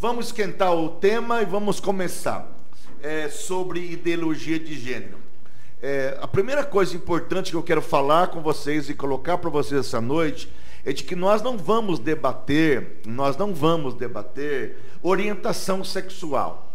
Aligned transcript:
Vamos 0.00 0.26
esquentar 0.26 0.72
o 0.72 0.90
tema 0.90 1.42
e 1.42 1.44
vamos 1.44 1.80
começar 1.80 2.48
é, 3.02 3.28
sobre 3.28 3.80
ideologia 3.80 4.56
de 4.56 4.78
gênero. 4.78 5.18
É, 5.82 6.16
a 6.22 6.28
primeira 6.28 6.62
coisa 6.62 6.94
importante 6.94 7.50
que 7.50 7.56
eu 7.56 7.64
quero 7.64 7.82
falar 7.82 8.28
com 8.28 8.40
vocês 8.40 8.88
e 8.88 8.94
colocar 8.94 9.38
para 9.38 9.50
vocês 9.50 9.86
essa 9.86 10.00
noite 10.00 10.48
é 10.84 10.92
de 10.92 11.02
que 11.02 11.16
nós 11.16 11.42
não 11.42 11.58
vamos 11.58 11.98
debater, 11.98 13.00
nós 13.04 13.36
não 13.36 13.52
vamos 13.52 13.92
debater 13.92 14.76
orientação 15.02 15.82
sexual. 15.82 16.72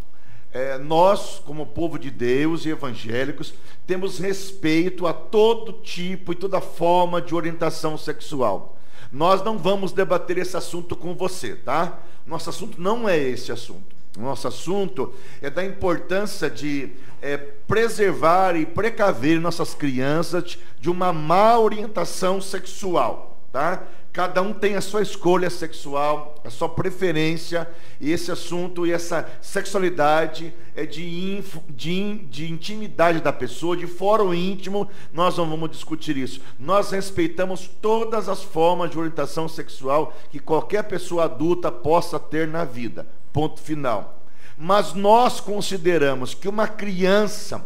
É, 0.51 0.77
nós, 0.77 1.41
como 1.45 1.65
povo 1.65 1.97
de 1.97 2.11
Deus 2.11 2.65
e 2.65 2.71
evangélicos, 2.71 3.53
temos 3.87 4.19
respeito 4.19 5.07
a 5.07 5.13
todo 5.13 5.71
tipo 5.81 6.33
e 6.33 6.35
toda 6.35 6.59
forma 6.59 7.21
de 7.21 7.33
orientação 7.33 7.97
sexual. 7.97 8.72
Nós 9.13 9.43
não 9.43 9.59
vamos 9.59 9.91
debater 9.91 10.39
esse 10.39 10.57
assunto 10.57 10.95
com 10.95 11.13
você, 11.13 11.55
tá? 11.55 11.99
Nosso 12.25 12.49
assunto 12.49 12.81
não 12.81 13.07
é 13.07 13.15
esse 13.15 13.51
assunto. 13.51 13.95
Nosso 14.17 14.47
assunto 14.47 15.13
é 15.39 15.51
da 15.51 15.63
importância 15.63 16.49
de 16.49 16.89
é, 17.21 17.37
preservar 17.37 18.55
e 18.55 18.65
precaver 18.65 19.39
nossas 19.39 19.75
crianças 19.75 20.57
de 20.79 20.89
uma 20.89 21.13
má 21.13 21.59
orientação 21.59 22.41
sexual, 22.41 23.39
tá? 23.51 23.83
Cada 24.13 24.43
um 24.43 24.53
tem 24.53 24.75
a 24.75 24.81
sua 24.81 25.01
escolha 25.01 25.49
sexual, 25.49 26.35
a 26.45 26.49
sua 26.51 26.69
preferência, 26.69 27.67
e 27.99 28.11
esse 28.11 28.31
assunto 28.31 28.85
e 28.85 28.91
essa 28.91 29.27
sexualidade 29.41 30.53
é 30.75 30.85
de, 30.85 31.41
de, 31.69 32.19
de 32.19 32.51
intimidade 32.51 33.21
da 33.21 33.33
pessoa, 33.33 33.75
de 33.75 33.87
fórum 33.87 34.31
íntimo, 34.31 34.87
nós 35.11 35.35
não 35.35 35.49
vamos 35.49 35.71
discutir 35.71 36.15
isso. 36.15 36.41
Nós 36.59 36.91
respeitamos 36.91 37.67
todas 37.81 38.29
as 38.29 38.43
formas 38.43 38.91
de 38.91 38.99
orientação 38.99 39.49
sexual 39.49 40.15
que 40.29 40.37
qualquer 40.37 40.83
pessoa 40.83 41.23
adulta 41.23 41.71
possa 41.71 42.19
ter 42.19 42.47
na 42.47 42.63
vida. 42.63 43.07
Ponto 43.33 43.59
final. 43.59 44.21
Mas 44.55 44.93
nós 44.93 45.39
consideramos 45.39 46.35
que 46.35 46.47
uma 46.47 46.67
criança 46.67 47.65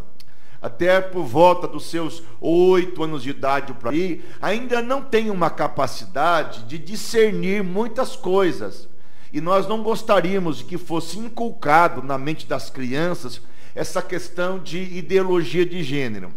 até 0.62 1.00
por 1.00 1.24
volta 1.24 1.68
dos 1.68 1.86
seus 1.86 2.24
oito 2.42 3.04
anos 3.04 3.24
de 3.24 3.30
idade 3.30 3.74
para 3.74 3.92
aí, 3.92 4.24
ainda 4.42 4.82
não 4.82 5.02
tem 5.02 5.30
uma 5.30 5.50
capacidade 5.50 6.64
de 6.64 6.78
discernir 6.78 7.64
muitas 7.64 8.16
coisas. 8.16 8.88
E 9.32 9.40
nós 9.40 9.68
não 9.68 9.84
gostaríamos 9.84 10.62
que 10.62 10.78
fosse 10.78 11.20
inculcado 11.20 12.02
na 12.02 12.18
mente 12.18 12.48
das 12.48 12.70
crianças 12.70 13.42
essa 13.76 14.02
questão 14.02 14.58
de 14.58 14.80
ideologia 14.80 15.66
de 15.66 15.84
gênero. 15.84 16.34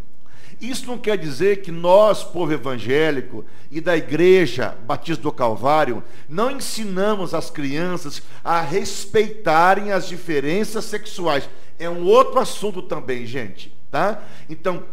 Isso 0.61 0.87
não 0.87 0.99
quer 0.99 1.17
dizer 1.17 1.63
que 1.63 1.73
nós, 1.73 2.23
povo 2.23 2.53
evangélico 2.53 3.47
e 3.71 3.81
da 3.81 3.97
igreja 3.97 4.77
Batista 4.85 5.23
do 5.23 5.33
Calvário, 5.33 6.05
não 6.29 6.51
ensinamos 6.51 7.33
as 7.33 7.49
crianças 7.49 8.23
a 8.45 8.61
respeitarem 8.61 9.91
as 9.91 10.07
diferenças 10.07 10.85
sexuais. 10.85 11.49
É 11.79 11.89
um 11.89 12.05
outro 12.05 12.39
assunto 12.39 12.83
também, 12.83 13.25
gente 13.25 13.80
tá? 13.91 14.23
Então, 14.49 14.85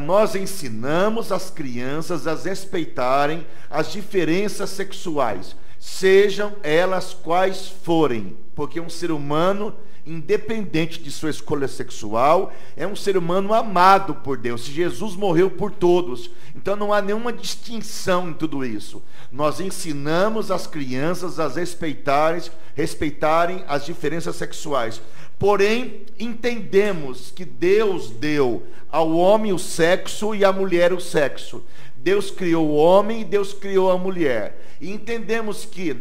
nós 0.00 0.34
ensinamos 0.34 1.32
as 1.32 1.50
crianças 1.50 2.26
a 2.26 2.34
respeitarem 2.34 3.46
as 3.70 3.90
diferenças 3.90 4.70
sexuais, 4.70 5.56
sejam 5.78 6.54
elas 6.62 7.14
quais 7.14 7.68
forem, 7.68 8.36
porque 8.54 8.80
um 8.80 8.90
ser 8.90 9.10
humano 9.10 9.74
independente 10.04 11.00
de 11.00 11.10
sua 11.10 11.30
escolha 11.30 11.68
sexual, 11.68 12.52
é 12.76 12.86
um 12.86 12.96
ser 12.96 13.16
humano 13.16 13.54
amado 13.54 14.16
por 14.16 14.36
Deus. 14.36 14.64
Jesus 14.64 15.14
morreu 15.14 15.50
por 15.50 15.70
todos, 15.70 16.30
então 16.56 16.74
não 16.74 16.92
há 16.92 17.00
nenhuma 17.00 17.32
distinção 17.32 18.30
em 18.30 18.32
tudo 18.32 18.64
isso. 18.64 19.02
Nós 19.30 19.60
ensinamos 19.60 20.50
as 20.50 20.66
crianças 20.66 21.38
a 21.38 21.48
respeitarem, 21.48 22.42
respeitarem 22.74 23.64
as 23.68 23.84
diferenças 23.84 24.36
sexuais. 24.36 25.00
Porém, 25.42 26.02
entendemos 26.20 27.32
que 27.32 27.44
Deus 27.44 28.10
deu 28.10 28.64
ao 28.88 29.10
homem 29.10 29.52
o 29.52 29.58
sexo 29.58 30.36
e 30.36 30.44
à 30.44 30.52
mulher 30.52 30.92
o 30.92 31.00
sexo. 31.00 31.64
Deus 31.96 32.30
criou 32.30 32.68
o 32.68 32.76
homem 32.76 33.22
e 33.22 33.24
Deus 33.24 33.52
criou 33.52 33.90
a 33.90 33.98
mulher. 33.98 34.56
E 34.80 34.88
entendemos 34.88 35.64
que, 35.64 35.96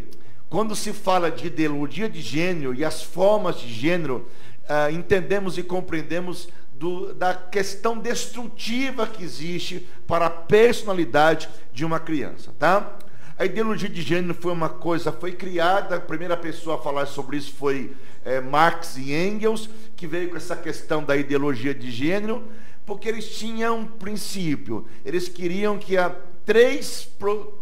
quando 0.48 0.76
se 0.76 0.94
fala 0.94 1.32
de 1.32 1.48
ideologia 1.48 2.08
de 2.08 2.22
gênero 2.22 2.76
e 2.76 2.86
as 2.86 3.02
formas 3.02 3.60
de 3.60 3.68
gênero, 3.68 4.28
uh, 4.70 4.94
entendemos 4.94 5.58
e 5.58 5.64
compreendemos 5.64 6.48
do, 6.76 7.12
da 7.12 7.34
questão 7.34 7.98
destrutiva 7.98 9.08
que 9.08 9.24
existe 9.24 9.88
para 10.06 10.28
a 10.28 10.30
personalidade 10.30 11.50
de 11.74 11.84
uma 11.84 12.00
criança, 12.00 12.54
tá? 12.60 12.96
A 13.42 13.46
ideologia 13.46 13.90
de 13.90 14.04
gênero 14.04 14.36
foi 14.36 14.52
uma 14.52 14.70
coisa, 14.70 15.12
foi 15.12 15.32
criada, 15.32 15.96
a 15.96 16.00
primeira 16.00 16.38
pessoa 16.38 16.76
a 16.76 16.80
falar 16.80 17.08
sobre 17.08 17.38
isso 17.38 17.52
foi 17.56 17.92
é, 18.24 18.40
Marx 18.40 18.98
e 18.98 19.16
Engels, 19.16 19.68
que 19.96 20.06
veio 20.06 20.30
com 20.30 20.38
essa 20.38 20.56
questão 20.56 21.04
da 21.04 21.18
ideologia 21.18 21.74
de 21.74 21.90
gênero, 21.90 22.44
porque 22.86 23.10
eles 23.10 23.36
tinham 23.36 23.80
um 23.80 23.86
princípio, 23.88 24.86
eles 25.04 25.28
queriam 25.28 25.80
que 25.80 25.98
a 25.98 26.16
três, 26.46 27.10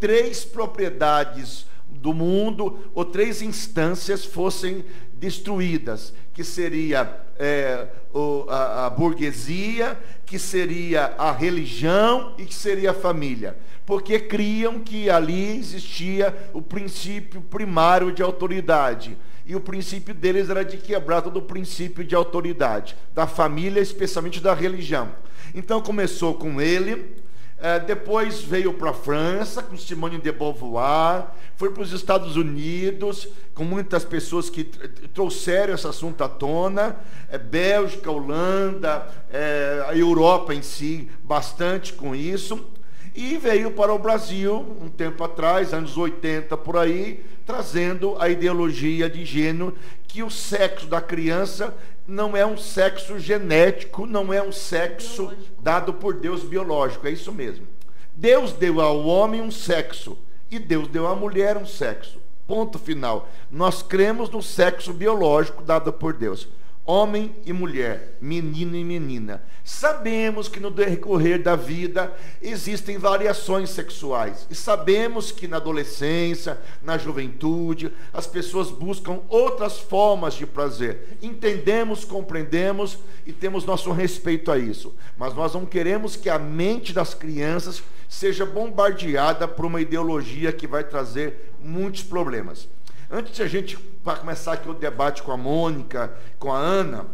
três 0.01 0.44
propriedades 0.44 1.66
do 1.88 2.13
mundo, 2.13 2.79
ou 2.94 3.06
três 3.06 3.41
instâncias 3.41 4.25
fossem 4.25 4.84
destruídas, 5.13 6.13
que 6.34 6.44
seria 6.44 7.06
é, 7.39 7.88
o, 8.13 8.45
a, 8.50 8.85
a 8.85 8.89
burguesia, 8.89 9.97
que 10.25 10.38
seria 10.38 11.16
a 11.17 11.31
religião 11.31 12.35
e 12.38 12.45
que 12.45 12.53
seria 12.53 12.91
a 12.91 12.94
família 12.94 13.55
porque 13.89 14.19
criam 14.19 14.81
que 14.81 15.09
ali 15.09 15.57
existia 15.57 16.51
o 16.53 16.61
princípio 16.61 17.41
primário 17.41 18.11
de 18.11 18.22
autoridade. 18.22 19.17
E 19.47 19.55
o 19.55 19.59
princípio 19.59 20.13
deles 20.13 20.47
era 20.47 20.63
de 20.63 20.78
quebrar 20.78 21.23
todo 21.23 21.38
o 21.38 21.41
princípio 21.41 22.03
de 22.03 22.13
autoridade, 22.13 22.95
da 23.16 23.25
família, 23.25 23.81
especialmente 23.81 24.39
da 24.39 24.53
religião. 24.53 25.09
Então 25.55 25.81
começou 25.81 26.35
com 26.35 26.61
ele, 26.61 27.16
é, 27.62 27.80
depois 27.80 28.42
veio 28.42 28.74
para 28.74 28.92
a 28.92 28.94
França, 28.94 29.62
com 29.62 29.75
Simone 29.75 30.18
de 30.18 30.31
Beauvoir, 30.31 31.28
foi 31.58 31.72
para 31.72 31.84
os 31.84 31.92
Estados 31.92 32.38
Unidos, 32.38 33.28
com 33.53 33.66
muitas 33.66 34.06
pessoas 34.06 34.50
que 34.50 34.64
trouxeram 34.64 35.74
esse 35.74 35.86
assunto 35.86 36.24
à 36.24 36.30
tona, 36.30 36.96
é, 37.30 37.38
Bélgica, 37.38 38.09
Holanda, 38.09 39.06
é, 39.30 39.84
a 39.88 39.96
Europa 39.96 40.53
em 40.53 40.62
si, 40.62 41.09
bastante 41.22 41.92
com 41.92 42.16
isso. 42.16 42.66
E 43.14 43.38
veio 43.38 43.72
para 43.72 43.94
o 43.94 44.00
Brasil 44.00 44.78
um 44.81 44.88
tempo 44.88 45.22
atrás, 45.24 45.74
anos 45.74 45.97
80 45.97 46.56
por 46.56 46.78
aí, 46.78 47.26
trazendo 47.49 48.15
a 48.19 48.29
ideologia 48.29 49.09
de 49.09 49.25
gênero 49.25 49.75
que 50.07 50.21
o 50.21 50.29
sexo 50.29 50.85
da 50.85 51.01
criança 51.01 51.75
não 52.07 52.37
é 52.37 52.45
um 52.45 52.55
sexo 52.55 53.17
genético, 53.17 54.05
não 54.05 54.31
é 54.31 54.39
um 54.39 54.51
sexo 54.51 55.25
biológico. 55.25 55.63
dado 55.63 55.93
por 55.95 56.13
Deus 56.13 56.43
biológico, 56.43 57.07
é 57.07 57.09
isso 57.09 57.31
mesmo. 57.31 57.65
Deus 58.13 58.51
deu 58.51 58.79
ao 58.79 59.03
homem 59.03 59.41
um 59.41 59.49
sexo 59.49 60.15
e 60.51 60.59
Deus 60.59 60.87
deu 60.89 61.07
à 61.07 61.15
mulher 61.15 61.57
um 61.57 61.65
sexo. 61.65 62.21
Ponto 62.45 62.77
final. 62.77 63.27
Nós 63.49 63.81
cremos 63.81 64.29
no 64.29 64.43
sexo 64.43 64.93
biológico 64.93 65.63
dado 65.63 65.91
por 65.91 66.13
Deus 66.13 66.47
homem 66.89 67.35
e 67.45 67.53
mulher, 67.53 68.17
menino 68.19 68.75
e 68.75 68.83
menina. 68.83 69.44
Sabemos 69.63 70.47
que 70.47 70.59
no 70.59 70.72
decorrer 70.72 71.44
da 71.44 71.55
vida 71.55 72.11
existem 72.41 72.97
variações 72.97 73.69
sexuais. 73.69 74.47
E 74.50 74.55
sabemos 74.55 75.31
que 75.31 75.47
na 75.47 75.57
adolescência, 75.57 76.59
na 76.81 76.97
juventude, 76.97 77.94
as 78.11 78.25
pessoas 78.25 78.72
buscam 78.72 79.19
outras 79.29 79.78
formas 79.78 80.33
de 80.33 80.47
prazer. 80.47 81.19
Entendemos, 81.22 82.03
compreendemos 82.03 82.97
e 83.23 83.31
temos 83.31 83.66
nosso 83.66 83.91
respeito 83.91 84.51
a 84.51 84.57
isso. 84.57 84.95
Mas 85.16 85.35
nós 85.35 85.53
não 85.53 85.67
queremos 85.67 86.16
que 86.16 86.28
a 86.28 86.39
mente 86.39 86.91
das 86.91 87.13
crianças 87.13 87.83
seja 88.07 88.47
bombardeada 88.47 89.47
por 89.47 89.63
uma 89.63 89.79
ideologia 89.79 90.51
que 90.51 90.66
vai 90.66 90.83
trazer 90.83 91.53
muitos 91.61 92.01
problemas. 92.01 92.67
Antes 93.12 93.36
de 93.36 93.42
a 93.42 93.47
gente 93.47 93.75
para 94.03 94.20
começar 94.20 94.53
aqui 94.53 94.70
o 94.70 94.74
debate 94.74 95.24
com 95.24 95.31
a 95.31 95.38
Mônica, 95.38 96.14
com 96.38 96.53
a 96.53 96.59
Ana, 96.59 97.08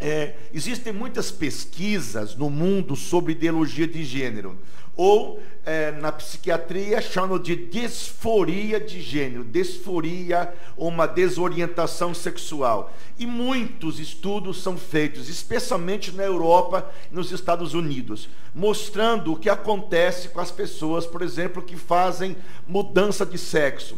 é, 0.00 0.34
existem 0.52 0.92
muitas 0.92 1.30
pesquisas 1.30 2.34
no 2.34 2.50
mundo 2.50 2.96
sobre 2.96 3.30
ideologia 3.30 3.86
de 3.86 4.04
gênero, 4.04 4.58
ou 4.96 5.40
é, 5.64 5.92
na 5.92 6.10
psiquiatria 6.10 7.00
chamam 7.00 7.38
de 7.38 7.54
disforia 7.54 8.80
de 8.80 9.00
gênero, 9.00 9.44
disforia 9.44 10.52
ou 10.76 10.88
uma 10.88 11.06
desorientação 11.06 12.12
sexual. 12.12 12.92
E 13.16 13.24
muitos 13.24 14.00
estudos 14.00 14.60
são 14.60 14.76
feitos, 14.76 15.28
especialmente 15.28 16.10
na 16.10 16.24
Europa 16.24 16.90
e 17.08 17.14
nos 17.14 17.30
Estados 17.30 17.72
Unidos, 17.72 18.28
mostrando 18.52 19.32
o 19.32 19.36
que 19.36 19.48
acontece 19.48 20.30
com 20.30 20.40
as 20.40 20.50
pessoas, 20.50 21.06
por 21.06 21.22
exemplo, 21.22 21.62
que 21.62 21.76
fazem 21.76 22.36
mudança 22.66 23.24
de 23.24 23.38
sexo 23.38 23.96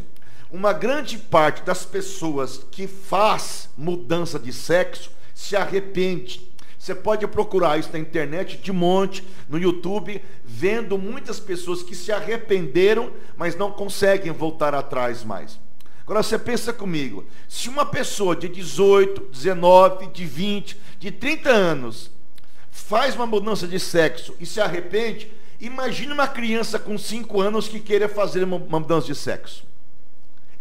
uma 0.51 0.73
grande 0.73 1.17
parte 1.17 1.63
das 1.63 1.85
pessoas 1.85 2.65
que 2.69 2.85
faz 2.85 3.69
mudança 3.77 4.37
de 4.37 4.51
sexo 4.51 5.09
se 5.33 5.55
arrepende. 5.55 6.51
Você 6.77 6.93
pode 6.93 7.25
procurar 7.27 7.79
isso 7.79 7.89
na 7.93 7.99
internet 7.99 8.57
de 8.57 8.71
monte, 8.71 9.23
no 9.47 9.57
YouTube, 9.57 10.21
vendo 10.43 10.97
muitas 10.97 11.39
pessoas 11.39 11.81
que 11.81 11.95
se 11.95 12.11
arrependeram, 12.11 13.11
mas 13.37 13.55
não 13.55 13.71
conseguem 13.71 14.31
voltar 14.31 14.75
atrás 14.75 15.23
mais. 15.23 15.59
Agora 16.03 16.23
você 16.23 16.37
pensa 16.37 16.73
comigo, 16.73 17.23
se 17.47 17.69
uma 17.69 17.85
pessoa 17.85 18.35
de 18.35 18.49
18, 18.49 19.29
19, 19.31 20.07
de 20.07 20.25
20, 20.25 20.77
de 20.99 21.11
30 21.11 21.49
anos 21.49 22.11
faz 22.71 23.15
uma 23.15 23.27
mudança 23.27 23.67
de 23.67 23.79
sexo 23.79 24.35
e 24.39 24.45
se 24.45 24.59
arrepende, 24.59 25.31
imagine 25.59 26.11
uma 26.11 26.27
criança 26.27 26.77
com 26.77 26.97
5 26.97 27.39
anos 27.39 27.67
que 27.67 27.79
queira 27.79 28.09
fazer 28.09 28.43
uma 28.43 28.57
mudança 28.57 29.07
de 29.07 29.15
sexo. 29.15 29.70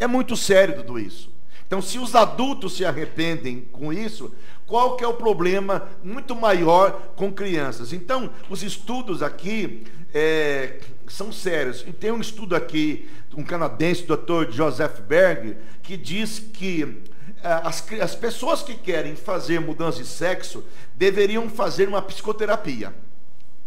É 0.01 0.07
muito 0.07 0.35
sério 0.35 0.77
tudo 0.77 0.99
isso. 0.99 1.31
Então, 1.67 1.81
se 1.81 1.99
os 1.99 2.17
adultos 2.17 2.77
se 2.77 2.85
arrependem 2.85 3.61
com 3.71 3.93
isso, 3.93 4.35
qual 4.67 4.97
que 4.97 5.05
é 5.05 5.07
o 5.07 5.15
problema 5.15 5.89
muito 6.03 6.35
maior 6.35 7.13
com 7.15 7.31
crianças? 7.31 7.93
Então, 7.93 8.31
os 8.49 8.63
estudos 8.63 9.23
aqui 9.23 9.85
é, 10.13 10.81
são 11.07 11.31
sérios. 11.31 11.85
E 11.87 11.93
tem 11.93 12.11
um 12.11 12.21
estudo 12.21 12.57
aqui, 12.57 13.09
um 13.37 13.45
canadense, 13.45 14.03
Dr. 14.03 14.51
Joseph 14.51 15.01
Berg, 15.01 15.57
que 15.83 15.97
diz 15.97 16.39
que 16.39 17.03
é, 17.43 17.49
as, 17.63 17.85
as 18.01 18.15
pessoas 18.15 18.63
que 18.63 18.75
querem 18.75 19.15
fazer 19.15 19.61
mudança 19.61 19.99
de 19.99 20.09
sexo 20.09 20.65
deveriam 20.97 21.49
fazer 21.49 21.89
uma 21.89 22.03
psicoterapia. 22.03 22.93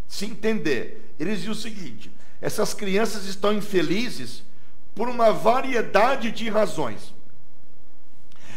Se 0.08 0.26
entender. 0.26 1.14
Eles 1.18 1.38
dizem 1.38 1.52
o 1.52 1.54
seguinte: 1.54 2.10
essas 2.40 2.74
crianças 2.74 3.24
estão 3.24 3.52
infelizes 3.52 4.42
por 4.94 5.08
uma 5.08 5.32
variedade 5.32 6.30
de 6.30 6.48
razões. 6.48 7.14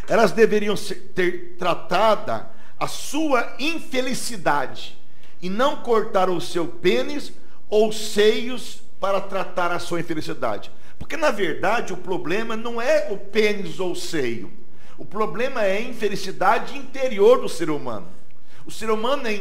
Elas 0.07 0.31
deveriam 0.31 0.75
ter 1.13 1.55
tratada 1.57 2.49
a 2.79 2.87
sua 2.87 3.55
infelicidade 3.59 4.97
e 5.41 5.49
não 5.49 5.77
cortar 5.77 6.29
o 6.29 6.39
seu 6.39 6.67
pênis 6.67 7.33
ou 7.69 7.91
seios 7.91 8.81
para 8.99 9.19
tratar 9.19 9.71
a 9.71 9.79
sua 9.79 9.99
infelicidade. 9.99 10.71
Porque 10.97 11.17
na 11.17 11.31
verdade 11.31 11.93
o 11.93 11.97
problema 11.97 12.55
não 12.55 12.81
é 12.81 13.07
o 13.11 13.17
pênis 13.17 13.79
ou 13.79 13.91
o 13.91 13.95
seio. 13.95 14.51
O 14.97 15.05
problema 15.05 15.63
é 15.63 15.77
a 15.77 15.81
infelicidade 15.81 16.77
interior 16.77 17.41
do 17.41 17.49
ser 17.49 17.69
humano. 17.69 18.07
O 18.65 18.71
ser 18.71 18.89
humano 18.89 19.27
é 19.27 19.33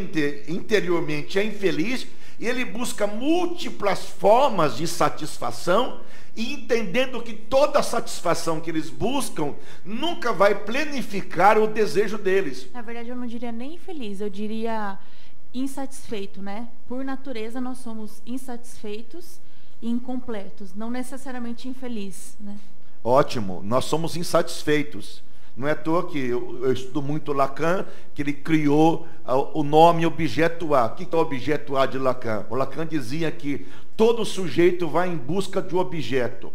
interiormente 0.49 1.39
é 1.39 1.45
infeliz 1.45 2.07
e 2.39 2.47
ele 2.47 2.65
busca 2.65 3.07
múltiplas 3.07 4.05
formas 4.07 4.77
de 4.77 4.87
satisfação 4.87 6.01
e 6.37 6.53
entendendo 6.53 7.23
que 7.23 7.33
toda 7.33 7.83
satisfação 7.83 8.61
que 8.61 8.71
eles 8.71 8.91
buscam 8.91 9.55
nunca 9.85 10.33
vai 10.33 10.55
planificar 10.55 11.59
o 11.59 11.67
desejo 11.67 12.19
deles. 12.19 12.69
Na 12.73 12.83
verdade, 12.83 13.09
eu 13.09 13.17
não 13.17 13.27
diria 13.27 13.51
nem 13.51 13.75
infeliz, 13.75 14.21
eu 14.21 14.29
diria 14.29 14.99
insatisfeito, 15.55 16.43
né? 16.43 16.69
Por 16.87 17.03
natureza, 17.03 17.61
nós 17.61 17.79
somos 17.79 18.21
insatisfeitos 18.27 19.41
e 19.81 19.89
incompletos, 19.89 20.75
não 20.75 20.91
necessariamente 20.91 21.69
infeliz, 21.69 22.37
né? 22.39 22.57
Ótimo, 23.03 23.63
nós 23.65 23.87
somos 23.87 24.17
insatisfeitos. 24.17 25.23
Não 25.57 25.67
é 25.67 25.71
à 25.71 25.75
toa 25.75 26.07
que 26.07 26.19
eu, 26.19 26.61
eu 26.63 26.73
estudo 26.73 27.01
muito 27.01 27.33
Lacan, 27.33 27.87
que 28.15 28.21
ele 28.21 28.35
criou 28.35 29.09
o 29.55 29.63
nome 29.63 30.05
objeto 30.05 30.75
A. 30.75 30.87
O 30.87 30.91
que 30.91 31.09
é 31.11 31.17
o 31.17 31.21
objeto 31.21 31.77
A 31.77 31.87
de 31.87 31.99
Lacan? 31.99 32.45
O 32.51 32.55
Lacan 32.55 32.87
dizia 32.87 33.31
que 33.31 33.67
todo 33.97 34.25
sujeito 34.25 34.87
vai 34.87 35.09
em 35.09 35.17
busca 35.17 35.63
de 35.63 35.75
um 35.75 35.79
objeto. 35.79 36.53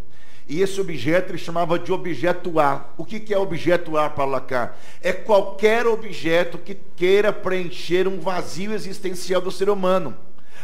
E 0.48 0.62
esse 0.62 0.80
objeto 0.80 1.32
ele 1.32 1.38
chamava 1.38 1.80
de 1.80 1.92
objeto 1.92 2.60
A. 2.60 2.90
O 2.96 3.04
que, 3.04 3.20
que 3.20 3.34
é 3.34 3.38
objeto 3.38 3.98
A 3.98 4.10
para 4.10 4.26
Lacan? 4.26 4.70
É 5.02 5.12
qualquer 5.12 5.88
objeto 5.88 6.58
que 6.60 6.76
queira 6.96 7.34
preencher 7.34 8.08
um 8.08 8.20
vazio 8.20 8.74
existencial 8.74 9.42
do 9.42 9.50
ser 9.50 9.70
humano. 9.70 10.16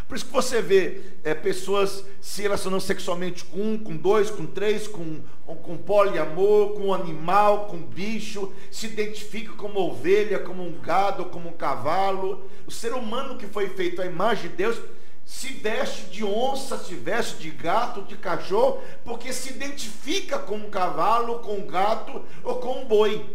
Por 0.07 0.15
isso 0.15 0.25
que 0.25 0.31
você 0.31 0.62
vê 0.62 1.01
é, 1.24 1.33
pessoas 1.33 2.06
se 2.21 2.42
relacionando 2.42 2.81
sexualmente 2.81 3.44
com 3.44 3.59
um, 3.59 3.77
com 3.77 3.98
dois, 3.98 4.30
com 4.31 4.45
três, 4.45 4.88
com, 4.88 5.19
com 5.45 5.77
poliamor, 5.77 6.75
com 6.75 6.94
animal, 6.94 7.68
com 7.68 7.77
bicho, 7.77 8.54
se 8.71 8.86
identifica 8.86 9.51
como 9.54 9.81
ovelha, 9.81 10.39
como 10.39 10.63
um 10.63 10.80
gado, 10.80 11.25
como 11.25 11.50
um 11.50 11.54
cavalo. 11.54 12.45
O 12.65 12.71
ser 12.71 12.94
humano 12.94 13.38
que 13.38 13.48
foi 13.48 13.68
feito 13.69 14.01
à 14.01 14.06
imagem 14.06 14.50
de 14.50 14.56
Deus 14.56 14.81
se 15.25 15.50
veste 15.50 16.06
de 16.06 16.24
onça, 16.24 16.77
se 16.77 16.95
veste 16.95 17.42
de 17.42 17.50
gato, 17.50 18.03
de 18.03 18.15
cachorro, 18.15 18.81
porque 19.03 19.33
se 19.33 19.50
identifica 19.50 20.39
com 20.39 20.56
um 20.56 20.69
cavalo, 20.69 21.39
com 21.39 21.57
um 21.57 21.68
gato 21.68 22.24
ou 22.45 22.56
com 22.62 22.81
um 22.81 22.86
boi. 22.86 23.25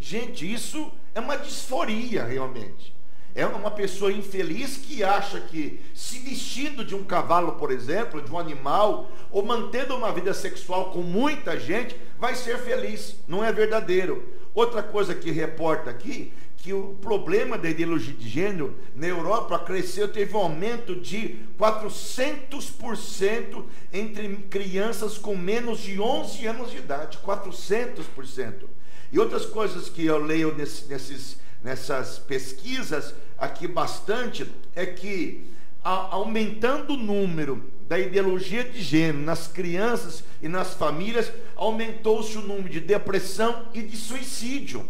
Gente, 0.00 0.52
isso 0.52 0.90
é 1.14 1.20
uma 1.20 1.36
disforia 1.36 2.24
realmente. 2.24 2.97
É 3.34 3.46
uma 3.46 3.70
pessoa 3.70 4.12
infeliz 4.12 4.76
que 4.76 5.04
acha 5.04 5.40
que 5.40 5.80
se 5.94 6.18
vestindo 6.18 6.84
de 6.84 6.94
um 6.94 7.04
cavalo, 7.04 7.52
por 7.52 7.70
exemplo, 7.70 8.20
de 8.20 8.32
um 8.32 8.38
animal, 8.38 9.10
ou 9.30 9.44
mantendo 9.44 9.96
uma 9.96 10.12
vida 10.12 10.34
sexual 10.34 10.90
com 10.90 11.02
muita 11.02 11.58
gente, 11.58 11.96
vai 12.18 12.34
ser 12.34 12.58
feliz. 12.58 13.16
Não 13.28 13.44
é 13.44 13.52
verdadeiro. 13.52 14.26
Outra 14.54 14.82
coisa 14.82 15.14
que 15.14 15.30
reporta 15.30 15.90
aqui, 15.90 16.32
que 16.56 16.72
o 16.72 16.96
problema 17.00 17.56
da 17.56 17.70
ideologia 17.70 18.12
de 18.12 18.28
gênero 18.28 18.74
na 18.94 19.06
Europa 19.06 19.58
cresceu, 19.60 20.08
teve 20.08 20.34
um 20.34 20.40
aumento 20.40 20.96
de 20.96 21.38
400% 21.58 23.64
entre 23.92 24.28
crianças 24.50 25.16
com 25.16 25.36
menos 25.36 25.78
de 25.78 26.00
11 26.00 26.46
anos 26.46 26.70
de 26.70 26.78
idade. 26.78 27.18
400%. 27.18 28.78
E 29.10 29.18
outras 29.18 29.46
coisas 29.46 29.88
que 29.88 30.04
eu 30.04 30.18
leio 30.18 30.54
nesse, 30.54 30.86
nesses, 30.86 31.38
nessas 31.62 32.18
pesquisas 32.18 33.14
aqui 33.36 33.66
bastante 33.66 34.50
é 34.74 34.86
que 34.86 35.44
a, 35.82 36.14
aumentando 36.14 36.94
o 36.94 36.96
número 36.96 37.70
da 37.88 37.98
ideologia 37.98 38.64
de 38.64 38.82
gênero 38.82 39.24
nas 39.24 39.48
crianças 39.48 40.22
e 40.42 40.48
nas 40.48 40.74
famílias, 40.74 41.32
aumentou-se 41.56 42.36
o 42.36 42.42
número 42.42 42.68
de 42.68 42.80
depressão 42.80 43.66
e 43.72 43.80
de 43.82 43.96
suicídio. 43.96 44.86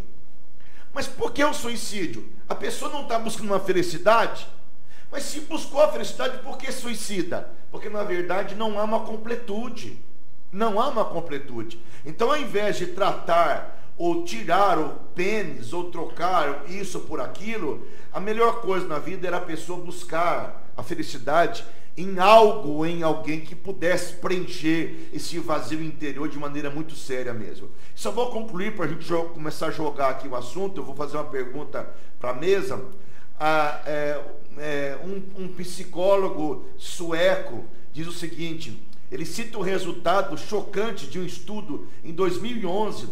Mas 0.93 1.06
por 1.06 1.32
que 1.32 1.44
o 1.44 1.55
suicídio? 1.55 2.29
A 2.49 2.55
pessoa 2.55 2.91
não 2.91 3.03
está 3.03 3.19
buscando 3.19 3.47
uma 3.47 3.61
felicidade? 3.61 4.49
Mas 5.12 5.23
se 5.23 5.41
buscou 5.41 5.81
a 5.81 5.93
felicidade, 5.93 6.38
por 6.38 6.59
que 6.59 6.73
suicida? 6.73 7.50
Porque 7.71 7.88
na 7.88 8.03
verdade 8.03 8.56
não 8.56 8.79
há 8.79 8.85
uma 8.85 9.00
completude. 9.00 9.97
Não 10.50 10.81
há 10.81 10.88
uma 10.88 11.05
completude. 11.05 11.79
Então, 12.05 12.31
ao 12.31 12.38
invés 12.38 12.79
de 12.79 12.87
tratar 12.87 13.78
ou 13.99 14.25
tirar 14.25 14.79
o 14.79 14.91
pênis, 15.15 15.73
ou 15.73 15.91
trocar 15.91 16.65
isso 16.71 17.00
por 17.00 17.21
aquilo, 17.21 17.85
a 18.12 18.21
melhor 18.21 18.61
coisa 18.61 18.87
na 18.87 19.00
vida 19.00 19.27
era 19.27 19.39
a 19.39 19.41
pessoa 19.41 19.85
buscar 19.85 20.71
a 20.77 20.83
felicidade 20.85 21.65
em 21.97 22.21
algo, 22.21 22.87
em 22.87 23.03
alguém 23.03 23.41
que 23.41 23.56
pudesse 23.56 24.15
preencher 24.15 25.11
esse 25.12 25.37
vazio 25.41 25.83
interior 25.83 26.29
de 26.29 26.39
maneira 26.39 26.71
muito 26.71 26.95
séria 26.95 27.35
mesmo. 27.35 27.69
Só 27.93 28.12
vou 28.12 28.31
concluir 28.31 28.77
para 28.77 28.85
a 28.85 28.89
gente 28.89 29.05
começar 29.35 29.67
a 29.67 29.71
jogar 29.73 30.11
aqui 30.11 30.29
o 30.29 30.37
assunto. 30.37 30.81
Eu 30.81 30.85
vou 30.85 30.95
fazer 30.95 31.17
uma 31.17 31.25
pergunta 31.25 31.93
para 32.21 32.31
a 32.31 32.35
mesa. 32.35 32.81
Ah, 33.38 33.83
é, 33.85 34.21
é, 34.59 34.99
um, 35.05 35.43
um 35.43 35.49
psicólogo 35.49 36.67
sueco 36.76 37.64
diz 37.93 38.07
o 38.07 38.12
seguinte: 38.12 38.81
ele 39.11 39.25
cita 39.25 39.59
o 39.59 39.62
resultado 39.62 40.38
chocante 40.38 41.09
de 41.09 41.19
um 41.19 41.25
estudo 41.25 41.88
em 42.05 42.12
2011 42.12 43.09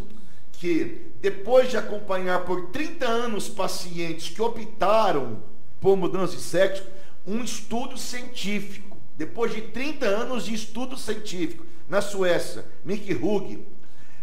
que 0.58 1.12
depois 1.20 1.70
de 1.70 1.76
acompanhar 1.76 2.44
por 2.44 2.70
30 2.70 3.06
anos 3.06 3.48
pacientes 3.48 4.28
que 4.28 4.40
optaram 4.40 5.42
por 5.80 5.96
mudança 5.96 6.34
de 6.34 6.42
sexo, 6.42 6.84
um 7.26 7.42
estudo 7.42 7.98
científico, 7.98 8.96
depois 9.16 9.54
de 9.54 9.62
30 9.62 10.06
anos 10.06 10.44
de 10.44 10.54
estudo 10.54 10.96
científico, 10.96 11.64
na 11.88 12.00
Suécia, 12.00 12.64
Mick 12.84 13.14
Hug, 13.14 13.66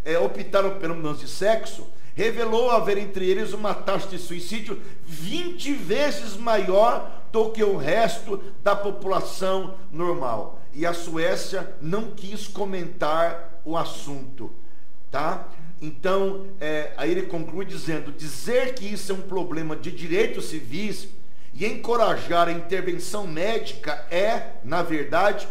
é, 0.03 0.17
optaram 0.17 0.79
pela 0.79 0.93
mudança 0.93 1.21
de 1.21 1.29
sexo, 1.29 1.87
revelou 2.15 2.69
haver 2.71 2.97
entre 2.97 3.25
eles 3.29 3.53
uma 3.53 3.73
taxa 3.73 4.07
de 4.07 4.17
suicídio 4.17 4.81
20 5.05 5.73
vezes 5.73 6.35
maior 6.35 7.23
do 7.31 7.49
que 7.49 7.63
o 7.63 7.77
resto 7.77 8.41
da 8.63 8.75
população 8.75 9.75
normal. 9.91 10.61
E 10.73 10.85
a 10.85 10.93
Suécia 10.93 11.75
não 11.81 12.11
quis 12.11 12.47
comentar 12.47 13.61
o 13.65 13.77
assunto, 13.77 14.51
tá? 15.09 15.47
Então, 15.83 16.47
é, 16.61 16.93
aí 16.95 17.11
ele 17.11 17.23
conclui 17.23 17.65
dizendo: 17.65 18.09
dizer 18.13 18.73
que 18.73 18.85
isso 18.85 19.11
é 19.11 19.15
um 19.15 19.21
problema 19.21 19.75
de 19.75 19.91
direitos 19.91 20.45
civis 20.45 21.09
e 21.53 21.65
encorajar 21.65 22.47
a 22.47 22.53
intervenção 22.53 23.27
médica 23.27 23.91
é, 24.09 24.53
na 24.63 24.81
verdade, 24.81 25.45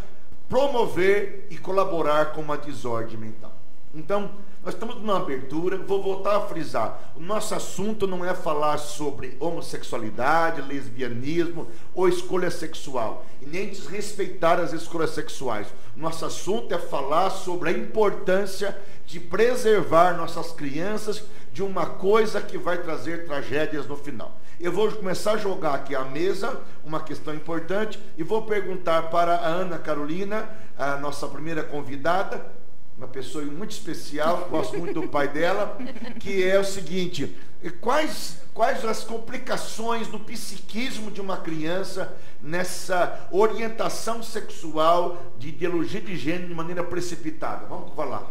promover 0.49 1.47
e 1.51 1.59
colaborar 1.59 2.33
com 2.33 2.41
uma 2.41 2.57
desordem 2.57 3.19
mental. 3.19 3.55
Então, 3.95 4.31
nós 4.65 4.75
estamos 4.75 4.95
numa 4.95 5.17
abertura, 5.17 5.77
vou 5.77 6.01
voltar 6.01 6.37
a 6.37 6.41
frisar. 6.43 7.13
O 7.17 7.21
nosso 7.21 7.53
assunto 7.53 8.07
não 8.07 8.25
é 8.25 8.33
falar 8.33 8.79
sobre 8.79 9.37
homossexualidade, 9.41 10.63
lesbianismo 10.63 11.67
ou 11.93 12.09
escolha 12.09 12.49
sexual, 12.49 13.27
e 13.41 13.47
nem 13.47 13.71
desrespeitar 13.71 14.61
as 14.61 14.73
escolhas 14.73 15.11
sexuais. 15.11 15.67
Nosso 15.97 16.25
assunto 16.25 16.73
é 16.73 16.79
falar 16.79 17.31
sobre 17.31 17.71
a 17.71 17.73
importância 17.73 18.79
de 19.05 19.19
preservar 19.19 20.17
nossas 20.17 20.53
crianças 20.53 21.25
de 21.53 21.61
uma 21.61 21.87
coisa 21.87 22.41
que 22.41 22.57
vai 22.57 22.79
trazer 22.79 23.27
tragédias 23.27 23.89
no 23.89 23.97
final. 23.97 24.39
Eu 24.61 24.71
vou 24.71 24.93
começar 24.93 25.33
a 25.33 25.39
jogar 25.39 25.75
aqui 25.75 25.93
à 25.93 26.05
mesa 26.05 26.61
uma 26.85 27.01
questão 27.01 27.35
importante 27.35 27.99
e 28.17 28.23
vou 28.23 28.43
perguntar 28.43 29.11
para 29.11 29.35
a 29.35 29.49
Ana 29.49 29.77
Carolina, 29.77 30.49
a 30.79 30.97
nossa 30.99 31.27
primeira 31.27 31.65
convidada, 31.65 32.62
uma 33.03 33.09
pessoa 33.09 33.45
muito 33.45 33.73
especial, 33.73 34.49
gosto 34.49 34.79
muito 34.79 35.01
do 35.01 35.09
pai 35.09 35.27
dela, 35.27 35.77
que 36.21 36.45
é 36.45 36.57
o 36.57 36.65
seguinte: 36.65 37.37
quais, 37.81 38.41
quais 38.55 38.85
as 38.85 39.03
complicações 39.03 40.07
do 40.07 40.21
psiquismo 40.21 41.11
de 41.11 41.21
uma 41.21 41.37
criança 41.37 42.17
nessa 42.41 43.29
orientação 43.33 44.23
sexual 44.23 45.35
de 45.37 45.49
ideologia 45.49 46.01
de 46.01 46.17
gênero 46.17 46.49
de 46.49 46.55
maneira 46.55 46.85
precipitada? 46.85 47.67
Vamos 47.67 47.93
falar. 47.95 48.31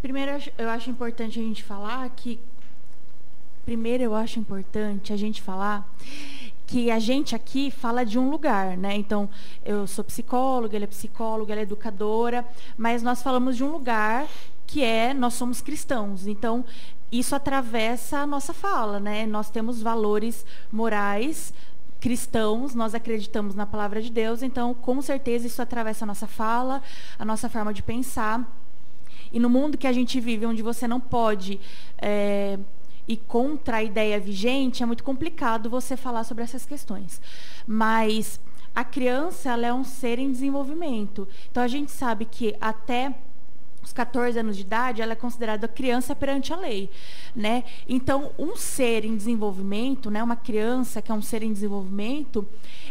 Primeiro, 0.00 0.42
eu 0.56 0.70
acho 0.70 0.88
importante 0.88 1.38
a 1.38 1.42
gente 1.42 1.62
falar 1.62 2.08
que. 2.08 2.40
Primeiro, 3.66 4.02
eu 4.02 4.14
acho 4.14 4.40
importante 4.40 5.12
a 5.12 5.16
gente 5.18 5.42
falar 5.42 5.86
que 6.68 6.90
a 6.90 6.98
gente 6.98 7.34
aqui 7.34 7.70
fala 7.70 8.04
de 8.04 8.18
um 8.18 8.28
lugar, 8.28 8.76
né? 8.76 8.94
Então, 8.94 9.26
eu 9.64 9.86
sou 9.86 10.04
psicóloga, 10.04 10.76
ele 10.76 10.84
é 10.84 10.86
psicóloga, 10.86 11.54
ela 11.54 11.62
é 11.62 11.62
educadora, 11.62 12.46
mas 12.76 13.02
nós 13.02 13.22
falamos 13.22 13.56
de 13.56 13.64
um 13.64 13.72
lugar 13.72 14.26
que 14.66 14.84
é 14.84 15.14
nós 15.14 15.32
somos 15.32 15.62
cristãos. 15.62 16.26
Então, 16.26 16.62
isso 17.10 17.34
atravessa 17.34 18.18
a 18.18 18.26
nossa 18.26 18.52
fala, 18.52 19.00
né? 19.00 19.26
Nós 19.26 19.48
temos 19.48 19.80
valores 19.80 20.44
morais 20.70 21.54
cristãos, 21.98 22.74
nós 22.74 22.94
acreditamos 22.94 23.54
na 23.54 23.64
palavra 23.64 24.02
de 24.02 24.10
Deus, 24.10 24.42
então, 24.42 24.74
com 24.74 25.00
certeza 25.00 25.46
isso 25.46 25.62
atravessa 25.62 26.04
a 26.04 26.06
nossa 26.06 26.26
fala, 26.26 26.82
a 27.18 27.24
nossa 27.24 27.48
forma 27.48 27.72
de 27.72 27.82
pensar. 27.82 28.46
E 29.32 29.40
no 29.40 29.48
mundo 29.48 29.78
que 29.78 29.86
a 29.86 29.92
gente 29.92 30.20
vive, 30.20 30.44
onde 30.44 30.62
você 30.62 30.86
não 30.86 31.00
pode 31.00 31.58
é, 31.96 32.58
e 33.08 33.16
contra 33.16 33.78
a 33.78 33.82
ideia 33.82 34.20
vigente, 34.20 34.82
é 34.82 34.86
muito 34.86 35.02
complicado 35.02 35.70
você 35.70 35.96
falar 35.96 36.24
sobre 36.24 36.44
essas 36.44 36.66
questões. 36.66 37.20
Mas 37.66 38.38
a 38.74 38.84
criança 38.84 39.50
ela 39.50 39.66
é 39.66 39.72
um 39.72 39.82
ser 39.82 40.18
em 40.18 40.30
desenvolvimento. 40.30 41.26
Então 41.50 41.62
a 41.62 41.68
gente 41.68 41.90
sabe 41.90 42.26
que 42.26 42.54
até 42.60 43.14
os 43.88 43.92
14 43.92 44.38
anos 44.38 44.56
de 44.56 44.62
idade, 44.62 45.00
ela 45.00 45.12
é 45.12 45.16
considerada 45.16 45.66
criança 45.66 46.14
perante 46.14 46.52
a 46.52 46.56
lei, 46.56 46.90
né? 47.34 47.64
Então, 47.88 48.32
um 48.38 48.54
ser 48.54 49.04
em 49.04 49.16
desenvolvimento, 49.16 50.10
né, 50.10 50.22
uma 50.22 50.36
criança 50.36 51.00
que 51.00 51.10
é 51.10 51.14
um 51.14 51.22
ser 51.22 51.42
em 51.42 51.52
desenvolvimento, 51.52 52.46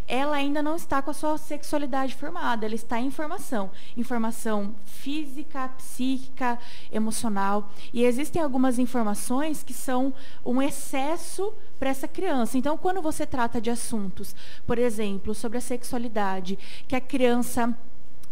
ela 0.08 0.36
ainda 0.36 0.62
não 0.62 0.76
está 0.76 1.02
com 1.02 1.12
a 1.12 1.14
sua 1.14 1.38
sexualidade 1.38 2.16
formada, 2.16 2.66
ela 2.66 2.76
está 2.76 3.00
em 3.00 3.12
formação, 3.12 3.70
informação 3.96 4.76
física, 4.86 5.70
psíquica, 5.78 6.58
emocional, 6.92 7.72
e 7.94 8.04
existem 8.04 8.42
algumas 8.42 8.80
informações 8.80 9.64
que 9.64 9.74
são 9.74 10.14
um 10.46 10.62
excesso 10.62 11.54
para 11.78 11.90
essa 11.90 12.08
criança. 12.08 12.58
Então, 12.58 12.78
quando 12.78 13.02
você 13.02 13.26
trata 13.26 13.62
de 13.62 13.70
assuntos, 13.70 14.36
por 14.66 14.80
exemplo, 14.80 15.36
sobre 15.36 15.60
a 15.60 15.62
sexualidade, 15.62 16.58
que 16.88 16.96
a 16.96 17.02
criança 17.02 17.78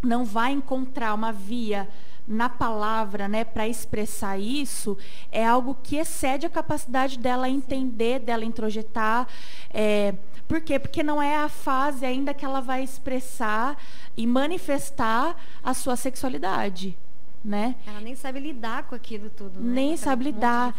não 0.02 0.24
vai 0.24 0.52
encontrar 0.52 1.14
uma 1.14 1.32
via 1.32 1.88
na 2.27 2.50
palavra, 2.50 3.27
né, 3.27 3.44
para 3.44 3.67
expressar 3.67 4.39
isso, 4.39 4.98
é 5.32 5.46
algo 5.46 5.77
que 5.82 5.98
excede 5.98 6.46
a 6.46 6.50
capacidade 6.50 7.20
dela 7.20 7.50
entender, 7.50 8.20
dela 8.20 8.44
introjetar. 8.44 9.27
É, 9.74 10.15
por 10.48 10.62
quê? 10.62 10.79
Porque 10.79 11.03
não 11.03 11.22
é 11.22 11.38
a 11.38 11.50
fase 11.50 12.05
ainda 12.05 12.34
que 12.34 12.46
ela 12.46 12.62
vai 12.62 12.84
expressar 12.84 13.77
e 14.15 14.25
manifestar 14.25 15.36
a 15.63 15.74
sua 15.74 15.96
sexualidade. 15.96 16.98
Né? 17.44 17.75
Ela 17.86 18.01
nem 18.01 18.15
sabe 18.15 18.39
lidar 18.39 18.88
com 18.88 18.96
aquilo 18.96 19.29
tudo, 19.29 19.60
né? 19.60 19.72
Nem 19.75 19.96
sabe 19.98 20.24
lidar. 20.24 20.75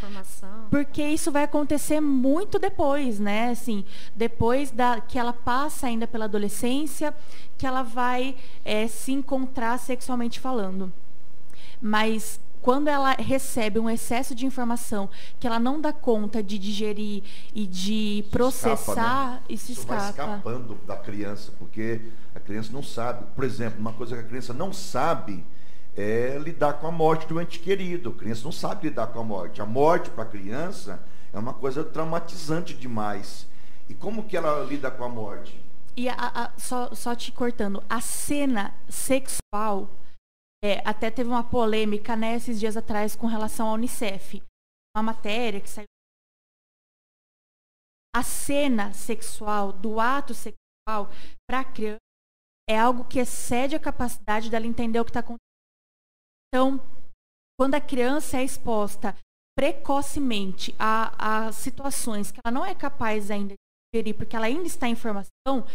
Porque 0.68 1.00
isso 1.00 1.30
vai 1.30 1.44
acontecer 1.44 2.00
muito 2.00 2.58
depois, 2.58 3.20
né? 3.20 3.50
Assim, 3.50 3.84
depois 4.16 4.72
da, 4.72 5.00
que 5.00 5.16
ela 5.16 5.32
passa 5.32 5.86
ainda 5.86 6.08
pela 6.08 6.24
adolescência, 6.24 7.14
que 7.56 7.64
ela 7.64 7.84
vai 7.84 8.34
é, 8.64 8.88
se 8.88 9.12
encontrar 9.12 9.78
sexualmente 9.78 10.40
falando. 10.40 10.92
Mas 11.80 12.40
quando 12.66 12.88
ela 12.88 13.12
recebe 13.12 13.78
um 13.78 13.88
excesso 13.88 14.34
de 14.34 14.44
informação 14.44 15.08
que 15.38 15.46
ela 15.46 15.60
não 15.60 15.80
dá 15.80 15.92
conta 15.92 16.42
de 16.42 16.58
digerir 16.58 17.22
e 17.54 17.64
de 17.64 18.24
processar, 18.30 18.74
escapa, 18.74 19.30
né? 19.30 19.42
isso, 19.48 19.70
isso 19.70 19.80
escapa. 19.82 20.00
vai 20.00 20.10
escapando 20.10 20.74
da 20.84 20.96
criança, 20.96 21.52
porque 21.60 22.00
a 22.34 22.40
criança 22.40 22.72
não 22.72 22.82
sabe. 22.82 23.24
Por 23.36 23.44
exemplo, 23.44 23.78
uma 23.78 23.92
coisa 23.92 24.16
que 24.16 24.22
a 24.22 24.26
criança 24.26 24.52
não 24.52 24.72
sabe 24.72 25.44
é 25.96 26.36
lidar 26.42 26.74
com 26.74 26.88
a 26.88 26.90
morte 26.90 27.28
do 27.28 27.40
ente 27.40 27.60
querido. 27.60 28.10
A 28.10 28.18
criança 28.18 28.42
não 28.42 28.50
sabe 28.50 28.88
lidar 28.88 29.06
com 29.06 29.20
a 29.20 29.24
morte. 29.24 29.62
A 29.62 29.66
morte 29.66 30.10
para 30.10 30.24
a 30.24 30.26
criança 30.26 31.00
é 31.32 31.38
uma 31.38 31.54
coisa 31.54 31.84
traumatizante 31.84 32.74
demais. 32.74 33.46
E 33.88 33.94
como 33.94 34.24
que 34.24 34.36
ela 34.36 34.64
lida 34.64 34.90
com 34.90 35.04
a 35.04 35.08
morte? 35.08 35.64
E 35.96 36.08
a, 36.08 36.14
a, 36.16 36.50
só, 36.58 36.92
só 36.94 37.14
te 37.14 37.30
cortando, 37.30 37.82
a 37.88 38.00
cena 38.00 38.74
sexual 38.88 39.88
é, 40.66 40.82
até 40.84 41.10
teve 41.10 41.28
uma 41.28 41.48
polêmica 41.48 42.16
né, 42.16 42.34
esses 42.34 42.58
dias 42.58 42.76
atrás 42.76 43.14
com 43.14 43.26
relação 43.26 43.68
à 43.68 43.72
Unicef. 43.72 44.42
Uma 44.96 45.02
matéria 45.02 45.60
que 45.60 45.68
saiu. 45.68 45.86
A 48.14 48.22
cena 48.22 48.92
sexual, 48.92 49.72
do 49.72 50.00
ato 50.00 50.34
sexual, 50.34 51.10
para 51.48 51.60
a 51.60 51.64
criança, 51.64 52.00
é 52.68 52.78
algo 52.78 53.04
que 53.04 53.20
excede 53.20 53.76
a 53.76 53.80
capacidade 53.80 54.50
dela 54.50 54.66
entender 54.66 54.98
o 54.98 55.04
que 55.04 55.10
está 55.10 55.20
acontecendo. 55.20 55.40
Então, 56.48 56.80
quando 57.58 57.74
a 57.74 57.80
criança 57.80 58.38
é 58.38 58.44
exposta 58.44 59.14
precocemente 59.56 60.74
a, 60.78 61.46
a, 61.46 61.52
situações 61.52 62.30
que 62.30 62.40
ela 62.44 62.52
não 62.52 62.64
é 62.64 62.74
capaz 62.74 63.30
ainda 63.30 63.54
de 63.54 63.58
gerir, 63.94 64.16
porque 64.16 64.34
ela 64.34 64.46
ainda 64.46 64.66
está 64.66 64.88
em 64.88 64.96
formação 64.96 65.66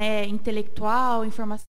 é, 0.00 0.24
intelectual, 0.26 1.24
informação 1.24 1.71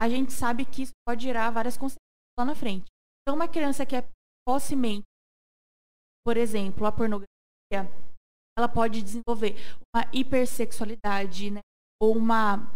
a 0.00 0.08
gente 0.08 0.32
sabe 0.32 0.64
que 0.64 0.82
isso 0.82 0.92
pode 1.06 1.22
gerar 1.22 1.50
várias 1.50 1.76
consequências 1.76 2.00
lá 2.38 2.44
na 2.44 2.54
frente. 2.54 2.86
Então, 3.22 3.36
uma 3.36 3.48
criança 3.48 3.84
que 3.86 3.96
é 3.96 4.08
possemente, 4.46 5.04
por 6.24 6.36
exemplo, 6.36 6.86
a 6.86 6.92
pornografia, 6.92 7.28
ela 8.58 8.68
pode 8.68 9.02
desenvolver 9.02 9.56
uma 9.94 10.04
hipersexualidade, 10.12 11.50
né? 11.50 11.60
ou 12.00 12.16
uma, 12.16 12.70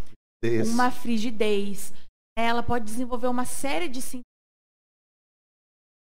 uma 0.72 0.90
frigidez. 0.90 1.92
Ela 2.36 2.62
pode 2.62 2.84
desenvolver 2.84 3.28
uma 3.28 3.44
série 3.44 3.88
de 3.88 4.02
sintomas 4.02 4.24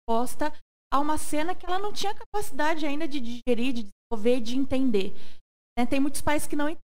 posta 0.08 0.54
a 0.92 1.00
uma 1.02 1.18
cena 1.18 1.54
que 1.54 1.66
ela 1.66 1.78
não 1.78 1.92
tinha 1.92 2.16
capacidade 2.16 2.86
ainda 2.86 3.08
de 3.08 3.20
digerir, 3.20 3.74
de 3.74 3.84
desenvolver, 3.84 4.40
de 4.40 4.56
entender. 4.56 5.14
Né? 5.78 5.86
Tem 5.86 6.00
muitos 6.00 6.22
pais 6.22 6.48
que 6.48 6.56
não 6.56 6.70
entendem. 6.70 6.82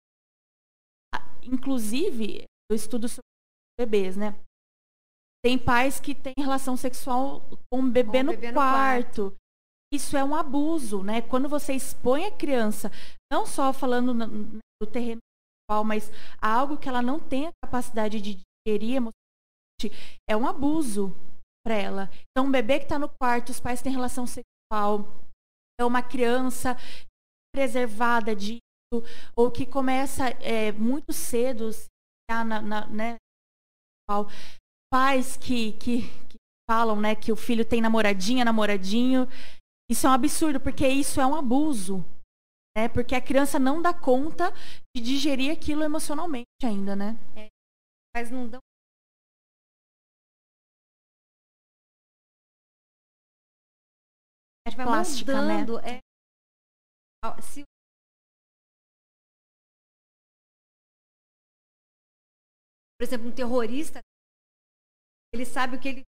Inclusive, 1.44 2.46
eu 2.70 2.75
estudo 2.75 3.08
sobre 3.08 3.31
bebês, 3.86 4.16
né? 4.16 4.36
Tem 5.44 5.58
pais 5.58 6.00
que 6.00 6.14
têm 6.14 6.34
relação 6.38 6.78
sexual 6.78 7.42
com 7.72 7.80
o 7.80 7.90
bebê, 7.90 8.20
com 8.20 8.26
no, 8.26 8.32
bebê 8.32 8.54
quarto. 8.54 9.24
no, 9.24 9.32
quarto. 9.32 9.38
Isso 9.94 10.16
é 10.16 10.24
um 10.24 10.36
abuso, 10.36 11.04
né? 11.04 11.22
Quando 11.22 11.50
você 11.50 11.74
expõe 11.74 12.26
a 12.26 12.32
criança, 12.32 12.92
não 13.32 13.46
só 13.46 13.74
falando 13.74 14.14
no, 14.14 14.28
no 14.28 14.88
terreno 14.90 15.20
sexual, 15.70 15.84
mas 15.84 16.12
algo 16.40 16.78
que 16.78 16.88
ela 16.88 17.02
não 17.02 17.20
tem 17.20 17.48
a 17.48 17.52
capacidade 17.66 18.22
de 18.22 18.40
digerir 18.66 18.98
emocionalmente, 18.98 20.22
é 20.30 20.38
um 20.38 20.48
abuso 20.48 21.14
para 21.66 21.76
ela. 21.76 22.10
Então, 22.30 22.48
um 22.48 22.52
bebê 22.52 22.78
que 22.78 22.86
está 22.86 23.00
no 23.00 23.10
quarto, 23.10 23.50
os 23.50 23.60
pais 23.60 23.82
têm 23.82 23.92
relação 23.92 24.26
sexual, 24.28 25.06
é 25.80 25.84
uma 25.84 26.04
criança 26.04 26.78
preservada 27.54 28.36
disso, 28.36 28.62
ou 29.36 29.52
que 29.52 29.66
começa 29.66 30.30
é, 30.42 30.72
muito 30.72 31.12
cedo 31.12 31.70
na, 32.30 32.62
na, 32.62 32.88
né, 32.88 33.16
Pais 34.91 35.38
que, 35.38 35.74
que, 35.74 36.01
que 36.27 36.38
falam 36.70 37.00
né, 37.00 37.15
que 37.15 37.32
o 37.32 37.36
filho 37.36 37.65
tem 37.65 37.82
namoradinha, 37.82 38.46
namoradinho. 38.46 39.27
Isso 39.89 40.08
é 40.08 40.10
um 40.10 40.13
absurdo, 40.13 40.60
porque 40.60 40.88
isso 40.88 41.20
é 41.20 41.25
um 41.25 41.36
abuso. 41.36 42.03
Né? 42.77 42.88
Porque 42.88 43.15
a 43.15 43.22
criança 43.22 43.60
não 43.60 43.82
dá 43.82 43.94
conta 43.94 44.51
de 44.96 45.01
digerir 45.01 45.51
aquilo 45.51 45.84
emocionalmente 45.84 46.48
ainda, 46.63 46.96
né? 46.96 47.18
É, 47.36 47.48
mas 48.15 48.32
não 48.32 48.48
dão 48.48 48.60
vai 54.75 54.86
Plástica, 54.86 55.41
mudando. 55.41 55.82
Né? 55.82 56.00
É, 57.24 57.41
se 57.41 57.63
por 63.01 63.05
exemplo, 63.05 63.29
um 63.29 63.34
terrorista, 63.34 64.00
ele 65.34 65.43
sabe 65.43 65.75
o 65.75 65.81
que 65.81 65.88
ele 65.88 66.03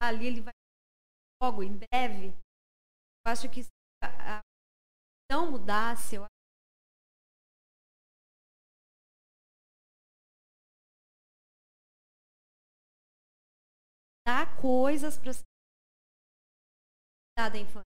tá 0.00 0.08
ali, 0.08 0.26
ele 0.26 0.40
vai 0.40 0.54
logo, 1.42 1.62
em 1.62 1.76
breve. 1.76 2.28
Eu 3.26 3.30
acho 3.30 3.46
que 3.50 3.64
se 3.64 3.68
a 4.02 4.40
não 5.30 5.50
mudasse, 5.50 6.14
eu 6.14 6.24
dar 14.26 14.58
coisas 14.62 15.18
para 15.18 15.32
da 17.50 17.58
infância. 17.58 17.89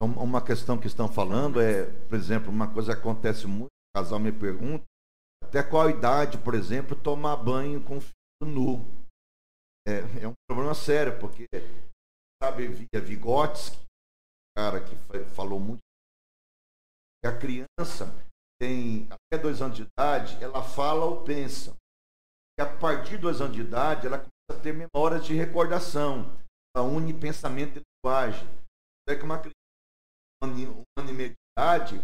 Uma 0.00 0.44
questão 0.44 0.78
que 0.78 0.86
estão 0.86 1.08
falando 1.08 1.60
é, 1.60 1.86
por 2.06 2.16
exemplo, 2.16 2.50
uma 2.50 2.72
coisa 2.72 2.92
acontece 2.92 3.46
muito, 3.46 3.70
o 3.70 3.98
casal 3.98 4.18
me 4.18 4.30
pergunta, 4.30 4.84
até 5.42 5.62
qual 5.62 5.88
idade, 5.88 6.36
por 6.38 6.54
exemplo, 6.54 6.94
tomar 6.94 7.36
banho 7.36 7.82
com 7.82 8.00
filho 8.00 8.14
nu. 8.42 8.84
É, 9.88 10.24
é 10.24 10.28
um 10.28 10.34
problema 10.46 10.74
sério, 10.74 11.18
porque, 11.18 11.46
sabe, 12.42 12.68
via 12.68 13.00
Vygotsky, 13.00 13.78
cara 14.56 14.84
que 14.84 14.94
falou 15.34 15.58
muito, 15.58 15.80
que 17.22 17.28
a 17.28 17.38
criança 17.38 18.12
tem 18.60 19.08
até 19.10 19.40
dois 19.40 19.62
anos 19.62 19.76
de 19.76 19.82
idade, 19.82 20.42
ela 20.42 20.62
fala 20.62 21.04
ou 21.04 21.24
pensa. 21.24 21.74
E 22.58 22.62
a 22.62 22.78
partir 22.78 23.12
de 23.12 23.18
dois 23.18 23.40
anos 23.40 23.54
de 23.54 23.62
idade, 23.62 24.06
ela 24.06 24.18
começa 24.18 24.60
a 24.60 24.62
ter 24.62 24.72
memórias 24.72 25.24
de 25.24 25.34
recordação. 25.34 26.36
Ela 26.74 26.86
une 26.86 27.12
pensamento 27.12 27.78
e 27.78 27.82
linguagem. 27.82 28.48
É 29.08 29.14
que 29.14 29.22
uma 29.22 29.38
criança, 29.38 29.55
um 30.42 30.82
ano 30.98 31.10
e 31.10 31.12
meio 31.12 31.30
de 31.30 31.36
idade, 31.56 32.00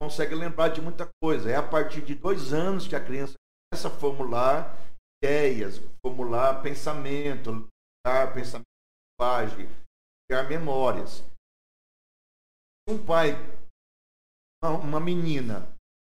consegue 0.00 0.34
lembrar 0.34 0.68
de 0.68 0.80
muita 0.80 1.08
coisa. 1.22 1.50
É 1.50 1.56
a 1.56 1.62
partir 1.62 2.02
de 2.02 2.14
dois 2.14 2.52
anos 2.52 2.86
que 2.86 2.96
a 2.96 3.04
criança 3.04 3.34
começa 3.70 3.88
a 3.88 3.98
formular 3.98 4.76
ideias, 5.22 5.80
formular 6.04 6.62
pensamento, 6.62 7.68
criar 8.04 8.32
pensamento, 8.32 8.66
linguagem, 9.18 9.68
criar 10.28 10.44
memórias. 10.44 11.24
Um 12.88 13.04
pai, 13.04 13.32
uma 14.62 15.00
menina, 15.00 15.68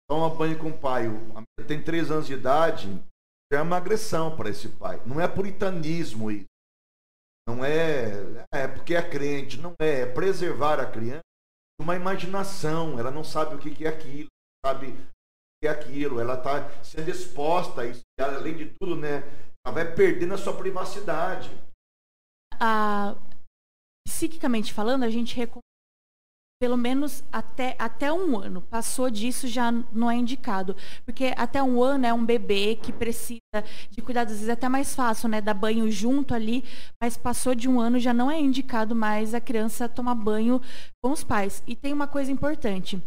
toma 0.09 0.33
banho 0.33 0.57
com 0.59 0.69
o 0.69 0.77
pai, 0.77 1.05
tem 1.67 1.81
três 1.83 2.11
anos 2.11 2.27
de 2.27 2.33
idade, 2.33 2.87
é 3.51 3.61
uma 3.61 3.77
agressão 3.77 4.35
para 4.35 4.49
esse 4.49 4.67
pai. 4.69 5.01
Não 5.05 5.21
é 5.21 5.27
puritanismo 5.27 6.29
isso. 6.29 6.45
Não 7.47 7.63
é, 7.63 8.45
é 8.51 8.67
porque 8.67 8.93
é 8.93 9.01
crente, 9.01 9.57
não 9.59 9.73
é. 9.79 10.01
É 10.01 10.05
preservar 10.05 10.79
a 10.79 10.85
criança 10.85 11.21
uma 11.79 11.95
imaginação. 11.95 12.99
Ela 12.99 13.11
não 13.11 13.23
sabe 13.23 13.55
o 13.55 13.59
que 13.59 13.85
é 13.85 13.87
aquilo, 13.87 14.27
sabe 14.65 14.87
o 14.87 14.95
que 15.61 15.67
é 15.67 15.69
aquilo. 15.69 16.19
Ela 16.19 16.35
está 16.35 16.83
sendo 16.83 17.09
exposta 17.09 17.81
a 17.81 17.85
isso. 17.85 18.01
Além 18.19 18.57
de 18.57 18.65
tudo, 18.79 18.95
né? 18.95 19.23
Ela 19.65 19.73
vai 19.73 19.95
perdendo 19.95 20.33
a 20.33 20.37
sua 20.37 20.57
privacidade. 20.57 21.49
Ah, 22.59 23.15
psiquicamente 24.07 24.73
falando, 24.73 25.03
a 25.03 25.09
gente 25.09 25.35
recomenda 25.35 25.66
pelo 26.59 26.77
menos 26.77 27.23
até, 27.31 27.75
até 27.77 28.11
um 28.11 28.37
ano. 28.37 28.61
Passou 28.61 29.09
disso 29.09 29.47
já 29.47 29.71
não 29.71 30.09
é 30.09 30.15
indicado. 30.15 30.75
Porque 31.05 31.33
até 31.37 31.61
um 31.61 31.81
ano 31.81 32.05
é 32.05 32.13
um 32.13 32.25
bebê 32.25 32.77
que 32.81 32.91
precisa 32.91 33.41
de 33.89 34.01
cuidados, 34.01 34.33
às 34.33 34.39
vezes 34.39 34.49
é 34.49 34.53
até 34.53 34.67
mais 34.67 34.95
fácil, 34.95 35.29
né? 35.29 35.39
Dar 35.39 35.53
banho 35.53 35.89
junto 35.91 36.33
ali, 36.33 36.63
mas 37.01 37.17
passou 37.17 37.53
de 37.53 37.69
um 37.69 37.79
ano 37.79 37.99
já 37.99 38.13
não 38.13 38.29
é 38.29 38.39
indicado 38.39 38.95
mais 38.95 39.33
a 39.33 39.41
criança 39.41 39.87
tomar 39.87 40.15
banho 40.15 40.61
com 41.01 41.11
os 41.11 41.23
pais. 41.23 41.61
E 41.67 41.75
tem 41.75 41.93
uma 41.93 42.07
coisa 42.07 42.31
importante. 42.31 43.01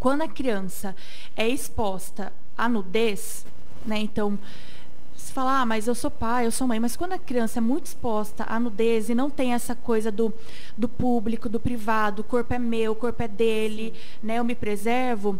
Quando 0.00 0.22
a 0.22 0.28
criança 0.28 0.94
é 1.34 1.48
exposta 1.48 2.32
à 2.56 2.68
nudez, 2.68 3.46
né? 3.86 3.98
Então, 3.98 4.38
fala, 5.32 5.60
ah, 5.60 5.66
mas 5.66 5.86
eu 5.86 5.94
sou 5.94 6.10
pai, 6.10 6.46
eu 6.46 6.50
sou 6.50 6.66
mãe. 6.66 6.80
Mas 6.80 6.96
quando 6.96 7.12
a 7.12 7.18
criança 7.18 7.58
é 7.58 7.60
muito 7.60 7.86
exposta 7.86 8.44
à 8.48 8.58
nudez 8.58 9.08
e 9.08 9.14
não 9.14 9.30
tem 9.30 9.52
essa 9.52 9.74
coisa 9.74 10.10
do, 10.10 10.32
do 10.76 10.88
público, 10.88 11.48
do 11.48 11.60
privado, 11.60 12.22
o 12.22 12.24
corpo 12.24 12.52
é 12.54 12.58
meu, 12.58 12.92
o 12.92 12.96
corpo 12.96 13.22
é 13.22 13.28
dele, 13.28 13.92
né? 14.22 14.38
Eu 14.38 14.44
me 14.44 14.54
preservo. 14.54 15.38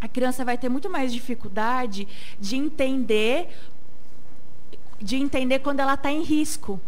A 0.00 0.08
criança 0.08 0.44
vai 0.44 0.58
ter 0.58 0.68
muito 0.68 0.90
mais 0.90 1.12
dificuldade 1.12 2.08
de 2.40 2.56
entender, 2.56 3.48
de 5.00 5.16
entender 5.16 5.60
quando 5.60 5.80
ela 5.80 5.94
está 5.94 6.10
em 6.10 6.22
risco 6.22 6.80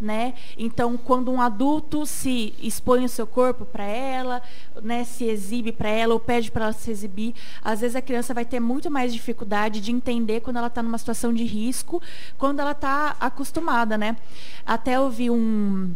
né? 0.00 0.34
Então, 0.56 0.96
quando 0.96 1.30
um 1.30 1.40
adulto 1.40 2.06
se 2.06 2.54
expõe 2.60 3.04
o 3.04 3.08
seu 3.08 3.26
corpo 3.26 3.64
para 3.64 3.84
ela, 3.84 4.42
né, 4.82 5.04
se 5.04 5.24
exibe 5.24 5.72
para 5.72 5.90
ela 5.90 6.14
ou 6.14 6.20
pede 6.20 6.50
para 6.50 6.64
ela 6.64 6.72
se 6.72 6.90
exibir, 6.90 7.34
às 7.62 7.80
vezes 7.80 7.94
a 7.94 8.02
criança 8.02 8.32
vai 8.32 8.44
ter 8.44 8.60
muito 8.60 8.90
mais 8.90 9.12
dificuldade 9.12 9.80
de 9.80 9.92
entender 9.92 10.40
quando 10.40 10.56
ela 10.56 10.68
está 10.68 10.82
numa 10.82 10.98
situação 10.98 11.34
de 11.34 11.44
risco, 11.44 12.00
quando 12.38 12.60
ela 12.60 12.72
está 12.72 13.16
acostumada, 13.20 13.98
né? 13.98 14.16
Até 14.64 14.96
eu 14.96 15.10
vi 15.10 15.30
um 15.30 15.94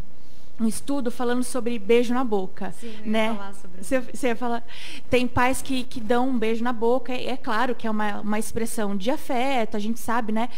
um 0.59 0.67
estudo 0.67 1.11
falando 1.11 1.43
sobre 1.43 1.77
beijo 1.77 2.13
na 2.13 2.23
boca, 2.23 2.71
Sim, 2.79 2.93
né? 3.05 3.27
Ia 3.27 3.35
falar 3.35 3.53
sobre 3.53 3.83
você, 3.83 3.99
você 3.99 4.27
ia 4.27 4.35
falar, 4.35 4.63
tem 5.09 5.27
pais 5.27 5.61
que, 5.61 5.83
que 5.83 5.99
dão 5.99 6.29
um 6.29 6.37
beijo 6.37 6.63
na 6.63 6.71
boca, 6.71 7.11
é, 7.11 7.31
é 7.31 7.37
claro 7.37 7.75
que 7.75 7.85
é 7.85 7.91
uma, 7.91 8.21
uma 8.21 8.39
expressão 8.39 8.95
de 8.95 9.11
afeto, 9.11 9.75
a 9.75 9.79
gente 9.79 9.99
sabe, 9.99 10.31
né? 10.31 10.49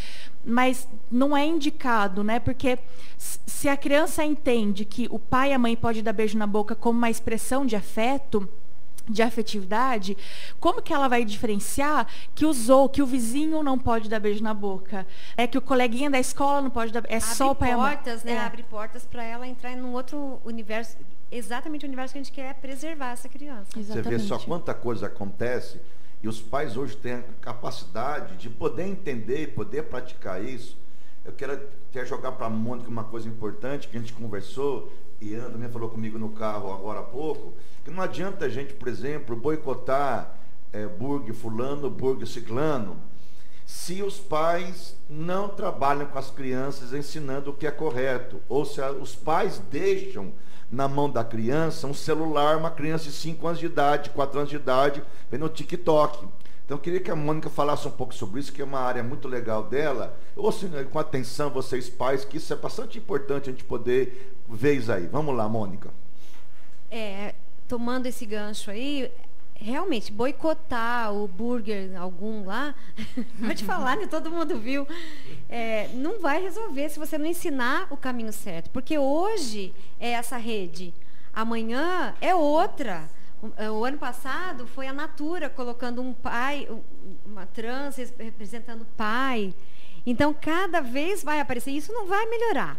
Mas 0.46 0.88
não 1.12 1.36
é 1.36 1.46
indicado, 1.46 2.24
né? 2.24 2.40
Porque 2.40 2.78
se 3.18 3.68
a 3.68 3.76
criança 3.76 4.24
entende 4.24 4.86
que 4.86 5.08
o 5.10 5.20
pai 5.20 5.52
e 5.52 5.54
a 5.54 5.60
mãe 5.60 5.76
podem 5.76 6.04
dar 6.04 6.14
beijo 6.14 6.38
na 6.38 6.48
boca 6.48 6.76
como 6.76 6.98
uma 6.98 7.10
expressão 7.10 7.66
de 7.66 7.76
afeto, 7.76 8.48
de 9.10 9.22
afetividade, 9.22 10.18
como 10.60 10.82
que 10.82 10.94
ela 10.94 11.08
vai 11.08 11.24
diferenciar 11.24 12.08
que 12.36 12.46
usou, 12.46 12.90
que 12.90 13.02
o 13.02 13.06
vizinho 13.06 13.64
não 13.64 13.78
pode 13.78 14.10
dar 14.10 14.20
beijo 14.20 14.44
na 14.44 14.54
boca, 14.54 15.06
é 15.36 15.48
que 15.48 15.58
o 15.58 15.62
coleguinha 15.62 16.10
da 16.10 16.20
escola 16.20 16.62
não 16.62 16.70
pode 16.70 16.92
dar, 16.92 17.04
é 17.08 17.18
Abre 17.18 17.22
só 17.22 17.52
o 17.52 17.56
pai 17.56 17.76
portas, 17.76 18.24
né? 18.24 18.34
É. 18.34 18.40
Abre 18.40 18.64
portas 18.64 19.06
para 19.06 19.24
ela 19.24 19.48
entrar 19.48 19.72
em 19.72 19.82
um 19.82 19.94
outro 19.94 20.42
universo, 20.44 20.98
exatamente 21.32 21.86
o 21.86 21.88
universo 21.88 22.14
que 22.14 22.20
a 22.20 22.24
gente 22.24 22.34
quer 22.34 22.54
preservar 22.56 23.12
essa 23.12 23.30
criança. 23.30 23.70
Você 23.74 24.02
vê 24.02 24.20
só 24.20 24.36
Exatamente. 24.36 24.48
quanta 24.48 24.74
coisa 24.74 25.08
acontece 25.08 25.80
e 26.22 26.28
os 26.28 26.42
pais 26.42 26.78
hoje 26.78 26.98
têm 26.98 27.14
a 27.14 27.24
capacidade 27.42 28.38
de 28.38 28.50
poder 28.50 28.84
entender 28.84 29.44
e 29.44 29.48
poder 29.48 29.84
praticar 29.84 30.44
isso. 30.44 30.78
Eu 31.28 31.34
quero 31.34 31.54
até 31.54 32.06
jogar 32.06 32.32
para 32.32 32.46
a 32.48 32.50
Mônica 32.50 32.88
uma 32.90 33.04
coisa 33.04 33.28
importante 33.28 33.90
que 33.90 33.98
a 33.98 34.00
gente 34.00 34.14
conversou, 34.14 34.90
e 35.20 35.34
Ana 35.34 35.50
também 35.50 35.70
falou 35.70 35.90
comigo 35.90 36.18
no 36.18 36.30
carro 36.30 36.72
agora 36.72 37.02
há 37.02 37.04
pouco, 37.04 37.54
que 37.84 37.92
não 37.92 38.02
adianta 38.02 38.46
a 38.46 38.50
gente, 38.50 38.74
por 38.74 38.88
exemplo, 38.88 39.36
boicotar 39.36 40.38
é, 40.72 40.88
fulano, 41.34 41.90
burgue 41.90 42.26
ciclano, 42.26 42.98
se 43.66 44.02
os 44.02 44.18
pais 44.18 44.96
não 45.10 45.50
trabalham 45.50 46.06
com 46.06 46.18
as 46.18 46.32
crianças 46.32 46.94
ensinando 46.94 47.52
o 47.52 47.54
que 47.54 47.68
é 47.68 47.72
correto, 47.72 48.40
ou 48.48 48.64
se 48.64 48.82
a- 48.82 48.92
os 48.92 49.14
pais 49.14 49.62
deixam 49.70 50.32
na 50.72 50.88
mão 50.88 51.10
da 51.10 51.26
criança 51.26 51.88
um 51.88 51.94
celular, 51.94 52.56
uma 52.58 52.72
criança 52.72 53.04
de 53.06 53.12
5 53.12 53.46
anos 53.48 53.60
de 53.60 53.66
idade, 53.66 54.10
4 54.12 54.40
anos 54.40 54.50
de 54.50 54.56
idade, 54.56 55.04
vendo 55.30 55.46
o 55.46 55.50
TikTok. 55.50 56.26
Então 56.68 56.76
eu 56.76 56.82
queria 56.82 57.00
que 57.00 57.10
a 57.10 57.16
Mônica 57.16 57.50
falasse 57.50 57.88
um 57.88 57.92
pouco 57.92 58.14
sobre 58.14 58.42
isso, 58.42 58.52
que 58.52 58.62
é 58.62 58.66
uma 58.66 58.82
área 58.82 59.02
muito 59.02 59.26
legal 59.26 59.64
dela. 59.64 60.20
Ouçam 60.36 60.68
né, 60.68 60.84
com 60.84 61.00
atenção 61.00 61.50
vocês 61.50 61.88
pais, 61.88 62.26
que 62.26 62.36
isso 62.36 62.52
é 62.52 62.58
bastante 62.58 62.98
importante 62.98 63.50
a 63.50 63.54
gente 63.54 63.64
poder 63.64 64.36
ver 64.50 64.74
isso 64.74 64.92
aí. 64.92 65.08
Vamos 65.08 65.34
lá, 65.34 65.48
Mônica. 65.48 65.90
É, 66.92 67.36
tomando 67.70 68.06
esse 68.06 68.26
gancho 68.26 68.70
aí, 68.70 69.10
realmente, 69.56 70.12
boicotar 70.12 71.14
o 71.14 71.26
burger 71.26 71.98
algum 71.98 72.46
lá, 72.46 72.76
pode 73.40 73.64
falar, 73.64 73.96
né? 73.96 74.06
Todo 74.06 74.30
mundo 74.30 74.60
viu. 74.60 74.86
É, 75.48 75.88
não 75.94 76.20
vai 76.20 76.42
resolver 76.42 76.90
se 76.90 77.00
você 77.00 77.18
não 77.18 77.28
ensinar 77.28 77.88
o 77.90 77.96
caminho 77.96 78.34
certo. 78.34 78.70
Porque 78.72 78.98
hoje 78.98 79.74
é 80.02 80.10
essa 80.12 80.36
rede, 80.36 80.94
amanhã 81.34 82.14
é 82.20 82.36
outra. 82.36 83.10
O, 83.42 83.52
é, 83.58 83.66
ano 83.88 83.98
passado 83.98 84.66
foi 84.68 84.88
a 84.88 84.94
Natura 84.94 85.50
colocando 85.50 86.02
um 86.02 86.14
pai, 86.14 86.68
um- 86.70 86.82
uma 87.26 87.46
trans 87.46 87.96
res- 87.98 88.14
representando 88.18 88.82
o 88.82 88.86
pai. 88.98 89.54
Então, 90.06 90.34
cada 90.34 90.82
vez 90.82 91.24
vai 91.24 91.40
aparecer. 91.40 91.72
Isso 91.72 91.92
não 91.94 92.08
vai 92.08 92.26
melhorar. 92.28 92.78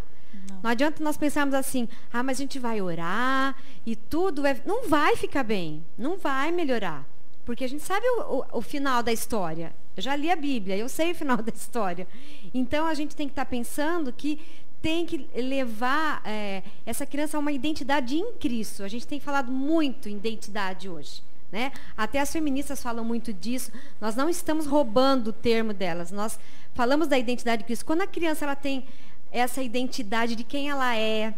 Não. 0.50 0.60
Não 0.62 0.70
adianta 0.70 1.02
nós 1.02 1.16
pensarmos 1.16 1.54
assim, 1.54 1.88
ah, 2.12 2.22
mas 2.22 2.38
a 2.38 2.42
gente 2.42 2.58
vai 2.58 2.80
orar 2.80 3.54
e 3.86 3.94
tudo 3.96 4.42
vai. 4.42 4.60
Não 4.66 4.88
vai 4.88 5.16
ficar 5.16 5.42
bem, 5.42 5.84
não 5.96 6.18
vai 6.18 6.50
melhorar. 6.50 7.06
Porque 7.44 7.64
a 7.64 7.68
gente 7.68 7.82
sabe 7.82 8.06
o, 8.06 8.38
o- 8.40 8.58
o 8.58 8.60
final 8.62 9.02
da 9.02 9.12
história. 9.12 9.74
Eu 9.96 10.02
já 10.02 10.14
li 10.14 10.30
a 10.30 10.36
Bíblia, 10.36 10.76
eu 10.76 10.88
sei 10.88 11.12
o 11.12 11.14
final 11.14 11.36
da 11.42 11.52
história. 11.52 12.06
Então 12.52 12.86
a 12.86 12.94
gente 12.94 13.16
tem 13.16 13.26
que 13.26 13.32
estar 13.32 13.46
pensando 13.46 14.12
que 14.12 14.38
tem 14.80 15.04
que 15.04 15.28
levar 15.34 16.22
eh, 16.24 16.62
essa 16.86 17.04
criança 17.04 17.36
a 17.36 17.40
uma 17.40 17.52
identidade 17.52 18.16
em 18.16 18.32
Cristo. 18.34 18.82
A 18.82 18.88
gente 18.88 19.06
tem 19.06 19.18
falado 19.18 19.50
muito 19.50 20.08
em 20.08 20.16
identidade 20.16 20.88
hoje. 20.88 21.22
Né? 21.50 21.72
Até 21.96 22.20
as 22.20 22.30
feministas 22.30 22.82
falam 22.82 23.04
muito 23.04 23.32
disso. 23.32 23.72
Nós 24.00 24.14
não 24.14 24.28
estamos 24.28 24.66
roubando 24.66 25.28
o 25.28 25.32
termo 25.32 25.72
delas. 25.72 26.10
Nós 26.10 26.38
falamos 26.74 27.08
da 27.08 27.18
identidade 27.18 27.62
de 27.62 27.66
Cristo. 27.66 27.86
Quando 27.86 28.02
a 28.02 28.06
criança 28.06 28.44
ela 28.44 28.54
tem 28.54 28.84
essa 29.32 29.62
identidade 29.62 30.36
de 30.36 30.44
quem 30.44 30.68
ela 30.70 30.96
é, 30.96 31.34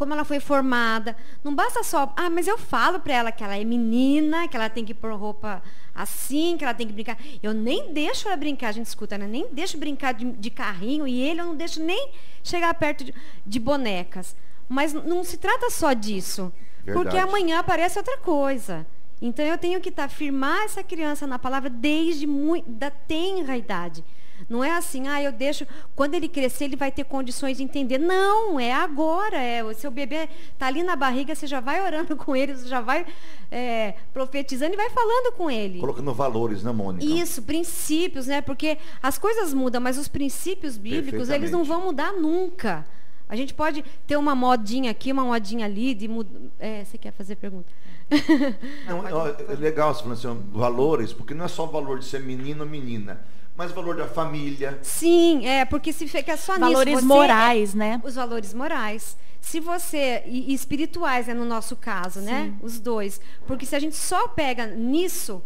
como 0.00 0.14
ela 0.14 0.24
foi 0.24 0.40
formada. 0.40 1.14
Não 1.44 1.54
basta 1.54 1.84
só, 1.84 2.10
ah, 2.16 2.30
mas 2.30 2.48
eu 2.48 2.56
falo 2.56 3.00
para 3.00 3.12
ela 3.12 3.30
que 3.30 3.44
ela 3.44 3.54
é 3.54 3.62
menina, 3.62 4.48
que 4.48 4.56
ela 4.56 4.70
tem 4.70 4.82
que 4.82 4.94
pôr 4.94 5.12
roupa 5.12 5.62
assim, 5.94 6.56
que 6.56 6.64
ela 6.64 6.72
tem 6.72 6.86
que 6.86 6.92
brincar. 6.94 7.18
Eu 7.42 7.52
nem 7.52 7.92
deixo 7.92 8.26
ela 8.26 8.36
brincar, 8.38 8.68
a 8.68 8.72
gente 8.72 8.86
escuta, 8.86 9.18
né? 9.18 9.26
Nem 9.26 9.52
deixo 9.52 9.76
brincar 9.76 10.14
de, 10.14 10.24
de 10.24 10.48
carrinho 10.48 11.06
e 11.06 11.20
ele 11.20 11.42
eu 11.42 11.44
não 11.44 11.54
deixo 11.54 11.84
nem 11.84 12.12
chegar 12.42 12.72
perto 12.72 13.04
de, 13.04 13.14
de 13.44 13.60
bonecas. 13.60 14.34
Mas 14.66 14.94
não 14.94 15.22
se 15.22 15.36
trata 15.36 15.68
só 15.68 15.92
disso. 15.92 16.50
Porque 16.78 17.10
Verdade. 17.10 17.18
amanhã 17.18 17.58
aparece 17.58 17.98
outra 17.98 18.16
coisa. 18.16 18.86
Então 19.20 19.44
eu 19.44 19.58
tenho 19.58 19.82
que 19.82 19.90
estar 19.90 20.08
firmar 20.08 20.62
essa 20.62 20.82
criança 20.82 21.26
na 21.26 21.38
palavra 21.38 21.68
desde 21.68 22.26
muito, 22.26 22.70
da 22.70 22.90
tenra 22.90 23.54
idade. 23.54 24.02
Não 24.48 24.64
é 24.64 24.72
assim, 24.72 25.06
ah, 25.08 25.22
eu 25.22 25.32
deixo. 25.32 25.66
Quando 25.94 26.14
ele 26.14 26.28
crescer, 26.28 26.64
ele 26.64 26.76
vai 26.76 26.90
ter 26.90 27.04
condições 27.04 27.56
de 27.56 27.62
entender. 27.62 27.98
Não, 27.98 28.58
é 28.58 28.72
agora. 28.72 29.36
É, 29.36 29.62
o 29.62 29.74
seu 29.74 29.90
bebê 29.90 30.28
está 30.52 30.66
ali 30.66 30.82
na 30.82 30.96
barriga, 30.96 31.34
você 31.34 31.46
já 31.46 31.60
vai 31.60 31.82
orando 31.82 32.16
com 32.16 32.34
ele, 32.34 32.54
você 32.54 32.68
já 32.68 32.80
vai 32.80 33.06
é, 33.50 33.94
profetizando 34.12 34.74
e 34.74 34.76
vai 34.76 34.90
falando 34.90 35.32
com 35.32 35.50
ele. 35.50 35.80
Colocando 35.80 36.12
valores, 36.12 36.62
né, 36.62 36.72
Mônica? 36.72 37.04
Isso, 37.04 37.42
princípios, 37.42 38.26
né? 38.26 38.40
Porque 38.40 38.78
as 39.02 39.18
coisas 39.18 39.52
mudam, 39.52 39.80
mas 39.80 39.98
os 39.98 40.08
princípios 40.08 40.76
bíblicos, 40.76 41.28
eles 41.28 41.50
não 41.50 41.64
vão 41.64 41.82
mudar 41.86 42.12
nunca. 42.12 42.86
A 43.28 43.36
gente 43.36 43.54
pode 43.54 43.84
ter 44.08 44.16
uma 44.16 44.34
modinha 44.34 44.90
aqui, 44.90 45.12
uma 45.12 45.22
modinha 45.22 45.64
ali, 45.64 45.94
de 45.94 46.08
mud... 46.08 46.28
é, 46.58 46.84
você 46.84 46.98
quer 46.98 47.12
fazer 47.12 47.36
pergunta? 47.36 47.72
Não, 48.88 49.06
é 49.06 49.54
legal 49.54 49.94
você 49.94 50.02
falando 50.02 50.18
assim, 50.18 50.50
valores, 50.50 51.12
porque 51.12 51.32
não 51.32 51.44
é 51.44 51.48
só 51.48 51.64
o 51.64 51.68
valor 51.68 52.00
de 52.00 52.06
ser 52.06 52.20
menino 52.20 52.64
ou 52.64 52.68
menina 52.68 53.20
mas 53.60 53.72
o 53.72 53.74
valor 53.74 53.94
da 53.94 54.08
família. 54.08 54.78
Sim, 54.80 55.46
é, 55.46 55.66
porque 55.66 55.92
se 55.92 56.08
fica 56.08 56.34
só 56.34 56.58
valores 56.58 56.94
nisso. 56.94 57.06
Valores 57.06 57.28
morais, 57.28 57.74
né? 57.74 58.00
Os 58.02 58.14
valores 58.14 58.54
morais. 58.54 59.18
Se 59.38 59.60
você. 59.60 60.22
E, 60.24 60.50
e 60.50 60.54
espirituais, 60.54 61.26
né, 61.26 61.34
no 61.34 61.44
nosso 61.44 61.76
caso, 61.76 62.20
né? 62.20 62.44
Sim. 62.44 62.50
né? 62.52 62.58
Os 62.62 62.80
dois. 62.80 63.20
Porque 63.46 63.66
se 63.66 63.76
a 63.76 63.78
gente 63.78 63.96
só 63.96 64.28
pega 64.28 64.66
nisso, 64.66 65.42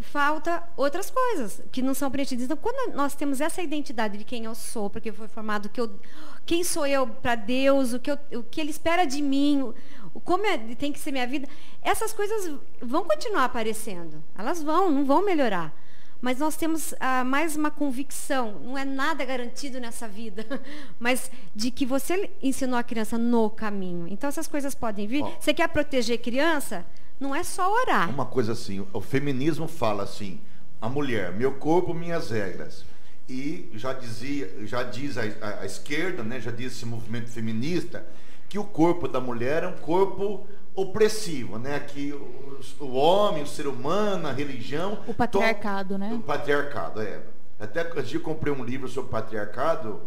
falta 0.00 0.66
outras 0.74 1.10
coisas 1.10 1.60
que 1.70 1.82
não 1.82 1.92
são 1.92 2.10
preenchidas. 2.10 2.46
Então, 2.46 2.56
quando 2.56 2.94
nós 2.94 3.14
temos 3.14 3.42
essa 3.42 3.60
identidade 3.60 4.16
de 4.16 4.24
quem 4.24 4.46
eu 4.46 4.54
sou, 4.54 4.88
porque 4.88 5.12
foi 5.12 5.28
formado, 5.28 5.68
que 5.68 5.82
eu, 5.82 6.00
quem 6.46 6.64
sou 6.64 6.86
eu 6.86 7.06
para 7.06 7.34
Deus, 7.34 7.92
o 7.92 8.00
que, 8.00 8.10
eu, 8.10 8.18
o 8.36 8.42
que 8.42 8.58
Ele 8.58 8.70
espera 8.70 9.04
de 9.04 9.20
mim, 9.20 9.70
o, 10.14 10.20
como 10.20 10.46
é, 10.46 10.56
tem 10.56 10.90
que 10.90 10.98
ser 10.98 11.12
minha 11.12 11.26
vida, 11.26 11.46
essas 11.82 12.14
coisas 12.14 12.58
vão 12.80 13.04
continuar 13.04 13.44
aparecendo. 13.44 14.24
Elas 14.34 14.62
vão, 14.62 14.90
não 14.90 15.04
vão 15.04 15.22
melhorar 15.22 15.83
mas 16.24 16.38
nós 16.38 16.56
temos 16.56 16.94
ah, 17.00 17.22
mais 17.22 17.54
uma 17.54 17.70
convicção, 17.70 18.58
não 18.64 18.78
é 18.78 18.84
nada 18.86 19.22
garantido 19.26 19.78
nessa 19.78 20.08
vida, 20.08 20.46
mas 20.98 21.30
de 21.54 21.70
que 21.70 21.84
você 21.84 22.30
ensinou 22.42 22.78
a 22.78 22.82
criança 22.82 23.18
no 23.18 23.50
caminho. 23.50 24.08
Então 24.08 24.26
essas 24.26 24.48
coisas 24.48 24.74
podem 24.74 25.06
vir. 25.06 25.22
Você 25.38 25.52
quer 25.52 25.68
proteger 25.68 26.16
criança? 26.16 26.82
Não 27.20 27.34
é 27.34 27.42
só 27.42 27.70
orar. 27.70 28.08
Uma 28.08 28.24
coisa 28.24 28.52
assim, 28.52 28.86
o 28.90 29.02
feminismo 29.02 29.68
fala 29.68 30.04
assim, 30.04 30.40
a 30.80 30.88
mulher, 30.88 31.30
meu 31.30 31.52
corpo, 31.52 31.92
minhas 31.92 32.30
regras. 32.30 32.86
E 33.28 33.70
já 33.74 33.92
dizia, 33.92 34.50
já 34.62 34.82
diz 34.82 35.18
a, 35.18 35.24
a, 35.42 35.60
a 35.60 35.66
esquerda, 35.66 36.22
né, 36.22 36.40
já 36.40 36.50
diz 36.50 36.72
esse 36.72 36.86
movimento 36.86 37.28
feminista, 37.28 38.02
que 38.48 38.58
o 38.58 38.64
corpo 38.64 39.06
da 39.06 39.20
mulher 39.20 39.62
é 39.62 39.68
um 39.68 39.76
corpo 39.76 40.46
opressivo, 40.74 41.58
né? 41.58 41.80
Que 41.80 42.12
o, 42.12 42.60
o 42.80 42.94
homem, 42.94 43.42
o 43.42 43.46
ser 43.46 43.66
humano, 43.66 44.28
a 44.28 44.32
religião. 44.32 44.98
O 45.06 45.14
patriarcado, 45.14 45.98
né? 45.98 46.12
O 46.12 46.20
patriarcado, 46.20 47.00
é. 47.00 47.20
Até 47.58 47.82
antes 47.82 48.08
de 48.08 48.18
comprei 48.18 48.52
um 48.52 48.64
livro 48.64 48.88
sobre 48.88 49.10
patriarcado, 49.10 50.00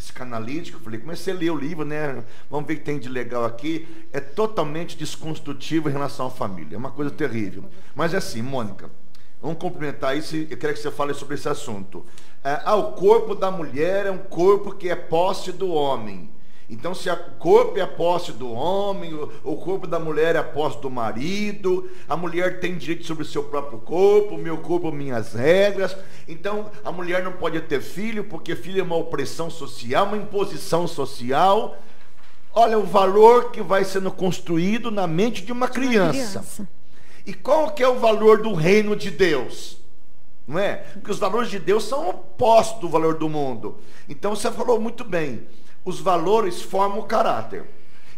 psicanalítico, 0.00 0.80
falei, 0.80 0.98
comecei 0.98 1.34
a 1.34 1.36
ler 1.36 1.50
o 1.50 1.56
livro, 1.56 1.84
né? 1.84 2.24
Vamos 2.50 2.66
ver 2.66 2.74
o 2.74 2.76
que 2.78 2.84
tem 2.84 2.98
de 2.98 3.08
legal 3.08 3.44
aqui. 3.44 3.86
É 4.12 4.18
totalmente 4.18 4.96
desconstrutivo 4.96 5.88
em 5.88 5.92
relação 5.92 6.26
à 6.26 6.30
família. 6.30 6.74
É 6.74 6.78
uma 6.78 6.90
coisa 6.90 7.10
terrível. 7.10 7.64
Mas 7.94 8.14
é 8.14 8.16
assim, 8.16 8.42
Mônica, 8.42 8.90
vamos 9.40 9.58
complementar 9.58 10.16
isso 10.16 10.36
eu 10.36 10.56
quero 10.56 10.72
que 10.72 10.80
você 10.80 10.90
fale 10.90 11.12
sobre 11.14 11.34
esse 11.34 11.48
assunto. 11.48 12.04
É, 12.42 12.60
ah, 12.64 12.76
o 12.76 12.92
corpo 12.92 13.34
da 13.34 13.50
mulher 13.50 14.06
é 14.06 14.10
um 14.10 14.18
corpo 14.18 14.72
que 14.72 14.88
é 14.88 14.96
posse 14.96 15.52
do 15.52 15.70
homem. 15.70 16.30
Então, 16.70 16.94
se 16.94 17.10
o 17.10 17.16
corpo 17.36 17.76
é 17.78 17.80
a 17.80 17.86
posse 17.86 18.30
do 18.30 18.48
homem, 18.52 19.12
o 19.42 19.56
corpo 19.56 19.88
da 19.88 19.98
mulher 19.98 20.36
é 20.36 20.38
a 20.38 20.44
posse 20.44 20.80
do 20.80 20.88
marido, 20.88 21.90
a 22.08 22.16
mulher 22.16 22.60
tem 22.60 22.78
direito 22.78 23.04
sobre 23.04 23.24
o 23.24 23.26
seu 23.26 23.42
próprio 23.42 23.80
corpo, 23.80 24.38
meu 24.38 24.56
corpo, 24.58 24.92
minhas 24.92 25.32
regras. 25.32 25.96
Então, 26.28 26.70
a 26.84 26.92
mulher 26.92 27.24
não 27.24 27.32
pode 27.32 27.60
ter 27.62 27.80
filho, 27.80 28.22
porque 28.22 28.54
filho 28.54 28.78
é 28.78 28.84
uma 28.84 28.94
opressão 28.94 29.50
social, 29.50 30.06
uma 30.06 30.16
imposição 30.16 30.86
social. 30.86 31.76
Olha 32.54 32.78
o 32.78 32.84
valor 32.84 33.50
que 33.50 33.60
vai 33.60 33.84
sendo 33.84 34.12
construído 34.12 34.92
na 34.92 35.08
mente 35.08 35.42
de 35.42 35.50
uma 35.50 35.66
criança. 35.66 36.38
Uma 36.38 36.44
criança. 36.44 36.68
E 37.26 37.34
qual 37.34 37.72
que 37.72 37.82
é 37.82 37.88
o 37.88 37.98
valor 37.98 38.42
do 38.42 38.54
reino 38.54 38.94
de 38.94 39.10
Deus? 39.10 39.76
Não 40.46 40.56
é? 40.56 40.76
Porque 40.76 41.10
os 41.10 41.18
valores 41.18 41.50
de 41.50 41.58
Deus 41.58 41.82
são 41.82 42.08
opostos 42.08 42.80
do 42.80 42.88
valor 42.88 43.14
do 43.14 43.28
mundo. 43.28 43.78
Então 44.08 44.36
você 44.36 44.50
falou 44.52 44.80
muito 44.80 45.04
bem 45.04 45.46
os 45.84 46.00
valores 46.00 46.62
formam 46.62 47.00
o 47.00 47.04
caráter. 47.04 47.64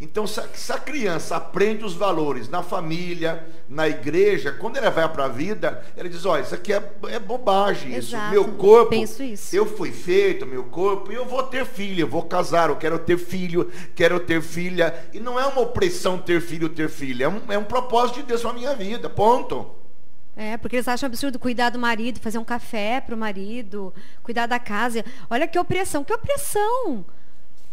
Então, 0.03 0.27
se 0.27 0.73
a, 0.73 0.79
criança 0.79 1.37
aprende 1.37 1.85
os 1.85 1.95
valores 1.95 2.49
na 2.49 2.61
família, 2.61 3.47
na 3.69 3.89
igreja, 3.89 4.51
quando 4.51 4.77
ela 4.77 4.91
vai 4.91 5.09
para 5.09 5.27
a 5.27 5.29
vida, 5.29 5.81
ela 5.97 6.09
diz: 6.09 6.27
olha, 6.27 6.43
isso 6.43 6.57
aqui 6.57 6.73
é, 6.73 6.83
é 7.09 7.21
bobagem. 7.21 7.95
Exato. 7.95 8.25
Isso. 8.25 8.33
Meu 8.33 8.57
corpo, 8.57 8.91
Penso 8.91 9.23
isso. 9.23 9.55
eu 9.55 9.65
fui 9.65 9.93
feito, 9.93 10.45
meu 10.45 10.65
corpo, 10.65 11.13
e 11.13 11.15
eu 11.15 11.25
vou 11.25 11.45
ter 11.45 11.65
filho, 11.65 12.01
eu 12.01 12.09
vou 12.09 12.25
casar, 12.25 12.69
eu 12.69 12.75
quero 12.75 12.99
ter 12.99 13.17
filho, 13.17 13.71
quero 13.95 14.19
ter 14.19 14.43
filha. 14.43 14.93
E 15.13 15.21
não 15.21 15.39
é 15.39 15.47
uma 15.47 15.61
opressão 15.61 16.19
ter 16.19 16.41
filho, 16.41 16.69
ter 16.69 16.89
filha. 16.89 17.27
É 17.27 17.29
um, 17.29 17.41
é 17.51 17.59
um 17.59 17.65
propósito 17.65 18.17
de 18.17 18.23
Deus 18.25 18.41
para 18.41 18.51
a 18.51 18.55
minha 18.55 18.75
vida. 18.75 19.09
Ponto. 19.09 19.71
É, 20.35 20.57
porque 20.57 20.75
eles 20.75 20.89
acham 20.89 21.07
absurdo 21.07 21.39
cuidar 21.39 21.71
do 21.71 21.79
marido, 21.79 22.19
fazer 22.19 22.39
um 22.39 22.45
café 22.45 23.01
para 23.01 23.15
o 23.15 23.19
marido, 23.19 23.95
cuidar 24.21 24.47
da 24.47 24.59
casa. 24.59 25.05
Olha 25.31 25.47
que 25.47 25.57
opressão, 25.57 26.03
que 26.03 26.13
opressão! 26.13 27.05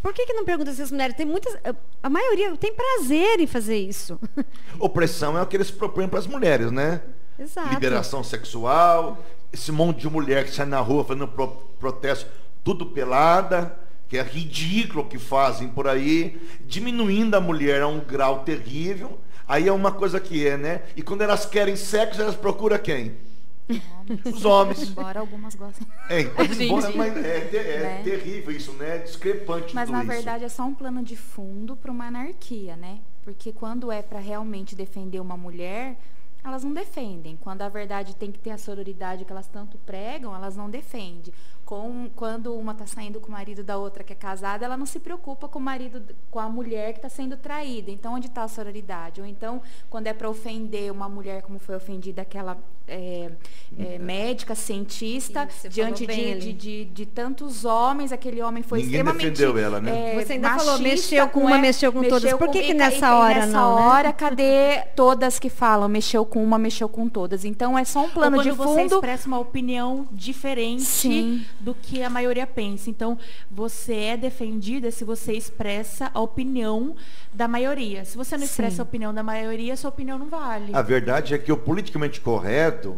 Por 0.02 0.14
que, 0.14 0.26
que 0.26 0.34
não 0.34 0.46
pergunta 0.46 0.74
se 0.74 0.82
as 0.82 0.92
mulheres 0.92 1.16
têm 1.16 1.26
muitas. 1.26 1.58
A 2.02 2.10
maioria 2.10 2.56
tem 2.56 2.74
prazer 2.74 3.40
em 3.40 3.48
fazer 3.48 3.78
isso. 3.78 4.20
Opressão 4.80 5.38
é 5.38 5.42
o 5.42 5.46
que 5.46 5.58
eles 5.58 5.70
propõem 5.70 6.08
para 6.08 6.20
as 6.20 6.28
mulheres, 6.28 6.72
né? 6.72 7.02
Exato. 7.38 7.74
Liberação 7.74 8.24
sexual, 8.24 9.24
esse 9.52 9.72
monte 9.72 10.02
de 10.02 10.10
mulher 10.10 10.46
que 10.46 10.52
sai 10.52 10.66
na 10.66 10.80
rua 10.80 11.04
fazendo 11.04 11.28
pro, 11.28 11.48
protesto, 11.80 12.30
tudo 12.64 12.86
pelada, 12.86 13.78
que 14.08 14.18
é 14.18 14.24
ridículo 14.24 15.04
o 15.04 15.08
que 15.08 15.20
fazem 15.20 15.68
por 15.68 15.88
aí, 15.88 16.42
diminuindo 16.66 17.36
a 17.36 17.42
mulher 17.42 17.82
a 17.82 17.88
um 17.88 18.00
grau 18.00 18.40
terrível. 18.44 19.20
Aí 19.48 19.68
é 19.68 19.72
uma 19.72 19.92
coisa 19.92 20.20
que 20.20 20.48
é, 20.48 20.58
né? 20.58 20.84
E 20.96 21.02
quando 21.02 21.22
elas 21.22 21.46
querem 21.46 21.76
sexo, 21.76 22.22
elas 22.22 22.36
procuram 22.36 22.78
quem? 22.78 23.18
Os 24.26 24.46
homens. 24.46 24.90
Embora 24.90 25.20
algumas 25.20 25.56
gostem. 25.56 25.86
É, 26.10 26.22
embora, 26.22 26.92
mas 26.96 27.18
é, 27.18 27.50
é, 27.54 27.58
é 27.58 27.80
né? 27.80 28.02
terrível 28.04 28.52
isso, 28.52 28.74
né? 28.74 28.96
É 28.96 28.98
discrepante 29.00 29.76
Mas 29.76 29.90
na 29.90 30.00
isso. 30.00 30.08
verdade 30.08 30.44
é 30.44 30.50
só 30.50 30.64
um 30.64 30.74
plano 30.74 31.04
de 31.04 31.16
fundo 31.16 31.76
para 31.76 31.92
uma 31.92 32.08
anarquia, 32.08 32.76
né? 32.76 33.00
Porque 33.24 33.52
quando 33.52 33.92
é 33.92 34.02
para 34.02 34.20
realmente 34.20 34.76
defender 34.76 35.20
uma 35.20 35.38
mulher, 35.38 35.98
elas 36.44 36.64
não 36.64 36.74
defendem. 36.74 37.38
Quando 37.38 37.62
a 37.62 37.70
verdade 37.70 38.16
tem 38.16 38.32
que 38.32 38.40
ter 38.40 38.52
a 38.52 38.58
sororidade 38.58 39.26
que 39.26 39.32
elas 39.32 39.48
tanto 39.48 39.78
pregam, 39.80 40.34
elas 40.36 40.56
não 40.56 40.70
defendem 40.70 41.34
com, 41.70 42.10
quando 42.16 42.56
uma 42.56 42.72
está 42.72 42.88
saindo 42.88 43.20
com 43.20 43.28
o 43.28 43.32
marido 43.32 43.64
da 43.64 43.78
outra 43.78 44.04
que 44.04 44.12
é 44.12 44.16
casada, 44.16 44.66
ela 44.66 44.76
não 44.76 44.88
se 44.88 45.00
preocupa 45.00 45.48
com 45.48 45.60
o 45.60 45.62
marido, 45.62 46.02
com 46.32 46.40
a 46.40 46.50
mulher 46.50 46.94
que 46.94 46.98
está 46.98 47.10
sendo 47.10 47.38
traída. 47.38 47.92
Então, 47.92 48.16
onde 48.16 48.26
está 48.26 48.42
a 48.42 48.48
sororidade? 48.48 49.22
Ou 49.22 49.28
então, 49.28 49.62
quando 49.88 50.08
é 50.08 50.14
para 50.14 50.28
ofender 50.28 50.92
uma 50.92 51.08
mulher, 51.08 51.44
como 51.44 51.60
foi 51.60 51.76
ofendida 51.76 52.24
aquela 52.24 52.58
é, 52.88 53.30
é, 53.78 54.00
médica, 54.00 54.56
cientista, 54.56 55.48
Isso, 55.48 55.70
diante 55.70 56.08
de, 56.08 56.40
de, 56.40 56.54
de, 56.54 56.86
de, 56.86 57.06
tantos 57.06 57.64
homens, 57.66 58.12
aquele 58.12 58.42
homem 58.42 58.64
foi 58.64 58.80
Ninguém 58.80 59.02
extremamente. 59.02 59.30
defendeu 59.30 59.58
ela, 59.60 59.80
né? 59.80 60.16
É, 60.16 60.26
Você 60.26 60.34
ainda 60.34 60.58
falou, 60.58 60.80
mexeu 60.80 61.30
com 61.30 61.42
uma, 61.42 61.60
mexeu 61.60 61.94
com 61.94 62.00
mexeu 62.00 62.20
todas. 62.20 62.34
Por 62.34 62.50
que, 62.50 62.64
que 62.64 62.74
nessa 62.74 63.16
hora 63.16 63.42
nessa 63.42 63.48
não? 63.52 63.76
Nessa 63.76 63.84
né? 63.84 63.90
hora, 63.92 64.08
né? 64.08 64.14
cadê 64.14 64.82
todas 64.96 65.38
que 65.38 65.52
falam, 65.52 65.88
mexeu 65.88 66.26
com 66.26 66.44
uma, 66.44 66.58
mexeu 66.58 66.90
com 66.90 67.08
todas? 67.08 67.46
Então, 67.46 67.78
é 67.78 67.86
só 67.86 68.06
um 68.06 68.10
plano 68.10 68.42
de 68.42 68.50
fundo. 68.50 68.64
Você 68.64 68.96
expressa 68.96 69.28
uma 69.28 69.38
opinião 69.38 70.08
diferente. 70.12 70.82
Sim 70.82 71.46
do 71.60 71.74
que 71.74 72.02
a 72.04 72.10
maioria 72.10 72.48
pensa. 72.48 72.90
Então, 72.90 73.18
você 73.50 73.96
é 73.96 74.18
defendida 74.18 74.92
se 74.92 75.04
você 75.04 75.34
expressa 75.34 76.10
a 76.14 76.20
opinião 76.20 76.96
da 77.34 77.48
maioria. 77.48 78.06
Se 78.06 78.16
você 78.16 78.38
não 78.38 78.44
expressa 78.44 78.78
Sim. 78.78 78.82
a 78.82 78.84
opinião 78.84 79.14
da 79.14 79.24
maioria, 79.24 79.76
sua 79.76 79.90
opinião 79.90 80.18
não 80.18 80.30
vale. 80.30 80.74
A 80.74 80.82
verdade 80.82 81.34
é 81.34 81.38
que 81.38 81.52
o 81.52 81.58
politicamente 81.58 82.22
correto 82.22 82.98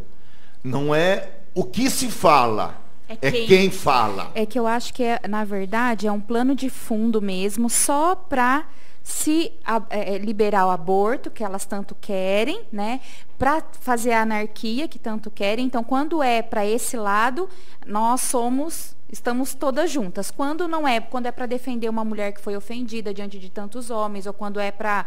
não 0.63 0.93
é 0.93 1.29
o 1.53 1.63
que 1.63 1.89
se 1.89 2.09
fala. 2.09 2.79
É, 3.07 3.17
é 3.27 3.31
quem, 3.31 3.43
é 3.43 3.47
quem 3.47 3.71
fala. 3.71 4.31
É 4.35 4.45
que 4.45 4.57
eu 4.57 4.65
acho 4.65 4.93
que, 4.93 5.03
é, 5.03 5.19
na 5.27 5.43
verdade, 5.43 6.07
é 6.07 6.11
um 6.11 6.21
plano 6.21 6.55
de 6.55 6.69
fundo 6.69 7.21
mesmo, 7.21 7.69
só 7.69 8.15
para 8.15 8.65
se 9.03 9.51
a, 9.65 9.81
é, 9.89 10.15
é, 10.15 10.17
liberar 10.17 10.67
o 10.67 10.69
aborto, 10.69 11.31
que 11.31 11.43
elas 11.43 11.65
tanto 11.65 11.95
querem, 11.95 12.63
né? 12.71 13.01
Para 13.37 13.63
fazer 13.79 14.11
a 14.11 14.21
anarquia, 14.21 14.87
que 14.87 14.99
tanto 14.99 15.31
querem. 15.31 15.65
Então, 15.65 15.83
quando 15.83 16.21
é 16.21 16.41
para 16.41 16.65
esse 16.65 16.95
lado, 16.95 17.49
nós 17.85 18.21
somos, 18.21 18.95
estamos 19.11 19.55
todas 19.55 19.89
juntas. 19.89 20.29
Quando 20.29 20.67
não 20.67 20.87
é, 20.87 20.99
quando 20.99 21.25
é 21.25 21.31
para 21.31 21.47
defender 21.47 21.89
uma 21.89 22.05
mulher 22.05 22.31
que 22.31 22.41
foi 22.41 22.55
ofendida 22.55 23.13
diante 23.13 23.39
de 23.39 23.49
tantos 23.49 23.89
homens, 23.89 24.27
ou 24.27 24.33
quando 24.33 24.59
é 24.59 24.71
para 24.71 25.05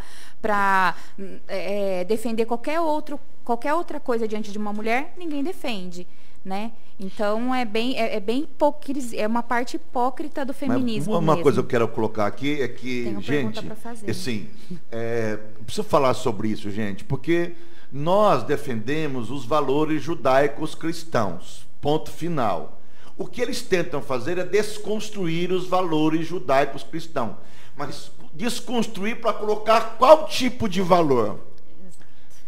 é, 1.47 2.03
defender 2.03 2.45
qualquer, 2.45 2.81
outro, 2.81 3.19
qualquer 3.45 3.73
outra 3.73 3.99
coisa 3.99 4.27
diante 4.27 4.51
de 4.51 4.57
uma 4.57 4.73
mulher, 4.73 5.13
ninguém 5.17 5.43
defende 5.43 6.05
né? 6.45 6.71
Então 6.99 7.53
é 7.53 7.65
bem 7.65 7.99
é, 7.99 8.15
é 8.15 8.19
bem 8.19 8.43
hipocrisia, 8.43 9.21
é 9.21 9.27
uma 9.27 9.41
parte 9.41 9.75
hipócrita 9.75 10.45
do 10.45 10.53
feminismo. 10.53 11.13
Mas 11.13 11.21
uma 11.21 11.33
mesmo. 11.33 11.43
coisa 11.43 11.55
que 11.57 11.65
eu 11.65 11.69
quero 11.69 11.87
colocar 11.87 12.27
aqui 12.27 12.61
é 12.61 12.67
que, 12.67 13.03
Tenho 13.03 13.21
gente, 13.21 13.59
assim, 14.07 14.47
é, 14.91 15.37
preciso 15.65 15.83
falar 15.83 16.13
sobre 16.13 16.47
isso, 16.49 16.69
gente, 16.69 17.03
porque 17.03 17.53
nós 17.91 18.43
defendemos 18.43 19.31
os 19.31 19.45
valores 19.45 20.03
judaicos 20.03 20.75
cristãos. 20.75 21.65
Ponto 21.81 22.11
final. 22.11 22.79
O 23.17 23.25
que 23.25 23.41
eles 23.41 23.61
tentam 23.61 24.01
fazer 24.01 24.37
é 24.37 24.43
desconstruir 24.43 25.51
os 25.51 25.67
valores 25.67 26.27
judaicos 26.27 26.83
cristãos. 26.83 27.35
Mas 27.75 28.11
desconstruir 28.33 29.21
para 29.21 29.33
colocar 29.33 29.95
qual 29.97 30.27
tipo 30.27 30.67
de 30.67 30.81
valor? 30.81 31.39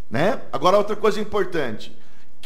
Né? 0.09 0.41
Agora, 0.51 0.77
outra 0.77 0.95
coisa 0.95 1.19
importante. 1.19 1.97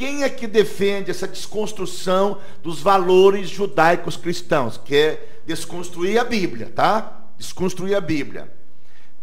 Quem 0.02 0.24
é 0.24 0.30
que 0.32 0.48
defende 0.48 1.12
essa 1.12 1.28
desconstrução 1.28 2.40
dos 2.64 2.82
valores 2.82 3.48
judaicos 3.48 4.18
cristãos? 4.18 4.76
Que 4.76 4.96
é 4.96 5.28
desconstruir 5.46 6.18
a 6.18 6.24
Bíblia, 6.24 6.72
tá? 6.74 7.22
Desconstruir 7.38 7.94
a 7.94 8.02
Bíblia. 8.02 8.52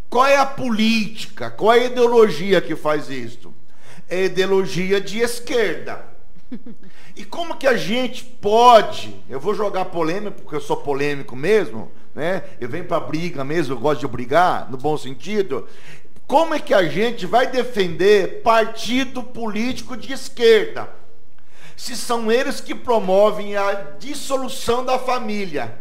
Qual 0.08 0.24
é 0.24 0.36
a 0.36 0.46
política? 0.46 1.50
Qual 1.50 1.74
é 1.74 1.80
a 1.80 1.84
ideologia 1.86 2.60
que 2.60 2.76
faz 2.76 3.10
isso? 3.10 3.52
É 4.08 4.26
ideologia 4.26 5.00
de 5.00 5.18
esquerda. 5.18 6.06
E 7.16 7.24
como 7.24 7.56
que 7.56 7.66
a 7.66 7.76
gente 7.76 8.22
pode, 8.22 9.12
eu 9.28 9.40
vou 9.40 9.56
jogar 9.56 9.86
polêmica, 9.86 10.30
porque 10.30 10.54
eu 10.54 10.60
sou 10.60 10.76
polêmico 10.76 11.34
mesmo, 11.34 11.90
né? 12.14 12.44
Eu 12.60 12.68
venho 12.68 12.84
para 12.84 13.00
briga 13.00 13.42
mesmo, 13.42 13.74
eu 13.74 13.80
gosto 13.80 14.02
de 14.02 14.06
brigar, 14.06 14.70
no 14.70 14.76
bom 14.76 14.96
sentido. 14.96 15.66
Como 16.28 16.54
é 16.54 16.58
que 16.60 16.74
a 16.74 16.86
gente 16.86 17.24
vai 17.24 17.46
defender 17.46 18.42
partido 18.42 19.22
político 19.22 19.96
de 19.96 20.12
esquerda? 20.12 20.86
Se 21.74 21.96
são 21.96 22.30
eles 22.30 22.60
que 22.60 22.74
promovem 22.74 23.56
a 23.56 23.72
dissolução 23.98 24.84
da 24.84 24.98
família 24.98 25.74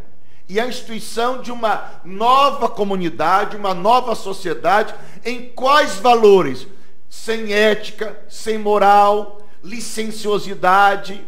e 0.48 0.58
a 0.58 0.66
instituição 0.66 1.42
de 1.42 1.52
uma 1.52 2.00
nova 2.06 2.70
comunidade, 2.70 3.58
uma 3.58 3.74
nova 3.74 4.16
sociedade, 4.16 4.96
em 5.26 5.50
quais 5.50 5.96
valores? 5.98 6.66
Sem 7.10 7.52
ética, 7.52 8.18
sem 8.30 8.58
moral, 8.58 9.42
licenciosidade, 9.62 11.28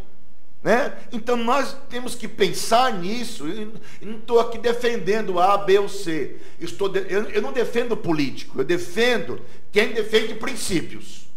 né? 0.61 0.97
Então 1.11 1.37
nós 1.37 1.75
temos 1.89 2.15
que 2.15 2.27
pensar 2.27 2.93
nisso. 2.93 3.47
Eu 3.47 3.73
não 4.01 4.17
estou 4.17 4.39
aqui 4.39 4.57
defendendo 4.57 5.39
A, 5.39 5.57
B 5.57 5.79
ou 5.79 5.89
C. 5.89 6.37
Estou 6.59 6.89
de, 6.89 6.99
eu, 7.11 7.29
eu, 7.29 7.41
não 7.41 7.53
defendo 7.53 7.95
político, 7.95 8.59
eu 8.59 8.65
defendo 8.65 9.41
quem 9.71 9.93
defende 9.93 10.35
princípios. 10.35 11.27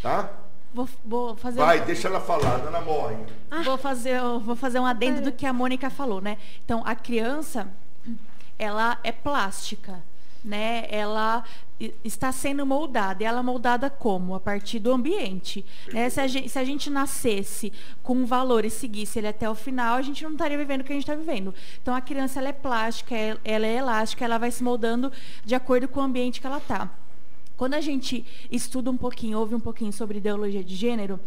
Tá? 0.00 0.30
Vou, 0.72 0.88
vou 1.04 1.36
fazer 1.36 1.58
Vai, 1.58 1.80
um... 1.80 1.84
deixa 1.84 2.08
ela 2.08 2.20
falar, 2.20 2.58
dona 2.58 2.80
morre. 2.80 3.16
Ah, 3.50 3.62
vou, 3.62 3.78
fazer, 3.78 4.20
vou 4.40 4.56
fazer 4.56 4.80
um 4.80 4.86
adendo 4.86 5.20
do 5.22 5.32
que 5.32 5.46
a 5.46 5.52
Mônica 5.52 5.88
falou, 5.88 6.20
né? 6.20 6.36
Então, 6.64 6.82
a 6.84 6.96
criança, 6.96 7.68
ela 8.58 8.98
é 9.04 9.12
plástica 9.12 10.02
né, 10.44 10.86
ela 10.90 11.42
está 12.04 12.30
sendo 12.30 12.64
moldada. 12.66 13.22
E 13.22 13.26
ela 13.26 13.40
é 13.40 13.42
moldada 13.42 13.88
como? 13.88 14.34
A 14.34 14.40
partir 14.40 14.78
do 14.78 14.92
ambiente. 14.92 15.64
Né? 15.92 16.08
Se, 16.10 16.20
a 16.20 16.26
gente, 16.26 16.48
se, 16.48 16.58
a 16.58 16.64
gente, 16.64 16.90
nascesse 16.90 17.72
com 18.02 18.14
um 18.14 18.26
valor 18.26 18.64
e 18.64 18.70
seguisse 18.70 19.18
ele 19.18 19.28
até 19.28 19.48
o 19.48 19.54
final, 19.54 19.96
a 19.96 20.02
gente 20.02 20.22
não 20.22 20.32
estaria 20.32 20.58
vivendo 20.58 20.82
o 20.82 20.84
que 20.84 20.92
a 20.92 20.96
gente 20.96 21.04
está 21.04 21.14
vivendo. 21.14 21.54
Então, 21.82 21.94
a 21.94 22.00
criança 22.00 22.38
ela 22.38 22.48
é 22.48 22.52
plástica, 22.52 23.14
ela 23.44 23.66
é 23.66 23.76
elástica, 23.76 24.24
ela 24.24 24.38
vai 24.38 24.50
se 24.50 24.62
moldando 24.62 25.10
de 25.44 25.54
acordo 25.54 25.88
com 25.88 26.00
o 26.00 26.02
ambiente 26.02 26.40
que 26.40 26.46
ela 26.46 26.58
está. 26.58 26.90
Quando 27.56 27.74
a 27.74 27.80
gente 27.80 28.24
estuda 28.50 28.90
um 28.90 28.96
pouquinho, 28.96 29.38
ouve 29.38 29.54
um 29.54 29.60
pouquinho 29.60 29.92
sobre 29.92 30.18
ideologia 30.18 30.62
de 30.62 30.74
gênero, 30.74 31.20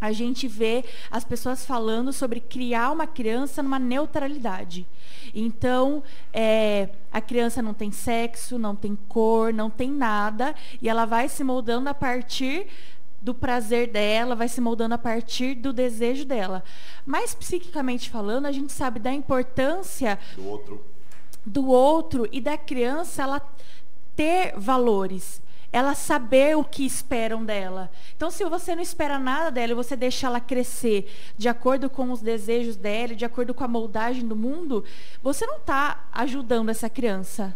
a 0.00 0.12
gente 0.12 0.46
vê 0.46 0.84
as 1.10 1.24
pessoas 1.24 1.64
falando 1.64 2.12
sobre 2.12 2.40
criar 2.40 2.90
uma 2.90 3.06
criança 3.06 3.62
numa 3.62 3.78
neutralidade. 3.78 4.86
Então, 5.34 6.02
é, 6.32 6.90
a 7.10 7.20
criança 7.20 7.62
não 7.62 7.72
tem 7.72 7.90
sexo, 7.90 8.58
não 8.58 8.76
tem 8.76 8.96
cor, 9.08 9.52
não 9.52 9.70
tem 9.70 9.90
nada, 9.90 10.54
e 10.80 10.88
ela 10.88 11.04
vai 11.04 11.28
se 11.28 11.42
moldando 11.42 11.88
a 11.88 11.94
partir 11.94 12.66
do 13.20 13.34
prazer 13.34 13.88
dela, 13.88 14.36
vai 14.36 14.48
se 14.48 14.60
moldando 14.60 14.94
a 14.94 14.98
partir 14.98 15.54
do 15.54 15.72
desejo 15.72 16.24
dela. 16.24 16.62
Mas, 17.04 17.34
psiquicamente 17.34 18.10
falando, 18.10 18.46
a 18.46 18.52
gente 18.52 18.72
sabe 18.72 19.00
da 19.00 19.12
importância 19.12 20.18
do 20.36 20.46
outro, 20.46 20.84
do 21.44 21.66
outro 21.66 22.28
e 22.30 22.40
da 22.40 22.56
criança 22.56 23.22
ela 23.22 23.42
ter 24.14 24.54
valores 24.56 25.42
ela 25.76 25.94
saber 25.94 26.56
o 26.56 26.64
que 26.64 26.86
esperam 26.86 27.44
dela. 27.44 27.90
Então, 28.16 28.30
se 28.30 28.42
você 28.46 28.74
não 28.74 28.82
espera 28.82 29.18
nada 29.18 29.50
dela 29.50 29.72
e 29.72 29.74
você 29.74 29.94
deixa 29.94 30.26
ela 30.26 30.40
crescer 30.40 31.06
de 31.36 31.50
acordo 31.50 31.90
com 31.90 32.10
os 32.10 32.22
desejos 32.22 32.76
dela, 32.76 33.14
de 33.14 33.26
acordo 33.26 33.52
com 33.52 33.62
a 33.62 33.68
moldagem 33.68 34.26
do 34.26 34.34
mundo, 34.34 34.82
você 35.22 35.44
não 35.44 35.58
está 35.58 36.08
ajudando 36.12 36.70
essa 36.70 36.88
criança. 36.88 37.54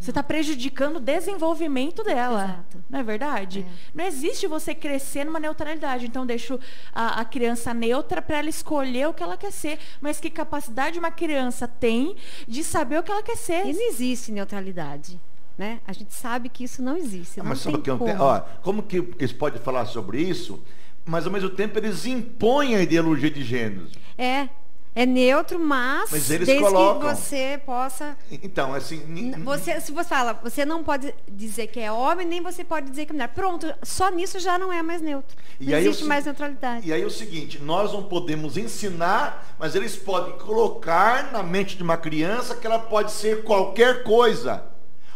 Você 0.00 0.10
está 0.10 0.22
prejudicando 0.22 0.96
o 0.96 1.00
desenvolvimento 1.00 2.02
dela. 2.02 2.44
Exato. 2.44 2.84
Não 2.88 2.98
é 2.98 3.02
verdade? 3.02 3.60
É. 3.60 3.72
Não 3.94 4.04
existe 4.06 4.46
você 4.46 4.74
crescer 4.74 5.24
numa 5.24 5.38
neutralidade. 5.38 6.06
Então, 6.06 6.24
deixo 6.24 6.58
a, 6.94 7.20
a 7.20 7.24
criança 7.26 7.74
neutra 7.74 8.22
para 8.22 8.38
ela 8.38 8.48
escolher 8.48 9.06
o 9.06 9.12
que 9.12 9.22
ela 9.22 9.36
quer 9.36 9.52
ser. 9.52 9.78
Mas 10.00 10.18
que 10.18 10.30
capacidade 10.30 10.98
uma 10.98 11.10
criança 11.10 11.68
tem 11.68 12.16
de 12.48 12.64
saber 12.64 12.98
o 12.98 13.02
que 13.02 13.12
ela 13.12 13.22
quer 13.22 13.36
ser? 13.36 13.66
E 13.66 13.74
não 13.74 13.86
existe 13.86 14.32
neutralidade. 14.32 15.20
Né? 15.56 15.80
A 15.86 15.92
gente 15.92 16.12
sabe 16.12 16.48
que 16.48 16.64
isso 16.64 16.82
não 16.82 16.96
existe. 16.96 17.40
Ah, 17.40 17.44
mas 17.44 17.64
não 17.64 17.80
que 17.80 17.90
como. 17.90 18.22
Ó, 18.22 18.40
como 18.62 18.82
que 18.82 18.96
eles 19.18 19.32
podem 19.32 19.60
falar 19.60 19.86
sobre 19.86 20.20
isso? 20.20 20.62
Mas 21.04 21.26
ao 21.26 21.32
mesmo 21.32 21.50
tempo 21.50 21.78
eles 21.78 22.06
impõem 22.06 22.74
a 22.74 22.82
ideologia 22.82 23.30
de 23.30 23.44
gênero. 23.44 23.86
É, 24.18 24.48
é 24.96 25.04
neutro, 25.04 25.58
mas, 25.58 26.10
mas 26.10 26.28
desde 26.28 26.58
colocam. 26.60 27.10
que 27.10 27.16
você 27.16 27.60
possa. 27.66 28.16
Então, 28.30 28.72
assim. 28.72 29.32
Você, 29.44 29.80
se 29.80 29.92
você 29.92 30.08
fala, 30.08 30.32
você 30.34 30.64
não 30.64 30.82
pode 30.82 31.12
dizer 31.28 31.66
que 31.66 31.78
é 31.78 31.90
homem, 31.92 32.26
nem 32.26 32.40
você 32.40 32.64
pode 32.64 32.90
dizer 32.90 33.04
que 33.04 33.10
é 33.10 33.14
mulher. 33.14 33.28
Pronto, 33.28 33.72
só 33.82 34.08
nisso 34.10 34.38
já 34.38 34.58
não 34.58 34.72
é 34.72 34.82
mais 34.82 35.02
neutro. 35.02 35.36
E 35.60 35.66
não 35.66 35.78
existe 35.78 36.04
mais 36.04 36.24
neutralidade. 36.24 36.88
E 36.88 36.92
aí 36.92 37.02
é 37.02 37.06
o 37.06 37.10
seguinte, 37.10 37.60
nós 37.60 37.92
não 37.92 38.04
podemos 38.04 38.56
ensinar, 38.56 39.54
mas 39.58 39.74
eles 39.74 39.96
podem 39.96 40.38
colocar 40.38 41.32
na 41.32 41.42
mente 41.42 41.76
de 41.76 41.82
uma 41.82 41.96
criança 41.96 42.54
que 42.54 42.66
ela 42.66 42.78
pode 42.78 43.10
ser 43.10 43.42
qualquer 43.44 44.04
coisa. 44.04 44.73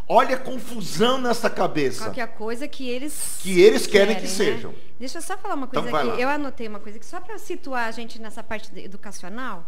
Olha 0.08 0.36
a 0.36 0.38
confusão 0.38 1.20
nessa 1.20 1.50
cabeça. 1.50 2.04
Qualquer 2.04 2.28
coisa 2.28 2.66
que 2.66 2.88
eles 2.88 3.38
que 3.42 3.60
eles 3.60 3.86
querem, 3.86 4.14
querem 4.14 4.16
que 4.16 4.22
né? 4.22 4.28
sejam. 4.28 4.74
Deixa 4.98 5.18
eu 5.18 5.22
só 5.22 5.36
falar 5.36 5.54
uma 5.54 5.66
coisa 5.66 5.86
então, 5.86 6.00
aqui. 6.00 6.08
Lá. 6.08 6.18
Eu 6.18 6.28
anotei 6.30 6.66
uma 6.66 6.80
coisa 6.80 6.98
que 6.98 7.04
só 7.04 7.20
para 7.20 7.38
situar 7.38 7.86
a 7.86 7.90
gente 7.90 8.18
nessa 8.20 8.42
parte 8.42 8.70
educacional. 8.78 9.66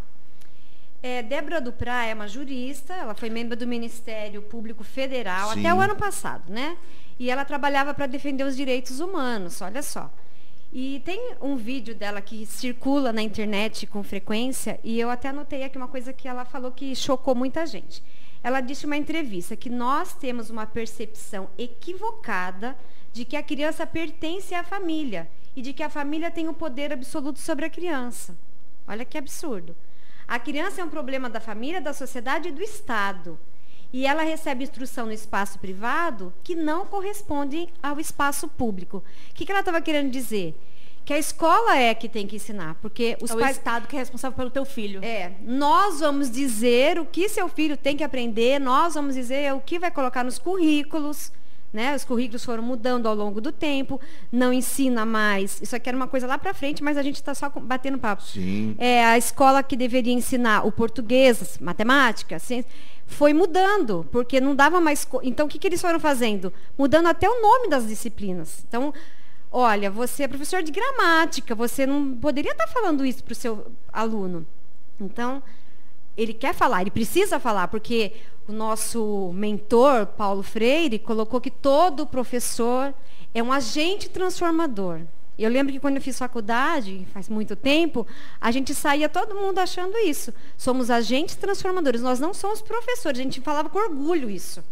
É, 1.02 1.22
Débora 1.22 1.60
Duprá 1.60 2.04
é 2.04 2.14
uma 2.14 2.28
jurista, 2.28 2.92
ela 2.94 3.14
foi 3.14 3.30
membro 3.30 3.56
do 3.56 3.66
Ministério 3.66 4.42
Público 4.42 4.84
Federal 4.84 5.52
Sim. 5.52 5.60
até 5.60 5.74
o 5.74 5.80
ano 5.80 5.96
passado, 5.96 6.50
né? 6.50 6.76
E 7.18 7.30
ela 7.30 7.44
trabalhava 7.44 7.94
para 7.94 8.06
defender 8.06 8.44
os 8.44 8.56
direitos 8.56 9.00
humanos, 9.00 9.60
olha 9.60 9.82
só. 9.82 10.10
E 10.72 11.02
tem 11.04 11.34
um 11.40 11.56
vídeo 11.56 11.94
dela 11.94 12.20
que 12.20 12.46
circula 12.46 13.12
na 13.12 13.22
internet 13.22 13.86
com 13.86 14.02
frequência, 14.02 14.78
e 14.84 15.00
eu 15.00 15.10
até 15.10 15.28
anotei 15.28 15.64
aqui 15.64 15.76
uma 15.76 15.88
coisa 15.88 16.12
que 16.12 16.28
ela 16.28 16.44
falou 16.44 16.70
que 16.70 16.94
chocou 16.94 17.34
muita 17.34 17.66
gente. 17.66 18.02
Ela 18.42 18.60
disse 18.60 18.84
em 18.84 18.86
uma 18.86 18.96
entrevista 18.96 19.56
que 19.56 19.68
nós 19.68 20.14
temos 20.14 20.50
uma 20.50 20.66
percepção 20.66 21.50
equivocada 21.58 22.76
de 23.12 23.24
que 23.24 23.36
a 23.36 23.42
criança 23.42 23.86
pertence 23.86 24.54
à 24.54 24.64
família 24.64 25.28
e 25.54 25.62
de 25.62 25.72
que 25.72 25.82
a 25.82 25.90
família 25.90 26.30
tem 26.30 26.48
o 26.48 26.54
poder 26.54 26.92
absoluto 26.92 27.38
sobre 27.38 27.66
a 27.66 27.70
criança. 27.70 28.36
Olha 28.86 29.04
que 29.04 29.18
absurdo. 29.18 29.76
A 30.26 30.38
criança 30.38 30.80
é 30.80 30.84
um 30.84 30.88
problema 30.88 31.28
da 31.28 31.40
família, 31.40 31.80
da 31.80 31.92
sociedade 31.92 32.48
e 32.48 32.52
do 32.52 32.62
Estado. 32.62 33.38
E 33.92 34.06
ela 34.06 34.22
recebe 34.22 34.62
instrução 34.62 35.06
no 35.06 35.12
espaço 35.12 35.58
privado 35.58 36.32
que 36.44 36.54
não 36.54 36.86
corresponde 36.86 37.68
ao 37.82 37.98
espaço 37.98 38.46
público. 38.46 38.98
O 39.30 39.34
que, 39.34 39.44
que 39.44 39.50
ela 39.50 39.60
estava 39.60 39.80
querendo 39.80 40.10
dizer? 40.10 40.54
Que 41.10 41.14
a 41.14 41.18
escola 41.18 41.76
é 41.76 41.92
que 41.92 42.08
tem 42.08 42.24
que 42.24 42.36
ensinar, 42.36 42.76
porque 42.80 43.18
os 43.20 43.32
é 43.32 43.34
pais... 43.34 43.56
o 43.56 43.58
Estado 43.58 43.88
que 43.88 43.96
é 43.96 43.98
responsável 43.98 44.36
pelo 44.36 44.48
teu 44.48 44.64
filho. 44.64 45.04
É, 45.04 45.32
nós 45.44 45.98
vamos 45.98 46.30
dizer 46.30 47.00
o 47.00 47.04
que 47.04 47.28
seu 47.28 47.48
filho 47.48 47.76
tem 47.76 47.96
que 47.96 48.04
aprender, 48.04 48.60
nós 48.60 48.94
vamos 48.94 49.16
dizer 49.16 49.52
o 49.52 49.60
que 49.60 49.76
vai 49.76 49.90
colocar 49.90 50.22
nos 50.22 50.38
currículos, 50.38 51.32
né? 51.72 51.96
Os 51.96 52.04
currículos 52.04 52.44
foram 52.44 52.62
mudando 52.62 53.08
ao 53.08 53.14
longo 53.16 53.40
do 53.40 53.50
tempo, 53.50 54.00
não 54.30 54.52
ensina 54.52 55.04
mais. 55.04 55.60
Isso 55.60 55.74
aqui 55.74 55.88
era 55.88 55.96
uma 55.96 56.06
coisa 56.06 56.28
lá 56.28 56.38
para 56.38 56.54
frente, 56.54 56.80
mas 56.80 56.96
a 56.96 57.02
gente 57.02 57.16
está 57.16 57.34
só 57.34 57.50
batendo 57.60 57.98
papo. 57.98 58.22
Sim. 58.22 58.76
É 58.78 59.04
a 59.04 59.18
escola 59.18 59.64
que 59.64 59.76
deveria 59.76 60.12
ensinar 60.12 60.64
o 60.64 60.70
português, 60.70 61.58
matemática, 61.60 62.38
ciência, 62.38 62.70
foi 63.04 63.34
mudando, 63.34 64.06
porque 64.12 64.40
não 64.40 64.54
dava 64.54 64.80
mais. 64.80 65.04
Então, 65.24 65.46
o 65.46 65.48
que, 65.48 65.58
que 65.58 65.66
eles 65.66 65.80
foram 65.80 65.98
fazendo? 65.98 66.52
Mudando 66.78 67.08
até 67.08 67.28
o 67.28 67.42
nome 67.42 67.68
das 67.68 67.88
disciplinas. 67.88 68.64
Então, 68.68 68.94
Olha, 69.52 69.90
você 69.90 70.22
é 70.22 70.28
professor 70.28 70.62
de 70.62 70.70
gramática, 70.70 71.54
você 71.54 71.84
não 71.84 72.14
poderia 72.14 72.52
estar 72.52 72.68
falando 72.68 73.04
isso 73.04 73.24
para 73.24 73.32
o 73.32 73.36
seu 73.36 73.72
aluno. 73.92 74.46
Então, 75.00 75.42
ele 76.16 76.32
quer 76.32 76.54
falar, 76.54 76.82
ele 76.82 76.90
precisa 76.90 77.40
falar, 77.40 77.66
porque 77.68 78.12
o 78.46 78.52
nosso 78.52 79.32
mentor, 79.34 80.06
Paulo 80.06 80.42
Freire, 80.42 80.98
colocou 80.98 81.40
que 81.40 81.50
todo 81.50 82.06
professor 82.06 82.94
é 83.34 83.42
um 83.42 83.52
agente 83.52 84.08
transformador. 84.08 85.00
Eu 85.38 85.50
lembro 85.50 85.72
que 85.72 85.80
quando 85.80 85.96
eu 85.96 86.02
fiz 86.02 86.18
faculdade, 86.18 87.06
faz 87.12 87.28
muito 87.28 87.56
tempo, 87.56 88.06
a 88.40 88.50
gente 88.50 88.74
saía 88.74 89.08
todo 89.08 89.34
mundo 89.34 89.58
achando 89.58 89.96
isso. 89.98 90.34
Somos 90.56 90.90
agentes 90.90 91.34
transformadores, 91.34 92.02
nós 92.02 92.20
não 92.20 92.34
somos 92.34 92.60
professores, 92.60 93.18
a 93.18 93.22
gente 93.22 93.40
falava 93.40 93.68
com 93.68 93.78
orgulho 93.78 94.28
isso. 94.28 94.62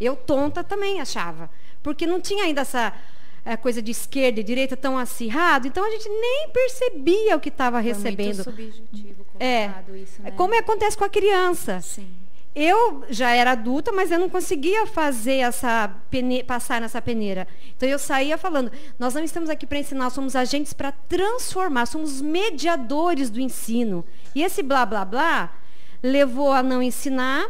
Eu 0.00 0.14
tonta 0.14 0.62
também 0.62 1.00
achava, 1.00 1.50
porque 1.82 2.06
não 2.06 2.20
tinha 2.20 2.44
ainda 2.44 2.60
essa 2.60 2.94
é, 3.44 3.56
coisa 3.56 3.82
de 3.82 3.90
esquerda 3.90 4.40
e 4.40 4.44
direita 4.44 4.76
tão 4.76 4.96
acirrado, 4.96 5.66
então 5.66 5.84
a 5.84 5.90
gente 5.90 6.08
nem 6.08 6.48
percebia 6.52 7.36
o 7.36 7.40
que 7.40 7.48
estava 7.48 7.80
recebendo. 7.80 8.44
Foi 8.44 8.52
muito 8.52 8.74
subjetivo 8.76 9.24
É. 9.40 9.70
isso, 9.96 10.22
né? 10.22 10.30
Como 10.32 10.58
acontece 10.58 10.96
com 10.96 11.04
a 11.04 11.08
criança. 11.08 11.80
Sim. 11.80 12.08
Eu 12.54 13.02
já 13.08 13.30
era 13.30 13.52
adulta, 13.52 13.90
mas 13.92 14.10
eu 14.10 14.18
não 14.18 14.28
conseguia 14.28 14.86
fazer 14.86 15.36
essa 15.36 15.88
pene- 16.10 16.44
passar 16.44 16.82
nessa 16.82 17.00
peneira. 17.00 17.48
Então 17.74 17.88
eu 17.88 17.98
saía 17.98 18.36
falando: 18.36 18.70
nós 18.98 19.14
não 19.14 19.24
estamos 19.24 19.48
aqui 19.48 19.66
para 19.66 19.78
ensinar, 19.78 20.10
somos 20.10 20.36
agentes 20.36 20.74
para 20.74 20.92
transformar, 20.92 21.86
somos 21.86 22.20
mediadores 22.20 23.30
do 23.30 23.40
ensino. 23.40 24.04
E 24.34 24.42
esse 24.42 24.62
blá 24.62 24.84
blá 24.84 25.02
blá 25.02 25.50
levou 26.02 26.52
a 26.52 26.62
não 26.62 26.82
ensinar. 26.82 27.46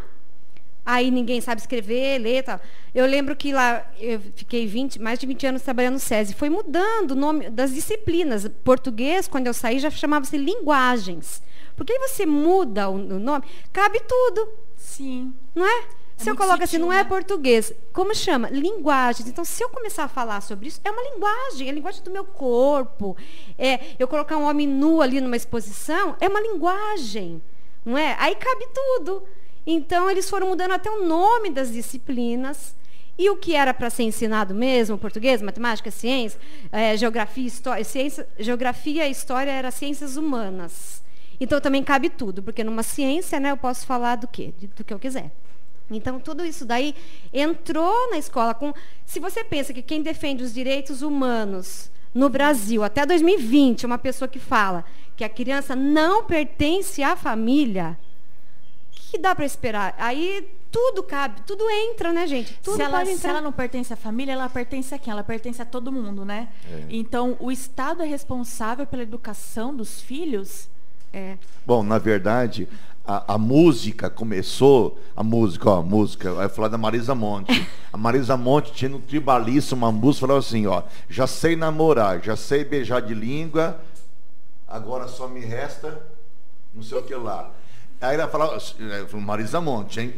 Aí 0.84 1.10
ninguém 1.10 1.40
sabe 1.40 1.60
escrever, 1.60 2.18
ler 2.18 2.42
tal. 2.42 2.60
Eu 2.94 3.06
lembro 3.06 3.36
que 3.36 3.52
lá 3.52 3.86
eu 3.98 4.20
fiquei 4.34 4.66
20, 4.66 5.00
mais 5.00 5.18
de 5.18 5.26
20 5.26 5.46
anos 5.46 5.62
trabalhando 5.62 5.94
no 5.94 6.00
SESI. 6.00 6.34
Foi 6.34 6.50
mudando 6.50 7.12
o 7.12 7.16
nome 7.16 7.48
das 7.50 7.72
disciplinas. 7.72 8.48
Português, 8.64 9.28
quando 9.28 9.46
eu 9.46 9.54
saí, 9.54 9.78
já 9.78 9.90
chamava-se 9.90 10.36
linguagens. 10.36 11.42
Porque 11.76 11.92
aí 11.92 11.98
você 12.00 12.26
muda 12.26 12.88
o, 12.88 12.94
o 12.94 13.18
nome, 13.20 13.44
cabe 13.72 14.00
tudo. 14.00 14.48
Sim. 14.76 15.32
Não 15.54 15.64
é? 15.64 15.84
Se 16.16 16.30
eu 16.30 16.36
coloco 16.36 16.62
assim, 16.62 16.78
não 16.78 16.92
é 16.92 16.98
né? 16.98 17.04
português, 17.04 17.72
como 17.92 18.14
chama? 18.14 18.48
Linguagens. 18.48 19.28
Então, 19.28 19.44
se 19.44 19.62
eu 19.62 19.68
começar 19.68 20.04
a 20.04 20.08
falar 20.08 20.40
sobre 20.40 20.68
isso, 20.68 20.80
é 20.84 20.90
uma 20.90 21.02
linguagem, 21.02 21.66
é 21.66 21.70
a 21.70 21.74
linguagem 21.74 22.02
do 22.02 22.10
meu 22.10 22.24
corpo. 22.24 23.16
É, 23.58 23.80
eu 23.98 24.06
colocar 24.06 24.36
um 24.36 24.44
homem 24.44 24.66
nu 24.66 25.00
ali 25.00 25.20
numa 25.20 25.36
exposição, 25.36 26.16
é 26.20 26.28
uma 26.28 26.40
linguagem. 26.40 27.42
Não 27.84 27.98
é? 27.98 28.16
Aí 28.18 28.36
cabe 28.36 28.68
tudo. 28.72 29.24
Então, 29.66 30.10
eles 30.10 30.28
foram 30.28 30.48
mudando 30.48 30.72
até 30.72 30.90
o 30.90 31.06
nome 31.06 31.50
das 31.50 31.72
disciplinas. 31.72 32.74
E 33.18 33.28
o 33.28 33.36
que 33.36 33.54
era 33.54 33.74
para 33.74 33.90
ser 33.90 34.04
ensinado 34.04 34.54
mesmo, 34.54 34.96
português, 34.96 35.42
matemática, 35.42 35.90
ciência, 35.90 36.40
eh, 36.72 36.96
geografia, 36.96 37.46
história, 37.46 37.84
ciência, 37.84 38.26
geografia 38.38 39.06
história 39.06 39.50
eram 39.50 39.70
ciências 39.70 40.16
humanas. 40.16 41.02
Então 41.38 41.60
também 41.60 41.82
cabe 41.82 42.08
tudo, 42.08 42.42
porque 42.42 42.64
numa 42.64 42.82
ciência, 42.82 43.38
né, 43.38 43.50
eu 43.50 43.56
posso 43.56 43.84
falar 43.84 44.16
do 44.16 44.26
quê? 44.26 44.54
Do 44.76 44.82
que 44.82 44.94
eu 44.94 44.98
quiser. 44.98 45.30
Então 45.90 46.18
tudo 46.18 46.44
isso 46.44 46.64
daí 46.64 46.94
entrou 47.32 48.10
na 48.10 48.16
escola 48.16 48.54
com. 48.54 48.72
Se 49.04 49.20
você 49.20 49.44
pensa 49.44 49.74
que 49.74 49.82
quem 49.82 50.02
defende 50.02 50.42
os 50.42 50.54
direitos 50.54 51.02
humanos 51.02 51.90
no 52.14 52.28
Brasil 52.28 52.82
até 52.82 53.04
2020, 53.04 53.84
é 53.84 53.86
uma 53.86 53.98
pessoa 53.98 54.28
que 54.28 54.38
fala 54.38 54.84
que 55.16 55.24
a 55.24 55.28
criança 55.28 55.76
não 55.76 56.24
pertence 56.24 57.02
à 57.02 57.14
família, 57.14 57.98
que 59.12 59.18
dá 59.18 59.34
para 59.34 59.44
esperar? 59.44 59.94
Aí 59.98 60.48
tudo 60.70 61.02
cabe, 61.02 61.42
tudo 61.46 61.68
entra, 61.68 62.14
né, 62.14 62.26
gente? 62.26 62.58
Tudo 62.62 62.76
se, 62.76 62.82
ela, 62.82 63.00
pode 63.00 63.14
se 63.18 63.26
ela 63.26 63.42
não 63.42 63.52
pertence 63.52 63.92
à 63.92 63.96
família, 63.96 64.32
ela 64.32 64.48
pertence 64.48 64.94
a 64.94 64.98
quem? 64.98 65.12
Ela 65.12 65.22
pertence 65.22 65.60
a 65.60 65.66
todo 65.66 65.92
mundo, 65.92 66.24
né? 66.24 66.48
É. 66.66 66.86
Então, 66.88 67.36
o 67.38 67.52
Estado 67.52 68.02
é 68.02 68.06
responsável 68.06 68.86
pela 68.86 69.02
educação 69.02 69.76
dos 69.76 70.00
filhos? 70.00 70.66
É. 71.12 71.36
Bom, 71.66 71.82
na 71.82 71.98
verdade, 71.98 72.66
a, 73.06 73.34
a 73.34 73.36
música 73.38 74.08
começou, 74.08 74.98
a 75.14 75.22
música, 75.22 75.68
ó, 75.68 75.80
a 75.80 75.82
música, 75.82 76.32
vai 76.32 76.48
falar 76.48 76.68
da 76.68 76.78
Marisa 76.78 77.14
Monte. 77.14 77.68
A 77.92 77.98
Marisa 77.98 78.38
Monte 78.38 78.72
tinha 78.72 78.88
no 78.88 78.98
Tribalista 78.98 79.74
uma 79.74 79.92
música, 79.92 80.26
falava 80.26 80.38
assim, 80.38 80.66
ó, 80.66 80.82
já 81.10 81.26
sei 81.26 81.54
namorar, 81.54 82.22
já 82.22 82.34
sei 82.34 82.64
beijar 82.64 83.02
de 83.02 83.12
língua, 83.12 83.78
agora 84.66 85.06
só 85.06 85.28
me 85.28 85.40
resta 85.40 86.00
não 86.74 86.82
sei 86.82 86.98
o 86.98 87.02
que 87.02 87.14
lá. 87.14 87.50
Aí 88.02 88.14
ela 88.16 88.28
falava, 88.28 88.56
é, 88.56 89.16
Marisa 89.16 89.60
Monte, 89.60 90.00
hein? 90.00 90.14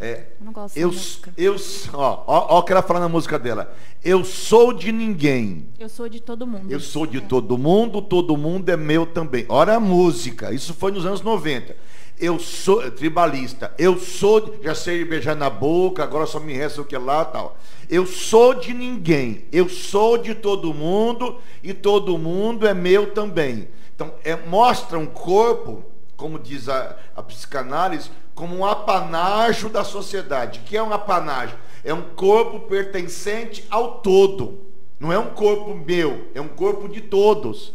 É, 0.00 0.26
Eu 0.40 0.44
não 0.46 0.52
gosto 0.52 0.76
eu, 0.76 0.90
dessa 0.90 1.00
música. 1.00 1.32
eu, 1.36 1.56
ó, 1.94 2.24
ó, 2.26 2.46
ó 2.56 2.58
o 2.58 2.62
que 2.64 2.72
ela 2.72 2.82
fala 2.82 2.98
na 3.00 3.08
música 3.08 3.38
dela. 3.38 3.72
Eu 4.04 4.24
sou 4.24 4.72
de 4.72 4.90
ninguém. 4.90 5.68
Eu 5.78 5.88
sou 5.88 6.08
de 6.08 6.20
todo 6.20 6.46
mundo. 6.46 6.70
Eu 6.70 6.80
sou 6.80 7.06
de 7.06 7.20
todo 7.20 7.56
mundo, 7.56 8.02
todo 8.02 8.36
mundo 8.36 8.68
é 8.68 8.76
meu 8.76 9.06
também. 9.06 9.46
Olha 9.48 9.74
a 9.76 9.80
música, 9.80 10.52
isso 10.52 10.74
foi 10.74 10.90
nos 10.92 11.06
anos 11.06 11.20
90. 11.22 11.76
Eu 12.18 12.38
sou 12.38 12.88
tribalista, 12.90 13.72
eu 13.78 13.98
sou, 13.98 14.40
de- 14.40 14.64
já 14.64 14.74
sei 14.74 15.04
beijar 15.04 15.34
na 15.34 15.48
boca, 15.48 16.02
agora 16.02 16.26
só 16.26 16.38
me 16.38 16.52
resta 16.52 16.80
o 16.82 16.84
que 16.84 16.96
lá 16.98 17.24
tal. 17.24 17.56
Eu 17.88 18.04
sou 18.06 18.54
de 18.54 18.74
ninguém, 18.74 19.44
eu 19.52 19.68
sou 19.68 20.18
de 20.18 20.34
todo 20.34 20.74
mundo 20.74 21.38
e 21.62 21.72
todo 21.72 22.18
mundo 22.18 22.66
é 22.66 22.74
meu 22.74 23.12
também. 23.12 23.68
Então, 23.94 24.12
é, 24.24 24.36
mostra 24.36 24.98
um 24.98 25.06
corpo, 25.06 25.84
como 26.22 26.38
diz 26.38 26.68
a, 26.68 26.96
a 27.16 27.22
psicanálise, 27.24 28.08
como 28.32 28.56
um 28.56 28.64
apanágio 28.64 29.68
da 29.68 29.82
sociedade. 29.82 30.60
O 30.60 30.62
que 30.62 30.76
é 30.76 30.82
um 30.82 30.92
apanágio? 30.92 31.58
É 31.82 31.92
um 31.92 32.14
corpo 32.14 32.60
pertencente 32.60 33.66
ao 33.68 33.94
todo. 33.96 34.60
Não 35.00 35.12
é 35.12 35.18
um 35.18 35.30
corpo 35.30 35.74
meu, 35.74 36.28
é 36.32 36.40
um 36.40 36.46
corpo 36.46 36.88
de 36.88 37.00
todos. 37.00 37.74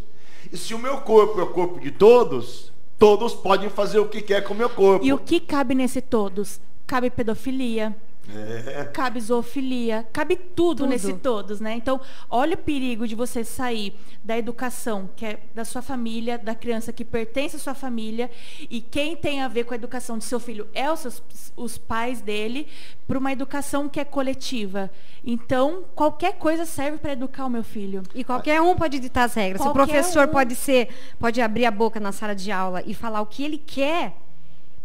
E 0.49 0.55
se 0.55 0.73
o 0.73 0.79
meu 0.79 0.99
corpo 1.01 1.41
é 1.41 1.43
o 1.43 1.47
corpo 1.47 1.77
de 1.77 1.91
todos, 1.91 2.71
todos 2.97 3.33
podem 3.33 3.69
fazer 3.69 3.99
o 3.99 4.07
que 4.07 4.21
quer 4.21 4.41
com 4.45 4.53
o 4.53 4.57
meu 4.57 4.69
corpo. 4.69 5.05
E 5.05 5.11
o 5.11 5.17
que 5.17 5.41
cabe 5.41 5.75
nesse 5.75 5.99
todos? 5.99 6.61
Cabe 6.87 7.09
pedofilia, 7.09 7.93
cabe 8.93 9.19
zoofilia, 9.19 10.07
cabe 10.11 10.35
tudo, 10.35 10.79
Tudo. 10.79 10.89
nesse 10.89 11.13
todos, 11.13 11.59
né? 11.59 11.75
Então, 11.75 11.99
olha 12.29 12.55
o 12.55 12.57
perigo 12.57 13.07
de 13.07 13.15
você 13.15 13.43
sair 13.43 13.95
da 14.23 14.37
educação, 14.37 15.09
que 15.15 15.25
é 15.25 15.39
da 15.55 15.63
sua 15.63 15.81
família, 15.81 16.37
da 16.37 16.53
criança 16.53 16.91
que 16.91 17.05
pertence 17.05 17.55
à 17.55 17.59
sua 17.59 17.73
família, 17.73 18.29
e 18.69 18.81
quem 18.81 19.15
tem 19.15 19.41
a 19.41 19.47
ver 19.47 19.63
com 19.63 19.73
a 19.73 19.75
educação 19.75 20.17
de 20.17 20.25
seu 20.25 20.39
filho 20.39 20.67
é 20.73 20.91
os, 20.91 20.99
seus, 20.99 21.23
os 21.55 21.77
pais 21.77 22.21
dele, 22.21 22.67
para 23.07 23.17
uma 23.17 23.31
educação 23.31 23.87
que 23.87 23.99
é 23.99 24.05
coletiva. 24.05 24.91
Então, 25.23 25.85
qualquer 25.95 26.33
coisa 26.33 26.65
serve 26.65 26.97
para 26.97 27.13
educar 27.13 27.45
o 27.45 27.49
meu 27.49 27.63
filho. 27.63 28.03
E 28.13 28.23
qualquer 28.23 28.61
um 28.61 28.75
pode 28.75 28.99
ditar 28.99 29.23
as 29.23 29.33
regras. 29.33 29.61
Se 29.61 29.67
o 29.67 29.71
Qualquer 29.71 29.93
professor 29.93 30.27
um. 30.27 30.31
pode 30.31 30.55
ser, 30.55 30.89
pode 31.19 31.41
abrir 31.41 31.65
a 31.65 31.71
boca 31.71 31.99
na 31.99 32.11
sala 32.11 32.35
de 32.35 32.51
aula 32.51 32.83
e 32.85 32.93
falar 32.93 33.21
o 33.21 33.25
que 33.25 33.43
ele 33.43 33.57
quer 33.57 34.26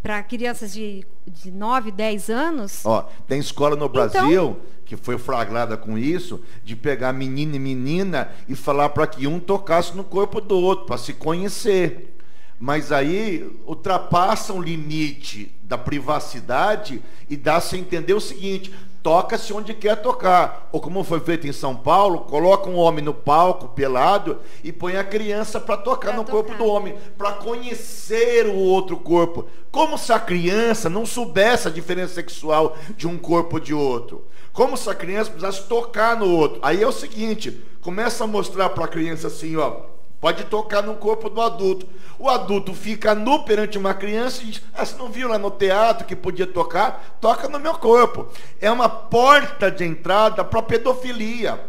para 0.03 0.23
crianças 0.23 0.73
de, 0.73 1.07
de 1.27 1.51
9, 1.51 1.93
10 1.93 2.29
anos. 2.29 2.85
Ó, 2.85 3.03
tem 3.29 3.39
escola 3.39 3.77
no 3.77 3.87
Então- 3.87 3.89
Brasil 3.89 4.61
que 4.85 4.97
foi 4.97 5.17
flagrada 5.17 5.75
com 5.77 5.97
isso, 5.97 6.43
de 6.63 6.77
pegar 6.77 7.15
menino 7.15 7.55
e 7.55 7.59
menina 7.59 8.31
e 8.47 8.55
falar 8.55 8.91
para 8.91 9.07
que 9.07 9.27
um 9.27 9.41
tocasse 9.41 9.97
no 9.97 10.05
corpo 10.05 10.39
do 10.39 10.57
outro, 10.59 10.85
para 10.85 10.99
se 10.99 11.15
conhecer. 11.15 12.15
Mas 12.61 12.93
aí 12.93 13.51
ultrapassa 13.67 14.53
o 14.53 14.61
limite 14.61 15.51
da 15.63 15.79
privacidade 15.79 17.03
e 17.29 17.37
dá-se 17.37 17.75
a 17.75 17.79
entender 17.79 18.13
o 18.15 18.21
seguinte: 18.21 18.73
toca-se 19.03 19.53
onde 19.53 19.75
quer 19.75 19.97
tocar. 20.01 20.69
Ou 20.73 20.81
como 20.81 21.03
foi 21.03 21.21
feito 21.21 21.47
em 21.47 21.53
São 21.53 21.75
Paulo, 21.75 22.21
coloca 22.21 22.69
um 22.71 22.77
homem 22.77 23.05
no 23.05 23.13
palco 23.13 23.69
pelado 23.69 24.39
e 24.63 24.73
põe 24.73 24.97
a 24.97 25.05
criança 25.05 25.61
para 25.61 25.77
tocar 25.77 26.09
Pra 26.09 26.17
no 26.17 26.25
corpo 26.25 26.53
tocar. 26.53 26.59
do 26.63 26.71
homem, 26.71 26.95
para 27.19 27.33
conhecer 27.33 28.47
o 28.47 28.55
outro 28.57 28.97
corpo. 28.97 29.47
Como 29.71 29.99
se 29.99 30.13
a 30.13 30.19
criança 30.19 30.89
não 30.89 31.05
soubesse 31.05 31.69
a 31.69 31.71
diferença 31.71 32.15
sexual 32.15 32.77
de 32.97 33.09
um 33.09 33.19
corpo 33.19 33.59
de 33.59 33.75
outro. 33.75 34.27
Como 34.53 34.77
se 34.77 34.89
a 34.89 34.95
criança 34.95 35.31
precisasse 35.31 35.63
tocar 35.67 36.17
no 36.17 36.29
outro. 36.29 36.59
Aí 36.63 36.83
é 36.83 36.87
o 36.87 36.93
seguinte, 36.93 37.65
começa 37.81 38.25
a 38.25 38.27
mostrar 38.27 38.69
para 38.71 38.85
a 38.85 38.89
criança 38.89 39.27
assim, 39.29 39.57
ó, 39.57 39.92
pode 40.23 40.45
tocar 40.45 40.83
no 40.83 40.95
corpo 40.95 41.29
do 41.29 41.43
adulto. 41.43 41.85
O 42.17 42.31
adulto 42.31 42.73
fica 42.73 43.13
nu 43.13 43.45
perante 43.45 43.77
uma 43.77 43.93
criança 43.93 44.41
e 44.41 44.47
diz, 44.47 44.63
ah, 44.73 44.87
você 44.87 44.97
não 44.97 45.11
viu 45.11 45.27
lá 45.27 45.37
no 45.37 45.51
teatro 45.51 46.07
que 46.07 46.15
podia 46.15 46.47
tocar? 46.47 47.19
Toca 47.21 47.49
no 47.49 47.59
meu 47.59 47.75
corpo. 47.75 48.29
É 48.61 48.71
uma 48.71 48.89
porta 48.89 49.69
de 49.69 49.85
entrada 49.85 50.45
para 50.45 50.61
a 50.61 50.63
pedofilia. 50.63 51.61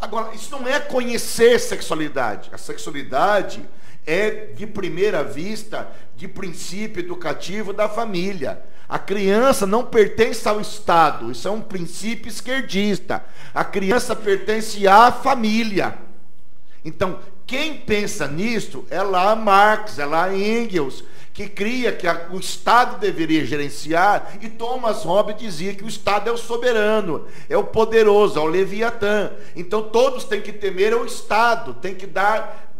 Agora, 0.00 0.32
isso 0.36 0.52
não 0.52 0.68
é 0.68 0.78
conhecer 0.78 1.58
sexualidade. 1.58 2.48
A 2.52 2.58
sexualidade 2.58 3.68
é, 4.06 4.52
de 4.54 4.68
primeira 4.68 5.24
vista, 5.24 5.90
de 6.14 6.28
princípio 6.28 7.00
educativo 7.00 7.72
da 7.72 7.88
família. 7.88 8.62
A 8.88 9.00
criança 9.00 9.66
não 9.66 9.84
pertence 9.84 10.48
ao 10.48 10.60
Estado, 10.60 11.32
isso 11.32 11.48
é 11.48 11.50
um 11.50 11.60
princípio 11.60 12.28
esquerdista. 12.28 13.24
A 13.52 13.64
criança 13.64 14.14
pertence 14.14 14.86
à 14.86 15.10
família. 15.10 15.98
Então, 16.84 17.18
quem 17.50 17.74
pensa 17.74 18.28
nisso 18.28 18.84
é 18.90 19.02
lá 19.02 19.34
Marx, 19.34 19.98
é 19.98 20.06
lá 20.06 20.32
Engels, 20.32 21.02
que 21.34 21.48
cria 21.48 21.90
que 21.90 22.06
a- 22.06 22.28
o 22.30 22.38
Estado 22.38 23.00
deveria 23.00 23.44
gerenciar, 23.44 24.34
e 24.40 24.48
Thomas 24.48 25.02
Hobbes 25.02 25.34
dizia 25.36 25.74
que 25.74 25.82
o 25.82 25.88
Estado 25.88 26.30
é 26.30 26.32
o 26.32 26.36
soberano, 26.36 27.26
é 27.48 27.56
o 27.56 27.64
poderoso, 27.64 28.38
é 28.38 28.42
o 28.42 28.46
Leviatã. 28.46 29.32
Então 29.56 29.82
todos 29.82 30.22
têm 30.22 30.40
que 30.40 30.52
temer 30.52 30.94
o 30.94 31.04
Estado, 31.04 31.74
tem 31.74 31.92
que 31.92 32.06
dar, 32.06 32.70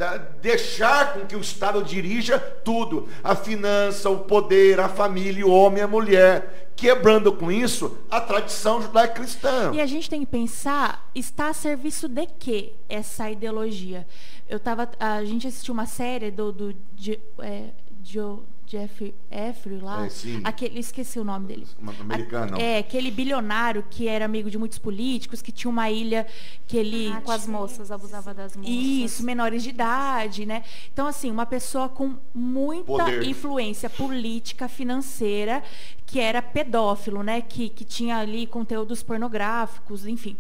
deixar 0.41 1.15
com 1.15 1.27
que 1.27 1.35
o 1.35 1.41
Estado 1.41 1.83
dirija 1.83 2.39
tudo, 2.39 3.09
a 3.25 3.35
finança, 3.35 4.09
o 4.09 4.19
poder, 4.21 4.79
a 4.79 4.89
família, 4.89 5.45
o 5.45 5.51
homem 5.51 5.83
a 5.83 5.89
mulher, 5.89 6.70
quebrando 6.81 7.31
com 7.33 7.53
isso 7.53 7.99
a 8.11 8.21
tradição 8.21 8.81
judaico-cristã. 8.81 9.71
E 9.75 9.81
a 9.81 9.87
gente 9.87 10.09
tem 10.09 10.21
que 10.21 10.27
pensar, 10.27 11.09
está 11.15 11.49
a 11.49 11.53
serviço 11.55 12.09
de 12.09 12.27
quê 12.27 12.73
essa 12.89 13.31
ideologia? 13.31 14.07
Eu 14.49 14.59
tava, 14.59 14.89
a 14.99 15.23
gente 15.25 15.47
assistiu 15.47 15.75
uma 15.75 15.87
série 15.87 16.31
do, 16.31 16.51
do 16.51 16.75
Ge- 16.97 17.21
é, 17.41 17.69
Geo- 18.03 18.43
Jeff 18.71 19.13
Effrey 19.29 19.81
lá, 19.81 20.07
É, 20.07 20.09
sim. 20.09 20.41
aquele, 20.45 20.79
esqueci 20.79 21.19
o 21.19 21.25
nome 21.25 21.49
dele. 21.49 21.67
Americano. 22.01 22.57
É, 22.57 22.79
aquele 22.79 23.11
bilionário 23.11 23.85
que 23.91 24.07
era 24.07 24.25
amigo 24.25 24.49
de 24.49 24.57
muitos 24.57 24.79
políticos, 24.79 25.43
que 25.43 25.51
tinha 25.51 25.69
uma 25.69 25.91
ilha 25.91 26.25
que 26.69 26.77
ele 26.77 27.09
Ah, 27.13 27.21
com 27.21 27.33
as 27.33 27.49
moças, 27.49 27.91
abusava 27.91 28.33
das 28.33 28.55
moças. 28.55 28.73
isso, 28.73 29.25
menores 29.25 29.65
de 29.65 29.71
idade, 29.71 30.47
né? 30.47 30.63
Então, 30.93 31.09
assim, 31.09 31.33
uma 31.33 31.45
pessoa 31.47 31.89
com 31.89 32.17
muita 32.33 32.85
Poder. 32.87 33.25
influência 33.25 33.91
política, 33.91 34.69
financeira, 34.69 35.65
que 36.07 36.21
era 36.21 36.41
pedófilo, 36.41 37.25
né? 37.25 37.41
Que, 37.41 37.69
que 37.71 37.85
tinha 37.85 38.19
ali 38.19 38.47
conteúdos 38.47 39.03
pornográficos, 39.03 40.07
enfim. 40.07 40.37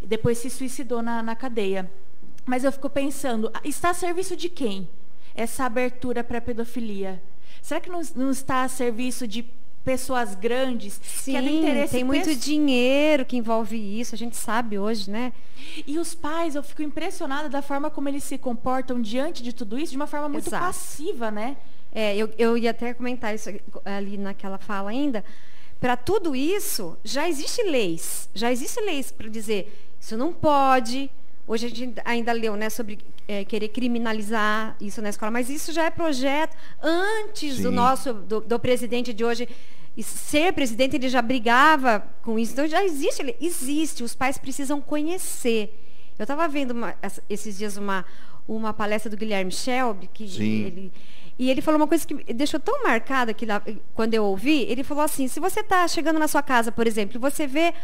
Depois 0.00 0.38
se 0.38 0.48
suicidou 0.48 1.02
na, 1.02 1.24
na 1.24 1.34
cadeia. 1.34 1.90
Mas 2.46 2.62
eu 2.62 2.70
fico 2.70 2.88
pensando, 2.88 3.50
está 3.64 3.90
a 3.90 3.94
serviço 3.94 4.36
de 4.36 4.48
quem 4.48 4.88
essa 5.34 5.64
abertura 5.64 6.22
para 6.22 6.38
a 6.38 6.40
pedofilia? 6.40 7.20
Será 7.64 7.80
que 7.80 7.88
não, 7.88 8.02
não 8.14 8.30
está 8.30 8.64
a 8.64 8.68
serviço 8.68 9.26
de 9.26 9.42
pessoas 9.82 10.34
grandes 10.34 10.98
que 11.24 11.34
é 11.34 11.40
do 11.40 11.48
Sim, 11.48 11.58
interesse 11.60 11.92
tem 11.94 12.04
muito 12.04 12.36
dinheiro 12.36 13.24
que 13.24 13.38
envolve 13.38 13.74
isso, 13.74 14.14
a 14.14 14.18
gente 14.18 14.36
sabe 14.36 14.78
hoje, 14.78 15.10
né? 15.10 15.32
E 15.86 15.98
os 15.98 16.14
pais, 16.14 16.54
eu 16.54 16.62
fico 16.62 16.82
impressionada 16.82 17.48
da 17.48 17.62
forma 17.62 17.88
como 17.88 18.06
eles 18.06 18.22
se 18.22 18.36
comportam 18.36 19.00
diante 19.00 19.42
de 19.42 19.54
tudo 19.54 19.78
isso, 19.78 19.92
de 19.92 19.96
uma 19.96 20.06
forma 20.06 20.28
muito 20.28 20.46
Exato. 20.46 20.62
passiva, 20.62 21.30
né? 21.30 21.56
É, 21.90 22.14
eu, 22.14 22.30
eu 22.36 22.58
ia 22.58 22.70
até 22.70 22.92
comentar 22.92 23.34
isso 23.34 23.48
ali 23.82 24.18
naquela 24.18 24.58
fala 24.58 24.90
ainda. 24.90 25.24
Para 25.80 25.96
tudo 25.96 26.36
isso, 26.36 26.98
já 27.02 27.26
existe 27.26 27.62
leis. 27.62 28.28
Já 28.34 28.52
existe 28.52 28.78
leis 28.78 29.10
para 29.10 29.28
dizer, 29.28 29.74
isso 29.98 30.18
não 30.18 30.34
pode. 30.34 31.10
Hoje 31.46 31.66
a 31.66 31.68
gente 31.68 32.00
ainda 32.04 32.32
leu 32.32 32.56
né, 32.56 32.70
sobre 32.70 32.98
é, 33.28 33.44
querer 33.44 33.68
criminalizar 33.68 34.76
isso 34.80 35.02
na 35.02 35.10
escola, 35.10 35.30
mas 35.30 35.50
isso 35.50 35.72
já 35.72 35.84
é 35.84 35.90
projeto 35.90 36.56
antes 36.82 37.58
do 37.60 37.68
Sim. 37.68 37.74
nosso, 37.74 38.14
do, 38.14 38.40
do 38.40 38.58
presidente 38.58 39.12
de 39.12 39.24
hoje 39.24 39.48
e 39.96 40.02
ser 40.02 40.52
presidente, 40.52 40.96
ele 40.96 41.08
já 41.08 41.20
brigava 41.22 42.00
com 42.22 42.38
isso. 42.38 42.52
Então 42.52 42.66
já 42.66 42.82
existe, 42.84 43.22
lei. 43.22 43.36
existe. 43.40 44.02
Os 44.02 44.14
pais 44.14 44.38
precisam 44.38 44.80
conhecer. 44.80 45.78
Eu 46.18 46.24
estava 46.24 46.48
vendo 46.48 46.70
uma- 46.72 46.94
esses 47.28 47.58
dias 47.58 47.76
uma, 47.76 48.04
uma 48.48 48.72
palestra 48.72 49.10
do 49.10 49.16
Guilherme 49.16 49.52
Shelby, 49.52 50.08
que 50.12 50.28
Sim. 50.28 50.62
ele, 50.64 50.92
e 51.38 51.50
ele 51.50 51.60
falou 51.60 51.80
uma 51.80 51.86
coisa 51.86 52.06
que 52.06 52.32
deixou 52.32 52.60
tão 52.60 52.82
marcada 52.84 53.34
que 53.34 53.44
lá- 53.44 53.62
quando 53.94 54.14
eu 54.14 54.24
ouvi, 54.24 54.62
ele 54.62 54.84
falou 54.84 55.02
assim, 55.02 55.26
se 55.26 55.40
você 55.40 55.60
está 55.60 55.86
chegando 55.88 56.18
na 56.18 56.28
sua 56.28 56.42
casa, 56.42 56.70
por 56.70 56.86
exemplo, 56.86 57.16
e 57.16 57.18
você 57.18 57.46
vê 57.46 57.74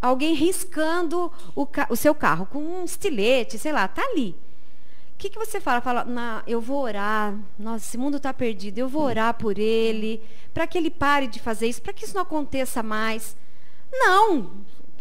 alguém 0.00 0.34
riscando 0.34 1.30
o, 1.56 1.66
o 1.90 1.96
seu 1.96 2.14
carro 2.14 2.46
com 2.46 2.58
um 2.60 2.84
estilete, 2.84 3.58
sei 3.58 3.72
lá, 3.72 3.88
tá 3.88 4.02
ali. 4.02 4.36
O 5.14 5.18
que, 5.22 5.30
que 5.30 5.38
você 5.38 5.60
fala? 5.60 5.80
Fala, 5.80 6.04
"Na- 6.04 6.42
eu 6.46 6.60
vou 6.60 6.82
orar, 6.82 7.36
nossa, 7.58 7.84
esse 7.84 7.96
mundo 7.98 8.16
está 8.16 8.32
perdido, 8.34 8.78
eu 8.78 8.88
vou 8.88 9.02
orar 9.04 9.34
por 9.34 9.56
ele, 9.58 10.20
para 10.52 10.66
que 10.66 10.76
ele 10.76 10.90
pare 10.90 11.26
de 11.28 11.38
fazer 11.40 11.68
isso, 11.68 11.80
para 11.82 11.92
que 11.92 12.04
isso 12.04 12.14
não 12.14 12.22
aconteça 12.22 12.82
mais. 12.82 13.36
Não, 13.92 14.50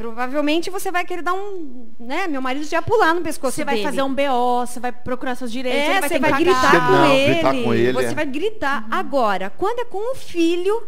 provavelmente 0.01 0.69
você 0.71 0.91
vai 0.91 1.05
querer 1.05 1.21
dar 1.21 1.33
um, 1.33 1.87
né, 1.99 2.27
meu 2.27 2.41
marido 2.41 2.65
já 2.65 2.81
pular 2.81 3.13
no 3.13 3.21
pescoço 3.21 3.55
Você 3.55 3.63
vai 3.63 3.75
dele. 3.75 3.85
fazer 3.87 4.01
um 4.01 4.13
BO, 4.13 4.65
você 4.65 4.79
vai 4.79 4.91
procurar 4.91 5.35
seus 5.35 5.51
direitos, 5.51 5.79
É, 5.79 5.99
vai 5.99 6.09
você 6.09 6.19
vai 6.19 6.31
gritar 6.39 6.87
com, 6.87 6.91
Não, 6.91 7.13
ele, 7.13 7.33
gritar 7.33 7.53
com 7.63 7.73
ele, 7.73 7.93
Você 7.93 8.07
é. 8.07 8.13
vai 8.15 8.25
gritar. 8.25 8.87
Agora, 8.89 9.51
quando 9.51 9.79
é 9.79 9.85
com 9.85 10.11
o 10.11 10.15
filho, 10.15 10.81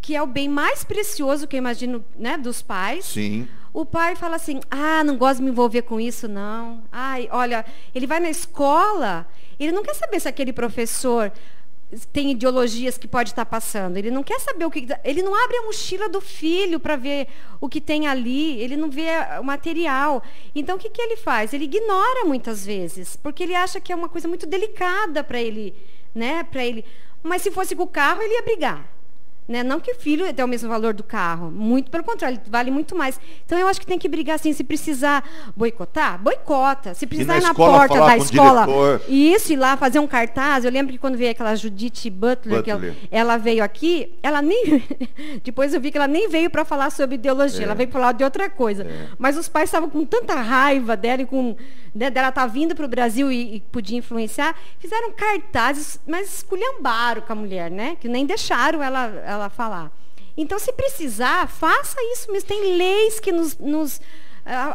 que 0.00 0.14
é 0.14 0.22
o 0.22 0.26
bem 0.26 0.48
mais 0.48 0.84
precioso 0.84 1.48
que 1.48 1.56
eu 1.56 1.58
imagino, 1.58 2.04
né, 2.16 2.36
dos 2.38 2.62
pais. 2.62 3.04
Sim. 3.06 3.48
O 3.72 3.84
pai 3.84 4.14
fala 4.14 4.36
assim: 4.36 4.60
"Ah, 4.70 5.02
não 5.04 5.16
gosto 5.16 5.38
de 5.38 5.42
me 5.44 5.50
envolver 5.50 5.82
com 5.82 5.98
isso 6.00 6.28
não. 6.28 6.84
Ai, 6.92 7.28
olha, 7.32 7.64
ele 7.94 8.06
vai 8.06 8.20
na 8.20 8.30
escola, 8.30 9.26
ele 9.58 9.72
não 9.72 9.82
quer 9.82 9.94
saber 9.94 10.20
se 10.20 10.28
aquele 10.28 10.52
professor 10.52 11.30
tem 12.12 12.32
ideologias 12.32 12.98
que 12.98 13.08
pode 13.08 13.30
estar 13.30 13.46
passando. 13.46 13.96
Ele 13.96 14.10
não 14.10 14.22
quer 14.22 14.40
saber 14.40 14.64
o 14.64 14.70
que 14.70 14.86
ele 15.04 15.22
não 15.22 15.34
abre 15.34 15.56
a 15.56 15.62
mochila 15.62 16.08
do 16.08 16.20
filho 16.20 16.78
para 16.80 16.96
ver 16.96 17.28
o 17.60 17.68
que 17.68 17.80
tem 17.80 18.06
ali, 18.06 18.60
ele 18.60 18.76
não 18.76 18.90
vê 18.90 19.08
o 19.40 19.44
material. 19.44 20.22
Então 20.54 20.76
o 20.76 20.78
que 20.78 20.90
que 20.90 21.00
ele 21.00 21.16
faz? 21.16 21.52
Ele 21.52 21.64
ignora 21.64 22.24
muitas 22.24 22.66
vezes, 22.66 23.16
porque 23.16 23.42
ele 23.42 23.54
acha 23.54 23.80
que 23.80 23.92
é 23.92 23.96
uma 23.96 24.08
coisa 24.08 24.28
muito 24.28 24.46
delicada 24.46 25.22
para 25.22 25.40
ele, 25.40 25.74
né, 26.14 26.44
para 26.44 26.64
ele. 26.64 26.84
Mas 27.22 27.42
se 27.42 27.50
fosse 27.50 27.74
com 27.74 27.84
o 27.84 27.88
carro, 27.88 28.22
ele 28.22 28.34
ia 28.34 28.42
brigar. 28.42 28.95
Né? 29.48 29.62
Não 29.62 29.78
que 29.78 29.92
o 29.92 29.94
filho 29.94 30.32
tenha 30.34 30.44
o 30.44 30.48
mesmo 30.48 30.68
valor 30.68 30.92
do 30.92 31.04
carro, 31.04 31.50
muito 31.52 31.88
pelo 31.90 32.02
contrário, 32.02 32.36
ele 32.36 32.50
vale 32.50 32.70
muito 32.70 32.96
mais. 32.96 33.20
Então 33.44 33.56
eu 33.56 33.68
acho 33.68 33.78
que 33.78 33.86
tem 33.86 33.98
que 33.98 34.08
brigar 34.08 34.34
assim, 34.36 34.52
se 34.52 34.64
precisar 34.64 35.22
boicotar, 35.54 36.18
boicota. 36.20 36.94
Se 36.94 37.06
precisar 37.06 37.34
na 37.34 37.38
ir 37.38 37.42
na 37.42 37.50
escola 37.50 37.78
porta 37.78 38.00
da 38.00 38.16
escola, 38.16 38.66
isso, 39.08 39.52
ir 39.52 39.56
lá 39.56 39.76
fazer 39.76 40.00
um 40.00 40.06
cartaz. 40.06 40.64
Eu 40.64 40.70
lembro 40.72 40.92
que 40.92 40.98
quando 40.98 41.16
veio 41.16 41.30
aquela 41.30 41.54
Judith 41.54 42.10
Butler, 42.10 42.62
que 42.62 42.70
ela, 42.70 42.80
Butler. 42.80 43.08
ela 43.10 43.36
veio 43.36 43.62
aqui, 43.62 44.12
ela 44.22 44.42
nem. 44.42 44.82
Depois 45.44 45.72
eu 45.72 45.80
vi 45.80 45.92
que 45.92 45.98
ela 45.98 46.08
nem 46.08 46.28
veio 46.28 46.50
para 46.50 46.64
falar 46.64 46.90
sobre 46.90 47.14
ideologia, 47.14 47.60
É. 47.60 47.64
ela 47.64 47.74
veio 47.74 47.88
falar 47.90 48.12
de 48.12 48.24
outra 48.24 48.50
coisa. 48.50 48.82
É. 48.82 49.08
Mas 49.16 49.36
os 49.36 49.48
pais 49.48 49.68
estavam 49.68 49.88
com 49.88 50.04
tanta 50.04 50.34
raiva 50.34 50.96
dela 50.96 51.22
e 51.22 51.26
com. 51.26 51.54
Né, 51.94 52.10
dela 52.10 52.28
estar 52.28 52.46
vindo 52.46 52.74
para 52.74 52.84
o 52.84 52.88
Brasil 52.88 53.32
e, 53.32 53.56
e 53.56 53.60
podia 53.72 53.96
influenciar, 53.96 54.54
fizeram 54.78 55.12
cartazes, 55.12 55.98
mas 56.06 56.34
esculhambaram 56.34 57.22
com 57.22 57.32
a 57.32 57.36
mulher, 57.36 57.70
né? 57.70 57.96
Que 57.98 58.06
nem 58.06 58.26
deixaram 58.26 58.82
ela, 58.82 59.06
ela 59.24 59.35
falar. 59.50 59.92
Então, 60.36 60.58
se 60.58 60.72
precisar, 60.72 61.48
faça 61.48 61.96
isso 62.12 62.30
mesmo. 62.30 62.48
Tem 62.48 62.76
leis 62.76 63.18
que 63.20 63.32
nos, 63.32 63.56
nos 63.58 64.00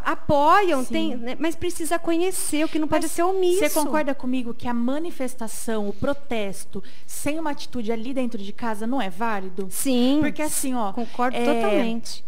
apoiam, 0.04 0.84
Sim. 0.84 0.94
tem, 0.94 1.16
né, 1.16 1.38
mas 1.40 1.56
precisa 1.56 1.98
conhecer, 1.98 2.66
o 2.66 2.68
que 2.68 2.78
não 2.78 2.88
pode 2.88 3.06
Mas 3.06 3.12
ser 3.12 3.24
omisso. 3.24 3.60
Você 3.60 3.70
concorda 3.70 4.14
comigo 4.14 4.54
que 4.54 4.68
a 4.68 4.74
manifestação, 4.74 5.88
o 5.88 5.94
protesto, 5.94 6.84
sem 7.08 7.40
uma 7.40 7.52
atitude 7.52 7.92
ali 7.92 8.14
dentro 8.14 8.38
de 8.42 8.52
casa 8.52 8.86
não 8.86 9.02
é 9.02 9.10
válido? 9.10 9.68
Sim. 9.70 10.20
Porque 10.22 10.42
assim, 10.42 10.76
ó. 10.76 10.92
Concordo 10.92 11.38
é, 11.38 11.46
totalmente. 11.46 12.24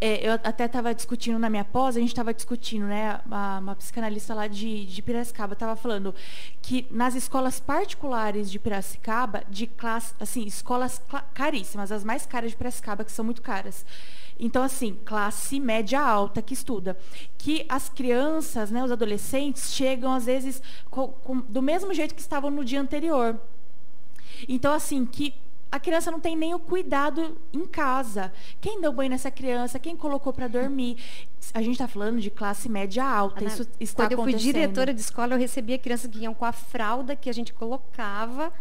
É, 0.00 0.28
eu 0.28 0.32
até 0.34 0.66
estava 0.66 0.94
discutindo 0.94 1.38
na 1.38 1.50
minha 1.50 1.64
pós, 1.64 1.96
a 1.96 2.00
gente 2.00 2.10
estava 2.10 2.32
discutindo, 2.32 2.86
né? 2.86 3.20
Uma, 3.26 3.58
uma 3.58 3.76
psicanalista 3.76 4.32
lá 4.34 4.46
de, 4.46 4.86
de 4.86 5.02
Piracicaba 5.02 5.54
estava 5.54 5.74
falando 5.74 6.14
que 6.62 6.86
nas 6.90 7.14
escolas 7.14 7.58
particulares 7.58 8.50
de 8.50 8.58
Piracicaba, 8.58 9.42
de 9.48 9.66
classe, 9.66 10.14
assim, 10.20 10.44
escolas 10.44 11.02
caríssimas, 11.34 11.90
as 11.90 12.04
mais 12.04 12.24
caras 12.26 12.50
de 12.52 12.56
Piracicaba, 12.56 13.04
que 13.04 13.10
são 13.12 13.24
muito 13.24 13.42
caras. 13.42 13.84
Então, 14.38 14.62
assim, 14.62 14.96
classe 15.04 15.58
média 15.58 16.00
alta 16.00 16.40
que 16.40 16.54
estuda. 16.54 16.96
Que 17.36 17.66
as 17.68 17.88
crianças, 17.88 18.70
né, 18.70 18.84
os 18.84 18.92
adolescentes, 18.92 19.72
chegam, 19.74 20.12
às 20.14 20.26
vezes, 20.26 20.62
co- 20.90 21.08
com- 21.08 21.40
do 21.40 21.60
mesmo 21.60 21.92
jeito 21.92 22.14
que 22.14 22.20
estavam 22.20 22.50
no 22.50 22.64
dia 22.64 22.80
anterior. 22.80 23.36
Então, 24.48 24.72
assim, 24.72 25.04
que 25.04 25.34
a 25.70 25.78
criança 25.78 26.10
não 26.10 26.18
tem 26.18 26.34
nem 26.36 26.54
o 26.54 26.58
cuidado 26.58 27.36
em 27.52 27.66
casa. 27.66 28.32
Quem 28.60 28.80
deu 28.80 28.92
banho 28.92 29.10
nessa 29.10 29.30
criança? 29.30 29.78
Quem 29.78 29.96
colocou 29.96 30.32
para 30.32 30.48
dormir? 30.48 30.96
A 31.52 31.60
gente 31.60 31.72
está 31.72 31.86
falando 31.86 32.20
de 32.20 32.30
classe 32.30 32.68
média 32.68 33.04
alta. 33.04 33.40
Ana, 33.40 33.48
Isso 33.48 33.68
está 33.78 34.04
Quando 34.04 34.12
eu 34.12 34.18
fui 34.18 34.30
acontecendo. 34.30 34.52
diretora 34.52 34.94
de 34.94 35.00
escola, 35.00 35.34
eu 35.34 35.38
recebia 35.38 35.78
crianças 35.78 36.10
que 36.10 36.18
iam 36.20 36.32
com 36.34 36.44
a 36.44 36.52
fralda 36.52 37.14
que 37.14 37.28
a 37.28 37.34
gente 37.34 37.52
colocava, 37.52 38.52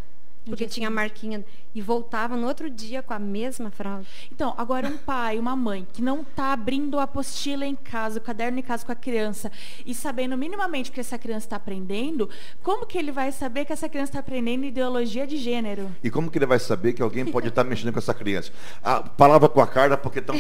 porque 0.47 0.67
tinha 0.67 0.87
a 0.87 0.91
marquinha, 0.91 1.43
e 1.77 1.81
voltava 1.81 2.35
no 2.35 2.47
outro 2.47 2.69
dia 2.69 3.03
com 3.03 3.13
a 3.13 3.19
mesma 3.19 3.69
fralda. 3.69 4.03
Então, 4.31 4.53
agora 4.57 4.87
um 4.87 4.97
pai, 4.97 5.37
uma 5.37 5.55
mãe 5.55 5.87
que 5.93 6.01
não 6.01 6.21
está 6.21 6.51
abrindo 6.53 6.97
a 6.97 7.03
apostila 7.03 7.65
em 7.65 7.75
casa, 7.75 8.17
o 8.17 8.21
caderno 8.21 8.57
em 8.57 8.63
casa 8.63 8.83
com 8.83 8.91
a 8.91 8.95
criança 8.95 9.51
e 9.85 9.93
sabendo 9.93 10.35
minimamente 10.35 10.89
o 10.89 10.93
que 10.93 10.99
essa 10.99 11.19
criança 11.19 11.45
está 11.45 11.55
aprendendo, 11.55 12.29
como 12.63 12.85
que 12.85 12.97
ele 12.97 13.11
vai 13.11 13.31
saber 13.31 13.63
que 13.65 13.73
essa 13.73 13.87
criança 13.87 14.09
está 14.09 14.19
aprendendo 14.19 14.65
ideologia 14.65 15.27
de 15.27 15.37
gênero? 15.37 15.91
E 16.03 16.09
como 16.09 16.31
que 16.31 16.37
ele 16.39 16.47
vai 16.47 16.57
saber 16.57 16.93
que 16.93 17.01
alguém 17.01 17.25
pode 17.25 17.47
estar 17.47 17.63
mexendo 17.63 17.93
com 17.93 17.99
essa 17.99 18.13
criança? 18.13 18.51
A 18.83 19.01
palavra 19.01 19.47
com 19.47 19.61
a 19.61 19.67
Carla, 19.67 19.97
porque 19.97 20.17
estão 20.17 20.35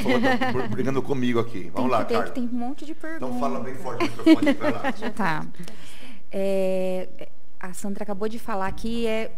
brigando 0.71 1.01
comigo 1.03 1.39
aqui. 1.39 1.71
Vamos 1.73 1.91
lá, 1.91 1.99
tem, 1.99 2.07
ter, 2.07 2.13
Carla. 2.15 2.31
tem 2.33 2.49
um 2.51 2.57
monte 2.57 2.83
de 2.83 2.95
perguntas. 2.95 3.27
Então 3.27 3.39
fala 3.39 3.59
bem 3.59 3.75
forte 3.75 4.03
no 4.03 4.09
microfone, 4.09 4.53
vai 4.53 4.71
lá. 4.71 4.83
Tá. 5.15 5.45
É, 6.31 7.29
a 7.59 7.73
Sandra 7.73 8.03
acabou 8.03 8.29
de 8.29 8.37
falar 8.37 8.67
aqui 8.67 9.07
é, 9.07 9.31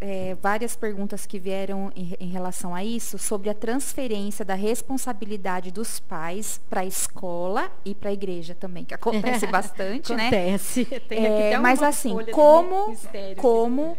é, 0.00 0.36
várias 0.42 0.74
perguntas 0.74 1.24
que 1.24 1.38
vieram 1.38 1.92
em, 1.94 2.16
em 2.18 2.28
relação 2.28 2.74
a 2.74 2.84
isso 2.84 3.18
sobre 3.18 3.48
a 3.48 3.54
transferência 3.54 4.44
da 4.44 4.54
responsabilidade 4.54 5.70
dos 5.70 6.00
pais 6.00 6.60
para 6.68 6.80
a 6.80 6.84
escola 6.84 7.70
e 7.84 7.94
para 7.94 8.10
a 8.10 8.12
igreja 8.12 8.54
também, 8.54 8.84
que 8.84 8.94
acontece 8.94 9.46
bastante, 9.48 10.14
né? 10.14 10.28
Acontece. 10.28 10.84
Tem 10.84 11.26
aqui 11.26 11.42
É, 11.54 11.58
mas 11.58 11.82
assim, 11.82 12.16
como, 12.32 12.96
como 13.36 13.96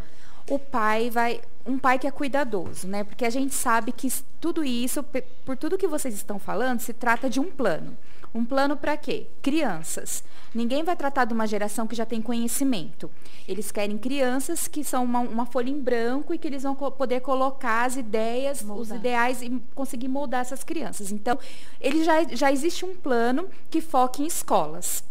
o 0.50 0.60
pai 0.60 1.10
vai. 1.10 1.42
Um 1.66 1.78
pai 1.78 2.00
que 2.00 2.08
é 2.08 2.12
cuidadoso, 2.12 2.88
né? 2.88 3.04
Porque 3.04 3.24
a 3.24 3.30
gente 3.30 3.54
sabe 3.54 3.92
que 3.92 4.12
tudo 4.40 4.64
isso, 4.64 5.06
por 5.46 5.56
tudo 5.56 5.78
que 5.78 5.88
vocês 5.88 6.16
estão 6.16 6.40
falando, 6.40 6.80
se 6.80 6.92
trata 6.92 7.30
de 7.30 7.40
um 7.40 7.52
plano. 7.52 7.96
Um 8.34 8.46
plano 8.46 8.78
para 8.78 8.96
quê? 8.96 9.28
Crianças. 9.42 10.24
Ninguém 10.56 10.84
vai 10.84 10.96
tratar 10.96 11.26
de 11.26 11.34
uma 11.34 11.46
geração 11.48 11.86
que 11.88 11.96
já 11.96 12.06
tem 12.06 12.22
conhecimento. 12.22 13.10
Eles 13.48 13.72
querem 13.72 13.98
crianças 13.98 14.68
que 14.68 14.84
são 14.84 15.04
uma, 15.04 15.20
uma 15.20 15.46
folha 15.46 15.70
em 15.70 15.80
branco 15.82 16.34
e 16.34 16.38
que 16.38 16.48
eles 16.48 16.64
vão 16.64 16.76
co- 16.76 16.92
poder 16.92 17.22
colocar 17.22 17.86
as 17.86 17.96
ideias, 17.96 18.60
os 18.62 18.66
Moldar. 18.68 18.98
ideais 18.98 19.42
e 19.42 19.62
conseguir 19.76 20.08
moldar 20.08 20.42
essas 20.42 20.64
crianças. 20.64 21.12
Então, 21.12 21.38
ele 21.80 22.04
já, 22.04 22.24
já 22.26 22.52
existe 22.52 22.86
um 22.86 22.96
plano 22.96 23.48
que 23.70 23.82
foca 23.82 24.22
em 24.22 24.26
escolas 24.28 25.04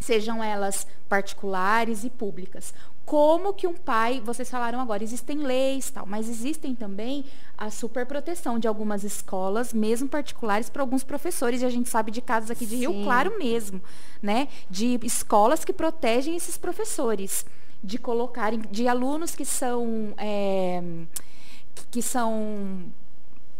sejam 0.00 0.42
elas 0.42 0.84
particulares 1.08 2.02
e 2.02 2.10
públicas. 2.10 2.74
Como 3.04 3.52
que 3.52 3.66
um 3.66 3.74
pai, 3.74 4.20
vocês 4.24 4.48
falaram 4.48 4.80
agora, 4.80 5.02
existem 5.02 5.38
leis 5.38 5.90
tal, 5.90 6.06
mas 6.06 6.28
existem 6.28 6.74
também 6.74 7.24
a 7.58 7.70
superproteção 7.70 8.58
de 8.58 8.68
algumas 8.68 9.04
escolas, 9.04 9.72
mesmo 9.72 10.08
particulares, 10.08 10.70
para 10.70 10.82
alguns 10.82 11.04
professores, 11.04 11.62
e 11.62 11.64
a 11.64 11.70
gente 11.70 11.88
sabe 11.88 12.10
de 12.10 12.20
casos 12.20 12.50
aqui 12.50 12.64
de 12.64 12.76
Rio 12.76 12.92
Sim. 12.92 13.04
Claro 13.04 13.38
mesmo, 13.38 13.82
né? 14.20 14.48
De 14.70 14.98
escolas 15.02 15.64
que 15.64 15.72
protegem 15.72 16.36
esses 16.36 16.56
professores, 16.56 17.44
de 17.82 17.98
colocarem, 17.98 18.60
de 18.70 18.86
alunos 18.86 19.34
que 19.34 19.44
são, 19.44 20.14
é, 20.16 20.82
que 21.90 22.00
são 22.00 22.84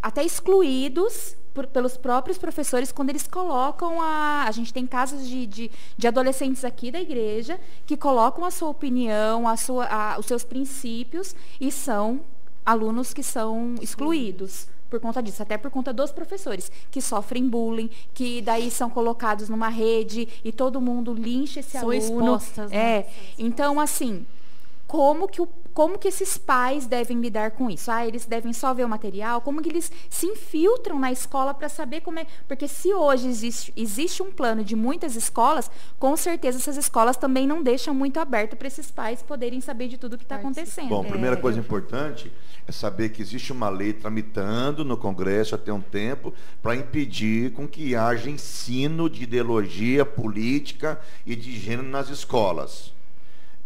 até 0.00 0.24
excluídos 0.24 1.36
por- 1.54 1.66
pelos 1.66 1.96
próprios 1.96 2.38
professores 2.38 2.90
quando 2.92 3.10
eles 3.10 3.26
colocam 3.26 4.00
a. 4.00 4.44
A 4.46 4.50
gente 4.50 4.72
tem 4.72 4.86
casos 4.86 5.28
de, 5.28 5.46
de, 5.46 5.70
de 5.96 6.06
adolescentes 6.08 6.64
aqui 6.64 6.90
da 6.90 7.00
igreja 7.00 7.58
que 7.86 7.96
colocam 7.96 8.44
a 8.44 8.50
sua 8.50 8.68
opinião, 8.68 9.46
a 9.48 9.56
sua, 9.56 9.86
a- 9.86 10.18
os 10.18 10.26
seus 10.26 10.44
princípios 10.44 11.34
e 11.60 11.70
são 11.70 12.20
alunos 12.64 13.12
que 13.12 13.22
são 13.22 13.74
excluídos 13.80 14.68
por 14.88 15.00
conta 15.00 15.22
disso, 15.22 15.42
até 15.42 15.56
por 15.56 15.70
conta 15.70 15.90
dos 15.90 16.12
professores, 16.12 16.70
que 16.90 17.00
sofrem 17.00 17.48
bullying, 17.48 17.88
que 18.12 18.42
daí 18.42 18.70
são 18.70 18.90
colocados 18.90 19.48
numa 19.48 19.68
rede 19.70 20.28
e 20.44 20.52
todo 20.52 20.82
mundo 20.82 21.14
lincha 21.14 21.60
esse 21.60 21.70
São 21.70 21.90
aluno. 21.90 21.96
expostas, 21.96 22.70
né? 22.70 22.76
É. 22.98 23.10
Então, 23.38 23.80
assim, 23.80 24.26
como 24.86 25.26
que, 25.28 25.40
o, 25.40 25.48
como 25.74 25.98
que 25.98 26.08
esses 26.08 26.36
pais 26.38 26.86
devem 26.86 27.20
lidar 27.20 27.52
com 27.52 27.70
isso? 27.70 27.90
Ah, 27.90 28.06
eles 28.06 28.26
devem 28.26 28.52
só 28.52 28.72
ver 28.74 28.84
o 28.84 28.88
material? 28.88 29.40
Como 29.40 29.60
que 29.62 29.68
eles 29.68 29.90
se 30.10 30.26
infiltram 30.26 30.98
na 30.98 31.10
escola 31.10 31.54
para 31.54 31.68
saber 31.68 32.00
como 32.02 32.18
é? 32.18 32.26
Porque 32.46 32.68
se 32.68 32.92
hoje 32.92 33.28
existe, 33.28 33.72
existe 33.76 34.22
um 34.22 34.30
plano 34.30 34.62
de 34.64 34.76
muitas 34.76 35.16
escolas, 35.16 35.70
com 35.98 36.16
certeza 36.16 36.58
essas 36.58 36.76
escolas 36.76 37.16
também 37.16 37.46
não 37.46 37.62
deixam 37.62 37.94
muito 37.94 38.18
aberto 38.20 38.56
para 38.56 38.68
esses 38.68 38.90
pais 38.90 39.22
poderem 39.22 39.60
saber 39.60 39.88
de 39.88 39.96
tudo 39.98 40.18
que 40.18 40.24
está 40.24 40.36
acontecendo. 40.36 40.88
Bom, 40.88 41.04
primeira 41.04 41.36
É, 41.36 41.40
coisa 41.40 41.58
eu- 41.58 41.62
importante 41.62 42.30
é 42.66 42.72
saber 42.72 43.08
que 43.08 43.20
existe 43.22 43.50
uma 43.52 43.68
lei 43.68 43.92
tramitando 43.92 44.84
no 44.84 44.96
Congresso 44.96 45.54
até 45.54 45.72
um 45.72 45.80
tempo 45.80 46.32
para 46.62 46.76
impedir 46.76 47.52
com 47.52 47.66
que 47.66 47.96
haja 47.96 48.30
ensino 48.30 49.08
de 49.10 49.24
ideologia 49.24 50.04
política 50.04 51.00
e 51.26 51.34
de 51.34 51.58
gênero 51.58 51.88
nas 51.88 52.08
escolas. 52.08 52.92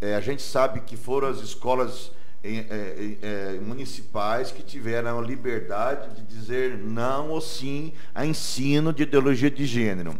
É, 0.00 0.14
a 0.14 0.20
gente 0.20 0.42
sabe 0.42 0.80
que 0.80 0.96
foram 0.96 1.28
as 1.28 1.38
escolas 1.38 2.10
é, 2.44 3.16
é, 3.22 3.60
municipais 3.60 4.52
que 4.52 4.62
tiveram 4.62 5.18
a 5.18 5.22
liberdade 5.22 6.14
de 6.14 6.22
dizer 6.22 6.78
não 6.78 7.30
ou 7.30 7.40
sim 7.40 7.92
a 8.14 8.24
ensino 8.24 8.92
de 8.92 9.02
ideologia 9.02 9.50
de 9.50 9.66
gênero. 9.66 10.16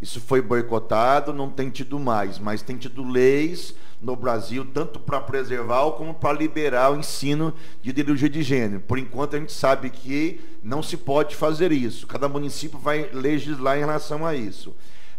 Isso 0.00 0.20
foi 0.20 0.40
boicotado, 0.40 1.32
não 1.32 1.50
tem 1.50 1.70
tido 1.70 1.98
mais, 1.98 2.38
mas 2.38 2.62
tem 2.62 2.76
tido 2.76 3.02
leis 3.02 3.74
no 4.00 4.14
Brasil, 4.14 4.64
tanto 4.64 5.00
para 5.00 5.20
preservar 5.20 5.90
como 5.92 6.14
para 6.14 6.38
liberar 6.38 6.92
o 6.92 6.96
ensino 6.96 7.52
de 7.82 7.90
ideologia 7.90 8.28
de 8.28 8.42
gênero. 8.42 8.80
Por 8.80 8.96
enquanto, 8.96 9.34
a 9.34 9.40
gente 9.40 9.52
sabe 9.52 9.90
que 9.90 10.40
não 10.62 10.82
se 10.82 10.96
pode 10.96 11.34
fazer 11.34 11.72
isso. 11.72 12.06
Cada 12.06 12.28
município 12.28 12.78
vai 12.78 13.10
legislar 13.12 13.76
em 13.76 13.80
relação 13.80 14.24
a 14.24 14.36
isso. 14.36 14.74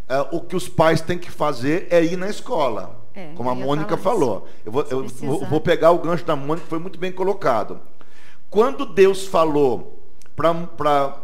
Ah, 0.08 0.28
o 0.32 0.39
que 0.39 0.56
os 0.56 0.70
pais 0.70 1.02
têm 1.02 1.18
que 1.18 1.30
fazer 1.30 1.88
é 1.89 2.04
ir 2.04 2.16
na 2.16 2.30
escola, 2.30 2.99
É, 3.20 3.32
como 3.36 3.49
a 3.49 3.55
Mônica 3.55 3.97
falou. 3.97 4.47
Eu 4.65 4.72
vou, 4.72 4.86
eu 4.89 5.07
vou- 5.07 5.45
vou 5.45 5.61
pegar 5.61 5.91
o 5.91 5.99
gancho 5.99 6.24
da 6.26 6.36
Mônica, 6.36 6.63
que 6.63 6.70
foi 6.70 6.80
muito 6.80 6.97
bem 6.99 7.11
colocado. 7.11 7.80
Quando 8.49 8.86
Deus 8.86 9.26
falou 9.28 9.99
para 10.36 11.17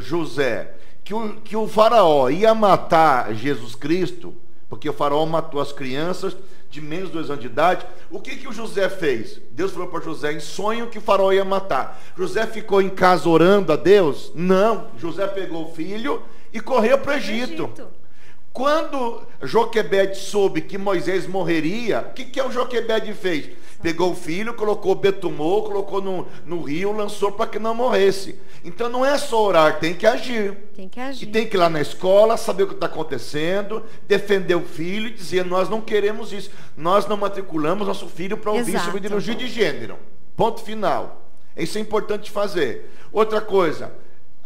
José 0.00 0.72
que 1.04 1.14
o, 1.14 1.34
que 1.36 1.56
o 1.56 1.66
faraó 1.68 2.28
ia 2.28 2.54
matar 2.54 3.32
Jesus 3.34 3.74
Cristo, 3.74 4.34
porque 4.68 4.88
o 4.88 4.92
faraó 4.92 5.24
matou 5.26 5.60
as 5.60 5.72
crianças 5.72 6.36
de 6.68 6.80
menos 6.80 7.06
de 7.08 7.12
dois 7.14 7.30
anos 7.30 7.40
de 7.40 7.46
idade, 7.46 7.86
o 8.10 8.20
que, 8.20 8.36
que 8.36 8.48
o 8.48 8.52
José 8.52 8.88
fez? 8.88 9.40
Deus 9.52 9.70
falou 9.72 9.88
para 9.88 10.00
José 10.04 10.32
em 10.32 10.40
sonho 10.40 10.88
que 10.88 10.98
o 10.98 11.00
faraó 11.00 11.32
ia 11.32 11.44
matar. 11.44 12.02
José 12.16 12.46
ficou 12.46 12.82
em 12.82 12.90
casa 12.90 13.28
orando 13.28 13.72
a 13.72 13.76
Deus? 13.76 14.32
Não. 14.34 14.88
José 14.98 15.26
pegou 15.28 15.66
o 15.70 15.72
filho 15.72 16.22
e 16.52 16.60
correu 16.60 16.98
para 16.98 17.12
o 17.12 17.16
Egito. 17.16 17.62
Egito. 17.64 17.86
Quando 18.56 19.20
Joquebede 19.42 20.16
soube 20.16 20.62
que 20.62 20.78
Moisés 20.78 21.26
morreria, 21.26 22.06
o 22.08 22.14
que, 22.14 22.24
que 22.24 22.40
o 22.40 22.50
Joquebede 22.50 23.12
fez? 23.12 23.50
Pegou 23.82 24.12
o 24.12 24.16
filho, 24.16 24.54
colocou, 24.54 24.94
betumou, 24.94 25.62
colocou 25.64 26.00
no, 26.00 26.26
no 26.46 26.62
rio, 26.62 26.90
lançou 26.90 27.30
para 27.32 27.50
que 27.50 27.58
não 27.58 27.74
morresse. 27.74 28.40
Então 28.64 28.88
não 28.88 29.04
é 29.04 29.18
só 29.18 29.44
orar, 29.44 29.78
tem 29.78 29.92
que 29.92 30.06
agir. 30.06 30.56
Tem 30.74 30.88
que 30.88 30.98
E 30.98 31.02
agir. 31.02 31.26
tem 31.26 31.46
que 31.46 31.54
ir 31.54 31.58
lá 31.58 31.68
na 31.68 31.82
escola, 31.82 32.38
saber 32.38 32.62
o 32.62 32.68
que 32.68 32.72
está 32.72 32.86
acontecendo, 32.86 33.82
defender 34.08 34.54
o 34.54 34.62
filho 34.62 35.08
e 35.08 35.12
dizer, 35.12 35.44
nós 35.44 35.68
não 35.68 35.82
queremos 35.82 36.32
isso. 36.32 36.50
Nós 36.74 37.06
não 37.06 37.18
matriculamos 37.18 37.86
nosso 37.86 38.08
filho 38.08 38.38
para 38.38 38.52
ouvir 38.52 38.80
sobre 38.80 38.96
ideologia 39.00 39.34
de 39.34 39.48
gênero. 39.48 39.98
Ponto 40.34 40.62
final. 40.62 41.28
Isso 41.54 41.76
é 41.76 41.80
importante 41.82 42.30
fazer. 42.30 42.90
Outra 43.12 43.42
coisa, 43.42 43.92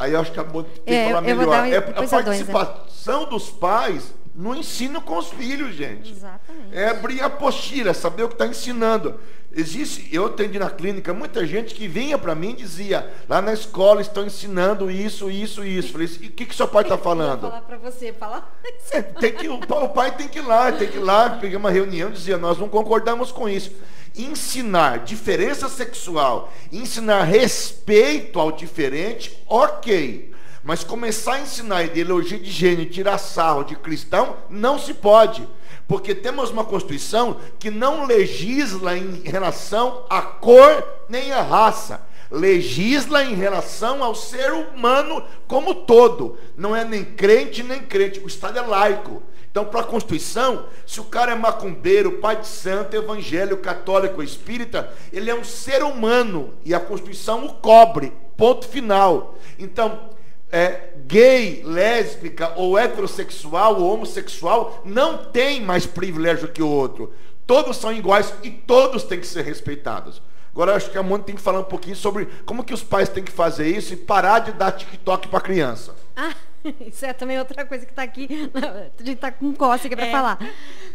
aí 0.00 0.12
eu 0.14 0.20
acho 0.20 0.32
que 0.32 0.40
a 0.40 0.44
Mônica 0.44 0.80
tem 0.84 0.94
É, 0.96 1.02
que 1.04 1.08
falar 1.10 1.20
melhor. 1.36 1.50
dar 1.56 1.68
é 1.68 1.76
a 1.76 2.00
um 2.00 2.08
participação 2.08 3.24
dos 3.26 3.50
pais 3.50 4.14
no 4.34 4.54
ensino 4.54 5.00
com 5.00 5.18
os 5.18 5.28
filhos, 5.28 5.74
gente. 5.74 6.12
Exatamente. 6.12 6.68
É 6.76 6.88
abrir 6.88 7.20
a 7.20 7.26
apostila, 7.26 7.92
saber 7.94 8.22
o 8.24 8.28
que 8.28 8.34
está 8.34 8.46
ensinando. 8.46 9.20
Existe, 9.52 10.08
eu 10.12 10.26
atendi 10.26 10.60
na 10.60 10.70
clínica 10.70 11.12
muita 11.12 11.44
gente 11.44 11.74
que 11.74 11.88
vinha 11.88 12.16
para 12.16 12.36
mim 12.36 12.50
e 12.50 12.62
dizia, 12.62 13.12
lá 13.28 13.42
na 13.42 13.52
escola 13.52 14.00
estão 14.00 14.24
ensinando 14.24 14.88
isso, 14.88 15.28
isso, 15.28 15.64
isso. 15.64 15.90
Falei, 15.90 16.08
e 16.20 16.26
o 16.26 16.30
que, 16.30 16.46
que 16.46 16.54
seu 16.54 16.68
pai 16.68 16.82
está 16.84 16.96
falando? 16.96 17.42
falar 17.42 17.62
pra 17.62 17.76
você, 17.76 18.12
falar. 18.12 18.60
É, 18.92 19.02
tem 19.02 19.32
que, 19.32 19.48
o, 19.48 19.54
o 19.56 19.88
pai 19.88 20.14
tem 20.14 20.28
que 20.28 20.38
ir 20.38 20.42
lá, 20.42 20.70
tem 20.70 20.88
que 20.88 20.98
ir 20.98 21.00
lá, 21.00 21.30
pegar 21.30 21.58
uma 21.58 21.70
reunião 21.70 22.10
e 22.10 22.12
dizer, 22.12 22.38
nós 22.38 22.58
não 22.58 22.68
concordamos 22.68 23.32
com 23.32 23.48
isso. 23.48 23.72
Ensinar 24.16 25.00
diferença 25.00 25.68
sexual, 25.68 26.52
ensinar 26.70 27.24
respeito 27.24 28.38
ao 28.38 28.52
diferente, 28.52 29.36
ok. 29.48 30.32
Mas 30.62 30.84
começar 30.84 31.34
a 31.34 31.40
ensinar 31.40 31.82
ideologia 31.84 32.38
de 32.38 32.50
gênero, 32.50 32.88
tirar 32.88 33.18
sarro 33.18 33.64
de 33.64 33.74
cristão, 33.74 34.36
não 34.48 34.78
se 34.78 34.94
pode. 34.94 35.46
Porque 35.90 36.14
temos 36.14 36.50
uma 36.50 36.64
Constituição 36.64 37.36
que 37.58 37.68
não 37.68 38.06
legisla 38.06 38.96
em 38.96 39.22
relação 39.24 40.04
à 40.08 40.22
cor 40.22 40.86
nem 41.08 41.32
à 41.32 41.42
raça 41.42 42.08
legisla 42.30 43.24
em 43.24 43.34
relação 43.34 44.04
ao 44.04 44.14
ser 44.14 44.52
humano 44.52 45.20
como 45.48 45.74
todo. 45.74 46.38
Não 46.56 46.76
é 46.76 46.84
nem 46.84 47.04
crente 47.04 47.64
nem 47.64 47.80
crente. 47.80 48.20
O 48.20 48.28
Estado 48.28 48.56
é 48.56 48.62
laico. 48.62 49.20
Então, 49.50 49.64
para 49.64 49.80
a 49.80 49.84
Constituição, 49.84 50.66
se 50.86 51.00
o 51.00 51.04
cara 51.04 51.32
é 51.32 51.34
macumbeiro, 51.34 52.18
pai 52.18 52.36
de 52.36 52.46
santo, 52.46 52.94
evangélico, 52.94 53.60
católico, 53.60 54.22
espírita, 54.22 54.94
ele 55.12 55.28
é 55.28 55.34
um 55.34 55.42
ser 55.42 55.82
humano 55.82 56.54
e 56.64 56.72
a 56.72 56.78
Constituição 56.78 57.46
o 57.46 57.54
cobre. 57.54 58.12
Ponto 58.36 58.68
final. 58.68 59.34
Então, 59.58 60.08
é, 60.52 60.90
gay, 61.06 61.62
lésbica 61.64 62.52
ou 62.56 62.78
heterossexual 62.78 63.80
ou 63.80 63.94
homossexual 63.94 64.82
não 64.84 65.24
tem 65.26 65.60
mais 65.60 65.86
privilégio 65.86 66.48
que 66.48 66.62
o 66.62 66.68
outro. 66.68 67.12
Todos 67.46 67.76
são 67.76 67.92
iguais 67.92 68.32
e 68.42 68.50
todos 68.50 69.02
têm 69.04 69.20
que 69.20 69.26
ser 69.26 69.42
respeitados. 69.44 70.22
Agora 70.52 70.72
eu 70.72 70.76
acho 70.76 70.90
que 70.90 70.98
a 70.98 71.02
Mônica 71.02 71.26
tem 71.26 71.36
que 71.36 71.40
falar 71.42 71.60
um 71.60 71.64
pouquinho 71.64 71.96
sobre 71.96 72.26
como 72.44 72.64
que 72.64 72.74
os 72.74 72.82
pais 72.82 73.08
têm 73.08 73.22
que 73.22 73.30
fazer 73.32 73.68
isso 73.68 73.92
e 73.92 73.96
parar 73.96 74.40
de 74.40 74.52
dar 74.52 74.72
TikTok 74.72 75.28
para 75.28 75.40
criança. 75.40 75.94
Ah, 76.16 76.34
isso 76.86 77.06
é 77.06 77.12
também 77.12 77.38
outra 77.38 77.64
coisa 77.64 77.86
que 77.86 77.92
está 77.92 78.02
aqui. 78.02 78.50
A 78.54 79.02
gente 79.02 79.16
está 79.16 79.30
com 79.30 79.54
coça 79.54 79.86
aqui 79.86 79.94
para 79.94 80.06
É. 80.06 80.10
falar. 80.10 80.38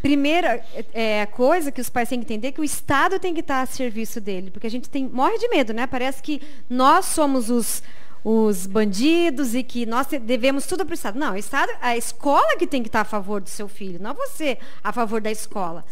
Primeira 0.01 0.64
é, 0.93 1.26
coisa 1.28 1.72
que 1.72 1.80
os 1.82 1.89
pais 1.89 2.10
têm 2.10 2.20
que 2.20 2.26
entender 2.26 2.49
é 2.49 2.51
que 2.51 2.62
o 2.62 2.66
Estado 2.66 3.18
tem 3.18 3.34
que 3.34 3.39
estar 3.39 3.62
a 3.62 3.66
serviço 3.66 4.20
dele. 4.20 4.51
Porque 4.51 4.68
a 4.68 4.72
gente 4.72 4.89
tem, 4.89 5.08
morre 5.08 5.38
de 5.38 5.47
medo, 5.47 5.74
né? 5.74 5.88
Parece 5.88 6.22
que 6.22 6.41
nós 6.70 7.06
somos 7.06 7.49
os, 7.49 7.82
os 8.26 8.65
bandidos 8.65 9.53
e 9.53 9.61
que 9.61 9.86
nós 9.86 10.07
devemos 10.07 10.65
tudo 10.65 10.84
para 10.84 10.93
o 10.93 10.95
Estado. 10.95 11.19
Não, 11.19 11.34
o 11.34 11.38
Estado, 11.38 11.71
a 11.80 11.95
escola 11.95 12.57
que 12.57 12.65
tem 12.65 12.82
que 12.82 12.89
estar 12.89 13.01
a 13.01 13.05
favor 13.05 13.39
do 13.39 13.47
seu 13.47 13.67
filho, 13.67 14.01
não 14.01 14.15
você 14.15 14.57
a 14.84 14.91
favor 14.91 15.21
da 15.21 15.30
escola. 15.30 15.86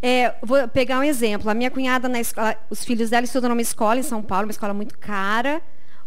É, 0.00 0.36
vou 0.40 0.68
pegar 0.68 1.00
um 1.00 1.02
exemplo. 1.02 1.50
A 1.50 1.54
minha 1.54 1.72
cunhada 1.72 2.08
na 2.08 2.20
escola, 2.20 2.56
os 2.70 2.84
filhos 2.84 3.10
dela 3.10 3.24
estudam 3.24 3.50
numa 3.50 3.60
escola 3.60 3.98
em 3.98 4.04
São 4.04 4.22
Paulo, 4.22 4.46
uma 4.46 4.52
escola 4.52 4.72
muito 4.72 4.96
cara. 4.96 5.60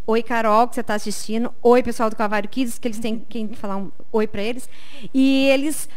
Oi, 0.06 0.24
Carol, 0.24 0.70
que 0.70 0.76
você 0.76 0.80
está 0.82 0.96
assistindo. 0.96 1.54
Oi, 1.62 1.84
pessoal 1.84 2.10
do 2.10 2.16
Cavalho 2.16 2.48
Kids, 2.48 2.80
que 2.80 2.88
eles 2.88 3.00
têm 3.00 3.20
que 3.20 3.50
falar 3.58 3.76
um 3.76 3.92
oi 4.10 4.26
para 4.26 4.42
eles. 4.42 4.70
E 5.14 5.50
eles, 5.50 5.90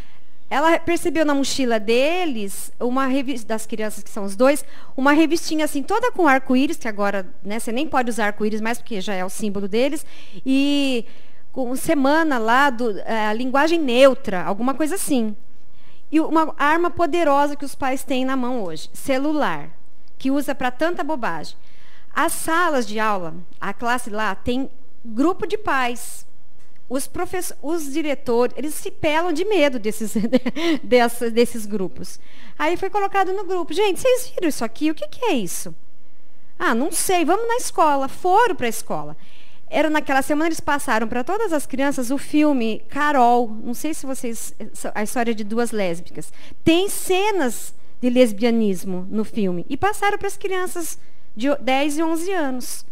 ela 0.51 0.81
percebeu 0.81 1.25
na 1.25 1.33
mochila 1.33 1.79
deles, 1.79 2.73
uma 2.81 3.07
revista, 3.07 3.47
das 3.47 3.67
crianças 3.67 4.03
que 4.03 4.11
são 4.11 4.25
os 4.25 4.35
dois, 4.35 4.65
uma 4.97 5.13
revistinha 5.13 5.65
assim, 5.65 5.81
toda 5.81 6.11
com 6.11 6.27
arco-íris, 6.27 6.77
que 6.77 6.89
agora, 6.89 7.33
né, 7.41 7.61
você 7.61 7.71
nem 7.71 7.87
pode 7.87 8.11
usar 8.11 8.27
arco-íris 8.27 8.61
mais, 8.61 8.79
porque 8.79 9.01
já 9.01 9.15
é 9.15 9.25
o 9.25 9.31
símbolo 9.31 9.69
deles. 9.69 10.05
E 10.45 11.07
com 11.53 11.75
semana 11.77 12.37
lá, 12.37 12.69
do, 12.69 12.99
eh, 12.99 13.33
linguagem 13.33 13.79
neutra, 13.79 14.43
alguma 14.43 14.75
coisa 14.75 14.97
assim. 14.97 15.37
E 16.11 16.21
uma 16.21 16.53
arma 16.59 16.91
poderosa 16.91 17.55
que 17.55 17.65
os 17.65 17.77
pais 17.77 18.03
têm 18.03 18.25
na 18.25 18.37
mão 18.37 18.65
hoje, 18.65 18.91
celular, 18.93 19.71
que 20.19 20.33
usa 20.33 20.53
para 20.53 20.73
tanta 20.73 21.05
bobagem. 21.05 21.57
As 22.13 22.33
salas 22.33 22.89
de 22.89 22.99
aula, 22.99 23.35
a 23.61 23.73
classe 23.73 24.11
lá 24.11 24.35
tem 24.35 24.69
grupo 25.05 25.47
de 25.47 25.57
pais 25.57 26.27
os, 26.91 27.09
os 27.63 27.93
diretores, 27.93 28.53
eles 28.59 28.75
se 28.75 28.91
pelam 28.91 29.33
de 29.33 29.45
medo 29.45 29.79
desses, 29.79 30.13
dessas, 30.83 31.33
desses 31.33 31.65
grupos. 31.65 32.19
Aí 32.59 32.77
foi 32.77 32.91
colocado 32.91 33.33
no 33.33 33.45
grupo. 33.45 33.73
Gente, 33.73 34.01
vocês 34.01 34.33
viram 34.35 34.49
isso 34.49 34.65
aqui? 34.65 34.91
O 34.91 34.95
que, 34.95 35.07
que 35.07 35.25
é 35.27 35.35
isso? 35.35 35.73
Ah, 36.59 36.75
não 36.75 36.91
sei, 36.91 37.25
vamos 37.25 37.47
na 37.47 37.57
escola. 37.57 38.09
Foram 38.09 38.57
para 38.57 38.67
a 38.67 38.69
escola. 38.69 39.17
Era 39.69 39.89
naquela 39.89 40.21
semana, 40.21 40.49
eles 40.49 40.59
passaram 40.59 41.07
para 41.07 41.23
todas 41.23 41.53
as 41.53 41.65
crianças 41.65 42.11
o 42.11 42.19
filme 42.19 42.83
Carol. 42.89 43.49
Não 43.49 43.73
sei 43.73 43.95
se 43.95 44.05
vocês. 44.05 44.53
A 44.93 45.05
história 45.05 45.33
de 45.33 45.45
duas 45.45 45.71
lésbicas. 45.71 46.33
Tem 46.65 46.89
cenas 46.89 47.73
de 48.01 48.11
lesbianismo 48.11 49.07
no 49.09 49.25
filme. 49.25 49.65
E 49.69 49.77
passaram 49.77 50.19
para 50.19 50.27
as 50.27 50.37
crianças 50.37 50.99
de 51.37 51.55
10 51.55 51.99
e 51.99 52.03
11 52.03 52.33
anos. 52.33 52.90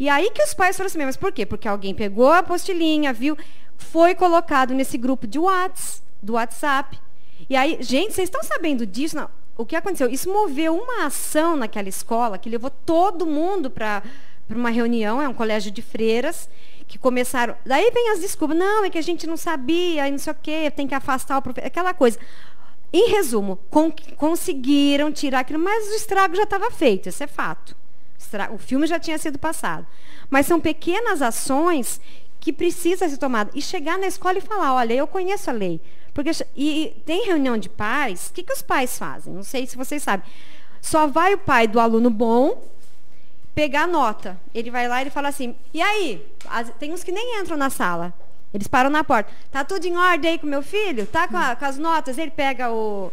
E 0.00 0.08
aí 0.08 0.30
que 0.30 0.42
os 0.42 0.54
pais 0.54 0.78
falaram 0.78 0.86
assim, 0.86 1.04
mas 1.04 1.18
por 1.18 1.30
quê? 1.30 1.44
Porque 1.44 1.68
alguém 1.68 1.94
pegou 1.94 2.30
a 2.30 2.38
apostilinha, 2.38 3.12
viu, 3.12 3.36
foi 3.76 4.14
colocado 4.14 4.72
nesse 4.72 4.96
grupo 4.96 5.26
de 5.26 5.38
WhatsApp, 5.38 6.00
do 6.22 6.32
WhatsApp. 6.32 6.98
E 7.50 7.54
aí, 7.54 7.76
gente, 7.82 8.14
vocês 8.14 8.30
estão 8.30 8.42
sabendo 8.42 8.86
disso? 8.86 9.14
Não. 9.14 9.28
O 9.58 9.66
que 9.66 9.76
aconteceu? 9.76 10.08
Isso 10.08 10.32
moveu 10.32 10.74
uma 10.74 11.04
ação 11.04 11.54
naquela 11.54 11.86
escola 11.86 12.38
que 12.38 12.48
levou 12.48 12.70
todo 12.70 13.26
mundo 13.26 13.70
para 13.70 14.02
uma 14.48 14.70
reunião, 14.70 15.20
é 15.20 15.28
um 15.28 15.34
colégio 15.34 15.70
de 15.70 15.82
freiras, 15.82 16.48
que 16.88 16.98
começaram. 16.98 17.54
Daí 17.66 17.90
vem 17.90 18.10
as 18.12 18.20
desculpas, 18.20 18.56
não, 18.56 18.86
é 18.86 18.88
que 18.88 18.96
a 18.96 19.02
gente 19.02 19.26
não 19.26 19.36
sabia, 19.36 20.10
não 20.10 20.18
sei 20.18 20.32
o 20.32 20.36
quê, 20.42 20.72
tem 20.74 20.88
que 20.88 20.94
afastar 20.94 21.36
o 21.36 21.42
professor, 21.42 21.66
aquela 21.66 21.92
coisa. 21.92 22.18
Em 22.90 23.10
resumo, 23.10 23.58
con 23.68 23.92
conseguiram 24.16 25.12
tirar 25.12 25.40
aquilo, 25.40 25.58
mas 25.58 25.88
o 25.88 25.94
estrago 25.94 26.34
já 26.34 26.44
estava 26.44 26.70
feito, 26.70 27.10
isso 27.10 27.22
é 27.22 27.26
fato 27.26 27.76
o 28.52 28.58
filme 28.58 28.86
já 28.86 28.98
tinha 28.98 29.18
sido 29.18 29.38
passado. 29.38 29.86
Mas 30.28 30.46
são 30.46 30.60
pequenas 30.60 31.22
ações 31.22 32.00
que 32.38 32.52
precisam 32.52 33.08
ser 33.08 33.18
tomadas. 33.18 33.54
E 33.54 33.60
chegar 33.60 33.98
na 33.98 34.06
escola 34.06 34.38
e 34.38 34.40
falar, 34.40 34.74
olha, 34.74 34.94
eu 34.94 35.06
conheço 35.06 35.50
a 35.50 35.52
lei. 35.52 35.80
Porque, 36.14 36.30
e, 36.56 36.96
tem 37.06 37.26
reunião 37.26 37.56
de 37.56 37.68
pais, 37.68 38.28
o 38.28 38.32
que, 38.32 38.42
que 38.42 38.52
os 38.52 38.62
pais 38.62 38.98
fazem? 38.98 39.32
Não 39.32 39.42
sei 39.42 39.66
se 39.66 39.76
vocês 39.76 40.02
sabem. 40.02 40.26
Só 40.80 41.06
vai 41.06 41.34
o 41.34 41.38
pai 41.38 41.68
do 41.68 41.78
aluno 41.78 42.10
bom 42.10 42.62
pegar 43.54 43.86
nota. 43.86 44.40
Ele 44.54 44.70
vai 44.70 44.88
lá 44.88 44.98
e 44.98 45.02
ele 45.04 45.10
fala 45.10 45.28
assim, 45.28 45.54
e 45.72 45.80
aí? 45.82 46.26
Tem 46.78 46.92
uns 46.92 47.04
que 47.04 47.12
nem 47.12 47.38
entram 47.38 47.56
na 47.56 47.70
sala. 47.70 48.12
Eles 48.52 48.66
param 48.66 48.90
na 48.90 49.04
porta. 49.04 49.30
Tá 49.50 49.62
tudo 49.64 49.84
em 49.84 49.96
ordem 49.96 50.32
aí 50.32 50.38
com 50.38 50.46
meu 50.46 50.62
filho? 50.62 51.06
Tá 51.06 51.28
com, 51.28 51.36
a, 51.36 51.54
com 51.54 51.64
as 51.64 51.78
notas? 51.78 52.18
Ele 52.18 52.30
pega 52.30 52.72
o, 52.72 53.12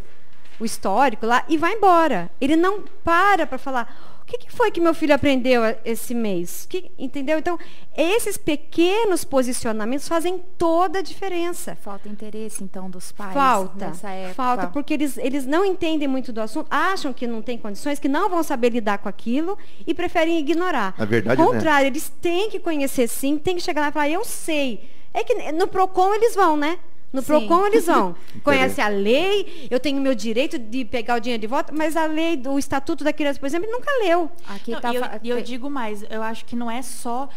o 0.59 0.65
histórico 0.65 1.25
lá 1.25 1.43
e 1.47 1.57
vai 1.57 1.73
embora. 1.73 2.29
Ele 2.41 2.55
não 2.55 2.81
para 3.03 3.45
para 3.45 3.57
falar, 3.57 4.16
que, 4.27 4.37
que 4.39 4.51
foi 4.51 4.69
que 4.69 4.81
meu 4.81 4.93
filho 4.93 5.15
aprendeu 5.15 5.61
esse 5.85 6.13
mês? 6.13 6.67
Que, 6.69 6.91
entendeu? 6.99 7.39
Então, 7.39 7.57
esses 7.95 8.37
pequenos 8.37 9.23
posicionamentos 9.23 10.07
fazem 10.07 10.43
toda 10.57 10.99
a 10.99 11.01
diferença. 11.01 11.77
Falta 11.77 12.09
interesse, 12.09 12.61
então, 12.61 12.89
dos 12.89 13.11
pais 13.11 13.33
falta, 13.33 13.87
nessa 13.87 14.09
época. 14.09 14.35
Falta, 14.35 14.67
porque 14.67 14.93
eles, 14.93 15.17
eles 15.17 15.45
não 15.45 15.63
entendem 15.63 16.07
muito 16.09 16.33
do 16.33 16.41
assunto, 16.41 16.67
acham 16.69 17.13
que 17.13 17.25
não 17.25 17.41
tem 17.41 17.57
condições, 17.57 17.99
que 17.99 18.09
não 18.09 18.29
vão 18.29 18.43
saber 18.43 18.69
lidar 18.69 18.97
com 18.97 19.07
aquilo 19.07 19.57
e 19.87 19.93
preferem 19.93 20.37
ignorar. 20.39 20.93
A 20.97 21.05
verdade 21.05 21.41
Ao 21.41 21.47
contrário, 21.47 21.85
é. 21.85 21.87
eles 21.87 22.09
têm 22.21 22.49
que 22.49 22.59
conhecer 22.59 23.07
sim, 23.07 23.37
têm 23.37 23.55
que 23.55 23.61
chegar 23.63 23.81
lá 23.81 23.89
e 23.89 23.91
falar, 23.93 24.09
eu 24.09 24.25
sei. 24.25 24.89
É 25.13 25.23
que 25.23 25.51
no 25.53 25.67
PROCON 25.67 26.13
eles 26.13 26.35
vão, 26.35 26.57
né? 26.57 26.77
No 27.11 27.21
Sim. 27.21 27.27
PROCON 27.27 27.67
eles 27.67 27.85
vão. 27.85 28.15
Conhece 28.43 28.81
a 28.81 28.87
lei, 28.87 29.67
eu 29.71 29.79
tenho 29.79 30.01
meu 30.01 30.13
direito 30.13 30.59
de 30.59 30.83
pegar 30.83 31.15
o 31.15 31.19
dinheiro 31.19 31.41
de 31.41 31.47
volta, 31.47 31.73
mas 31.75 31.95
a 31.95 32.05
lei 32.05 32.35
do 32.35 32.59
Estatuto 32.59 33.03
da 33.03 33.13
Criança, 33.13 33.39
por 33.39 33.45
exemplo, 33.45 33.69
nunca 33.71 33.89
leu. 34.03 34.29
Aqui 34.47 34.71
não, 34.71 34.81
tá... 34.81 34.91
E 35.23 35.29
eu, 35.29 35.37
eu 35.37 35.43
digo 35.43 35.69
mais, 35.69 36.03
eu 36.09 36.21
acho 36.21 36.43
que 36.45 36.55
não 36.55 36.69
é 36.69 36.81
só 36.81 37.29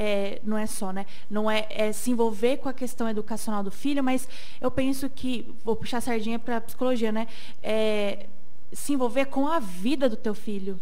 é, 0.00 0.40
não 0.44 0.56
é 0.56 0.64
só, 0.64 0.92
né? 0.92 1.04
Não 1.28 1.50
é, 1.50 1.66
é, 1.70 1.92
se 1.92 2.12
envolver 2.12 2.58
com 2.58 2.68
a 2.68 2.72
questão 2.72 3.08
educacional 3.08 3.64
do 3.64 3.70
filho, 3.70 4.02
mas 4.02 4.28
eu 4.60 4.70
penso 4.70 5.10
que, 5.10 5.52
vou 5.64 5.74
puxar 5.74 5.98
a 5.98 6.00
sardinha 6.00 6.38
para 6.38 6.58
a 6.58 6.60
psicologia, 6.60 7.10
né? 7.10 7.26
É, 7.60 8.26
se 8.72 8.92
envolver 8.92 9.24
com 9.24 9.48
a 9.48 9.58
vida 9.58 10.08
do 10.08 10.16
teu 10.16 10.36
filho. 10.36 10.78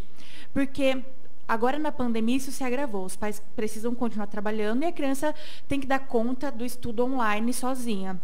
Porque 0.53 1.03
agora 1.49 1.79
na 1.79 1.91
pandemia 1.91 2.37
isso 2.37 2.53
se 2.53 2.63
agravou. 2.63 3.07
Os 3.07 3.17
pais 3.17 3.43
precisam 3.55 3.95
continuar 3.95 4.27
trabalhando 4.27 4.83
e 4.83 4.87
a 4.87 4.93
criança 4.93 5.35
tem 5.67 5.81
que 5.81 5.87
dar 5.87 6.01
conta 6.01 6.53
do 6.53 6.65
estudo 6.65 7.03
online 7.03 7.55
sozinha. 7.55 8.21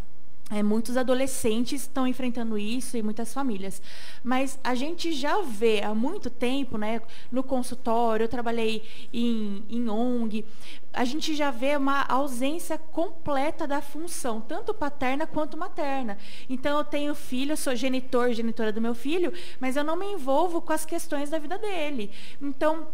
É, 0.52 0.62
muitos 0.62 0.98
adolescentes 0.98 1.82
estão 1.82 2.06
enfrentando 2.06 2.58
isso 2.58 2.96
e 2.96 3.02
muitas 3.02 3.32
famílias. 3.32 3.80
Mas 4.22 4.58
a 4.62 4.74
gente 4.74 5.12
já 5.12 5.40
vê 5.40 5.80
há 5.82 5.94
muito 5.94 6.28
tempo, 6.28 6.76
né, 6.76 7.00
no 7.30 7.42
consultório, 7.42 8.24
eu 8.24 8.28
trabalhei 8.28 8.82
em, 9.12 9.64
em 9.70 9.88
ONG, 9.88 10.44
a 10.92 11.04
gente 11.04 11.34
já 11.34 11.50
vê 11.50 11.74
uma 11.76 12.02
ausência 12.02 12.76
completa 12.76 13.66
da 13.66 13.80
função, 13.80 14.40
tanto 14.40 14.74
paterna 14.74 15.26
quanto 15.26 15.56
materna. 15.56 16.18
Então, 16.50 16.76
eu 16.76 16.84
tenho 16.84 17.14
filho, 17.14 17.52
eu 17.52 17.56
sou 17.56 17.74
genitor, 17.74 18.32
genitora 18.32 18.70
do 18.70 18.80
meu 18.80 18.94
filho, 18.94 19.32
mas 19.58 19.76
eu 19.76 19.84
não 19.84 19.96
me 19.96 20.12
envolvo 20.12 20.60
com 20.60 20.72
as 20.72 20.84
questões 20.84 21.30
da 21.30 21.38
vida 21.38 21.56
dele. 21.56 22.10
Então, 22.40 22.88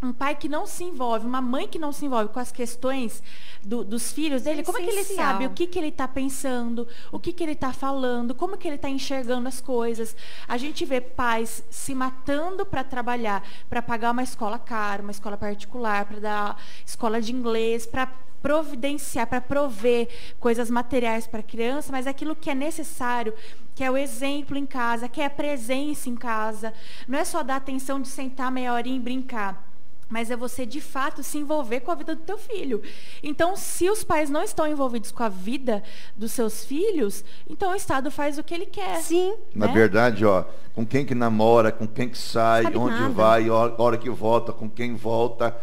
um 0.00 0.12
pai 0.12 0.36
que 0.36 0.48
não 0.48 0.64
se 0.64 0.84
envolve, 0.84 1.26
uma 1.26 1.40
mãe 1.40 1.66
que 1.66 1.78
não 1.78 1.92
se 1.92 2.06
envolve 2.06 2.32
com 2.32 2.38
as 2.38 2.52
questões 2.52 3.20
do, 3.64 3.82
dos 3.82 4.12
filhos 4.12 4.42
dele, 4.42 4.62
como 4.62 4.78
é 4.78 4.82
que 4.82 4.90
ele 4.90 5.02
sabe 5.02 5.46
o 5.46 5.50
que, 5.50 5.66
que 5.66 5.78
ele 5.78 5.88
está 5.88 6.06
pensando, 6.06 6.86
o 7.10 7.18
que, 7.18 7.32
que 7.32 7.42
ele 7.42 7.52
está 7.52 7.72
falando, 7.72 8.32
como 8.34 8.56
que 8.56 8.68
ele 8.68 8.76
está 8.76 8.88
enxergando 8.88 9.48
as 9.48 9.60
coisas. 9.60 10.14
A 10.46 10.56
gente 10.56 10.84
vê 10.84 11.00
pais 11.00 11.64
se 11.68 11.94
matando 11.96 12.64
para 12.64 12.84
trabalhar, 12.84 13.42
para 13.68 13.82
pagar 13.82 14.12
uma 14.12 14.22
escola 14.22 14.58
cara, 14.58 15.02
uma 15.02 15.10
escola 15.10 15.36
particular, 15.36 16.04
para 16.04 16.20
dar 16.20 16.62
escola 16.86 17.20
de 17.20 17.32
inglês, 17.32 17.84
para 17.84 18.06
providenciar, 18.40 19.26
para 19.26 19.40
prover 19.40 20.08
coisas 20.38 20.70
materiais 20.70 21.26
para 21.26 21.40
a 21.40 21.42
criança, 21.42 21.90
mas 21.90 22.06
aquilo 22.06 22.36
que 22.36 22.48
é 22.48 22.54
necessário, 22.54 23.34
que 23.74 23.82
é 23.82 23.90
o 23.90 23.96
exemplo 23.96 24.56
em 24.56 24.64
casa, 24.64 25.08
que 25.08 25.20
é 25.20 25.24
a 25.24 25.30
presença 25.30 26.08
em 26.08 26.14
casa. 26.14 26.72
Não 27.08 27.18
é 27.18 27.24
só 27.24 27.42
dar 27.42 27.56
atenção 27.56 28.00
de 28.00 28.06
sentar 28.06 28.52
meia 28.52 28.72
horinha 28.72 28.96
e 28.96 29.00
brincar 29.00 29.67
mas 30.08 30.30
é 30.30 30.36
você 30.36 30.64
de 30.64 30.80
fato 30.80 31.22
se 31.22 31.38
envolver 31.38 31.80
com 31.80 31.90
a 31.90 31.94
vida 31.94 32.14
do 32.14 32.22
teu 32.22 32.38
filho. 32.38 32.82
Então, 33.22 33.56
se 33.56 33.90
os 33.90 34.02
pais 34.02 34.30
não 34.30 34.42
estão 34.42 34.66
envolvidos 34.66 35.12
com 35.12 35.22
a 35.22 35.28
vida 35.28 35.82
dos 36.16 36.32
seus 36.32 36.64
filhos, 36.64 37.24
então 37.48 37.72
o 37.72 37.74
Estado 37.74 38.10
faz 38.10 38.38
o 38.38 38.42
que 38.42 38.54
ele 38.54 38.66
quer. 38.66 39.00
Sim. 39.02 39.34
Na 39.54 39.66
né? 39.66 39.72
verdade, 39.72 40.24
ó, 40.24 40.44
com 40.74 40.86
quem 40.86 41.04
que 41.04 41.14
namora, 41.14 41.70
com 41.70 41.86
quem 41.86 42.08
que 42.08 42.18
sai, 42.18 42.64
Sabe 42.64 42.78
onde 42.78 42.98
nada. 42.98 43.12
vai, 43.12 43.50
hora 43.50 43.98
que 43.98 44.08
volta, 44.08 44.52
com 44.52 44.68
quem 44.68 44.94
volta, 44.94 45.56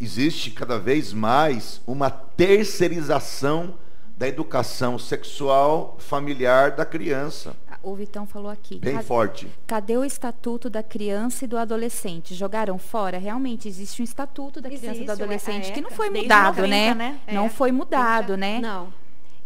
existe 0.00 0.50
cada 0.50 0.78
vez 0.78 1.12
mais 1.12 1.80
uma 1.86 2.10
terceirização 2.10 3.74
da 4.16 4.28
educação 4.28 4.98
sexual 4.98 5.96
familiar 5.98 6.72
da 6.72 6.84
criança 6.84 7.56
o 7.82 7.94
Vitão 7.94 8.26
falou 8.26 8.50
aqui. 8.50 8.78
Bem 8.78 8.94
cadê, 8.94 9.06
forte. 9.06 9.48
Cadê 9.66 9.96
o 9.96 10.04
estatuto 10.04 10.68
da 10.68 10.82
criança 10.82 11.44
e 11.44 11.48
do 11.48 11.56
adolescente? 11.56 12.34
Jogaram 12.34 12.78
fora? 12.78 13.18
Realmente 13.18 13.68
existe 13.68 14.02
um 14.02 14.04
estatuto 14.04 14.60
da 14.60 14.68
existe, 14.68 14.82
criança 14.82 15.02
e 15.02 15.06
do 15.06 15.12
adolescente 15.12 15.72
que 15.72 15.80
não 15.80 15.90
foi 15.90 16.10
mudado, 16.10 16.62
90, 16.62 16.68
né? 16.68 16.94
né? 16.94 17.20
É. 17.26 17.34
Não 17.34 17.48
foi 17.48 17.72
mudado, 17.72 18.36
né? 18.36 18.60
Não. 18.60 18.92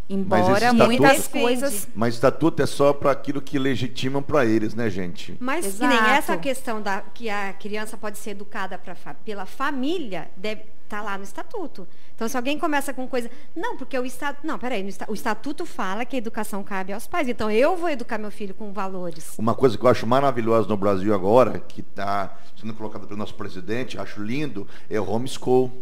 Embora 0.08 0.72
muitas 0.72 1.26
coisas. 1.28 1.88
Mas 1.94 2.14
estatuto 2.14 2.62
é 2.62 2.66
só 2.66 2.92
para 2.92 3.10
aquilo 3.10 3.40
que 3.40 3.58
legitimam 3.58 4.22
para 4.22 4.44
eles, 4.44 4.74
né, 4.74 4.90
gente? 4.90 5.36
Mas 5.40 5.64
Exato. 5.64 5.78
que 5.78 6.02
nem 6.02 6.12
essa 6.12 6.36
questão 6.36 6.82
da 6.82 7.00
que 7.00 7.30
a 7.30 7.52
criança 7.54 7.96
pode 7.96 8.18
ser 8.18 8.30
educada 8.30 8.76
pra, 8.76 8.94
pela 9.24 9.46
família, 9.46 10.30
deve 10.36 10.62
estar 10.84 10.98
tá 10.98 11.02
lá 11.02 11.18
no 11.18 11.24
estatuto. 11.24 11.86
Então, 12.14 12.28
se 12.28 12.36
alguém 12.36 12.58
começa 12.58 12.94
com 12.94 13.08
coisa. 13.08 13.28
Não, 13.56 13.76
porque 13.76 13.98
o 13.98 14.04
Estatuto. 14.04 14.46
Não, 14.46 14.58
peraí, 14.58 14.88
o 15.08 15.14
Estatuto 15.14 15.66
fala 15.66 16.04
que 16.04 16.14
a 16.14 16.18
educação 16.18 16.62
cabe 16.62 16.92
aos 16.92 17.06
pais. 17.06 17.28
Então, 17.28 17.50
eu 17.50 17.76
vou 17.76 17.90
educar 17.90 18.18
meu 18.18 18.30
filho 18.30 18.54
com 18.54 18.72
valores. 18.72 19.34
Uma 19.36 19.54
coisa 19.54 19.76
que 19.76 19.84
eu 19.84 19.90
acho 19.90 20.06
maravilhosa 20.06 20.68
no 20.68 20.76
Brasil 20.76 21.12
agora, 21.12 21.58
que 21.58 21.80
está 21.80 22.36
sendo 22.56 22.72
colocada 22.74 23.06
pelo 23.06 23.18
nosso 23.18 23.34
presidente, 23.34 23.98
acho 23.98 24.22
lindo, 24.22 24.66
é 24.88 25.00
o 25.00 25.10
homeschool. 25.10 25.72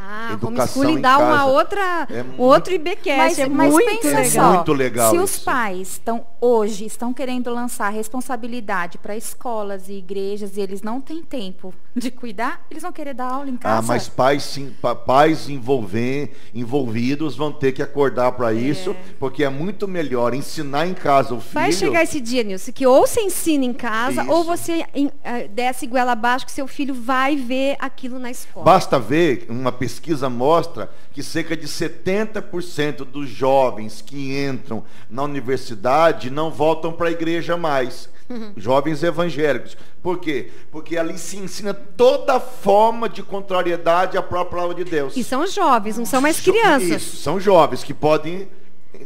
Ah, 0.00 0.38
homeschooling 0.40 1.00
dá 1.00 1.18
uma 1.18 1.46
outra, 1.46 2.06
é 2.08 2.24
outro 2.38 2.72
IBQS, 2.72 3.16
mas, 3.16 3.38
é 3.40 3.48
mas 3.48 3.72
muito 3.72 4.00
pensa 4.00 4.20
legal. 4.20 4.30
Só, 4.30 4.54
muito 4.54 4.72
legal 4.72 5.10
se 5.10 5.16
isso. 5.16 5.24
os 5.24 5.38
pais 5.40 5.88
estão 5.88 6.24
hoje 6.40 6.84
estão 6.86 7.12
querendo 7.12 7.52
lançar 7.52 7.88
responsabilidade 7.88 8.96
para 8.96 9.16
escolas 9.16 9.88
e 9.88 9.94
igrejas 9.94 10.56
e 10.56 10.60
eles 10.60 10.82
não 10.82 11.00
têm 11.00 11.20
tempo 11.20 11.74
de 11.98 12.10
cuidar, 12.10 12.64
eles 12.70 12.82
vão 12.82 12.92
querer 12.92 13.14
dar 13.14 13.26
aula 13.26 13.50
em 13.50 13.54
ah, 13.56 13.58
casa. 13.58 13.78
Ah, 13.78 13.82
mas 13.82 14.08
pais 14.08 14.42
sim, 14.42 14.74
pais 15.06 15.48
envolver, 15.48 16.32
envolvidos 16.54 17.36
vão 17.36 17.52
ter 17.52 17.72
que 17.72 17.82
acordar 17.82 18.32
para 18.32 18.52
é. 18.52 18.56
isso, 18.56 18.94
porque 19.18 19.44
é 19.44 19.48
muito 19.48 19.88
melhor 19.88 20.34
ensinar 20.34 20.86
em 20.86 20.94
casa 20.94 21.34
o 21.34 21.40
filho. 21.40 21.54
Vai 21.54 21.72
chegar 21.72 22.02
esse 22.02 22.20
dia, 22.20 22.42
Nilson, 22.42 22.72
que 22.72 22.86
ou 22.86 23.06
você 23.06 23.20
ensina 23.20 23.64
em 23.64 23.72
casa 23.72 24.22
isso. 24.22 24.30
ou 24.30 24.44
você 24.44 24.80
uh, 24.82 25.48
desce 25.52 25.86
goela 25.86 26.12
abaixo 26.12 26.46
que 26.46 26.52
seu 26.52 26.66
filho 26.66 26.94
vai 26.94 27.36
ver 27.36 27.76
aquilo 27.78 28.18
na 28.18 28.30
escola. 28.30 28.64
Basta 28.64 28.98
ver 28.98 29.46
uma 29.48 29.72
pesquisa 29.72 30.28
mostra 30.28 30.90
que 31.12 31.22
cerca 31.22 31.56
de 31.56 31.66
70% 31.66 33.04
dos 33.04 33.28
jovens 33.28 34.00
que 34.00 34.38
entram 34.38 34.84
na 35.10 35.22
universidade 35.22 36.30
não 36.30 36.50
voltam 36.50 36.92
para 36.92 37.08
a 37.08 37.12
igreja 37.12 37.56
mais. 37.56 38.08
jovens 38.56 39.02
evangélicos. 39.02 39.76
Por 40.02 40.18
quê? 40.18 40.50
Porque 40.70 40.96
ali 40.96 41.16
se 41.18 41.36
ensina 41.36 41.72
toda 41.74 42.38
forma 42.38 43.08
de 43.08 43.22
contrariedade 43.22 44.16
à 44.18 44.22
própria 44.22 44.58
palavra 44.58 44.74
de 44.84 44.90
Deus. 44.90 45.16
E 45.16 45.24
são 45.24 45.46
jovens, 45.46 45.98
não 45.98 46.04
são 46.06 46.20
mais 46.20 46.40
crianças. 46.40 47.02
Isso, 47.02 47.16
são 47.16 47.40
jovens 47.40 47.82
que 47.82 47.92
podem, 47.94 48.48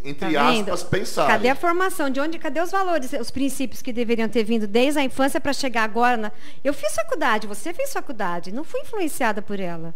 entre 0.04 0.32
Tá 0.32 0.48
aspas, 0.50 0.82
pensar. 0.82 1.26
Cadê 1.26 1.48
a 1.48 1.54
formação? 1.54 2.10
De 2.10 2.20
onde? 2.20 2.38
Cadê 2.38 2.60
os 2.60 2.70
valores, 2.70 3.12
os 3.12 3.30
princípios 3.30 3.80
que 3.82 3.92
deveriam 3.92 4.28
ter 4.28 4.44
vindo 4.44 4.66
desde 4.66 4.98
a 5.00 5.04
infância 5.04 5.40
para 5.40 5.52
chegar 5.52 5.84
agora? 5.84 6.16
na- 6.16 6.32
Eu 6.64 6.72
fiz 6.74 6.94
faculdade, 6.94 7.46
você 7.46 7.72
fez 7.72 7.92
faculdade, 7.92 8.52
não 8.52 8.64
fui 8.64 8.80
influenciada 8.80 9.40
por 9.42 9.58
ela. 9.60 9.94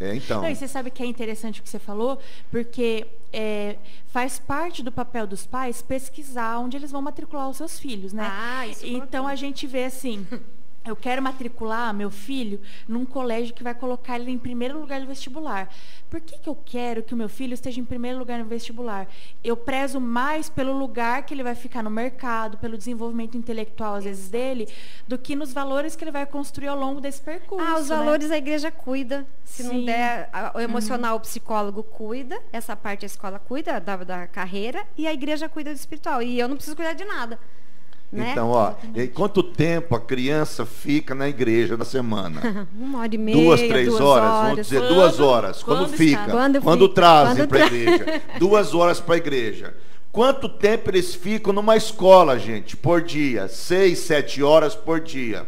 É, 0.00 0.14
então. 0.14 0.42
Não, 0.42 0.50
e 0.50 0.56
você 0.56 0.66
sabe 0.66 0.90
que 0.90 1.02
é 1.02 1.06
interessante 1.06 1.60
o 1.60 1.62
que 1.62 1.68
você 1.68 1.78
falou, 1.78 2.18
porque 2.50 3.06
é, 3.32 3.76
faz 4.08 4.38
parte 4.38 4.82
do 4.82 4.90
papel 4.90 5.26
dos 5.26 5.46
pais 5.46 5.82
pesquisar 5.82 6.58
onde 6.58 6.76
eles 6.76 6.90
vão 6.90 7.00
matricular 7.02 7.48
os 7.48 7.56
seus 7.56 7.78
filhos, 7.78 8.12
né? 8.12 8.28
Ah, 8.30 8.66
isso 8.66 8.86
Então 8.86 9.26
a 9.26 9.34
gente 9.34 9.66
vê 9.66 9.84
assim. 9.84 10.26
Eu 10.84 10.94
quero 10.94 11.22
matricular 11.22 11.94
meu 11.94 12.10
filho 12.10 12.60
num 12.86 13.06
colégio 13.06 13.54
que 13.54 13.62
vai 13.62 13.74
colocar 13.74 14.18
ele 14.18 14.30
em 14.30 14.38
primeiro 14.38 14.78
lugar 14.78 15.00
no 15.00 15.06
vestibular. 15.06 15.68
Por 16.10 16.20
que, 16.20 16.38
que 16.38 16.48
eu 16.48 16.54
quero 16.54 17.02
que 17.02 17.14
o 17.14 17.16
meu 17.16 17.28
filho 17.28 17.54
esteja 17.54 17.80
em 17.80 17.84
primeiro 17.84 18.18
lugar 18.18 18.38
no 18.38 18.44
vestibular? 18.44 19.08
Eu 19.42 19.56
prezo 19.56 19.98
mais 19.98 20.50
pelo 20.50 20.72
lugar 20.76 21.24
que 21.24 21.32
ele 21.32 21.42
vai 21.42 21.54
ficar 21.54 21.82
no 21.82 21.90
mercado, 21.90 22.58
pelo 22.58 22.76
desenvolvimento 22.76 23.36
intelectual, 23.36 23.94
às 23.94 24.04
vezes, 24.04 24.28
dele, 24.28 24.68
do 25.08 25.16
que 25.16 25.34
nos 25.34 25.52
valores 25.52 25.96
que 25.96 26.04
ele 26.04 26.10
vai 26.12 26.26
construir 26.26 26.68
ao 26.68 26.78
longo 26.78 27.00
desse 27.00 27.20
percurso. 27.20 27.66
Ah, 27.66 27.78
os 27.78 27.88
né? 27.88 27.96
valores 27.96 28.30
a 28.30 28.36
igreja 28.36 28.70
cuida. 28.70 29.26
Se 29.42 29.62
não 29.62 29.70
Sim. 29.72 29.86
der, 29.86 30.28
a- 30.32 30.52
o 30.54 30.60
emocional, 30.60 31.16
o 31.16 31.20
psicólogo 31.20 31.82
cuida, 31.82 32.38
essa 32.52 32.76
parte 32.76 33.04
a 33.04 33.06
escola 33.06 33.38
cuida 33.38 33.80
da, 33.80 33.96
da 33.96 34.26
carreira 34.26 34.86
e 34.98 35.06
a 35.06 35.12
igreja 35.14 35.48
cuida 35.48 35.72
do 35.72 35.76
espiritual. 35.76 36.20
E 36.22 36.38
eu 36.38 36.46
não 36.46 36.56
preciso 36.56 36.76
cuidar 36.76 36.92
de 36.92 37.04
nada. 37.04 37.38
Né? 38.14 38.30
Então, 38.30 38.50
ó, 38.50 38.74
quanto 39.12 39.42
tempo 39.42 39.96
a 39.96 40.00
criança 40.00 40.64
fica 40.64 41.14
na 41.14 41.28
igreja 41.28 41.76
na 41.76 41.84
semana? 41.84 42.68
Uma 42.78 43.00
hora 43.00 43.14
e 43.14 43.18
meia, 43.18 43.36
Duas, 43.36 43.60
três 43.60 43.88
duas 43.88 44.00
horas, 44.00 44.30
vamos 44.30 44.56
dizer 44.66 44.78
Quando- 44.80 44.94
duas 44.94 45.20
horas. 45.20 45.62
Quando, 45.62 45.78
quando 45.80 45.96
fica? 45.96 46.20
está. 46.20 46.32
Quando 46.32 46.62
Quando, 46.62 46.82
fica. 46.84 46.94
trazem 46.94 47.46
para 47.48 47.64
a 47.64 47.68
tra- 47.68 47.76
igreja. 47.76 48.22
Duas 48.38 48.72
horas 48.74 49.00
para 49.00 49.14
a 49.14 49.18
igreja. 49.18 49.74
Quanto 50.12 50.48
tempo 50.48 50.90
eles 50.90 51.12
ficam 51.14 51.52
numa 51.52 51.76
escola, 51.76 52.38
gente, 52.38 52.76
por 52.76 53.02
dia? 53.02 53.48
Seis, 53.48 53.98
sete 53.98 54.42
horas 54.44 54.74
por 54.76 55.00
dia. 55.00 55.44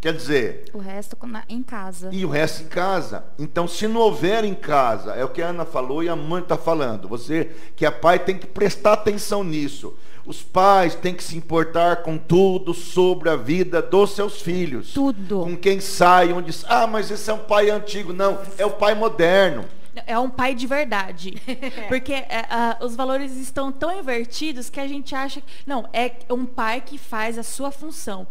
Quer 0.00 0.14
dizer, 0.14 0.64
O 0.72 0.78
resto 0.78 1.14
em 1.46 1.62
casa. 1.62 2.08
e 2.10 2.24
o 2.24 2.30
resto 2.30 2.62
em 2.62 2.68
casa. 2.68 3.22
Então, 3.38 3.68
se 3.68 3.86
não 3.86 4.00
houver 4.00 4.44
em 4.44 4.54
casa, 4.54 5.12
é 5.12 5.22
o 5.22 5.28
que 5.28 5.42
a 5.42 5.48
Ana 5.48 5.66
falou 5.66 6.02
e 6.02 6.08
a 6.08 6.16
mãe 6.16 6.40
está 6.42 6.56
falando. 6.56 7.06
Você, 7.06 7.50
que 7.76 7.84
é 7.84 7.90
pai, 7.90 8.18
tem 8.18 8.38
que 8.38 8.46
prestar 8.46 8.94
atenção 8.94 9.44
nisso. 9.44 9.94
Os 10.24 10.42
pais 10.42 10.94
têm 10.94 11.14
que 11.14 11.22
se 11.22 11.36
importar 11.36 11.96
com 12.02 12.16
tudo 12.16 12.72
sobre 12.72 13.28
a 13.28 13.36
vida 13.36 13.82
dos 13.82 14.12
seus 14.14 14.40
filhos. 14.40 14.92
Tudo. 14.92 15.40
Com 15.40 15.56
quem 15.56 15.80
sai, 15.80 16.32
onde. 16.32 16.50
Ah, 16.66 16.86
mas 16.86 17.10
esse 17.10 17.30
é 17.30 17.34
um 17.34 17.38
pai 17.38 17.68
antigo. 17.68 18.12
Não, 18.12 18.38
é 18.56 18.64
o 18.64 18.70
pai 18.70 18.94
moderno. 18.94 19.66
É 20.06 20.18
um 20.18 20.30
pai 20.30 20.54
de 20.54 20.66
verdade. 20.66 21.34
Porque 21.88 22.14
ah, 22.48 22.78
os 22.80 22.94
valores 22.96 23.36
estão 23.36 23.72
tão 23.72 23.98
invertidos 23.98 24.70
que 24.70 24.80
a 24.80 24.86
gente 24.86 25.14
acha. 25.14 25.40
que 25.40 25.46
Não, 25.66 25.88
é 25.92 26.12
um 26.30 26.46
pai 26.46 26.80
que 26.80 26.96
faz 26.96 27.38
a 27.38 27.42
sua 27.42 27.70
função. 27.70 28.26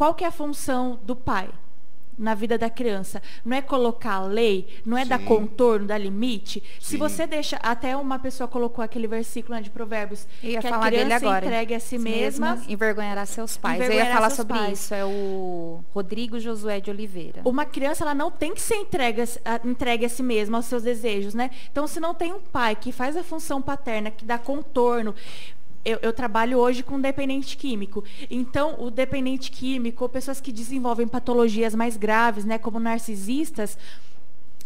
Qual 0.00 0.14
que 0.14 0.24
é 0.24 0.28
a 0.28 0.30
função 0.30 0.98
do 1.04 1.14
pai? 1.14 1.50
Na 2.16 2.34
vida 2.34 2.56
da 2.56 2.70
criança. 2.70 3.20
Não 3.44 3.54
é 3.54 3.60
colocar 3.60 4.14
a 4.14 4.24
lei, 4.24 4.66
não 4.84 4.96
é 4.96 5.04
dar 5.04 5.18
Sim. 5.18 5.26
contorno, 5.26 5.86
dar 5.86 5.98
limite. 5.98 6.62
Se 6.80 6.92
Sim. 6.92 6.96
você 6.96 7.26
deixa. 7.26 7.56
Até 7.62 7.94
uma 7.94 8.18
pessoa 8.18 8.48
colocou 8.48 8.82
aquele 8.82 9.06
versículo 9.06 9.54
né, 9.56 9.60
de 9.62 9.68
Provérbios. 9.68 10.26
Eu 10.42 10.50
ia 10.52 10.60
que 10.62 10.68
falar 10.68 10.86
a 10.86 10.88
criança 10.88 11.04
dele 11.04 11.14
agora. 11.14 11.44
entregue 11.44 11.74
a 11.74 11.80
si 11.80 11.98
mesma. 11.98 12.58
envergonhará 12.66 13.26
seus 13.26 13.58
pais. 13.58 13.76
Eu 13.78 13.82
ia 13.82 13.86
Envergonhará 13.92 14.14
falar 14.16 14.30
sobre 14.30 14.54
pais. 14.58 14.78
isso. 14.80 14.94
É 14.94 15.04
o 15.04 15.84
Rodrigo 15.94 16.40
Josué 16.40 16.80
de 16.80 16.90
Oliveira. 16.90 17.42
Uma 17.44 17.66
criança 17.66 18.02
ela 18.04 18.14
não 18.14 18.30
tem 18.30 18.54
que 18.54 18.60
ser 18.62 18.76
entregue, 18.76 19.20
a- 19.44 19.60
entregue 19.66 20.06
a 20.06 20.08
si 20.08 20.22
mesma, 20.22 20.56
aos 20.58 20.64
seus 20.64 20.82
desejos, 20.82 21.34
né? 21.34 21.50
Então, 21.70 21.86
se 21.86 22.00
não 22.00 22.14
tem 22.14 22.32
um 22.32 22.40
pai 22.40 22.74
que 22.74 22.90
faz 22.90 23.18
a 23.18 23.22
função 23.22 23.60
paterna, 23.60 24.10
que 24.10 24.24
dá 24.24 24.38
contorno. 24.38 25.14
Eu, 25.84 25.98
eu 26.02 26.12
trabalho 26.12 26.58
hoje 26.58 26.82
com 26.82 27.00
dependente 27.00 27.56
químico. 27.56 28.04
Então, 28.30 28.76
o 28.78 28.90
dependente 28.90 29.50
químico, 29.50 30.08
pessoas 30.08 30.40
que 30.40 30.52
desenvolvem 30.52 31.08
patologias 31.08 31.74
mais 31.74 31.96
graves, 31.96 32.44
né, 32.44 32.58
como 32.58 32.78
narcisistas, 32.78 33.78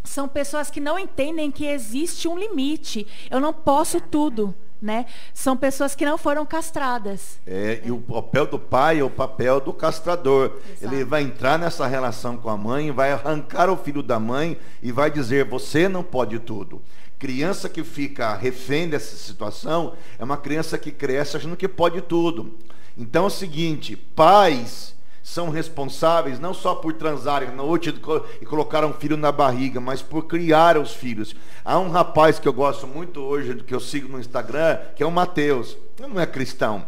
são 0.04 0.28
pessoas 0.28 0.70
que 0.70 0.80
não 0.80 0.98
entendem 0.98 1.50
que 1.50 1.66
existe 1.66 2.28
um 2.28 2.38
limite. 2.38 3.06
Eu 3.30 3.40
não 3.40 3.52
posso 3.52 4.00
tudo, 4.00 4.54
né? 4.80 5.06
São 5.32 5.56
pessoas 5.56 5.94
que 5.94 6.04
não 6.04 6.18
foram 6.18 6.44
castradas. 6.44 7.38
É, 7.46 7.80
e 7.82 7.90
o 7.90 7.98
papel 7.98 8.46
do 8.46 8.58
pai 8.58 9.00
é 9.00 9.02
o 9.02 9.08
papel 9.08 9.60
do 9.60 9.72
castrador. 9.72 10.58
Ele 10.80 11.04
vai 11.04 11.22
entrar 11.22 11.58
nessa 11.58 11.86
relação 11.86 12.36
com 12.36 12.50
a 12.50 12.56
mãe, 12.56 12.92
vai 12.92 13.12
arrancar 13.12 13.70
o 13.70 13.76
filho 13.76 14.02
da 14.02 14.20
mãe 14.20 14.58
e 14.82 14.92
vai 14.92 15.10
dizer: 15.10 15.46
você 15.46 15.88
não 15.88 16.02
pode 16.02 16.38
tudo. 16.38 16.82
Criança 17.18 17.68
que 17.68 17.82
fica 17.82 18.34
refém 18.34 18.88
dessa 18.88 19.16
situação 19.16 19.94
é 20.18 20.24
uma 20.24 20.36
criança 20.36 20.76
que 20.76 20.90
cresce 20.90 21.36
achando 21.36 21.56
que 21.56 21.68
pode 21.68 22.00
tudo. 22.02 22.58
Então 22.96 23.24
é 23.24 23.26
o 23.28 23.30
seguinte: 23.30 23.96
pais 23.96 24.94
são 25.22 25.48
responsáveis 25.48 26.38
não 26.38 26.52
só 26.52 26.74
por 26.74 26.92
transarem 26.92 27.48
na 27.48 27.54
noite 27.56 27.88
e 27.88 27.92
co- 27.94 28.20
colocar 28.46 28.84
um 28.84 28.92
filho 28.92 29.16
na 29.16 29.32
barriga, 29.32 29.80
mas 29.80 30.02
por 30.02 30.24
criar 30.26 30.76
os 30.76 30.92
filhos. 30.92 31.34
Há 31.64 31.78
um 31.78 31.88
rapaz 31.90 32.38
que 32.38 32.46
eu 32.46 32.52
gosto 32.52 32.86
muito 32.86 33.20
hoje, 33.20 33.54
que 33.66 33.74
eu 33.74 33.80
sigo 33.80 34.08
no 34.08 34.20
Instagram, 34.20 34.78
que 34.94 35.02
é 35.02 35.06
o 35.06 35.10
Mateus. 35.10 35.78
Ele 35.98 36.08
não 36.12 36.20
é 36.20 36.26
cristão, 36.26 36.84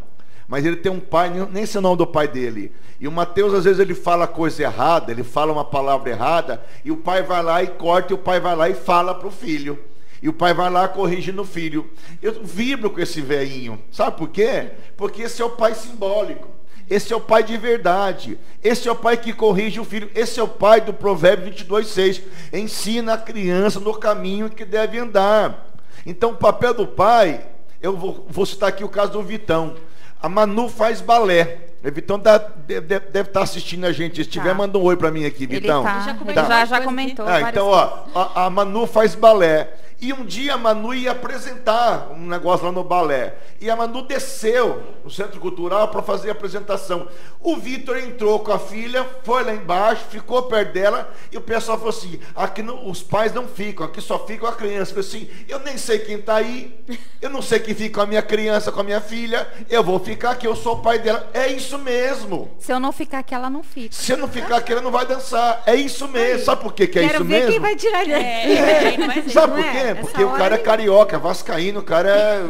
mas 0.46 0.66
ele 0.66 0.76
tem 0.76 0.92
um 0.92 1.00
pai, 1.00 1.30
nem- 1.30 1.48
nem 1.50 1.64
sei 1.64 1.78
o 1.78 1.82
nome 1.82 1.96
do 1.96 2.06
pai 2.06 2.28
dele. 2.28 2.72
E 3.00 3.08
o 3.08 3.12
Mateus, 3.12 3.54
às 3.54 3.64
vezes, 3.64 3.78
ele 3.80 3.94
fala 3.94 4.26
coisa 4.26 4.62
errada, 4.62 5.10
ele 5.10 5.24
fala 5.24 5.52
uma 5.52 5.64
palavra 5.64 6.10
errada, 6.10 6.62
e 6.84 6.90
o 6.90 6.96
pai 6.98 7.22
vai 7.22 7.42
lá 7.42 7.62
e 7.62 7.68
corta, 7.68 8.12
e 8.12 8.14
o 8.14 8.18
pai 8.18 8.38
vai 8.38 8.54
lá 8.54 8.68
e 8.68 8.74
fala 8.74 9.14
para 9.14 9.28
o 9.28 9.30
filho. 9.30 9.78
E 10.26 10.28
o 10.28 10.32
pai 10.32 10.52
vai 10.52 10.68
lá 10.68 10.88
corrige 10.88 11.30
no 11.30 11.44
filho. 11.44 11.88
Eu 12.20 12.42
vibro 12.42 12.90
com 12.90 12.98
esse 12.98 13.20
velhinho. 13.20 13.80
Sabe 13.92 14.16
por 14.16 14.28
quê? 14.28 14.72
Porque 14.96 15.22
esse 15.22 15.40
é 15.40 15.44
o 15.44 15.50
pai 15.50 15.72
simbólico. 15.72 16.48
Esse 16.90 17.12
é 17.12 17.16
o 17.16 17.20
pai 17.20 17.44
de 17.44 17.56
verdade. 17.56 18.36
Esse 18.60 18.88
é 18.88 18.90
o 18.90 18.96
pai 18.96 19.16
que 19.16 19.32
corrige 19.32 19.78
o 19.78 19.84
filho. 19.84 20.10
Esse 20.16 20.40
é 20.40 20.42
o 20.42 20.48
pai 20.48 20.80
do 20.80 20.92
Provérbio 20.92 21.44
22, 21.44 21.86
6. 21.86 22.22
Ensina 22.52 23.12
a 23.14 23.18
criança 23.18 23.78
no 23.78 23.94
caminho 23.94 24.50
que 24.50 24.64
deve 24.64 24.98
andar. 24.98 25.64
Então, 26.04 26.32
o 26.32 26.36
papel 26.36 26.74
do 26.74 26.88
pai, 26.88 27.46
eu 27.80 27.96
vou, 27.96 28.26
vou 28.28 28.44
citar 28.44 28.68
aqui 28.70 28.82
o 28.82 28.88
caso 28.88 29.12
do 29.12 29.22
Vitão. 29.22 29.76
A 30.20 30.28
Manu 30.28 30.68
faz 30.68 31.00
balé. 31.00 31.58
O 31.84 31.92
Vitão 31.92 32.18
tá- 32.18 32.38
deve, 32.38 32.80
deve- 32.80 33.10
deve 33.10 33.28
estar 33.28 33.42
assistindo 33.42 33.84
a 33.84 33.92
gente. 33.92 34.16
Se 34.16 34.22
estiver, 34.22 34.48
Tá. 34.48 34.54
manda 34.54 34.76
um 34.76 34.82
oi 34.82 34.96
para 34.96 35.12
mim 35.12 35.24
aqui, 35.24 35.44
Ele 35.44 35.60
Vitão. 35.60 35.84
tá, 35.84 36.00
Já 36.00 36.10
ele 36.10 36.18
comentou 36.18 36.42
já, 36.42 36.48
várias 36.48 36.68
já 36.68 36.76
coisas 36.78 36.84
comentou. 36.96 37.26
Ah, 37.28 37.40
então, 37.42 37.66
ó, 37.68 38.04
a, 38.12 38.46
a 38.46 38.50
Manu 38.50 38.88
faz 38.88 39.14
balé. 39.14 39.72
E 40.00 40.12
um 40.12 40.24
dia 40.26 40.54
a 40.54 40.56
Manu 40.58 40.92
ia 40.92 41.12
apresentar 41.12 42.08
um 42.12 42.26
negócio 42.26 42.66
lá 42.66 42.72
no 42.72 42.84
balé. 42.84 43.34
E 43.60 43.70
a 43.70 43.74
Manu 43.76 44.02
desceu 44.02 44.82
no 45.02 45.10
Centro 45.10 45.40
Cultural 45.40 45.88
para 45.88 46.02
fazer 46.02 46.28
a 46.28 46.32
apresentação. 46.32 47.08
O 47.40 47.56
Vitor 47.56 47.96
entrou 47.96 48.40
com 48.40 48.52
a 48.52 48.58
filha, 48.58 49.06
foi 49.22 49.42
lá 49.44 49.54
embaixo, 49.54 50.04
ficou 50.10 50.42
perto 50.42 50.72
dela, 50.72 51.10
e 51.32 51.36
o 51.38 51.40
pessoal 51.40 51.78
falou 51.78 51.90
assim: 51.90 52.20
aqui 52.34 52.62
não- 52.62 52.88
os 52.90 53.02
pais 53.02 53.32
não 53.32 53.48
ficam, 53.48 53.86
aqui 53.86 54.00
só 54.02 54.18
fica 54.26 54.48
a 54.48 54.52
criança. 54.52 54.90
Eu 54.94 55.02
falei 55.02 55.08
assim, 55.08 55.30
eu 55.48 55.58
nem 55.60 55.78
sei 55.78 55.98
quem 56.00 56.16
está 56.16 56.36
aí, 56.36 56.78
eu 57.22 57.30
não 57.30 57.40
sei 57.40 57.58
quem 57.60 57.74
fica 57.74 57.94
com 57.94 58.00
a 58.02 58.06
minha 58.06 58.22
criança, 58.22 58.70
com 58.70 58.80
a 58.80 58.84
minha 58.84 59.00
filha, 59.00 59.48
eu 59.70 59.82
vou 59.82 59.98
ficar 59.98 60.32
aqui, 60.32 60.46
eu 60.46 60.54
sou 60.56 60.74
o 60.74 60.82
pai 60.82 60.98
dela. 60.98 61.30
É 61.32 61.46
isso 61.50 61.78
mesmo. 61.78 62.50
Se 62.58 62.70
eu 62.72 62.78
não 62.80 62.92
ficar 62.92 63.20
aqui, 63.20 63.34
ela 63.34 63.48
não 63.48 63.62
fica. 63.62 63.94
Se 63.94 64.12
eu 64.12 64.18
não 64.18 64.28
ficar 64.28 64.56
aqui, 64.58 64.72
ela 64.72 64.82
não 64.82 64.90
vai 64.90 65.06
dançar. 65.06 65.62
É 65.64 65.74
isso 65.74 66.06
mesmo. 66.08 66.44
Sabe 66.44 66.62
por 66.62 66.74
que, 66.74 66.86
que 66.86 66.98
é 66.98 67.02
Quero 67.02 67.14
isso 67.14 67.24
ver 67.24 67.34
mesmo? 67.36 67.50
quem 67.52 67.60
vai 67.60 67.76
tirar 67.76 68.02
ele. 68.02 68.12
É, 68.12 69.22
ser. 69.22 69.30
Sabe 69.30 69.62
por 69.62 69.72
é? 69.86 69.90
Essa 69.92 70.00
Porque 70.00 70.22
o 70.24 70.28
hora 70.28 70.38
cara 70.38 70.54
é 70.54 70.58
carioca, 70.58 71.18
vascaíno, 71.18 71.80
o 71.80 71.82
cara 71.82 72.08
é, 72.10 72.40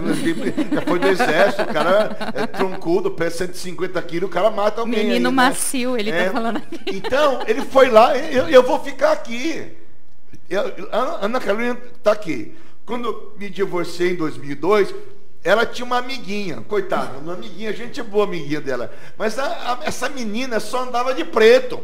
foi 0.86 0.98
do 0.98 1.06
exército, 1.08 1.62
o 1.62 1.66
cara 1.72 2.32
é 2.34 2.46
troncudo, 2.46 3.10
pesa 3.10 3.38
150 3.46 4.00
quilos, 4.02 4.28
o 4.28 4.32
cara 4.32 4.50
mata 4.50 4.80
alguém. 4.80 4.98
Menino 5.06 5.14
aí, 5.14 5.20
né? 5.22 5.30
macio, 5.30 5.96
ele 5.96 6.10
É. 6.10 6.24
tá 6.26 6.32
falando 6.32 6.56
aqui. 6.58 6.80
Então, 6.86 7.42
ele 7.46 7.62
foi 7.62 7.88
lá, 7.90 8.16
eu, 8.16 8.48
eu 8.48 8.62
vou 8.62 8.78
ficar 8.82 9.12
aqui. 9.12 9.72
Eu- 10.48 10.88
Ana 10.92 11.40
Carolina 11.40 11.78
está 11.96 12.12
aqui. 12.12 12.54
Quando 12.84 13.32
me 13.38 13.50
divorciei 13.50 14.12
em 14.12 14.16
2002, 14.16 14.94
ela 15.42 15.66
tinha 15.66 15.84
uma 15.84 15.98
amiguinha, 15.98 16.60
coitada, 16.68 17.18
uma 17.18 17.34
amiguinha, 17.34 17.72
gente 17.72 18.02
boa 18.02 18.24
amiguinha 18.24 18.60
dela. 18.60 18.92
Mas 19.18 19.38
a- 19.38 19.44
a- 19.44 19.78
essa 19.84 20.08
menina 20.08 20.60
só 20.60 20.82
andava 20.84 21.12
de 21.14 21.24
preto, 21.24 21.80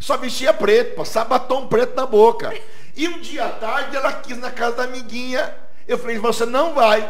só 0.00 0.16
vestia 0.16 0.52
preto, 0.52 0.94
passava 0.96 1.30
batom 1.38 1.66
preto 1.66 1.94
na 1.96 2.06
boca. 2.06 2.52
E 2.96 3.06
um 3.08 3.20
dia 3.20 3.44
à 3.44 3.50
tarde 3.50 3.94
ela 3.96 4.12
quis 4.14 4.38
na 4.38 4.50
casa 4.50 4.76
da 4.76 4.82
amiguinha, 4.84 5.54
eu 5.86 5.98
falei, 5.98 6.18
você 6.18 6.46
não 6.46 6.74
vai. 6.74 7.08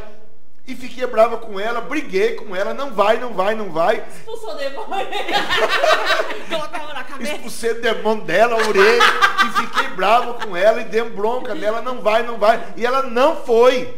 E 0.67 0.75
fiquei 0.75 1.07
brava 1.07 1.37
com 1.39 1.61
ela, 1.61 1.81
briguei 1.81 2.35
com 2.35 2.55
ela, 2.55 2.75
não 2.75 2.91
vai, 2.93 3.19
não 3.19 3.33
vai, 3.33 3.55
não 3.55 3.71
vai. 3.71 4.05
Expulsou 4.09 4.51
o 4.53 4.57
demônio. 4.57 5.07
Colocava 6.51 6.93
na 6.93 7.05
cabeça. 7.05 7.33
expulsei 7.35 7.71
o 7.71 7.81
demônio 7.81 8.25
dela, 8.25 8.57
orei 8.67 8.99
e 8.99 9.61
fiquei 9.61 9.89
bravo 9.91 10.35
com 10.35 10.57
ela 10.57 10.81
e 10.81 10.85
dei 10.85 11.03
um 11.03 11.11
bronca 11.15 11.55
nela, 11.55 11.81
não 11.81 12.01
vai, 12.03 12.25
não 12.25 12.37
vai. 12.37 12.75
E 12.77 12.85
ela 12.85 13.03
não 13.03 13.37
foi. 13.45 13.95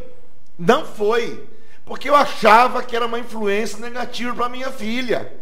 Não 0.58 0.84
foi. 0.84 1.48
Porque 1.86 2.10
eu 2.10 2.14
achava 2.14 2.82
que 2.82 2.94
era 2.94 3.06
uma 3.06 3.18
influência 3.18 3.78
negativa 3.78 4.34
para 4.34 4.50
minha 4.50 4.70
filha. 4.70 5.32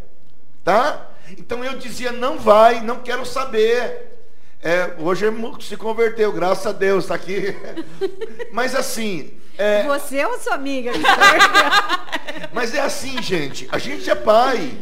tá? 0.63 1.09
Então 1.37 1.65
eu 1.65 1.77
dizia, 1.77 2.13
não 2.13 2.39
vai, 2.39 2.81
não 2.81 3.01
quero 3.01 3.27
saber. 3.27 4.16
É, 4.67 4.97
hoje 4.99 5.27
se 5.61 5.77
converteu, 5.77 6.33
graças 6.33 6.67
a 6.67 6.73
Deus, 6.73 7.05
está 7.05 7.15
aqui. 7.15 7.55
Mas 8.51 8.75
assim. 8.75 9.33
É, 9.57 9.85
Você 9.85 10.27
ou 10.27 10.37
sua 10.41 10.55
amiga? 10.55 10.91
mas 12.53 12.75
é 12.75 12.81
assim, 12.81 13.23
gente. 13.23 13.69
A 13.71 13.79
gente 13.79 14.11
é 14.11 14.15
pai. 14.15 14.77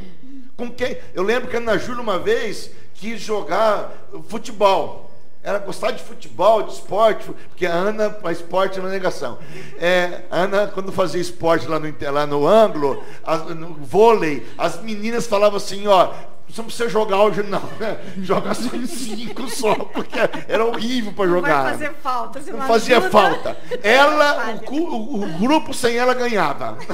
Com 0.57 0.71
quem? 0.71 0.97
Eu 1.13 1.23
lembro 1.23 1.51
que 1.51 1.57
a 1.57 1.61
Ana 1.61 1.77
Júlia 1.77 2.01
uma 2.01 2.19
vez 2.19 2.71
quis 2.95 3.21
jogar 3.21 3.93
futebol. 4.27 5.13
Ela 5.43 5.59
gostava 5.59 5.93
de 5.93 6.03
futebol, 6.03 6.63
de 6.63 6.73
esporte, 6.73 7.31
porque 7.51 7.67
a 7.67 7.73
Ana, 7.75 8.09
para 8.09 8.33
esporte, 8.33 8.79
era 8.79 8.89
negação. 8.89 9.39
É, 9.79 10.23
a 10.31 10.41
Ana, 10.41 10.67
quando 10.67 10.91
fazia 10.91 11.21
esporte 11.21 11.69
lá 11.69 11.79
no, 11.79 11.95
lá 12.11 12.27
no 12.27 12.47
ângulo, 12.47 13.05
as, 13.23 13.45
no 13.55 13.75
vôlei, 13.75 14.47
as 14.57 14.81
meninas 14.81 15.27
falavam 15.27 15.59
assim, 15.59 15.87
ó, 15.87 16.11
você 16.49 16.61
não 16.61 16.67
precisa 16.67 16.89
jogar 16.89 17.23
hoje, 17.23 17.43
não. 17.43 17.63
Né? 17.81 17.99
Joga 18.23 18.51
em 18.75 18.87
cinco 18.87 19.49
só, 19.49 19.75
porque 19.75 20.19
era 20.49 20.65
horrível 20.65 21.13
para 21.13 21.27
Não 21.27 21.35
jogar. 21.35 21.63
vai 21.63 21.73
fazer 21.73 21.93
falta. 22.03 22.41
Não 22.47 22.59
não 22.59 22.67
fazia 22.67 22.97
ajuda. 22.99 23.11
falta. 23.11 23.57
Ela, 23.83 24.61
o, 24.71 24.75
o- 24.77 25.23
o 25.25 25.29
grupo 25.39 25.73
sem 25.75 25.97
ela 25.97 26.15
ganhava. 26.15 26.79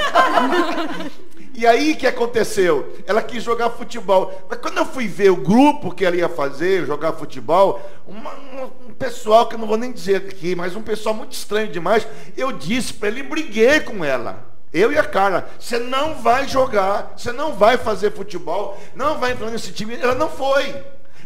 E 1.52 1.66
aí 1.66 1.92
o 1.92 1.96
que 1.96 2.06
aconteceu? 2.06 2.96
Ela 3.06 3.20
quis 3.20 3.42
jogar 3.42 3.68
futebol. 3.70 4.32
Mas 4.48 4.58
quando 4.60 4.78
eu 4.78 4.86
fui 4.86 5.06
ver 5.06 5.30
o 5.30 5.36
grupo 5.36 5.92
que 5.94 6.04
ela 6.06 6.16
ia 6.16 6.28
fazer, 6.28 6.86
jogar 6.86 7.12
futebol, 7.12 7.80
uma- 8.06 8.32
um 8.88 8.94
pessoal 8.94 9.46
que 9.46 9.56
eu 9.56 9.58
não 9.58 9.66
vou 9.66 9.76
nem 9.76 9.92
dizer 9.92 10.16
aqui, 10.16 10.54
mas 10.54 10.74
um 10.76 10.80
pessoal 10.80 11.14
muito 11.14 11.32
estranho 11.32 11.68
demais, 11.70 12.06
eu 12.36 12.52
disse 12.52 12.94
para 12.94 13.08
ele, 13.08 13.22
briguei 13.24 13.80
com 13.80 14.02
ela. 14.04 14.49
Eu 14.72 14.92
e 14.92 14.98
a 14.98 15.04
Carla, 15.04 15.48
você 15.58 15.78
não 15.78 16.14
vai 16.22 16.46
jogar, 16.46 17.14
você 17.16 17.32
não 17.32 17.54
vai 17.54 17.76
fazer 17.76 18.12
futebol, 18.12 18.80
não 18.94 19.18
vai 19.18 19.32
entrar 19.32 19.50
nesse 19.50 19.72
time. 19.72 19.96
Ela 19.96 20.14
não 20.14 20.28
foi. 20.28 20.74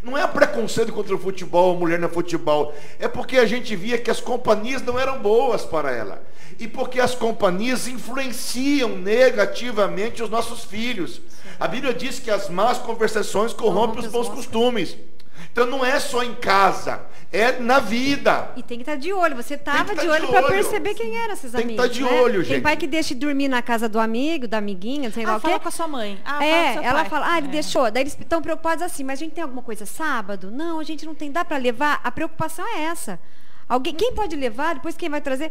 Não 0.02 0.18
é 0.18 0.26
preconceito 0.26 0.92
contra 0.92 1.14
o 1.14 1.18
futebol, 1.18 1.76
mulher 1.76 1.98
no 1.98 2.08
futebol. 2.08 2.74
É 2.98 3.08
porque 3.08 3.38
a 3.38 3.46
gente 3.46 3.74
via 3.74 3.98
que 3.98 4.10
as 4.10 4.20
companhias 4.20 4.82
não 4.82 4.98
eram 4.98 5.18
boas 5.18 5.64
para 5.64 5.90
ela. 5.90 6.22
E 6.58 6.68
porque 6.68 7.00
as 7.00 7.14
companhias 7.14 7.88
influenciam 7.88 8.90
negativamente 8.90 10.22
os 10.22 10.30
nossos 10.30 10.64
filhos. 10.64 11.20
A 11.58 11.66
Bíblia 11.66 11.94
diz 11.94 12.18
que 12.18 12.30
as 12.30 12.48
más 12.48 12.78
conversações 12.78 13.52
corrompem 13.52 14.00
os 14.00 14.10
bons 14.10 14.28
costumes. 14.28 14.96
Então 15.52 15.66
não 15.66 15.84
é 15.84 15.98
só 16.00 16.22
em 16.22 16.34
casa, 16.34 17.00
é 17.32 17.52
na 17.60 17.78
vida. 17.78 18.50
E 18.56 18.62
tem 18.62 18.78
que 18.78 18.82
estar 18.82 18.96
de 18.96 19.12
olho. 19.12 19.36
Você 19.36 19.56
que 19.56 19.64
tava 19.64 19.84
tá 19.84 19.94
de 19.94 20.00
de 20.00 20.08
olho 20.08 20.28
para 20.28 20.38
olho. 20.46 20.48
perceber 20.54 20.94
quem 20.94 21.16
eram 21.16 21.32
esses 21.34 21.52
Tem 21.52 21.60
que 21.60 21.66
amigos. 21.74 21.86
tá 21.86 21.92
de 21.92 22.02
né? 22.02 22.10
olho, 22.20 22.40
Tem 22.42 22.44
gente. 22.54 22.62
pai 22.62 22.76
que 22.76 22.86
deixa 22.86 23.14
de 23.14 23.20
dormir 23.20 23.48
na 23.48 23.62
casa 23.62 23.88
do 23.88 23.98
amigo, 24.00 24.46
da 24.48 24.58
amiguinha, 24.58 25.10
sei 25.10 25.24
lá 25.24 25.34
Ah, 25.34 25.36
o 25.36 25.40
fala 25.40 25.54
quê. 25.54 25.60
com 25.62 25.68
a 25.68 25.72
sua 25.72 25.86
mãe. 25.88 26.20
Ah, 26.24 26.30
fala 26.30 26.38
com 26.40 26.44
É, 26.44 26.72
seu 26.74 26.82
ela 26.82 27.00
pai. 27.00 27.08
fala, 27.10 27.32
ah, 27.32 27.38
ele 27.38 27.48
É. 27.48 27.50
deixou. 27.50 27.90
Daí 27.90 28.02
eles 28.02 28.16
estão 28.18 28.42
preocupados 28.42 28.82
assim, 28.82 29.04
mas 29.04 29.18
a 29.18 29.22
gente 29.24 29.32
tem 29.32 29.42
alguma 29.42 29.62
coisa 29.62 29.86
sábado? 29.86 30.50
Não, 30.50 30.80
a 30.80 30.84
gente 30.84 31.06
não 31.06 31.14
tem, 31.14 31.30
dá 31.30 31.44
para 31.44 31.56
levar? 31.56 32.00
A 32.02 32.10
preocupação 32.10 32.64
é 32.76 32.82
essa. 32.84 33.18
Alguém, 33.68 33.94
quem 33.94 34.12
pode 34.12 34.36
levar, 34.36 34.74
depois 34.74 34.94
quem 34.96 35.08
vai 35.08 35.20
trazer? 35.22 35.50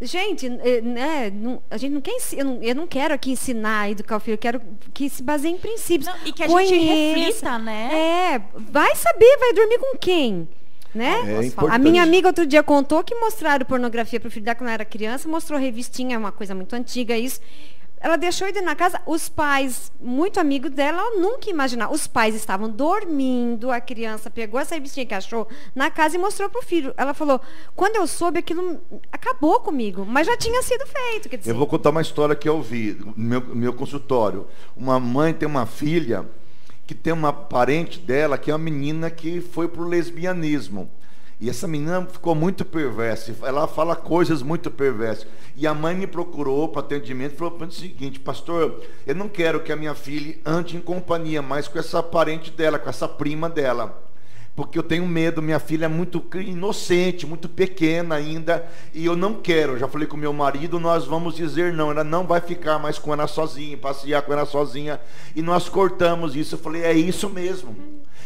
Gente, 0.00 0.46
eh, 0.46 0.82
né, 0.82 1.30
não- 1.34 1.62
a 1.70 1.76
gente 1.78 1.92
não 1.92 2.00
quer, 2.02 2.14
eu 2.34 2.44
não, 2.44 2.62
eu 2.62 2.74
não 2.74 2.86
quero 2.86 3.14
aqui 3.14 3.30
ensinar, 3.30 3.90
educar 3.90 4.16
o 4.16 4.20
filho, 4.20 4.34
eu 4.34 4.38
quero 4.38 4.60
que 4.92 5.08
se 5.08 5.22
baseie 5.22 5.52
em 5.54 5.56
princípios. 5.58 6.06
Não, 6.06 6.26
e 6.26 6.32
que 6.32 6.42
a 6.42 6.46
gente 6.48 6.54
Conheça. 6.54 7.18
reflita, 7.18 7.58
né? 7.58 7.90
É, 8.34 8.42
vai 8.54 8.94
saber, 8.94 9.36
vai 9.38 9.54
dormir 9.54 9.78
com 9.78 9.96
quem? 9.96 10.46
Né? 10.94 11.12
É 11.44 11.70
A 11.70 11.78
minha 11.78 12.02
amiga 12.02 12.28
outro 12.28 12.46
dia 12.46 12.62
contou 12.62 13.04
que 13.04 13.14
mostraram 13.14 13.66
pornografia 13.66 14.18
pro 14.18 14.30
filho 14.30 14.44
dela 14.44 14.54
quando 14.54 14.68
ela 14.68 14.74
era 14.74 14.84
criança, 14.84 15.28
mostrou 15.28 15.58
revistinha, 15.58 16.18
uma 16.18 16.32
coisa 16.32 16.54
muito 16.54 16.74
antiga, 16.74 17.16
isso. 17.16 17.40
Ela 17.98 18.16
deixou 18.16 18.46
ele 18.46 18.60
na 18.60 18.74
casa, 18.74 19.00
os 19.06 19.28
pais, 19.28 19.90
muito 20.00 20.38
amigos 20.38 20.70
dela, 20.70 20.98
ela 20.98 21.18
nunca 21.18 21.48
imaginar. 21.48 21.90
Os 21.90 22.06
pais 22.06 22.34
estavam 22.34 22.68
dormindo, 22.68 23.70
a 23.70 23.80
criança 23.80 24.30
pegou 24.30 24.60
essa 24.60 24.74
revistinha 24.74 25.06
que 25.06 25.14
achou 25.14 25.48
na 25.74 25.90
casa 25.90 26.16
e 26.16 26.18
mostrou 26.18 26.50
pro 26.50 26.62
filho. 26.62 26.92
Ela 26.96 27.14
falou, 27.14 27.40
quando 27.74 27.96
eu 27.96 28.06
soube, 28.06 28.38
aquilo 28.38 28.80
acabou 29.10 29.60
comigo, 29.60 30.04
mas 30.04 30.26
já 30.26 30.36
tinha 30.36 30.62
sido 30.62 30.86
feito. 30.86 31.28
Quer 31.28 31.38
dizer, 31.38 31.50
Eu 31.50 31.56
vou 31.56 31.66
contar 31.66 31.90
uma 31.90 32.02
história 32.02 32.36
que 32.36 32.48
eu 32.48 32.60
vi 32.60 32.92
no 32.92 33.14
meu, 33.16 33.40
meu 33.40 33.72
consultório. 33.72 34.46
Uma 34.76 35.00
mãe 35.00 35.32
tem 35.32 35.48
uma 35.48 35.64
filha 35.64 36.26
que 36.86 36.94
tem 36.94 37.12
uma 37.12 37.32
parente 37.32 37.98
dela 37.98 38.38
que 38.38 38.50
é 38.50 38.54
uma 38.54 38.62
menina 38.62 39.10
que 39.10 39.40
foi 39.40 39.68
pro 39.68 39.84
lesbianismo. 39.88 40.88
E 41.38 41.50
essa 41.50 41.68
menina 41.68 42.06
ficou 42.06 42.34
muito 42.34 42.64
perversa. 42.64 43.34
Ela 43.42 43.66
fala 43.66 43.94
coisas 43.94 44.42
muito 44.42 44.70
perversas. 44.70 45.26
E 45.54 45.66
a 45.66 45.74
mãe 45.74 45.94
me 45.94 46.06
procurou 46.06 46.68
para 46.68 46.80
atendimento 46.80 47.34
e 47.34 47.36
falou 47.36 47.54
para 47.54 47.66
o 47.66 47.72
seguinte, 47.72 48.18
pastor, 48.18 48.82
eu 49.06 49.14
não 49.14 49.28
quero 49.28 49.60
que 49.60 49.70
a 49.70 49.76
minha 49.76 49.94
filha 49.94 50.38
ande 50.44 50.76
em 50.76 50.80
companhia 50.80 51.42
mais 51.42 51.68
com 51.68 51.78
essa 51.78 52.02
parente 52.02 52.50
dela, 52.50 52.78
com 52.78 52.88
essa 52.88 53.06
prima 53.06 53.50
dela 53.50 54.06
porque 54.56 54.78
eu 54.78 54.82
tenho 54.82 55.06
medo, 55.06 55.42
minha 55.42 55.60
filha 55.60 55.84
é 55.84 55.88
muito 55.88 56.24
inocente, 56.36 57.26
muito 57.26 57.46
pequena 57.46 58.14
ainda, 58.14 58.66
e 58.94 59.04
eu 59.04 59.14
não 59.14 59.34
quero. 59.34 59.78
Já 59.78 59.86
falei 59.86 60.08
com 60.08 60.16
meu 60.16 60.32
marido, 60.32 60.80
nós 60.80 61.04
vamos 61.04 61.36
dizer 61.36 61.74
não, 61.74 61.90
ela 61.90 62.02
não 62.02 62.26
vai 62.26 62.40
ficar 62.40 62.78
mais 62.78 62.98
com 62.98 63.12
ela 63.12 63.26
sozinha, 63.26 63.76
passear 63.76 64.22
com 64.22 64.32
ela 64.32 64.46
sozinha, 64.46 64.98
e 65.36 65.42
nós 65.42 65.68
cortamos 65.68 66.34
isso. 66.34 66.54
Eu 66.54 66.58
falei, 66.58 66.82
é 66.82 66.94
isso 66.94 67.28
mesmo. 67.28 67.76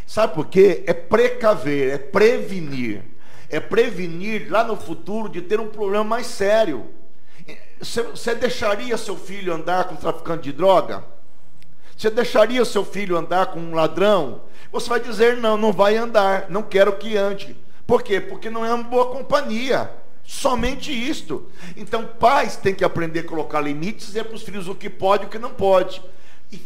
Sabe 0.07 0.35
por 0.35 0.47
quê? 0.47 0.83
É 0.87 0.93
precaver, 0.93 1.95
é 1.95 1.99
prevenir. 1.99 3.03
É 3.49 3.61
prevenir 3.61 4.51
lá 4.51 4.65
no 4.65 4.77
futuro 4.77 5.29
de 5.29 5.41
ter 5.41 5.61
um 5.61 5.69
problema 5.69 6.05
mais 6.05 6.27
sério. 6.27 6.89
Você, 7.81 8.35
deixaria 8.35 8.97
seu 8.97 9.17
filho 9.17 9.55
andar 9.55 9.85
com 9.85 9.95
um 9.95 9.97
traficante 9.97 10.45
de 10.45 10.53
droga? 10.53 11.05
Você 11.97 12.11
deixaria 12.11 12.65
seu 12.65 12.85
filho 12.85 13.17
andar 13.17 13.47
com 13.47 13.59
um 13.59 13.75
ladrão? 13.75 14.43
Você 14.71 14.89
vai 14.89 15.01
dizer, 15.01 15.37
não, 15.37 15.57
não 15.57 15.73
vai 15.73 15.97
andar, 15.97 16.47
não 16.49 16.63
quero 16.63 16.93
que 16.97 17.17
ande. 17.17 17.57
Por 17.87 18.03
quê? 18.03 18.21
Porque 18.21 18.49
não 18.49 18.65
é 18.65 18.73
uma 18.73 18.85
boa 18.85 19.07
companhia. 19.07 19.91
Somente 20.23 20.93
isto. 20.93 21.51
Então, 21.77 22.07
pais 22.07 22.57
têm 22.57 22.75
que 22.75 22.85
aprender 22.85 23.21
a 23.21 23.25
colocar 23.25 23.61
limites 23.61 24.05
e 24.05 24.07
dizer 24.09 24.25
para 24.25 24.37
os 24.37 24.43
filhos 24.43 24.69
o 24.69 24.75
que 24.75 24.89
pode 24.89 25.25
e 25.25 25.27
o 25.27 25.31
que 25.31 25.39
não 25.39 25.51
pode. 25.51 26.01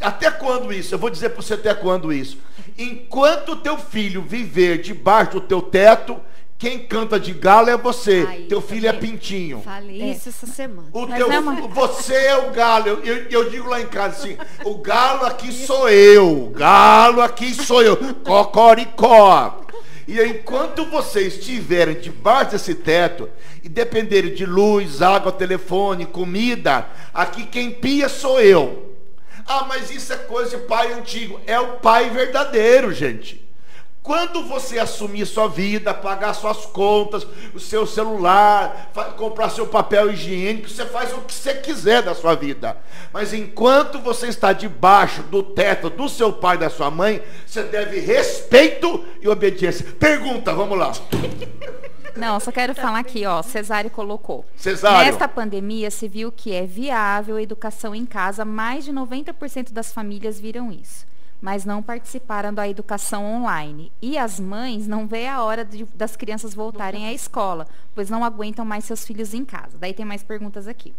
Até 0.01 0.31
quando 0.31 0.73
isso? 0.73 0.95
Eu 0.95 0.99
vou 0.99 1.11
dizer 1.11 1.31
para 1.31 1.43
você 1.43 1.55
até 1.55 1.75
quando 1.75 2.13
isso. 2.13 2.39
Enquanto 2.79 3.51
o 3.53 3.57
teu 3.57 3.77
filho 3.77 4.23
viver 4.23 4.81
debaixo 4.81 5.33
do 5.33 5.41
teu 5.43 5.61
teto, 5.61 6.19
quem 6.57 6.79
canta 6.79 7.21
de 7.21 7.33
galo 7.33 7.69
é 7.69 7.77
você. 7.77 8.25
Ai, 8.27 8.39
teu 8.49 8.63
filho 8.63 8.89
é 8.89 8.93
pintinho. 8.93 9.61
Falei 9.63 10.01
É. 10.03 10.07
isso 10.13 10.29
essa 10.31 10.47
semana. 10.47 10.89
O 10.93 11.07
Mas 11.07 11.19
teu, 11.19 11.31
é 11.31 11.39
uma- 11.39 11.69
Você 11.69 12.15
é 12.15 12.37
o 12.37 12.51
galo. 12.53 12.87
Eu, 12.89 13.01
eu, 13.05 13.17
eu 13.31 13.51
digo 13.51 13.69
lá 13.69 13.81
em 13.81 13.87
casa 13.87 14.17
assim: 14.17 14.37
o 14.65 14.77
galo 14.79 15.27
aqui 15.27 15.53
sou 15.53 15.89
eu. 15.91 16.51
Galo 16.57 17.21
aqui 17.21 17.53
sou 17.53 17.83
eu. 17.83 17.97
Cocoricó. 18.25 19.61
E 20.07 20.21
enquanto 20.23 20.85
vocês 20.87 21.35
estiverem 21.39 21.99
debaixo 22.01 22.53
desse 22.53 22.75
teto 22.75 23.29
e 23.63 23.69
dependerem 23.69 24.35
de 24.35 24.45
luz, 24.47 25.01
água, 25.03 25.33
telefone, 25.33 26.05
comida, 26.07 26.87
aqui 27.13 27.45
quem 27.45 27.71
pia 27.71 28.09
sou 28.09 28.41
eu. 28.41 28.94
Ah, 29.47 29.65
mas 29.69 29.91
isso 29.91 30.13
é 30.13 30.17
coisa 30.17 30.57
de 30.57 30.65
pai 30.65 30.93
antigo. 30.93 31.41
É 31.47 31.59
o 31.59 31.77
pai 31.79 32.11
verdadeiro, 32.11 32.93
gente. 32.93 33.45
Quando 34.05 34.43
você 34.45 34.79
assumir 34.79 35.25
sua 35.25 35.49
vida, 35.49 35.95
pagar 35.95 36.35
suas 36.35 36.67
contas, 36.67 37.27
o 37.55 37.59
seu 37.59 37.87
celular, 37.87 38.93
comprar 39.17 39.49
seu 39.49 39.67
papel 39.67 40.13
higiênico, 40.13 40.69
você 40.69 40.85
faz 40.85 41.11
o 41.15 41.23
que 41.23 41.33
você 41.33 41.55
quiser 41.55 42.03
da 42.03 42.15
sua 42.15 42.35
vida. 42.35 42.77
Mas 43.15 43.33
enquanto 43.33 43.99
você 43.99 44.27
está 44.27 44.53
debaixo 44.53 45.23
do 45.23 45.43
teto 45.43 45.89
do 45.89 46.07
seu 46.07 46.31
pai 46.35 46.57
e 46.57 46.61
da 46.61 46.69
sua 46.69 46.91
mãe, 46.91 47.23
você 47.47 47.63
deve 47.63 47.99
respeito 47.99 49.03
e 49.23 49.29
obediência. 49.29 49.87
Pergunta, 49.99 50.53
vamos 50.53 50.79
lá. 50.79 50.93
Não, 52.17 52.39
só 52.39 52.53
quero 52.53 52.75
falar 52.75 52.99
aqui, 53.01 53.27
ó, 53.27 53.43
Cesário 53.43 53.91
colocou. 53.91 54.45
Cesário. 54.57 55.05
Nesta 55.07 55.27
pandemia 55.29 55.91
se 55.91 56.07
viu 56.09 56.31
que 56.31 56.53
é 56.53 56.65
viável 56.67 57.37
a 57.37 57.43
educação 57.43 57.95
em 57.95 58.07
casa, 58.07 58.45
mais 58.45 58.85
de 58.85 58.93
90% 58.93 59.73
das 59.73 59.93
famílias 59.93 60.39
viram 60.39 60.71
isso, 60.71 61.07
mas 61.43 61.65
não 61.65 61.83
participaram 61.83 62.55
da 62.55 62.69
educação 62.69 63.25
online. 63.25 63.91
E 64.01 64.17
as 64.17 64.39
mães 64.39 64.87
não 64.87 65.07
veem 65.07 65.29
a 65.29 65.43
hora 65.43 65.65
de- 65.65 65.85
das 65.95 66.15
crianças 66.17 66.55
voltarem 66.55 67.07
à 67.07 67.13
escola, 67.13 67.67
pois 67.95 68.09
não 68.09 68.25
aguentam 68.25 68.65
mais 68.65 68.85
seus 68.85 69.05
filhos 69.05 69.35
em 69.35 69.45
casa. 69.45 69.77
Daí 69.79 69.93
tem 69.93 70.05
mais 70.07 70.23
perguntas 70.23 70.69
aqui. 70.69 70.95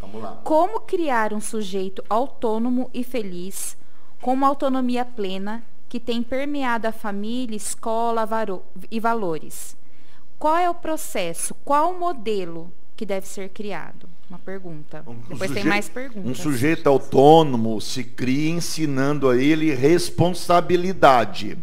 Vamos 0.00 0.22
lá. 0.22 0.38
Como 0.44 0.80
criar 0.80 1.32
um 1.32 1.40
sujeito 1.40 2.04
autônomo 2.08 2.88
e 2.94 3.02
feliz, 3.02 3.76
com 4.20 4.32
uma 4.34 4.46
autonomia 4.46 5.04
plena, 5.04 5.62
que 5.88 5.98
tem 5.98 6.22
permeado 6.22 6.86
a 6.86 6.92
família, 6.92 7.56
escola 7.56 8.26
varo- 8.26 8.62
e 8.90 9.00
valores? 9.00 9.76
Qual 10.38 10.56
é 10.56 10.68
o 10.70 10.74
processo? 10.74 11.54
Qual 11.64 11.92
o 11.92 11.98
modelo 11.98 12.72
que 12.96 13.04
deve 13.04 13.26
ser 13.26 13.48
criado? 13.48 14.08
Uma 14.30 14.38
pergunta. 14.38 15.02
Um 15.06 15.14
Depois 15.14 15.38
tem 15.40 15.48
sujeito- 15.48 15.68
mais 15.68 15.88
Um 15.88 15.92
perguntas. 15.92 16.38
sujeito 16.38 16.86
autônomo 16.88 17.80
se 17.80 18.04
cria 18.04 18.50
ensinando 18.50 19.28
a 19.28 19.36
ele 19.36 19.74
responsabilidade. 19.74 21.58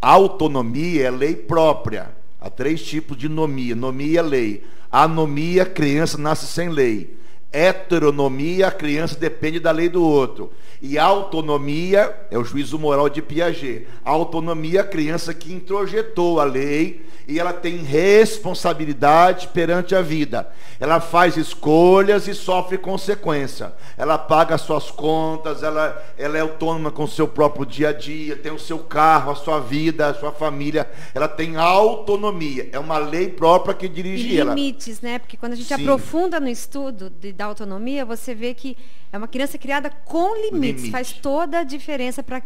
A 0.00 0.10
autonomia 0.12 1.06
é 1.06 1.10
lei 1.10 1.36
própria. 1.36 2.10
Há 2.40 2.48
três 2.48 2.82
tipos 2.82 3.16
de 3.16 3.28
nomia. 3.28 3.74
Nomia 3.76 4.20
é 4.20 4.22
lei. 4.22 4.64
Anomia, 4.90 5.66
criança 5.66 6.16
nasce 6.18 6.46
sem 6.46 6.68
lei. 6.70 7.18
Heteronomia, 7.52 8.68
a 8.68 8.72
criança 8.72 9.18
depende 9.18 9.58
da 9.58 9.70
lei 9.70 9.88
do 9.88 10.02
outro. 10.02 10.52
E 10.80 10.98
autonomia 10.98 12.14
é 12.30 12.38
o 12.38 12.44
juízo 12.44 12.78
moral 12.78 13.08
de 13.08 13.20
Piaget. 13.20 13.86
autonomia, 14.04 14.80
a 14.80 14.84
criança 14.84 15.34
que 15.34 15.52
introjetou 15.52 16.40
a 16.40 16.44
lei 16.44 17.04
e 17.30 17.38
ela 17.38 17.52
tem 17.52 17.76
responsabilidade 17.76 19.48
perante 19.48 19.94
a 19.94 20.02
vida. 20.02 20.50
Ela 20.80 20.98
faz 21.00 21.36
escolhas 21.36 22.26
e 22.26 22.34
sofre 22.34 22.76
consequência. 22.76 23.72
Ela 23.96 24.18
paga 24.18 24.58
suas 24.58 24.90
contas, 24.90 25.62
ela, 25.62 26.02
ela 26.18 26.36
é 26.36 26.40
autônoma 26.40 26.90
com 26.90 27.04
o 27.04 27.08
seu 27.08 27.28
próprio 27.28 27.64
dia 27.64 27.90
a 27.90 27.92
dia, 27.92 28.34
tem 28.34 28.50
o 28.50 28.58
seu 28.58 28.80
carro, 28.80 29.30
a 29.30 29.36
sua 29.36 29.60
vida, 29.60 30.08
a 30.08 30.14
sua 30.14 30.32
família. 30.32 30.90
Ela 31.14 31.28
tem 31.28 31.56
autonomia. 31.56 32.68
É 32.72 32.78
uma 32.80 32.98
lei 32.98 33.28
própria 33.28 33.74
que 33.74 33.88
dirige 33.88 34.28
e 34.28 34.40
ela. 34.40 34.54
limites, 34.54 35.00
né? 35.00 35.20
Porque 35.20 35.36
quando 35.36 35.52
a 35.52 35.56
gente 35.56 35.68
Sim. 35.68 35.74
aprofunda 35.74 36.40
no 36.40 36.48
estudo 36.48 37.10
de, 37.10 37.32
da 37.40 37.46
autonomia, 37.46 38.04
você 38.04 38.34
vê 38.34 38.52
que 38.52 38.76
é 39.10 39.16
uma 39.16 39.26
criança 39.26 39.56
criada 39.56 39.88
com 40.04 40.34
limites. 40.36 40.82
Limite. 40.82 40.90
Faz 40.90 41.10
toda 41.10 41.60
a 41.60 41.64
diferença 41.64 42.22
para 42.22 42.42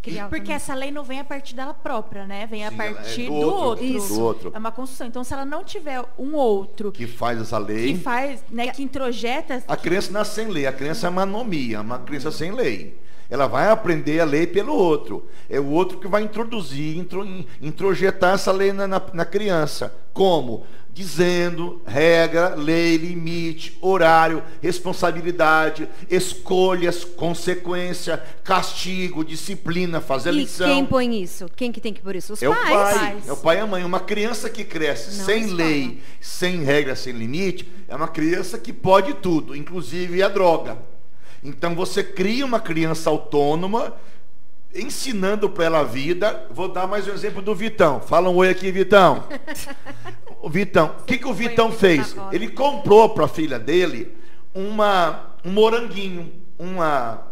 criar. 0.00 0.28
Porque 0.28 0.52
essa 0.52 0.72
lei 0.72 0.92
não 0.92 1.02
vem 1.02 1.18
a 1.18 1.24
partir 1.24 1.56
dela 1.56 1.74
própria, 1.74 2.24
né? 2.28 2.46
Vem 2.46 2.60
Sim, 2.60 2.66
a 2.66 2.68
é 2.68 2.92
partir 2.92 3.22
é 3.22 3.26
do, 3.26 3.40
do, 3.40 3.52
outro. 3.52 3.84
Isso. 3.84 4.14
do, 4.14 4.20
outro. 4.20 4.52
É 4.54 4.58
uma 4.58 4.70
construção. 4.70 5.08
Então, 5.08 5.24
se 5.24 5.34
ela 5.34 5.44
não 5.44 5.64
tiver 5.64 6.00
um 6.16 6.36
outro 6.36 6.92
que 6.92 7.08
faz 7.08 7.40
essa 7.40 7.58
lei, 7.58 7.94
que 7.94 8.00
faz, 8.00 8.44
né, 8.48 8.68
que, 8.68 8.74
que 8.74 8.82
introjeta. 8.84 9.64
A 9.66 9.76
criança 9.76 10.12
nasce 10.12 10.36
sem 10.36 10.46
lei. 10.46 10.64
A 10.64 10.72
criança 10.72 11.08
é 11.08 11.10
uma 11.10 11.22
anomia, 11.22 11.80
uma 11.80 11.98
criança 11.98 12.30
sem 12.30 12.52
lei. 12.52 12.96
Ela 13.30 13.46
vai 13.46 13.70
aprender 13.70 14.20
a 14.20 14.24
lei 14.24 14.46
pelo 14.46 14.74
outro. 14.74 15.26
É 15.48 15.60
o 15.60 15.68
outro 15.68 15.98
que 15.98 16.08
vai 16.08 16.22
introduzir, 16.22 16.96
intro, 16.96 17.24
introjetar 17.62 18.34
essa 18.34 18.50
lei 18.50 18.72
na, 18.72 18.86
na, 18.86 19.00
na 19.14 19.24
criança. 19.24 19.94
Como? 20.12 20.64
dizendo 20.92 21.80
regra, 21.86 22.54
lei, 22.54 22.96
limite, 22.96 23.78
horário, 23.80 24.42
responsabilidade, 24.60 25.88
escolhas, 26.10 27.04
consequência, 27.04 28.22
castigo, 28.42 29.24
disciplina, 29.24 30.00
fazer 30.00 30.30
e 30.30 30.42
lição. 30.42 30.66
quem 30.66 30.84
põe 30.84 31.22
isso? 31.22 31.46
Quem 31.56 31.70
que 31.70 31.80
tem 31.80 31.94
que 31.94 32.02
pôr 32.02 32.16
isso? 32.16 32.32
Os 32.32 32.42
é 32.42 32.48
pais. 32.48 32.66
O 32.66 32.98
pai, 32.98 33.22
é 33.26 33.32
o 33.32 33.36
pai 33.36 33.56
e 33.56 33.60
a 33.60 33.66
mãe. 33.66 33.84
Uma 33.84 34.00
criança 34.00 34.50
que 34.50 34.64
cresce 34.64 35.18
Não 35.18 35.24
sem 35.24 35.46
lei, 35.46 36.00
sem 36.20 36.62
regra, 36.64 36.96
sem 36.96 37.12
limite, 37.12 37.66
é 37.88 37.94
uma 37.94 38.08
criança 38.08 38.58
que 38.58 38.72
pode 38.72 39.14
tudo, 39.14 39.54
inclusive 39.56 40.22
a 40.22 40.28
droga. 40.28 40.78
Então 41.42 41.74
você 41.74 42.04
cria 42.04 42.44
uma 42.44 42.60
criança 42.60 43.08
autônoma, 43.08 43.94
ensinando 44.74 45.48
para 45.48 45.64
ela 45.64 45.80
a 45.80 45.84
vida. 45.84 46.46
Vou 46.50 46.68
dar 46.68 46.86
mais 46.86 47.08
um 47.08 47.12
exemplo 47.12 47.40
do 47.40 47.54
Vitão. 47.54 48.00
Fala 48.00 48.28
um 48.28 48.36
oi 48.36 48.50
aqui, 48.50 48.70
Vitão. 48.70 49.24
o 50.40 50.50
Vitão, 50.50 50.94
o 51.00 51.04
que, 51.04 51.18
que 51.18 51.26
o 51.26 51.34
Vitão 51.34 51.72
fez? 51.72 52.14
Ele 52.30 52.48
comprou 52.48 53.08
para 53.10 53.24
a 53.24 53.28
filha 53.28 53.58
dele 53.58 54.14
uma, 54.54 55.34
um 55.44 55.50
moranguinho, 55.50 56.30
uma, 56.58 57.22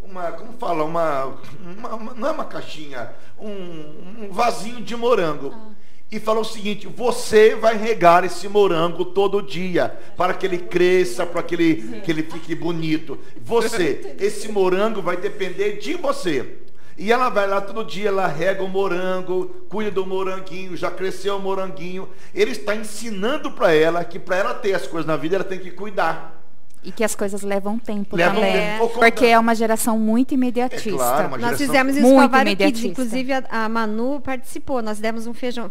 uma 0.00 0.32
como 0.32 0.52
fala, 0.58 0.84
uma, 0.84 1.36
uma, 1.60 1.94
uma 1.94 2.14
não 2.14 2.28
é 2.28 2.30
uma 2.30 2.44
caixinha, 2.44 3.10
um, 3.38 4.24
um 4.24 4.28
vasinho 4.30 4.80
de 4.80 4.94
morango. 4.94 5.52
Ah. 5.54 5.75
E 6.10 6.20
falou 6.20 6.42
o 6.42 6.44
seguinte: 6.44 6.86
você 6.86 7.54
vai 7.54 7.76
regar 7.76 8.24
esse 8.24 8.48
morango 8.48 9.04
todo 9.04 9.42
dia, 9.42 9.96
para 10.16 10.34
que 10.34 10.46
ele 10.46 10.58
cresça, 10.58 11.26
para 11.26 11.42
que 11.42 11.54
ele, 11.54 12.00
que 12.04 12.10
ele 12.10 12.22
fique 12.22 12.54
bonito. 12.54 13.18
Você, 13.40 14.16
esse 14.20 14.48
morango 14.50 15.02
vai 15.02 15.16
depender 15.16 15.78
de 15.78 15.94
você. 15.94 16.58
E 16.98 17.12
ela 17.12 17.28
vai 17.28 17.46
lá 17.46 17.60
todo 17.60 17.84
dia, 17.84 18.08
ela 18.08 18.26
rega 18.26 18.62
o 18.62 18.68
morango, 18.68 19.54
cuida 19.68 19.90
do 19.90 20.06
moranguinho, 20.06 20.74
já 20.76 20.90
cresceu 20.90 21.36
o 21.36 21.40
moranguinho. 21.40 22.08
Ele 22.34 22.52
está 22.52 22.74
ensinando 22.74 23.50
para 23.50 23.74
ela 23.74 24.02
que 24.02 24.18
para 24.18 24.36
ela 24.36 24.54
ter 24.54 24.72
as 24.72 24.86
coisas 24.86 25.06
na 25.06 25.16
vida, 25.16 25.36
ela 25.36 25.44
tem 25.44 25.58
que 25.58 25.70
cuidar. 25.70 26.42
E 26.82 26.92
que 26.92 27.04
as 27.04 27.14
coisas 27.14 27.42
levam 27.42 27.78
tempo 27.78 28.16
levam 28.16 28.36
também. 28.36 28.52
Tempo. 28.52 28.88
Porque 28.90 29.26
é 29.26 29.38
uma 29.38 29.54
geração 29.54 29.98
muito 29.98 30.32
imediatista. 30.32 30.88
É 30.88 30.92
claro, 30.92 31.38
Nós 31.38 31.58
fizemos 31.58 31.96
isso 31.96 32.08
com 32.08 32.20
a 32.20 32.44
Kids, 32.44 32.84
inclusive 32.84 33.32
a, 33.32 33.44
a 33.50 33.68
Manu 33.68 34.20
participou. 34.20 34.80
Nós 34.80 34.98
demos 34.98 35.26
um 35.26 35.34
feijão, 35.34 35.68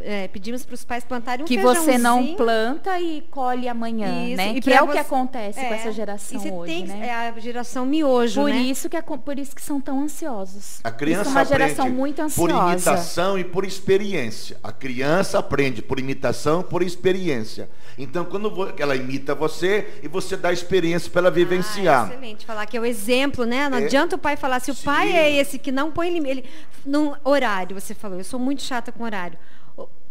é, 0.00 0.28
pedimos 0.28 0.64
para 0.64 0.74
os 0.74 0.84
pais 0.84 1.04
plantarem 1.04 1.44
um 1.44 1.46
que 1.46 1.58
você 1.58 1.98
não 1.98 2.34
planta 2.34 3.00
e 3.00 3.22
colhe 3.30 3.68
amanhã, 3.68 4.26
isso, 4.26 4.36
né? 4.36 4.60
que 4.60 4.72
é 4.72 4.82
o 4.82 4.88
que 4.88 4.98
acontece 4.98 5.58
é, 5.58 5.68
com 5.68 5.74
essa 5.74 5.92
geração 5.92 6.58
hoje, 6.58 6.72
tem, 6.72 6.86
né? 6.86 7.06
É 7.06 7.12
a 7.12 7.38
geração 7.38 7.86
miojo, 7.86 8.40
por 8.40 8.50
né? 8.50 8.56
Isso 8.56 8.88
que 8.88 8.96
é, 8.96 9.02
por 9.02 9.38
isso 9.38 9.54
que 9.54 9.62
são 9.62 9.80
tão 9.80 10.02
ansiosos. 10.02 10.80
A 10.84 10.90
criança 10.90 11.22
isso 11.22 11.30
é 11.30 11.32
uma 11.32 11.44
geração 11.44 11.90
muito 11.90 12.20
ansiosa. 12.20 12.52
Por 12.52 12.72
imitação 12.72 13.38
e 13.38 13.44
por 13.44 13.64
experiência. 13.64 14.58
A 14.62 14.72
criança 14.72 15.38
aprende 15.38 15.82
por 15.82 15.98
imitação, 15.98 16.62
por 16.62 16.82
experiência. 16.82 17.68
Então, 17.96 18.24
quando 18.24 18.74
ela 18.78 18.94
imita 18.94 19.34
você 19.34 19.98
e 20.02 20.08
você 20.08 20.36
dá 20.36 20.52
experiência 20.52 21.10
para 21.10 21.22
ela 21.22 21.30
vivenciar. 21.30 22.04
Ah, 22.04 22.14
excelente, 22.14 22.46
falar 22.46 22.66
que 22.66 22.76
é 22.76 22.80
o 22.80 22.84
exemplo, 22.84 23.44
né? 23.44 23.68
Não 23.68 23.78
é. 23.78 23.84
adianta 23.84 24.16
o 24.16 24.18
pai 24.18 24.36
falar 24.36 24.60
se 24.60 24.70
o 24.70 24.74
Sim. 24.74 24.84
pai 24.84 25.12
é 25.12 25.32
esse 25.32 25.58
que 25.58 25.72
não 25.72 25.90
põe 25.90 26.10
limite, 26.10 26.30
ele 26.30 26.44
no 26.84 27.16
horário, 27.24 27.78
você 27.78 27.94
falou. 27.94 28.18
Eu 28.18 28.24
sou 28.24 28.38
muito 28.38 28.62
chata 28.62 28.92
com 28.92 29.04
horário. 29.04 29.38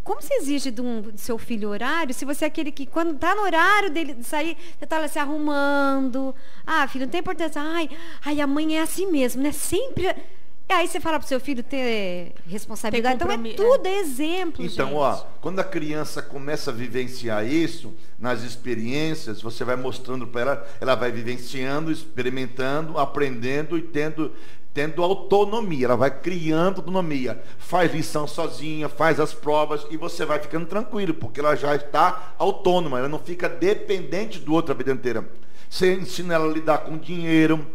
Como 0.08 0.22
se 0.22 0.34
exige 0.36 0.72
de 0.72 0.80
um, 0.80 1.02
do 1.02 1.18
seu 1.18 1.38
filho 1.38 1.68
horário, 1.68 2.14
se 2.14 2.24
você 2.24 2.46
é 2.46 2.48
aquele 2.48 2.72
que, 2.72 2.86
quando 2.86 3.14
está 3.14 3.36
no 3.36 3.42
horário 3.42 3.90
dele 3.90 4.14
de 4.14 4.24
sair, 4.24 4.56
você 4.78 4.86
está 4.86 4.98
lá 5.00 5.10
se 5.10 5.20
arrumando. 5.20 6.34
Ah, 6.66 6.88
filho, 6.88 7.04
não 7.04 7.12
tem 7.12 7.20
importância. 7.20 7.62
Ai, 7.62 7.90
ai, 8.24 8.40
a 8.40 8.48
mãe 8.48 8.78
é 8.78 8.82
assim 8.82 9.12
mesmo, 9.12 9.44
né? 9.44 9.52
Sempre. 9.52 10.16
E 10.70 10.74
aí 10.74 10.88
você 10.88 11.02
fala 11.02 11.20
para 11.20 11.26
o 11.26 11.28
seu 11.28 11.42
filho 11.42 11.62
ter 11.62 12.34
responsabilidade. 12.48 13.16
Então 13.16 13.30
é 13.30 13.54
tudo 13.54 13.86
é. 13.86 14.00
exemplo, 14.00 14.64
Então, 14.64 14.88
gente. 14.88 14.98
ó, 14.98 15.26
quando 15.42 15.60
a 15.60 15.64
criança 15.66 16.22
começa 16.22 16.72
a 16.72 16.74
vivenciar 16.74 17.46
isso, 17.46 17.94
nas 18.20 18.42
experiências, 18.44 19.42
você 19.42 19.64
vai 19.64 19.76
mostrando 19.76 20.26
para 20.26 20.42
ela, 20.42 20.68
ela 20.82 20.96
vai 20.96 21.12
vivenciando, 21.12 21.92
experimentando, 21.92 22.98
aprendendo 22.98 23.78
e 23.78 23.82
tendo 23.82 24.34
tendo 24.78 25.02
autonomia, 25.02 25.88
ela 25.88 25.98
vai 25.98 26.12
criando 26.12 26.82
autonomia, 26.82 27.42
faz 27.58 27.92
lição 27.92 28.28
sozinha, 28.28 28.88
faz 28.88 29.20
as 29.20 29.34
provas 29.34 29.88
e 29.90 29.98
você 29.98 30.24
vai 30.24 30.38
ficando 30.38 30.68
tranquilo, 30.68 31.16
porque 31.16 31.40
ela 31.40 31.56
já 31.56 31.76
está 31.76 32.36
autônoma, 32.38 33.00
ela 33.00 33.10
não 33.10 33.18
fica 33.18 33.50
dependente 33.50 34.38
do 34.38 34.54
outro 34.54 34.72
a 34.72 34.78
vida 34.78 34.92
inteira. 34.92 35.28
Você 35.68 35.96
ensina 35.96 36.36
ela 36.36 36.48
a 36.48 36.54
lidar 36.54 36.78
com 36.82 36.96
dinheiro, 36.96 37.66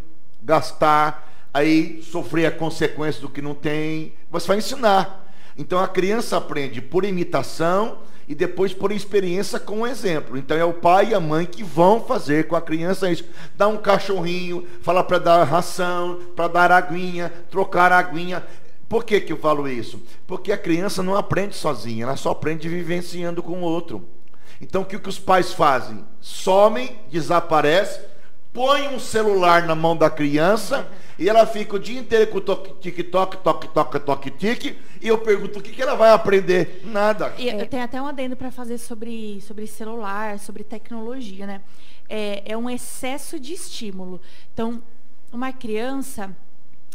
gastar, 0.40 1.28
aí 1.52 2.00
sofrer 2.04 2.46
a 2.46 2.52
consequência 2.52 3.20
do 3.20 3.28
que 3.28 3.42
não 3.42 3.52
tem, 3.52 4.14
você 4.30 4.46
vai 4.46 4.58
ensinar. 4.58 5.21
Então 5.56 5.78
a 5.78 5.88
criança 5.88 6.36
aprende 6.36 6.80
por 6.80 7.04
imitação 7.04 7.98
e 8.28 8.34
depois 8.34 8.72
por 8.72 8.92
experiência 8.92 9.58
com 9.58 9.80
o 9.80 9.86
exemplo. 9.86 10.38
Então 10.38 10.56
é 10.56 10.64
o 10.64 10.72
pai 10.72 11.10
e 11.10 11.14
a 11.14 11.20
mãe 11.20 11.44
que 11.44 11.62
vão 11.62 12.00
fazer 12.02 12.46
com 12.46 12.56
a 12.56 12.62
criança 12.62 13.10
isso. 13.10 13.24
Dar 13.56 13.68
um 13.68 13.76
cachorrinho, 13.76 14.66
falar 14.80 15.04
para 15.04 15.18
dar 15.18 15.44
ração, 15.44 16.20
para 16.34 16.48
dar 16.48 16.72
aguinha, 16.72 17.32
trocar 17.50 17.92
aguinha. 17.92 18.42
Por 18.88 19.04
que, 19.04 19.20
que 19.20 19.32
eu 19.32 19.38
falo 19.38 19.68
isso? 19.68 20.02
Porque 20.26 20.52
a 20.52 20.58
criança 20.58 21.02
não 21.02 21.16
aprende 21.16 21.56
sozinha, 21.56 22.04
ela 22.04 22.16
só 22.16 22.30
aprende 22.30 22.68
vivenciando 22.68 23.42
com 23.42 23.60
o 23.60 23.64
outro. 23.64 24.06
Então 24.60 24.82
o 24.82 24.84
que, 24.84 24.98
que 24.98 25.08
os 25.08 25.18
pais 25.18 25.52
fazem? 25.52 26.04
Somem, 26.20 26.96
desaparecem, 27.10 28.00
põem 28.52 28.88
um 28.88 28.98
celular 28.98 29.66
na 29.66 29.74
mão 29.74 29.96
da 29.96 30.10
criança 30.10 30.88
e 31.18 31.28
ela 31.28 31.46
fica 31.46 31.76
o 31.76 31.78
dia 31.78 31.98
inteiro 31.98 32.30
com 32.30 32.40
tic-toc, 32.80 33.36
toque, 33.36 33.68
toque, 33.68 34.00
toque, 34.00 34.30
tique. 34.30 34.78
E 35.00 35.08
eu 35.08 35.18
pergunto, 35.18 35.58
o 35.58 35.62
que, 35.62 35.72
que 35.72 35.82
ela 35.82 35.94
vai 35.94 36.10
aprender? 36.10 36.82
Nada. 36.84 37.32
E 37.38 37.48
eu 37.48 37.66
tenho 37.66 37.82
até 37.82 38.00
um 38.00 38.06
adendo 38.06 38.36
para 38.36 38.50
fazer 38.50 38.78
sobre, 38.78 39.40
sobre 39.40 39.66
celular, 39.66 40.38
sobre 40.38 40.62
tecnologia, 40.62 41.46
né? 41.46 41.60
É, 42.08 42.42
é 42.52 42.56
um 42.56 42.68
excesso 42.68 43.38
de 43.38 43.52
estímulo. 43.52 44.20
Então, 44.52 44.82
uma 45.32 45.52
criança 45.52 46.34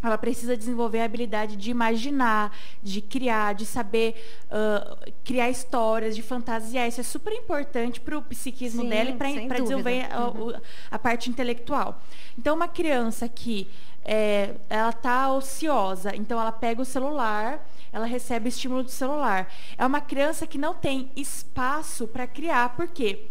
ela 0.02 0.18
precisa 0.18 0.56
desenvolver 0.56 1.02
a 1.02 1.06
habilidade 1.06 1.56
de 1.56 1.72
imaginar, 1.72 2.56
de 2.84 3.02
criar, 3.02 3.54
de 3.56 3.66
saber 3.66 4.16
uh, 4.46 5.12
criar 5.24 5.50
histórias, 5.50 6.16
de 6.16 6.22
fantasiar. 6.22 6.88
Isso 6.88 7.02
é 7.02 7.04
super 7.04 7.34
importante 7.34 8.00
para 8.00 8.18
o 8.18 8.22
psiquismo 8.22 8.84
Sim, 8.84 8.90
dela 8.90 9.10
e 9.10 9.16
para 9.16 9.60
desenvolver 9.60 10.08
uhum. 10.16 10.52
a, 10.52 10.62
a, 10.92 11.00
parte 11.00 11.30
intelectual. 11.30 12.00
Então, 12.38 12.56
uma 12.56 12.68
criança 12.68 13.28
que 13.28 13.68
é, 14.06 14.56
ela 14.70 14.92
está 14.92 15.34
ociosa, 15.34 16.16
então 16.16 16.40
ela 16.40 16.52
pega 16.52 16.82
o 16.82 16.86
celular, 16.86 17.68
ela 17.92 18.06
recebe 18.06 18.50
estímulo 18.50 18.84
do 18.84 18.92
celular. 18.92 19.52
É 19.78 19.86
uma 19.86 20.00
criança 20.00 20.46
que 20.46 20.60
não 20.60 20.76
tem 20.76 21.12
espaço 21.16 22.08
para 22.08 22.28
criar, 22.28 22.76
por 22.76 22.88
quê? 22.88 23.26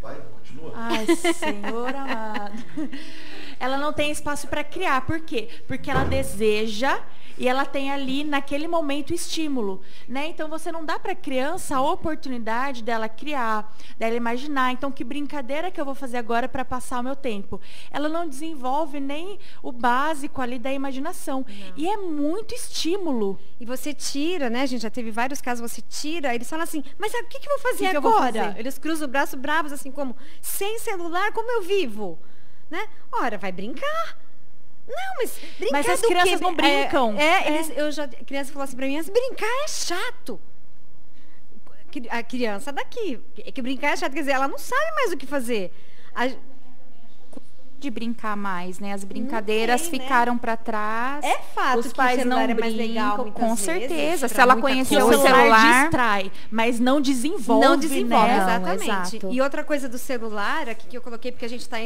Vai, 0.00 0.16
continua. 0.16 0.72
Ai, 0.74 1.06
Senhor 1.34 1.94
amado. 1.94 2.64
ela 3.60 3.76
não 3.76 3.92
tem 3.92 4.10
espaço 4.10 4.48
para 4.48 4.64
criar. 4.64 5.02
Por 5.02 5.20
quê? 5.20 5.48
Porque 5.68 5.90
ela 5.90 6.02
deseja 6.02 6.98
e 7.40 7.48
ela 7.48 7.64
tem 7.64 7.90
ali 7.90 8.22
naquele 8.22 8.68
momento 8.68 9.14
estímulo, 9.14 9.80
né? 10.06 10.28
Então 10.28 10.48
você 10.48 10.70
não 10.70 10.84
dá 10.84 10.98
para 10.98 11.12
a 11.12 11.16
criança 11.16 11.76
a 11.76 11.80
oportunidade 11.80 12.82
dela 12.82 13.08
criar, 13.08 13.74
dela 13.98 14.14
imaginar, 14.14 14.72
então 14.72 14.90
que 14.90 15.02
brincadeira 15.02 15.70
que 15.70 15.80
eu 15.80 15.84
vou 15.86 15.94
fazer 15.94 16.18
agora 16.18 16.48
para 16.48 16.66
passar 16.66 17.00
o 17.00 17.02
meu 17.02 17.16
tempo. 17.16 17.58
Ela 17.90 18.10
não 18.10 18.28
desenvolve 18.28 19.00
nem 19.00 19.38
o 19.62 19.72
básico 19.72 20.42
ali 20.42 20.58
da 20.58 20.70
imaginação. 20.70 21.44
Não. 21.48 21.72
E 21.76 21.88
é 21.88 21.96
muito 21.96 22.54
estímulo. 22.54 23.38
E 23.58 23.64
você 23.64 23.94
tira, 23.94 24.50
né, 24.50 24.66
gente, 24.66 24.82
já 24.82 24.90
teve 24.90 25.10
vários 25.10 25.40
casos, 25.40 25.70
você 25.70 25.80
tira, 25.80 26.34
eles 26.34 26.48
falam 26.48 26.64
assim: 26.64 26.84
"Mas 26.98 27.12
o 27.14 27.24
que 27.24 27.38
que 27.38 27.48
eu 27.48 27.58
vou 27.58 27.72
fazer 27.72 27.86
agora?" 27.86 28.32
Vou 28.32 28.42
fazer? 28.42 28.58
Eles 28.58 28.76
cruzam 28.78 29.08
o 29.08 29.10
braço 29.10 29.36
bravos 29.36 29.72
assim 29.72 29.90
como: 29.90 30.14
"Sem 30.42 30.78
celular, 30.78 31.32
como 31.32 31.50
eu 31.50 31.62
vivo?" 31.62 32.18
Né? 32.70 32.88
Ora, 33.12 33.36
vai 33.36 33.50
brincar. 33.50 34.18
Não, 34.86 35.14
mas 35.18 35.38
brincar 35.58 35.72
Mas 35.72 35.88
as 35.88 36.00
crianças 36.00 36.38
quê? 36.38 36.40
não 36.40 36.54
brincam. 36.54 37.16
É, 37.18 37.24
é, 37.24 37.48
Eles, 37.48 37.72
eu 37.76 37.90
já, 37.92 38.04
a 38.04 38.24
criança 38.24 38.52
falou 38.52 38.64
assim 38.64 38.76
pra 38.76 38.86
mim, 38.86 39.02
brincar 39.02 39.46
é 39.64 39.68
chato. 39.68 40.40
A 42.08 42.22
criança 42.22 42.72
daqui, 42.72 43.20
que 43.52 43.60
brincar 43.60 43.92
é 43.92 43.96
chato, 43.96 44.12
quer 44.12 44.20
dizer, 44.20 44.32
ela 44.32 44.46
não 44.46 44.58
sabe 44.58 44.94
mais 44.94 45.12
o 45.12 45.16
que 45.16 45.26
fazer. 45.26 45.72
A, 46.14 46.28
de 47.80 47.90
brincar 47.90 48.36
mais, 48.36 48.78
né? 48.78 48.92
As 48.92 49.02
brincadeiras 49.02 49.82
tem, 49.82 49.98
né? 49.98 50.04
ficaram 50.04 50.34
né? 50.34 50.38
para 50.40 50.56
trás. 50.56 51.24
É 51.24 51.38
fato 51.54 51.78
os 51.78 51.92
pais 51.92 52.24
não 52.24 52.38
é 52.38 52.54
brincam, 52.54 52.76
legal, 52.76 53.32
com 53.32 53.56
certeza. 53.56 54.28
Se 54.28 54.40
ela 54.40 54.56
conheceu 54.56 55.06
o 55.06 55.10
celular, 55.10 55.34
celular, 55.34 55.82
distrai, 55.82 56.32
mas 56.50 56.78
não 56.78 57.00
desenvolve, 57.00 57.66
não 57.66 57.76
desenvolve, 57.76 58.28
né? 58.28 58.36
exatamente. 58.36 59.24
Não, 59.24 59.32
e 59.32 59.40
outra 59.40 59.64
coisa 59.64 59.88
do 59.88 59.98
celular, 59.98 60.68
aqui 60.68 60.86
que 60.86 60.96
eu 60.96 61.02
coloquei 61.02 61.32
porque 61.32 61.46
a 61.46 61.48
gente 61.48 61.62
está 61.62 61.78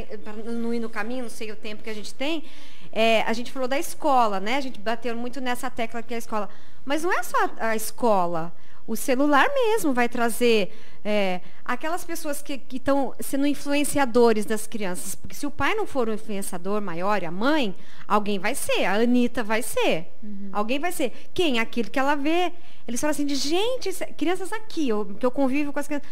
no, 0.44 0.78
no 0.78 0.90
caminho, 0.90 1.22
não 1.22 1.30
sei 1.30 1.52
o 1.52 1.56
tempo 1.56 1.82
que 1.82 1.90
a 1.90 1.94
gente 1.94 2.12
tem, 2.12 2.44
é, 2.92 3.22
a 3.22 3.32
gente 3.32 3.50
falou 3.50 3.68
da 3.68 3.78
escola, 3.78 4.38
né? 4.40 4.56
A 4.56 4.60
gente 4.60 4.78
bateu 4.78 5.16
muito 5.16 5.40
nessa 5.40 5.70
tecla 5.70 6.02
que 6.02 6.14
é 6.14 6.16
a 6.16 6.18
escola. 6.18 6.48
Mas 6.84 7.02
não 7.02 7.12
é 7.12 7.22
só 7.22 7.38
a 7.58 7.74
escola. 7.74 8.52
O 8.86 8.96
celular 8.96 9.48
mesmo 9.54 9.94
vai 9.94 10.08
trazer 10.08 10.70
é, 11.02 11.40
aquelas 11.64 12.04
pessoas 12.04 12.42
que 12.42 12.60
estão 12.70 13.14
sendo 13.18 13.46
influenciadores 13.46 14.44
das 14.44 14.66
crianças. 14.66 15.14
Porque 15.14 15.34
se 15.34 15.46
o 15.46 15.50
pai 15.50 15.74
não 15.74 15.86
for 15.86 16.08
um 16.08 16.12
influenciador 16.12 16.82
maior 16.82 17.22
e 17.22 17.26
a 17.26 17.30
mãe, 17.30 17.74
alguém 18.06 18.38
vai 18.38 18.54
ser. 18.54 18.84
A 18.84 18.94
Anitta 18.94 19.42
vai 19.42 19.62
ser. 19.62 20.12
Uhum. 20.22 20.50
Alguém 20.52 20.78
vai 20.78 20.92
ser. 20.92 21.12
Quem? 21.32 21.58
Aquilo 21.58 21.90
que 21.90 21.98
ela 21.98 22.14
vê. 22.14 22.52
Eles 22.86 23.00
falam 23.00 23.12
assim 23.12 23.24
de 23.24 23.34
gente, 23.34 23.90
crianças 24.16 24.52
aqui, 24.52 24.88
eu, 24.88 25.06
que 25.18 25.24
eu 25.24 25.30
convivo 25.30 25.72
com 25.72 25.78
as 25.78 25.86
crianças. 25.86 26.08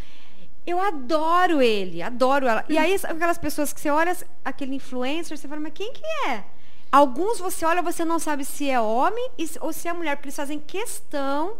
Eu 0.66 0.80
adoro 0.80 1.60
ele, 1.60 2.00
adoro 2.00 2.46
ela. 2.46 2.64
E 2.68 2.78
aí, 2.78 2.94
aquelas 3.02 3.36
pessoas 3.36 3.72
que 3.72 3.80
você 3.80 3.90
olha, 3.90 4.16
aquele 4.44 4.76
influencer, 4.76 5.36
você 5.36 5.48
fala, 5.48 5.60
mas 5.60 5.72
quem 5.74 5.92
que 5.92 6.04
é? 6.28 6.44
Alguns 6.90 7.38
você 7.38 7.64
olha, 7.64 7.82
você 7.82 8.04
não 8.04 8.18
sabe 8.18 8.44
se 8.44 8.70
é 8.70 8.80
homem 8.80 9.30
ou 9.60 9.72
se 9.72 9.88
é 9.88 9.92
mulher, 9.92 10.16
porque 10.16 10.28
eles 10.28 10.36
fazem 10.36 10.60
questão 10.60 11.56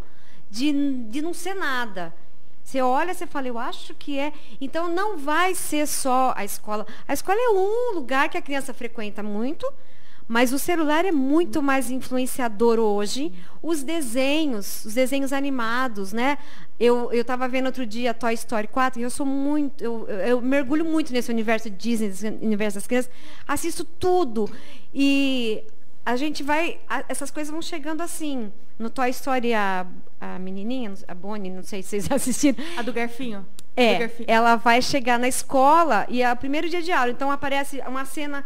de, 0.53 0.71
de 1.09 1.23
não 1.23 1.33
ser 1.33 1.55
nada. 1.55 2.15
Você 2.63 2.83
olha, 2.83 3.15
você 3.15 3.27
fala, 3.27 3.49
eu 3.49 3.59
acho 3.59 3.95
que 3.95 4.19
é. 4.19 4.35
Então 4.61 4.95
não 4.95 5.17
vai 5.17 5.55
ser 5.55 5.87
só 5.89 6.35
a 6.37 6.45
escola. 6.45 6.87
A 7.09 7.15
escola 7.15 7.39
é 7.41 7.49
um 7.49 7.95
lugar 7.95 8.29
que 8.29 8.37
a 8.37 8.43
criança 8.43 8.75
frequenta 8.75 9.23
muito, 9.23 9.67
mas 10.29 10.53
o 10.53 10.59
celular 10.59 11.07
é 11.07 11.11
muito 11.11 11.63
mais 11.63 11.91
influenciador 11.91 12.79
hoje. 12.79 13.33
Os 13.63 13.83
desenhos, 13.83 14.85
os 14.85 14.93
desenhos 14.93 15.33
animados, 15.33 16.13
né? 16.13 16.37
Eu 16.79 17.11
estava 17.13 17.49
vendo 17.49 17.67
outro 17.67 17.87
dia 17.87 18.13
Toy 18.13 18.35
Story 18.35 18.69
4 18.69 19.01
e 19.01 19.03
eu 19.05 19.11
sou 19.11 19.25
muito, 19.25 19.83
eu, 19.83 20.07
eu 20.07 20.41
mergulho 20.43 20.85
muito 20.85 21.15
nesse 21.15 21.31
universo 21.31 21.71
Disney, 21.71 22.09
nesse 22.09 22.27
universo 22.27 22.77
das 22.77 22.87
crianças. 22.87 23.11
Assisto 23.49 23.85
tudo. 23.85 24.51
E 24.95 25.65
a 26.05 26.17
gente 26.17 26.43
vai, 26.43 26.81
a, 26.89 27.05
essas 27.09 27.31
coisas 27.31 27.51
vão 27.51 27.63
chegando 27.63 28.01
assim. 28.01 28.53
No 28.79 28.91
Toy 28.91 29.11
Story, 29.11 29.55
a, 29.55 29.87
a 30.21 30.39
menininha, 30.39 30.95
a 31.07 31.15
Bonnie, 31.15 31.51
não 31.51 31.63
sei 31.63 31.83
se 31.83 31.91
vocês 31.91 32.11
assistiram. 32.13 32.63
A 32.77 32.83
do 32.83 32.93
Garfinho. 32.93 33.47
É, 33.77 33.95
do 33.95 34.01
Garfinho. 34.01 34.27
ela 34.29 34.57
vai 34.57 34.83
chegar 34.83 35.19
na 35.19 35.29
escola 35.29 36.07
e 36.09 36.23
é 36.23 36.33
o 36.33 36.37
primeiro 36.37 36.69
dia 36.69 36.83
de 36.83 36.93
aula. 36.93 37.11
Então 37.11 37.31
aparece 37.31 37.81
uma 37.87 38.05
cena 38.05 38.45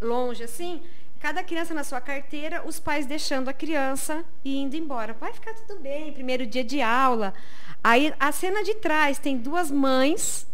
longe 0.00 0.44
assim, 0.44 0.80
Cada 1.22 1.44
criança 1.44 1.72
na 1.72 1.84
sua 1.84 2.00
carteira, 2.00 2.66
os 2.66 2.80
pais 2.80 3.06
deixando 3.06 3.48
a 3.48 3.52
criança 3.52 4.24
e 4.44 4.56
indo 4.56 4.74
embora. 4.74 5.12
Vai 5.12 5.32
ficar 5.32 5.54
tudo 5.54 5.78
bem, 5.78 6.12
primeiro 6.12 6.44
dia 6.44 6.64
de 6.64 6.82
aula. 6.82 7.32
Aí 7.80 8.12
a 8.18 8.32
cena 8.32 8.64
de 8.64 8.74
trás 8.74 9.20
tem 9.20 9.38
duas 9.38 9.70
mães, 9.70 10.48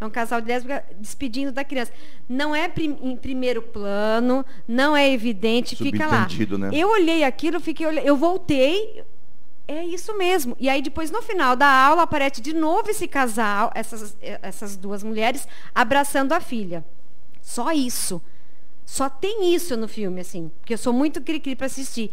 é 0.00 0.04
um 0.04 0.10
casal 0.10 0.40
de 0.40 0.48
lésbica 0.48 0.84
despedindo 0.98 1.50
da 1.50 1.64
criança. 1.64 1.92
Não 2.28 2.54
é 2.54 2.68
prim, 2.68 2.96
em 3.00 3.16
primeiro 3.16 3.62
plano, 3.62 4.44
não 4.68 4.96
é 4.96 5.10
evidente, 5.10 5.74
fica 5.74 6.06
lá. 6.06 6.28
Né? 6.58 6.70
Eu 6.72 6.90
olhei 6.90 7.24
aquilo, 7.24 7.58
fiquei, 7.60 7.86
eu 8.04 8.16
voltei, 8.16 9.02
é 9.66 9.84
isso 9.84 10.16
mesmo. 10.16 10.56
E 10.60 10.68
aí 10.68 10.82
depois 10.82 11.10
no 11.10 11.22
final 11.22 11.56
da 11.56 11.68
aula 11.68 12.02
aparece 12.02 12.40
de 12.40 12.52
novo 12.52 12.90
esse 12.90 13.08
casal, 13.08 13.70
essas, 13.74 14.16
essas 14.20 14.76
duas 14.76 15.02
mulheres 15.02 15.48
abraçando 15.74 16.32
a 16.32 16.40
filha. 16.40 16.84
Só 17.40 17.72
isso. 17.72 18.20
Só 18.84 19.08
tem 19.08 19.54
isso 19.54 19.76
no 19.76 19.88
filme, 19.88 20.20
assim. 20.20 20.50
Porque 20.60 20.74
eu 20.74 20.78
sou 20.78 20.92
muito 20.92 21.20
cri-cri 21.20 21.56
para 21.56 21.66
assistir. 21.66 22.10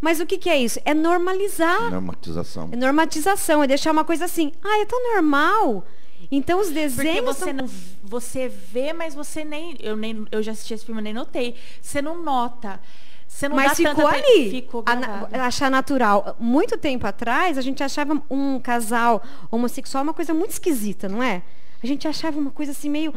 Mas 0.00 0.20
o 0.20 0.26
que, 0.26 0.36
que, 0.36 0.50
é 0.50 0.56
isso? 0.56 0.80
É 0.84 0.92
normalizar. 0.92 1.90
Normatização. 1.90 2.68
É 2.72 2.76
normatização, 2.76 3.62
é 3.62 3.66
deixar 3.66 3.92
uma 3.92 4.04
coisa 4.04 4.24
assim. 4.24 4.52
Ah, 4.62 4.80
é 4.80 4.84
tão 4.84 5.14
normal. 5.14 5.84
Então 6.30 6.60
os 6.60 6.70
desenhos. 6.70 7.24
Porque 7.24 7.44
você, 7.44 7.52
não, 7.52 7.68
você 8.02 8.48
vê, 8.48 8.92
mas 8.92 9.14
você 9.14 9.44
nem 9.44 9.76
eu, 9.80 9.96
nem. 9.96 10.26
eu 10.30 10.42
já 10.42 10.52
assisti 10.52 10.74
esse 10.74 10.84
filme, 10.84 11.00
nem 11.00 11.12
notei. 11.12 11.54
Você 11.80 12.02
não 12.02 12.22
nota. 12.22 12.80
Você 13.28 13.48
não 13.48 13.56
mas 13.56 13.70
dá 13.70 13.74
ficou 13.74 13.94
tanta... 13.94 14.16
ali. 14.16 14.50
Ficou 14.50 14.84
a, 14.86 15.46
achar 15.46 15.70
natural. 15.70 16.36
Muito 16.38 16.78
tempo 16.78 17.06
atrás, 17.06 17.58
a 17.58 17.60
gente 17.60 17.82
achava 17.82 18.20
um 18.30 18.58
casal 18.58 19.22
homossexual 19.50 20.02
uma 20.02 20.14
coisa 20.14 20.32
muito 20.32 20.52
esquisita, 20.52 21.08
não 21.08 21.22
é? 21.22 21.42
A 21.82 21.86
gente 21.86 22.08
achava 22.08 22.38
uma 22.38 22.50
coisa 22.50 22.72
assim 22.72 22.88
meio. 22.88 23.12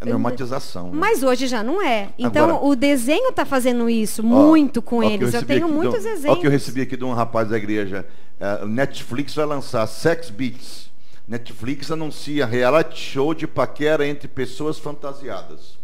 É 0.00 0.06
normatização. 0.06 0.90
Né? 0.90 0.98
Mas 0.98 1.22
hoje 1.22 1.46
já 1.46 1.62
não 1.62 1.82
é. 1.82 2.10
Então 2.18 2.44
Agora, 2.50 2.64
o 2.64 2.76
desenho 2.76 3.30
está 3.30 3.44
fazendo 3.44 3.88
isso 3.88 4.22
ó, 4.22 4.24
muito 4.24 4.82
com 4.82 5.02
eles. 5.02 5.32
Eu, 5.32 5.40
eu 5.40 5.46
tenho 5.46 5.68
muitos 5.68 6.02
do, 6.02 6.08
exemplos. 6.08 6.30
Olha 6.30 6.38
o 6.38 6.40
que 6.40 6.46
eu 6.46 6.50
recebi 6.50 6.82
aqui 6.82 6.96
de 6.96 7.04
um 7.04 7.12
rapaz 7.12 7.48
da 7.48 7.56
igreja. 7.56 8.06
Uh, 8.38 8.66
Netflix 8.66 9.34
vai 9.34 9.46
lançar 9.46 9.86
Sex 9.86 10.28
Beats. 10.30 10.90
Netflix 11.26 11.90
anuncia 11.90 12.46
reality 12.46 12.98
show 12.98 13.34
de 13.34 13.46
paquera 13.46 14.06
entre 14.06 14.28
pessoas 14.28 14.78
fantasiadas. 14.78 15.78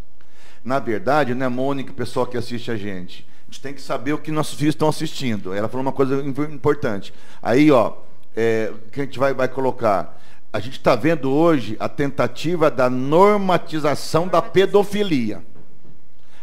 Na 0.64 0.78
verdade, 0.78 1.34
né, 1.34 1.48
Mônica, 1.48 1.90
o 1.90 1.94
pessoal 1.94 2.26
que 2.26 2.36
assiste 2.36 2.70
a 2.70 2.76
gente, 2.76 3.26
a 3.42 3.44
gente 3.52 3.60
tem 3.60 3.74
que 3.74 3.82
saber 3.82 4.12
o 4.12 4.18
que 4.18 4.30
nossos 4.30 4.58
filhos 4.58 4.74
estão 4.74 4.88
assistindo. 4.88 5.52
Ela 5.52 5.68
falou 5.68 5.82
uma 5.82 5.92
coisa 5.92 6.22
importante. 6.22 7.12
Aí, 7.42 7.70
ó, 7.70 7.94
é, 8.36 8.72
que 8.92 9.00
a 9.00 9.04
gente 9.04 9.18
vai, 9.18 9.34
vai 9.34 9.48
colocar 9.48 10.18
a 10.52 10.60
gente 10.60 10.76
está 10.76 10.94
vendo 10.94 11.30
hoje 11.30 11.76
a 11.80 11.88
tentativa 11.88 12.70
da 12.70 12.90
normatização 12.90 14.28
da 14.28 14.42
pedofilia. 14.42 15.42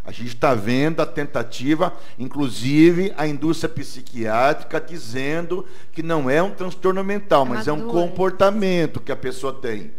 A 0.09 0.11
gente 0.11 0.29
está 0.29 0.55
vendo 0.55 1.01
a 1.03 1.05
tentativa, 1.05 1.93
inclusive 2.17 3.13
a 3.15 3.27
indústria 3.27 3.69
psiquiátrica 3.69 4.81
dizendo 4.81 5.67
que 5.91 6.01
não 6.01 6.27
é 6.27 6.41
um 6.41 6.49
transtorno 6.49 7.03
mental, 7.03 7.45
mas 7.45 7.67
é 7.67 7.71
um 7.71 7.87
comportamento 7.87 8.99
que 8.99 9.11
a 9.11 9.15
pessoa 9.15 9.53
tem. 9.53 9.91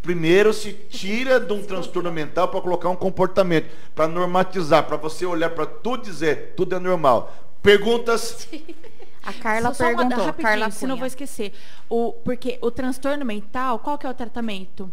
Primeiro 0.00 0.54
se 0.54 0.72
tira 0.72 1.38
de 1.38 1.52
um 1.52 1.62
transtorno 1.62 2.10
mental 2.10 2.48
para 2.48 2.58
colocar 2.58 2.88
um 2.88 2.96
comportamento, 2.96 3.68
para 3.94 4.08
normatizar, 4.08 4.84
para 4.84 4.96
você 4.96 5.26
olhar 5.26 5.50
para 5.50 5.66
tudo 5.66 6.04
e 6.04 6.10
dizer, 6.10 6.54
tudo 6.56 6.76
é 6.76 6.78
normal. 6.78 7.30
Perguntas? 7.62 8.48
A 9.22 9.34
Carla 9.34 9.74
só, 9.74 9.84
perguntou, 9.84 10.16
só 10.16 10.24
uma, 10.24 10.32
Carla 10.32 10.70
se 10.70 10.86
não 10.86 10.96
vou 10.96 11.06
esquecer. 11.06 11.52
O, 11.86 12.14
porque 12.24 12.58
o 12.62 12.70
transtorno 12.70 13.26
mental, 13.26 13.78
qual 13.78 13.98
que 13.98 14.06
é 14.06 14.08
o 14.08 14.14
tratamento? 14.14 14.90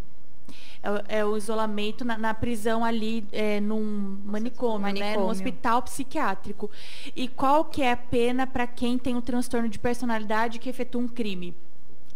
É, 1.09 1.19
é 1.19 1.25
o 1.25 1.35
isolamento 1.35 2.05
na, 2.05 2.17
na 2.17 2.33
prisão 2.33 2.85
ali, 2.85 3.25
é, 3.31 3.59
num 3.59 4.19
manicômio, 4.23 4.79
manicômio, 4.79 4.99
né? 4.99 5.17
No 5.17 5.29
hospital 5.29 5.81
psiquiátrico. 5.81 6.71
E 7.15 7.27
qual 7.27 7.65
que 7.65 7.81
é 7.81 7.91
a 7.91 7.97
pena 7.97 8.47
para 8.47 8.65
quem 8.65 8.97
tem 8.97 9.15
um 9.15 9.21
transtorno 9.21 9.67
de 9.67 9.77
personalidade 9.77 10.59
que 10.59 10.69
efetua 10.69 11.01
um 11.01 11.07
crime? 11.07 11.53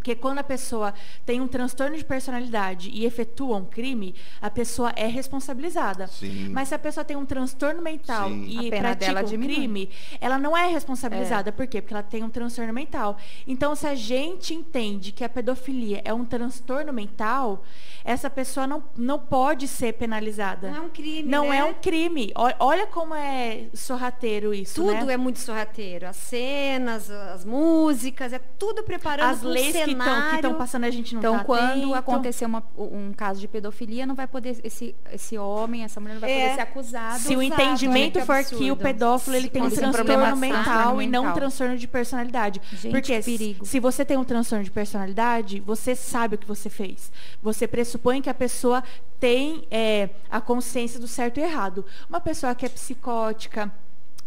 Porque 0.02 0.16
quando 0.16 0.40
a 0.40 0.44
pessoa 0.44 0.96
tem 1.28 1.40
um 1.40 1.48
transtorno 1.48 1.96
de 1.96 2.04
personalidade 2.04 2.90
e 2.90 3.06
efetua 3.06 3.56
um 3.58 3.66
crime, 3.66 4.16
a 4.42 4.50
pessoa 4.50 4.92
é 4.96 5.06
responsabilizada. 5.06 6.08
Sim. 6.08 6.50
Mas 6.50 6.70
se 6.70 6.76
a 6.76 6.80
pessoa 6.80 7.06
tem 7.06 7.16
um 7.16 7.24
transtorno 7.24 7.84
mental 7.84 8.28
Sim. 8.30 8.46
e 8.48 8.72
pratica 8.72 9.22
um 9.22 9.24
diminui. 9.24 9.56
crime, 9.56 9.90
ela 10.20 10.40
não 10.40 10.58
é 10.58 10.66
responsabilizada. 10.72 11.50
É. 11.50 11.52
Por 11.52 11.68
quê? 11.68 11.82
Porque 11.84 11.94
ela 11.94 12.02
tem 12.02 12.24
um 12.24 12.32
transtorno 12.32 12.74
mental. 12.74 13.16
Então, 13.46 13.76
se 13.76 13.86
a 13.86 13.94
gente 13.94 14.56
entende 14.56 15.12
que 15.12 15.24
a 15.24 15.30
pedofilia 15.30 16.02
é 16.04 16.12
um 16.12 16.26
transtorno 16.26 16.92
mental, 16.92 17.64
essa 18.04 18.28
pessoa 18.28 18.66
não, 18.66 18.84
não 18.98 19.20
pode 19.20 19.68
ser 19.68 19.94
penalizada. 19.94 20.72
Não 20.72 20.78
é 20.78 20.82
um 20.82 20.90
crime. 20.90 21.30
Não 21.30 21.50
né? 21.50 21.58
é 21.58 21.64
um 21.64 21.76
crime. 21.76 22.34
Olha 22.60 22.88
como 22.88 23.14
é 23.14 23.68
sorrateiro 23.72 24.52
isso. 24.52 24.74
Tudo 24.74 25.06
né? 25.06 25.14
é 25.14 25.18
muito 25.18 25.38
sorrateiro. 25.38 26.08
As 26.08 26.16
cenas, 26.16 27.12
as 27.12 27.46
músicas, 27.46 28.34
é 28.34 28.40
tudo 28.40 28.82
preparando 28.82 29.30
as 29.30 29.44
leis 29.44 29.91
que 29.96 30.04
cenário. 30.04 30.36
estão 30.36 30.54
passando 30.56 30.84
a 30.86 30.90
gente 30.90 31.14
não 31.14 31.20
Então, 31.20 31.38
tá 31.40 31.44
quando 31.44 31.72
atento. 31.72 31.94
acontecer 31.96 32.46
uma- 32.46 32.64
um 32.78 33.14
caso 33.14 33.40
de 33.40 33.48
pedofilia, 33.48 34.06
não 34.06 34.16
vai 34.16 34.28
poder 34.28 34.60
esse, 34.64 34.96
esse 35.12 35.38
homem, 35.38 35.84
essa 35.84 36.00
mulher 36.00 36.14
não 36.16 36.22
vai 36.22 36.32
É. 36.32 36.42
poder 36.44 36.56
ser 36.56 36.62
acusado. 36.62 37.20
Se 37.20 37.36
o 37.36 37.42
entendimento 37.42 38.16
gente, 38.16 38.26
for 38.26 38.36
absurdo. 38.38 38.64
que 38.64 38.72
o 38.72 38.76
pedófilo 38.76 39.36
ele 39.36 39.46
Se 39.48 39.52
tem 39.52 39.62
um 39.62 39.70
transtorno 39.70 40.36
mental 40.38 41.02
e 41.02 41.08
não 41.08 41.28
um 41.28 41.34
transtorno 41.34 41.78
de 41.78 41.88
personalidade. 41.88 42.62
Gente, 42.72 42.92
Porque 42.92 43.16
que 43.16 43.22
se- 43.22 43.38
perigo. 43.38 43.66
se 43.66 43.80
você 43.80 44.04
tem 44.06 44.18
um 44.18 44.24
transtorno 44.24 44.64
de 44.64 44.72
personalidade, 44.72 45.60
você 45.60 45.96
sabe 45.96 46.36
o 46.36 46.38
que 46.38 46.48
você 46.48 46.70
fez. 46.70 47.12
Você 47.42 47.68
pressupõe 47.68 48.22
que 48.22 48.30
a 48.30 48.34
pessoa 48.34 48.84
tem 49.20 49.66
é, 49.70 50.10
a 50.30 50.42
consciência 50.42 51.00
do 51.00 51.08
certo 51.08 51.40
e 51.40 51.44
errado. 51.44 51.86
Uma 52.10 52.20
pessoa 52.20 52.56
que 52.56 52.66
é 52.66 52.70
psicótica, 52.70 53.72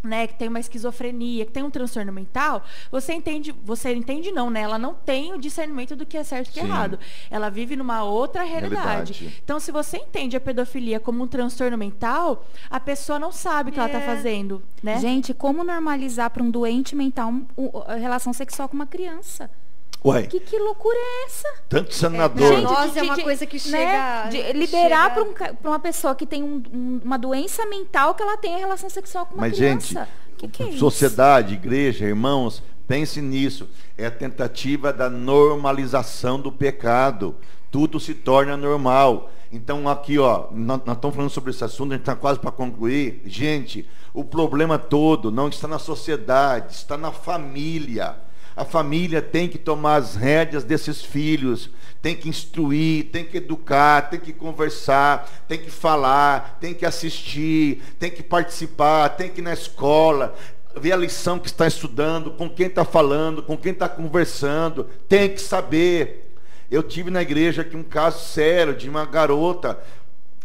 né, 0.05 0.27
que 0.27 0.35
tem 0.35 0.47
uma 0.47 0.59
esquizofrenia, 0.59 1.45
que 1.45 1.51
tem 1.51 1.63
um 1.63 1.69
transtorno 1.69 2.11
mental, 2.11 2.63
você 2.91 3.13
entende, 3.13 3.51
você 3.63 3.93
entende 3.93 4.31
não, 4.31 4.49
né? 4.49 4.61
Ela 4.61 4.77
não 4.77 4.93
tem 4.93 5.33
o 5.33 5.37
discernimento 5.39 5.95
do 5.95 6.05
que 6.05 6.17
é 6.17 6.23
certo 6.23 6.47
e 6.47 6.49
o 6.51 6.53
que 6.53 6.59
é 6.59 6.63
errado. 6.63 6.99
Ela 7.29 7.49
vive 7.49 7.75
numa 7.75 8.03
outra 8.03 8.43
realidade. 8.43 9.13
Realidade. 9.13 9.41
Então, 9.43 9.59
se 9.59 9.71
você 9.71 9.97
entende 9.97 10.37
a 10.37 10.39
pedofilia 10.39 10.99
como 10.99 11.23
um 11.23 11.27
transtorno 11.27 11.77
mental, 11.77 12.45
a 12.69 12.79
pessoa 12.79 13.17
não 13.19 13.31
sabe 13.31 13.69
o 13.69 13.73
que 13.73 13.79
ela 13.79 13.87
está 13.87 13.99
É. 14.01 14.05
fazendo, 14.05 14.61
né? 14.83 14.99
Gente, 14.99 15.33
como 15.33 15.63
normalizar 15.63 16.29
para 16.29 16.43
um 16.43 16.51
doente 16.51 16.95
mental 16.95 17.33
a 17.87 17.95
relação 17.95 18.33
sexual 18.33 18.69
com 18.69 18.75
uma 18.75 18.87
criança? 18.87 19.49
Ué, 20.05 20.23
Que, 20.23 20.39
que 20.39 20.59
loucura 20.59 20.95
é 20.97 21.25
essa? 21.25 21.47
tanto 21.67 21.93
senador. 21.93 22.47
Gente, 22.47 22.63
Nós 22.63 22.95
é 22.95 23.01
uma 23.01 23.17
coisa 23.21 23.45
que 23.45 23.57
chega- 23.57 24.27
de 24.29 24.37
que 24.43 24.53
liberar 24.53 25.15
chega- 25.15 25.53
para 25.55 25.69
um 25.69 25.69
uma 25.71 25.79
pessoa 25.79 26.13
que 26.13 26.25
tem 26.27 26.43
um- 26.43 26.61
um- 26.71 27.01
uma 27.03 27.17
doença 27.17 27.65
mental 27.65 28.13
que 28.13 28.21
ela 28.21 28.37
tenha 28.37 28.57
relação 28.57 28.89
sexual 28.89 29.25
com 29.25 29.33
uma 29.33 29.41
Mas, 29.41 29.55
criança. 29.57 29.87
gente, 30.05 30.09
que 30.37 30.47
que 30.47 30.63
é 30.63 30.69
isso? 30.69 30.77
sociedade, 30.79 31.55
igreja, 31.55 32.05
irmãos, 32.05 32.61
pense 32.87 33.19
nisso. 33.19 33.67
É 33.97 34.05
a 34.05 34.11
tentativa 34.11 34.93
da 34.93 35.09
normalização 35.09 36.39
do 36.39 36.51
pecado. 36.51 37.35
Tudo 37.71 37.99
se 37.99 38.13
torna 38.13 38.55
normal. 38.55 39.31
Então, 39.51 39.87
aqui, 39.89 40.19
ó, 40.19 40.47
nós, 40.51 40.81
nós 40.85 40.95
estamos 40.95 41.15
falando 41.15 41.29
sobre 41.31 41.49
esse 41.51 41.63
assunto, 41.63 41.91
a 41.91 41.95
gente 41.95 42.01
está 42.01 42.15
quase 42.15 42.39
para 42.39 42.51
concluir. 42.51 43.21
Gente, 43.25 43.87
o 44.13 44.23
problema 44.23 44.77
todo 44.77 45.31
não 45.31 45.47
está 45.47 45.67
na 45.67 45.79
sociedade, 45.79 46.73
está 46.73 46.95
na 46.97 47.11
família. 47.11 48.17
A 48.55 48.63
família 48.63 49.21
tem 49.21 49.49
que 49.49 49.57
tomar 49.57 49.97
as 49.97 50.15
rédeas 50.15 50.63
desses 50.63 51.01
filhos, 51.01 51.69
tem 52.01 52.15
que 52.15 52.29
instruir, 52.29 53.05
tem 53.11 53.25
que 53.25 53.37
educar, 53.37 54.09
tem 54.09 54.19
que 54.19 54.31
conversar, 54.31 55.43
tem 55.47 55.59
que 55.59 55.69
falar, 55.69 56.57
tem 56.61 56.73
que 56.73 56.85
assistir, 56.85 57.81
tem 57.99 58.09
que 58.09 58.23
participar, 58.23 59.09
tem 59.09 59.29
que 59.29 59.41
ir 59.41 59.43
na 59.43 59.53
escola, 59.53 60.35
ver 60.77 60.93
a 60.93 60.97
lição 60.97 61.37
que 61.37 61.47
está 61.47 61.67
estudando, 61.67 62.31
com 62.31 62.49
quem 62.49 62.67
está 62.67 62.85
falando, 62.85 63.43
com 63.43 63.57
quem 63.57 63.71
está 63.71 63.89
conversando, 63.89 64.85
tem 65.09 65.29
que 65.29 65.41
saber. 65.41 66.33
Eu 66.71 66.81
tive 66.81 67.11
na 67.11 67.21
igreja 67.21 67.61
aqui 67.61 67.75
um 67.75 67.83
caso 67.83 68.25
sério 68.25 68.73
de 68.73 68.89
uma 68.89 69.05
garota 69.05 69.79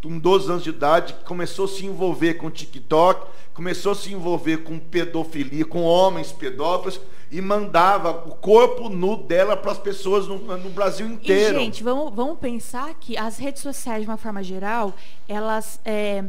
com 0.03 0.19
12 0.19 0.51
anos 0.51 0.65
de 0.65 0.71
idade, 0.71 1.13
que 1.13 1.25
começou 1.25 1.67
a 1.67 1.69
se 1.69 1.85
envolver 1.85 2.35
com 2.35 2.51
TikTok, 2.51 3.27
começou 3.53 3.93
a 3.93 3.95
se 3.95 4.13
envolver 4.13 4.59
com 4.59 4.79
pedofilia, 4.79 5.65
com 5.65 5.83
homens 5.83 6.33
pedófilos, 6.33 7.01
e 7.31 7.41
mandava 7.41 8.11
o 8.29 8.35
corpo 8.35 8.89
nu 8.89 9.17
dela 9.17 9.57
para 9.57 9.73
as 9.73 9.79
pessoas 9.79 10.27
no, 10.27 10.39
no 10.59 10.71
Brasil 10.71 11.07
E, 11.07 11.13
inteiro. 11.13 11.59
gente, 11.61 11.83
vamos, 11.83 12.13
vamos 12.15 12.39
pensar 12.39 12.93
que 12.95 13.17
as 13.17 13.39
redes 13.39 13.63
sociais, 13.63 14.03
de 14.03 14.09
uma 14.09 14.17
forma 14.17 14.43
geral, 14.43 14.93
elas, 15.29 15.79
é, 15.85 16.25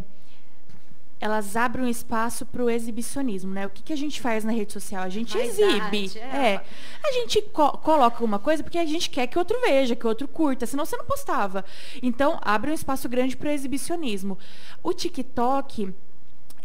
elas 1.20 1.56
abrem 1.56 1.86
um 1.86 1.88
espaço 1.88 2.46
para 2.46 2.64
o 2.64 2.70
exibicionismo, 2.70 3.52
né? 3.54 3.66
O 3.66 3.70
que, 3.70 3.82
que 3.84 3.94
a 3.94 3.96
gente 3.98 4.22
faz 4.22 4.44
na 4.44 4.52
rede 4.52 4.74
social? 4.74 5.04
A 5.04 5.10
gente 5.10 5.36
Vaidade, 5.38 5.96
exibe. 5.98 6.20
é. 6.20 6.54
É. 6.54 6.62
A 7.04 7.12
gente 7.14 7.42
co- 7.44 7.78
coloca 7.80 8.18
alguma 8.18 8.38
coisa 8.40 8.62
porque 8.64 8.78
a 8.78 8.86
gente 8.86 9.10
quer 9.10 9.26
que 9.28 9.38
outro 9.40 9.60
veja, 9.62 9.96
que 9.96 10.06
outro 10.06 10.28
curta, 10.28 10.66
senão 10.68 10.86
você 10.86 10.98
não 10.98 11.06
postava. 11.06 11.66
Então, 12.02 12.40
abre 12.44 12.70
um 12.72 12.74
espaço 12.76 13.08
grande 13.10 13.36
para 13.38 13.50
o 13.50 13.52
exibicionismo. 13.52 14.38
O 14.84 14.94
TikTok. 14.94 15.94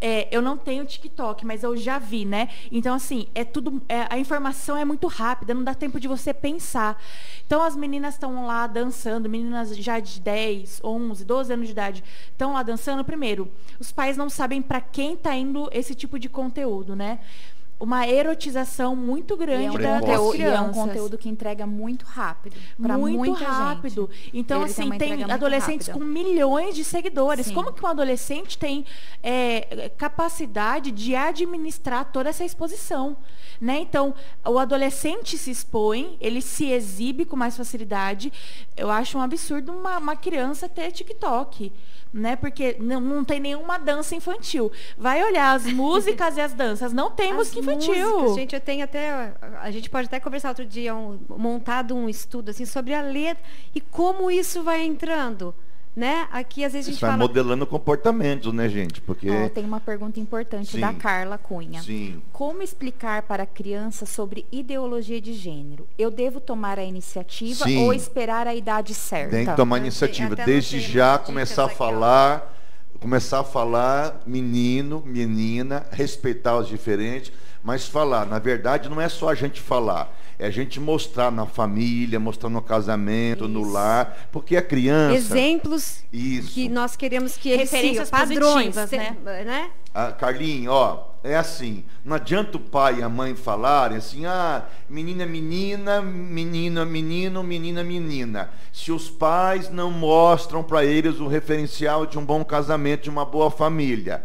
É, 0.01 0.29
eu 0.31 0.43
não 0.43 0.57
tenho 0.57 0.85
TikTok, 0.85 1.45
mas 1.47 1.63
eu 1.63 1.77
já 1.77 1.99
vi, 1.99 2.25
né? 2.25 2.49
Então, 2.71 2.95
assim, 2.95 3.27
é 3.35 3.45
tudo. 3.45 3.83
é, 3.89 4.07
a 4.11 4.19
informação 4.19 4.77
é 4.77 4.85
muito 4.85 5.07
rápida, 5.07 5.55
não 5.55 5.65
dá 5.65 5.75
tempo 5.75 5.99
de 5.99 6.07
você 6.07 6.35
pensar. 6.35 7.03
Então, 7.47 7.63
as 7.63 7.77
meninas 7.77 8.15
estão 8.15 8.47
lá 8.47 8.67
dançando, 8.67 9.29
meninas 9.29 9.77
já 9.77 10.01
de 10.01 10.21
10, 10.21 10.81
11, 10.83 11.25
12 11.25 11.53
anos 11.53 11.67
de 11.67 11.73
idade, 11.73 12.05
estão 12.31 12.53
lá 12.53 12.63
dançando. 12.63 13.05
Primeiro, 13.05 13.51
os 13.79 13.93
pais 13.93 14.17
não 14.17 14.29
sabem 14.29 14.61
para 14.61 14.81
quem 14.81 15.15
está 15.15 15.35
indo 15.35 15.69
esse 15.73 15.95
tipo 15.95 16.19
de 16.19 16.29
conteúdo, 16.29 16.95
né? 16.97 17.21
Uma 17.79 18.07
erotização 18.09 18.97
muito 18.97 19.35
E 19.35 19.35
é, 19.35 19.39
grande 19.39 19.77
um 19.77 19.81
da- 19.81 20.01
das 20.01 20.01
conteúdo, 20.17 20.37
e 20.37 20.43
é 20.43 20.61
um 20.61 20.73
conteúdo 20.73 21.19
que 21.19 21.29
entrega 21.29 21.67
muito 21.67 22.07
rápido. 22.07 22.57
Muito 22.79 23.45
rápido. 23.45 24.09
Gente. 24.11 24.31
Então, 24.33 24.63
assim, 24.63 24.89
tem, 24.97 25.25
adolescentes 25.25 25.89
rápida. 25.89 26.05
com 26.05 26.11
milhões 26.11 26.75
de 26.75 26.83
seguidores. 26.83 27.47
Sim. 27.47 27.55
Como 27.55 27.73
que 27.73 27.85
um 27.85 27.89
adolescente 27.89 28.57
tem 28.57 28.85
é, 29.23 29.91
capacidade 29.97 30.91
de 30.91 31.15
administrar 31.15 32.07
toda 32.07 32.31
essa 32.31 32.45
exposição? 32.45 33.17
Né? 33.61 33.79
Então, 33.81 34.15
o 34.45 34.59
adolescente 34.59 35.37
se 35.37 35.51
expõe, 35.51 36.17
ele 36.21 36.41
se 36.41 36.71
exibe 36.71 37.25
com 37.25 37.37
mais 37.37 37.57
facilidade. 37.57 38.33
Eu 38.77 38.91
acho 38.91 39.19
um 39.19 39.21
absurdo 39.23 39.73
uma, 39.73 39.99
uma 39.99 40.17
criança 40.17 40.69
ter 40.69 40.93
TikTok. 40.93 41.73
Né? 42.13 42.35
Porque 42.37 42.77
não, 42.79 43.01
não 43.01 43.25
tem 43.25 43.39
nenhuma 43.41 43.79
dança 43.79 44.15
infantil. 44.15 44.73
Vai 44.97 45.23
olhar 45.23 45.55
as 45.55 45.67
músicas 45.71 46.37
e 46.37 46.41
as 46.41 46.55
danças. 46.55 46.93
Não 46.93 47.11
tem 47.11 47.31
As 47.33 47.37
música 47.37 47.59
infantil. 47.75 48.11
músicas, 48.21 48.37
gente, 48.37 48.55
eu 48.55 48.61
tenho 48.61 48.85
até. 48.85 49.33
A 49.61 49.71
gente 49.71 49.91
pode 49.91 50.07
até 50.07 50.21
conversar 50.21 50.49
outro 50.51 50.65
dia, 50.67 50.95
um, 50.95 51.19
montado 51.29 51.95
um 51.95 52.09
estudo 52.09 52.51
assim 52.51 52.65
sobre 52.65 52.95
a 52.95 53.03
letra 53.03 53.43
e 53.75 53.81
como 53.81 54.31
isso 54.31 54.63
vai 54.63 54.85
entrando. 54.85 55.55
Né? 55.95 56.29
Aqui 56.31 56.63
às 56.63 56.75
vezes 56.75 56.89
a 56.89 56.91
Isso 56.91 56.99
gente 56.99 57.01
vai 57.01 57.11
fala. 57.13 57.23
modelando 57.23 57.67
comportamentos, 57.67 58.53
né, 58.53 58.69
gente? 58.69 59.01
Porque. 59.01 59.31
Ó, 59.31 59.49
tem 59.49 59.65
uma 59.65 59.81
pergunta 59.81 60.21
importante 60.21 60.73
Sim. 60.73 60.81
da 60.81 60.93
Carla 60.93 61.39
Cunha. 61.39 61.81
Sim. 61.83 62.21
Como 62.35 62.63
explicar 62.63 63.23
para 63.23 63.45
a 63.45 63.47
criança 63.47 64.05
sobre 64.05 64.45
ideologia 64.53 65.23
de 65.23 65.33
gênero? 65.33 65.89
Eu 65.97 66.11
devo 66.11 66.39
tomar 66.39 66.79
a 66.79 66.85
iniciativa 66.85 67.65
Sim. 67.65 67.79
ou 67.79 67.95
esperar 67.95 68.47
a 68.47 68.55
idade 68.55 68.93
certa? 68.93 69.37
Tem 69.37 69.47
que 69.47 69.57
tomar 69.57 69.79
Eu 69.79 69.85
iniciativa. 69.85 70.37
Desde 70.37 70.81
já 70.81 71.17
começar 71.17 71.65
a 71.65 71.69
falar, 71.71 72.55
começar 72.99 73.41
a 73.41 73.45
falar 73.45 74.23
menino, 74.27 75.03
menina, 75.05 75.87
respeitar 75.91 76.57
os 76.59 76.69
diferentes, 76.69 77.33
mas 77.63 77.87
falar. 77.87 78.27
Na 78.27 78.39
verdade, 78.39 78.89
não 78.89 79.01
é 79.01 79.09
só 79.09 79.29
a 79.29 79.35
gente 79.35 79.61
falar. 79.61 80.15
É 80.39 80.47
a 80.47 80.51
gente 80.51 80.79
mostrar 80.79 81.33
na 81.33 81.47
família, 81.47 82.21
mostrar 82.21 82.51
no 82.51 82.61
casamento, 82.61 83.49
no 83.49 83.63
Isso. 83.63 83.71
lar, 83.71 84.29
porque 84.31 84.55
a 84.57 84.63
criança. 84.63 85.17
Exemplos 85.17 86.05
Isso. 86.13 86.53
que 86.53 86.69
nós 86.69 86.95
queremos 86.95 87.37
que 87.37 87.49
eles 87.49 87.71
Referências 87.71 88.09
sigam, 88.09 88.21
padrões, 88.21 88.77
né? 88.77 89.17
né? 89.25 89.71
Ah, 89.95 90.13
Carlinhos, 90.13 90.75
ó, 90.75 91.16
é 91.27 91.37
assim, 91.37 91.85
não 92.05 92.15
adianta 92.15 92.57
o 92.57 92.61
pai 92.61 93.01
e 93.01 93.03
a 93.03 93.09
mãe 93.09 93.35
falarem 93.35 93.99
assim, 93.99 94.27
ah, 94.27 94.65
menina, 94.89 95.25
é 95.25 95.27
menina, 95.27 96.01
menino, 96.01 96.81
é 96.81 96.85
menina, 96.85 97.81
é 97.81 97.85
menina. 97.85 98.51
Se 98.73 98.93
os 98.93 99.11
pais 99.11 99.69
não 99.69 99.91
mostram 99.91 100.63
para 100.63 100.85
eles 100.85 101.19
o 101.19 101.27
referencial 101.27 102.07
de 102.07 102.17
um 102.17 102.25
bom 102.25 102.45
casamento, 102.45 103.03
de 103.03 103.11
uma 103.11 103.25
boa 103.25 103.51
família. 103.51 104.23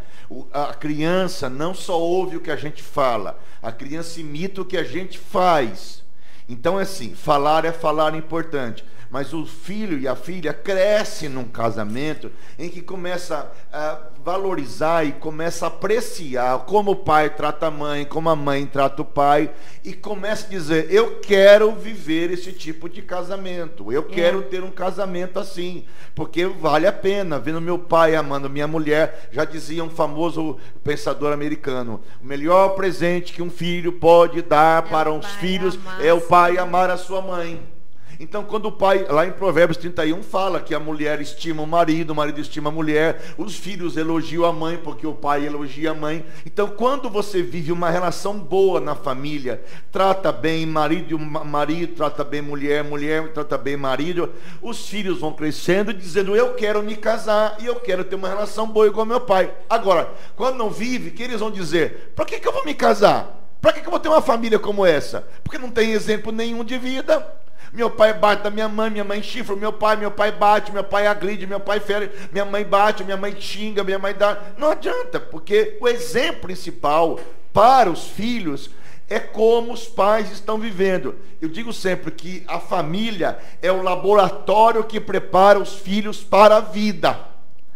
A 0.53 0.73
criança 0.73 1.49
não 1.49 1.73
só 1.73 1.99
ouve 1.99 2.37
o 2.37 2.41
que 2.41 2.51
a 2.51 2.55
gente 2.55 2.83
fala, 2.83 3.39
a 3.61 3.71
criança 3.71 4.19
imita 4.19 4.61
o 4.61 4.65
que 4.65 4.77
a 4.77 4.83
gente 4.83 5.17
faz. 5.17 6.03
Então 6.47 6.79
é 6.79 6.83
assim, 6.83 7.15
falar 7.15 7.65
é 7.65 7.71
falar 7.71 8.15
importante. 8.15 8.85
Mas 9.11 9.33
o 9.33 9.45
filho 9.45 9.99
e 9.99 10.07
a 10.07 10.15
filha 10.15 10.53
crescem 10.53 11.27
num 11.27 11.43
casamento 11.43 12.31
em 12.57 12.69
que 12.69 12.81
começa 12.81 13.51
a 13.71 13.99
valorizar 14.23 15.03
e 15.03 15.11
começa 15.11 15.65
a 15.65 15.67
apreciar 15.67 16.59
como 16.59 16.91
o 16.91 16.95
pai 16.95 17.29
trata 17.29 17.67
a 17.67 17.71
mãe, 17.71 18.05
como 18.05 18.29
a 18.29 18.37
mãe 18.37 18.65
trata 18.65 19.01
o 19.01 19.05
pai, 19.05 19.51
e 19.83 19.91
começa 19.91 20.47
a 20.47 20.49
dizer: 20.49 20.87
Eu 20.89 21.19
quero 21.19 21.73
viver 21.73 22.31
esse 22.31 22.53
tipo 22.53 22.87
de 22.87 23.01
casamento, 23.01 23.91
eu 23.91 24.03
quero 24.03 24.43
ter 24.43 24.63
um 24.63 24.71
casamento 24.71 25.39
assim, 25.39 25.83
porque 26.15 26.45
vale 26.45 26.87
a 26.87 26.93
pena. 26.93 27.37
Vendo 27.37 27.59
meu 27.59 27.77
pai 27.77 28.15
amando 28.15 28.49
minha 28.49 28.67
mulher, 28.67 29.27
já 29.29 29.43
dizia 29.43 29.83
um 29.83 29.89
famoso 29.89 30.57
pensador 30.85 31.33
americano: 31.33 31.99
o 32.23 32.25
melhor 32.25 32.75
presente 32.75 33.33
que 33.33 33.41
um 33.41 33.49
filho 33.49 33.91
pode 33.91 34.41
dar 34.41 34.85
É 34.85 34.89
para 34.89 35.11
os 35.11 35.25
filhos 35.33 35.75
amar 35.75 36.05
é 36.05 36.13
o 36.13 36.21
pai 36.21 36.57
amar 36.57 36.89
a 36.89 36.95
sua 36.95 37.21
mãe. 37.21 37.80
Então, 38.21 38.43
quando 38.43 38.67
o 38.67 38.71
pai, 38.71 39.03
lá 39.09 39.25
em 39.25 39.31
Provérbios 39.31 39.77
31, 39.77 40.21
fala 40.21 40.59
que 40.59 40.75
a 40.75 40.79
mulher 40.79 41.19
estima 41.19 41.63
o 41.63 41.65
marido, 41.65 42.11
o 42.11 42.15
marido 42.15 42.39
estima 42.39 42.69
a 42.69 42.71
mulher, 42.71 43.33
os 43.35 43.55
filhos 43.55 43.97
elogiam 43.97 44.45
a 44.45 44.53
mãe, 44.53 44.77
porque 44.77 45.07
o 45.07 45.13
pai 45.13 45.43
elogia 45.43 45.89
a 45.89 45.95
mãe. 45.95 46.23
Então, 46.45 46.67
quando 46.67 47.09
você 47.09 47.41
vive 47.41 47.71
uma 47.71 47.89
relação 47.89 48.37
boa 48.37 48.79
na 48.79 48.93
família, 48.93 49.63
trata 49.91 50.31
bem 50.31 50.67
marido, 50.67 51.17
ma- 51.17 51.43
marido 51.43 51.95
trata 51.95 52.23
bem 52.23 52.43
mulher, 52.43 52.83
mulher 52.83 53.33
trata 53.33 53.57
bem 53.57 53.75
marido, 53.75 54.31
os 54.61 54.87
filhos 54.87 55.19
vão 55.19 55.33
crescendo 55.33 55.91
dizendo: 55.91 56.35
Eu 56.35 56.53
quero 56.53 56.83
me 56.83 56.95
casar 56.95 57.57
e 57.59 57.65
eu 57.65 57.77
quero 57.77 58.03
ter 58.03 58.15
uma 58.15 58.29
relação 58.29 58.67
boa 58.67 58.85
igual 58.85 59.03
meu 59.03 59.21
pai. 59.21 59.51
Agora, 59.67 60.07
quando 60.35 60.57
não 60.57 60.69
vive, 60.69 61.09
que 61.09 61.23
eles 61.23 61.39
vão 61.39 61.49
dizer: 61.49 62.13
Para 62.15 62.25
que, 62.25 62.39
que 62.39 62.47
eu 62.47 62.53
vou 62.53 62.65
me 62.65 62.75
casar? 62.75 63.39
Para 63.59 63.73
que, 63.73 63.81
que 63.81 63.87
eu 63.87 63.91
vou 63.91 63.99
ter 63.99 64.09
uma 64.09 64.21
família 64.21 64.59
como 64.59 64.85
essa? 64.85 65.27
Porque 65.43 65.57
não 65.57 65.71
tem 65.71 65.91
exemplo 65.93 66.31
nenhum 66.31 66.63
de 66.63 66.77
vida. 66.77 67.40
Meu 67.73 67.89
pai 67.89 68.13
bate 68.13 68.43
da 68.43 68.49
minha 68.49 68.67
mãe, 68.67 68.89
minha 68.89 69.03
mãe 69.03 69.23
chifra, 69.23 69.55
meu 69.55 69.71
pai, 69.71 69.95
meu 69.95 70.11
pai 70.11 70.31
bate, 70.31 70.71
meu 70.71 70.83
pai 70.83 71.07
agride, 71.07 71.47
meu 71.47 71.59
pai 71.59 71.79
fere, 71.79 72.11
minha 72.31 72.43
mãe 72.43 72.65
bate, 72.65 73.03
minha 73.03 73.15
mãe 73.15 73.33
xinga, 73.39 73.83
minha 73.83 73.97
mãe 73.97 74.13
dá. 74.13 74.37
Não 74.57 74.71
adianta, 74.71 75.19
porque 75.19 75.77
o 75.79 75.87
exemplo 75.87 76.41
principal 76.41 77.19
para 77.53 77.89
os 77.89 78.07
filhos 78.07 78.69
é 79.09 79.19
como 79.19 79.73
os 79.73 79.85
pais 79.85 80.31
estão 80.31 80.57
vivendo. 80.57 81.15
Eu 81.41 81.49
digo 81.49 81.71
sempre 81.71 82.11
que 82.11 82.43
a 82.47 82.59
família 82.59 83.39
é 83.61 83.71
o 83.71 83.81
laboratório 83.81 84.83
que 84.83 84.99
prepara 84.99 85.59
os 85.59 85.73
filhos 85.75 86.21
para 86.23 86.57
a 86.57 86.61
vida. 86.61 87.30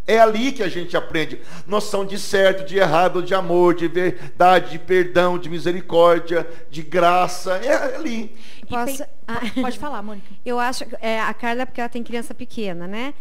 É 0.07 0.19
ali 0.19 0.51
que 0.51 0.61
a 0.61 0.69
gente 0.69 0.95
aprende 0.95 1.41
noção 1.65 2.05
de 2.05 2.19
certo, 2.19 2.63
de 2.63 2.77
errado, 2.77 3.23
de 3.23 3.33
amor, 3.33 3.73
de 3.73 3.87
verdade, 3.87 4.71
de 4.71 4.79
perdão, 4.79 5.37
de 5.39 5.49
misericórdia, 5.49 6.47
de 6.69 6.83
graça. 6.83 7.53
É 7.57 7.95
ali. 7.95 8.35
Posso... 8.69 8.97
tem- 8.97 9.05
Ah, 9.27 9.41
Pode 9.61 9.79
falar, 9.79 10.03
Mônica. 10.03 10.27
Eu 10.45 10.59
acho, 10.59 10.83
é, 11.01 11.19
a 11.19 11.33
Carla, 11.33 11.65
porque 11.65 11.81
ela 11.81 11.89
tem 11.89 12.03
criança 12.03 12.33
pequena, 12.35 12.87
né? 12.87 13.13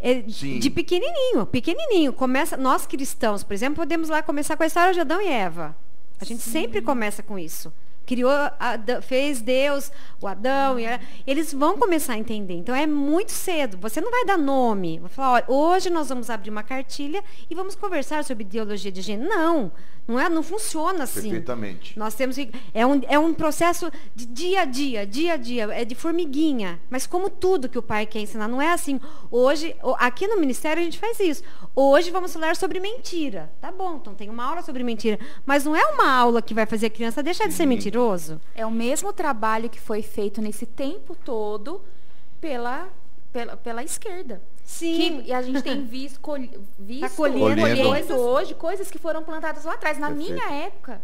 É, 0.00 0.22
Sim. 0.28 0.58
de 0.58 0.68
pequenininho, 0.70 1.46
pequenininho. 1.46 2.12
Começa, 2.12 2.56
nós 2.56 2.84
cristãos, 2.86 3.44
por 3.44 3.54
exemplo, 3.54 3.76
podemos 3.76 4.08
lá 4.08 4.20
começar 4.22 4.56
com 4.56 4.64
a 4.64 4.66
história 4.66 4.92
de 4.92 5.00
Adão 5.00 5.20
e 5.22 5.28
Eva. 5.28 5.74
A 6.20 6.24
gente 6.24 6.42
sempre 6.42 6.82
começa 6.82 7.22
com 7.22 7.38
isso. 7.38 7.72
Criou, 8.06 8.30
fez 9.02 9.40
Deus, 9.40 9.90
o 10.20 10.26
Adão, 10.26 10.78
e 10.78 10.86
eles 11.26 11.52
vão 11.52 11.78
começar 11.78 12.14
a 12.14 12.18
entender. 12.18 12.54
Então 12.54 12.74
é 12.74 12.86
muito 12.86 13.32
cedo. 13.32 13.78
Você 13.78 14.00
não 14.00 14.10
vai 14.10 14.24
dar 14.24 14.38
nome. 14.38 14.98
Vai 14.98 15.08
falar, 15.10 15.32
olha, 15.32 15.44
hoje 15.48 15.90
nós 15.90 16.08
vamos 16.08 16.30
abrir 16.30 16.50
uma 16.50 16.62
cartilha 16.62 17.22
e 17.48 17.54
vamos 17.54 17.74
conversar 17.74 18.24
sobre 18.24 18.44
ideologia 18.44 18.92
de 18.92 19.00
gênero. 19.00 19.28
Não, 19.28 19.72
não 20.06 20.20
é, 20.20 20.28
não 20.28 20.42
funciona 20.42 21.04
assim. 21.04 21.22
Perfeitamente. 21.22 21.98
Nós 21.98 22.14
temos 22.14 22.36
que. 22.36 22.50
É 22.74 22.86
um, 22.86 23.00
é 23.08 23.18
um 23.18 23.32
processo 23.32 23.90
de 24.14 24.26
dia 24.26 24.60
a 24.60 24.64
dia, 24.64 25.06
dia 25.06 25.32
a 25.32 25.36
dia, 25.36 25.64
é 25.72 25.84
de 25.84 25.94
formiguinha. 25.94 26.78
Mas 26.90 27.06
como 27.06 27.30
tudo 27.30 27.68
que 27.68 27.78
o 27.78 27.82
pai 27.82 28.04
quer 28.04 28.20
ensinar, 28.20 28.46
não 28.46 28.60
é 28.60 28.72
assim. 28.72 29.00
Hoje, 29.30 29.74
aqui 29.98 30.26
no 30.26 30.38
Ministério 30.38 30.80
a 30.80 30.84
gente 30.84 30.98
faz 30.98 31.18
isso. 31.20 31.42
Hoje 31.74 32.10
vamos 32.10 32.32
falar 32.32 32.54
sobre 32.54 32.78
mentira. 32.80 33.50
Tá 33.60 33.72
bom, 33.72 33.96
então 33.96 34.14
tem 34.14 34.28
uma 34.28 34.44
aula 34.44 34.62
sobre 34.62 34.84
mentira. 34.84 35.18
Mas 35.46 35.64
não 35.64 35.74
é 35.74 35.84
uma 35.86 36.10
aula 36.10 36.42
que 36.42 36.52
vai 36.52 36.66
fazer 36.66 36.86
a 36.86 36.90
criança 36.90 37.22
deixar 37.22 37.46
de 37.46 37.54
ser 37.54 37.62
Sim. 37.62 37.68
Mentiroso. 37.94 38.40
É 38.54 38.66
o 38.66 38.70
mesmo 38.70 39.12
trabalho 39.12 39.70
que 39.70 39.80
foi 39.80 40.02
feito 40.02 40.40
nesse 40.42 40.66
tempo 40.66 41.16
todo 41.24 41.80
pela, 42.40 42.88
pela, 43.32 43.56
pela 43.56 43.82
esquerda. 43.82 44.42
Sim. 44.64 44.94
Que, 45.22 45.28
e 45.28 45.32
a 45.32 45.42
gente 45.42 45.62
tem 45.62 45.84
visto, 45.86 46.20
col, 46.20 46.38
visto 46.78 47.00
Tá 47.00 47.10
colhendo 47.10 47.60
Colhendo. 47.60 47.88
colhendo 47.88 48.14
hoje 48.14 48.54
coisas 48.54 48.90
que 48.90 48.98
foram 48.98 49.22
plantadas 49.22 49.64
lá 49.64 49.74
atrás, 49.74 49.98
na 49.98 50.08
Perfeito. 50.08 50.32
minha 50.32 50.50
época 50.64 51.00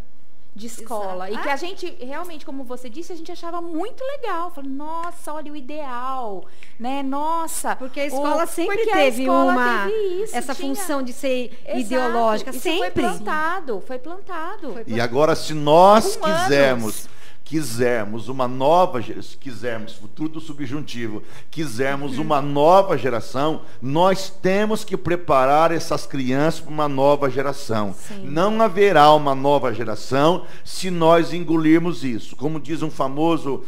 de 0.55 0.67
escola. 0.67 1.29
Exato. 1.29 1.41
E 1.41 1.43
que 1.43 1.49
Ah. 1.49 1.53
a 1.55 1.57
gente, 1.57 1.97
realmente, 2.05 2.45
como 2.45 2.65
você 2.65 2.91
disse, 2.91 3.13
a 3.13 3.17
gente 3.17 3.31
achava 3.31 3.61
muito 3.63 4.03
legal. 4.05 4.51
Falando, 4.51 4.73
nossa, 4.73 5.33
olha 5.33 5.53
o 5.53 5.57
ideal, 5.57 6.45
né? 6.79 7.03
Nossa. 7.03 7.77
Porque 7.77 8.01
a 8.01 8.05
o- 8.05 8.07
escola 8.07 8.47
sempre 8.47 8.77
porque 8.77 8.91
a 8.91 8.95
teve 8.97 9.23
escola 9.23 9.53
uma 9.53 9.85
teve 9.87 10.23
isso, 10.25 10.37
essa 10.37 10.55
tinha- 10.55 10.69
função 10.75 11.03
de 11.03 11.13
ser 11.13 11.57
Exato. 11.65 11.79
ideológica 11.81 12.51
Isso 12.51 12.61
Foi 12.61 12.73
sempre. 12.73 13.03
plantado, 13.03 13.83
foi 13.87 13.99
plantado. 13.99 14.73
Foi 14.73 14.85
E 14.87 15.01
agora, 15.01 15.35
se 15.37 15.55
nós 15.55 16.17
Com 16.17 16.27
anos. 16.27 17.09
Quisermos, 17.51 18.29
uma 18.29 18.47
nova, 18.47 19.03
ge- 19.03 19.21
se 19.21 19.37
quisermos, 19.37 19.95
futuro 19.95 20.29
do 20.29 20.41
subjuntivo, 20.41 21.21
quisermos 21.51 22.17
uma 22.17 22.41
nova 22.41 22.97
geração, 22.97 23.63
nós 23.83 24.31
temos 24.31 24.85
que 24.85 24.97
preparar 24.97 25.73
essas 25.73 26.07
crianças 26.07 26.61
para 26.61 26.73
uma 26.73 26.89
nova 26.89 27.29
geração. 27.29 27.93
Sim. 27.93 28.25
Não 28.25 28.63
haverá 28.63 29.13
uma 29.15 29.35
nova 29.35 29.75
geração 29.75 30.47
se 30.65 30.91
nós 30.93 31.33
engolirmos 31.33 32.05
isso. 32.05 32.37
Como 32.37 32.61
diz 32.61 32.83
um 32.83 32.91
famoso, 32.91 33.65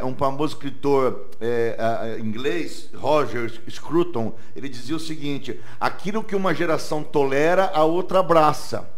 é, 0.00 0.02
um 0.02 0.14
famoso 0.14 0.54
escritor 0.54 1.28
é, 1.38 2.16
inglês, 2.18 2.88
Roger 2.94 3.52
Scruton, 3.68 4.32
ele 4.56 4.70
dizia 4.70 4.96
o 4.96 5.00
seguinte: 5.00 5.60
aquilo 5.78 6.24
que 6.24 6.34
uma 6.34 6.54
geração 6.54 7.02
tolera, 7.02 7.70
a 7.74 7.84
outra 7.84 8.20
abraça. 8.20 8.88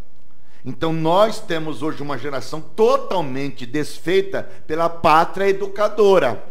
Então 0.65 0.93
nós 0.93 1.41
temos 1.41 1.83
hoje 1.83 2.03
uma 2.03 2.19
geração 2.19 2.61
totalmente 2.61 3.65
desfeita 3.65 4.49
pela 4.67 4.89
pátria 4.89 5.49
educadora. 5.49 6.43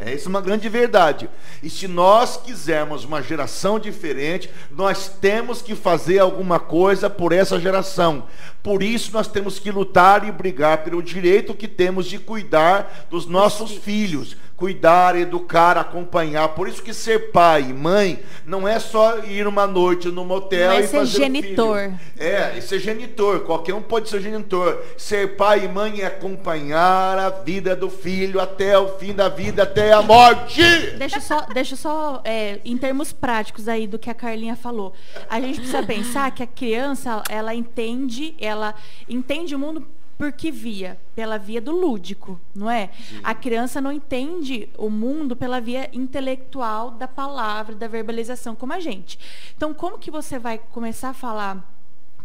É 0.00 0.12
isso 0.12 0.28
uma 0.28 0.42
grande 0.42 0.68
verdade. 0.68 1.28
E 1.62 1.70
se 1.70 1.88
nós 1.88 2.36
quisermos 2.36 3.04
uma 3.04 3.22
geração 3.22 3.78
diferente, 3.78 4.50
nós 4.70 5.08
temos 5.08 5.62
que 5.62 5.74
fazer 5.74 6.18
alguma 6.18 6.60
coisa 6.60 7.08
por 7.08 7.32
essa 7.32 7.58
geração. 7.58 8.24
Por 8.62 8.82
isso 8.82 9.10
nós 9.12 9.26
temos 9.26 9.58
que 9.58 9.70
lutar 9.70 10.28
e 10.28 10.32
brigar 10.32 10.84
pelo 10.84 11.02
direito 11.02 11.54
que 11.54 11.66
temos 11.66 12.06
de 12.06 12.18
cuidar 12.18 13.06
dos 13.08 13.24
nossos 13.24 13.72
filhos, 13.72 14.36
cuidar, 14.60 15.16
educar, 15.16 15.78
acompanhar. 15.78 16.48
Por 16.50 16.68
isso 16.68 16.82
que 16.82 16.92
ser 16.92 17.32
pai 17.32 17.62
e 17.70 17.72
mãe 17.72 18.22
não 18.44 18.68
é 18.68 18.78
só 18.78 19.20
ir 19.20 19.46
uma 19.46 19.66
noite 19.66 20.08
no 20.08 20.22
motel 20.22 20.72
é 20.72 20.80
e 20.80 20.86
ser 20.86 20.98
fazer 20.98 21.16
o 21.16 21.20
genitor. 21.24 21.78
filho. 21.78 22.00
É, 22.18 22.58
e 22.58 22.60
ser 22.60 22.78
genitor, 22.78 23.40
qualquer 23.40 23.72
um 23.72 23.80
pode 23.80 24.10
ser 24.10 24.20
genitor. 24.20 24.78
Ser 24.98 25.34
pai 25.34 25.64
e 25.64 25.68
mãe 25.68 26.02
é 26.02 26.06
acompanhar 26.06 27.18
a 27.18 27.30
vida 27.30 27.74
do 27.74 27.88
filho 27.88 28.38
até 28.38 28.78
o 28.78 28.98
fim 28.98 29.14
da 29.14 29.30
vida, 29.30 29.62
até 29.62 29.94
a 29.94 30.02
morte. 30.02 30.60
Deixa 30.98 31.20
só, 31.20 31.40
deixa 31.54 31.74
só 31.74 32.20
é, 32.22 32.60
em 32.62 32.76
termos 32.76 33.14
práticos 33.14 33.66
aí 33.66 33.86
do 33.86 33.98
que 33.98 34.10
a 34.10 34.14
Carlinha 34.14 34.56
falou. 34.56 34.92
A 35.30 35.40
gente 35.40 35.56
precisa 35.56 35.82
pensar 35.82 36.30
que 36.32 36.42
a 36.42 36.46
criança, 36.46 37.22
ela 37.30 37.54
entende, 37.54 38.34
ela 38.38 38.74
entende 39.08 39.54
o 39.54 39.58
mundo 39.58 39.86
porque 40.20 40.50
via, 40.50 41.00
pela 41.14 41.38
via 41.38 41.62
do 41.62 41.72
lúdico, 41.72 42.38
não 42.54 42.70
é? 42.70 42.90
A 43.24 43.34
criança 43.34 43.80
não 43.80 43.90
entende 43.90 44.68
o 44.76 44.90
mundo 44.90 45.34
pela 45.34 45.62
via 45.62 45.88
intelectual 45.94 46.90
da 46.90 47.08
palavra, 47.08 47.74
da 47.74 47.88
verbalização, 47.88 48.54
como 48.54 48.74
a 48.74 48.80
gente. 48.80 49.18
Então, 49.56 49.72
como 49.72 49.98
que 49.98 50.10
você 50.10 50.38
vai 50.38 50.58
começar 50.58 51.08
a 51.08 51.14
falar 51.14 51.66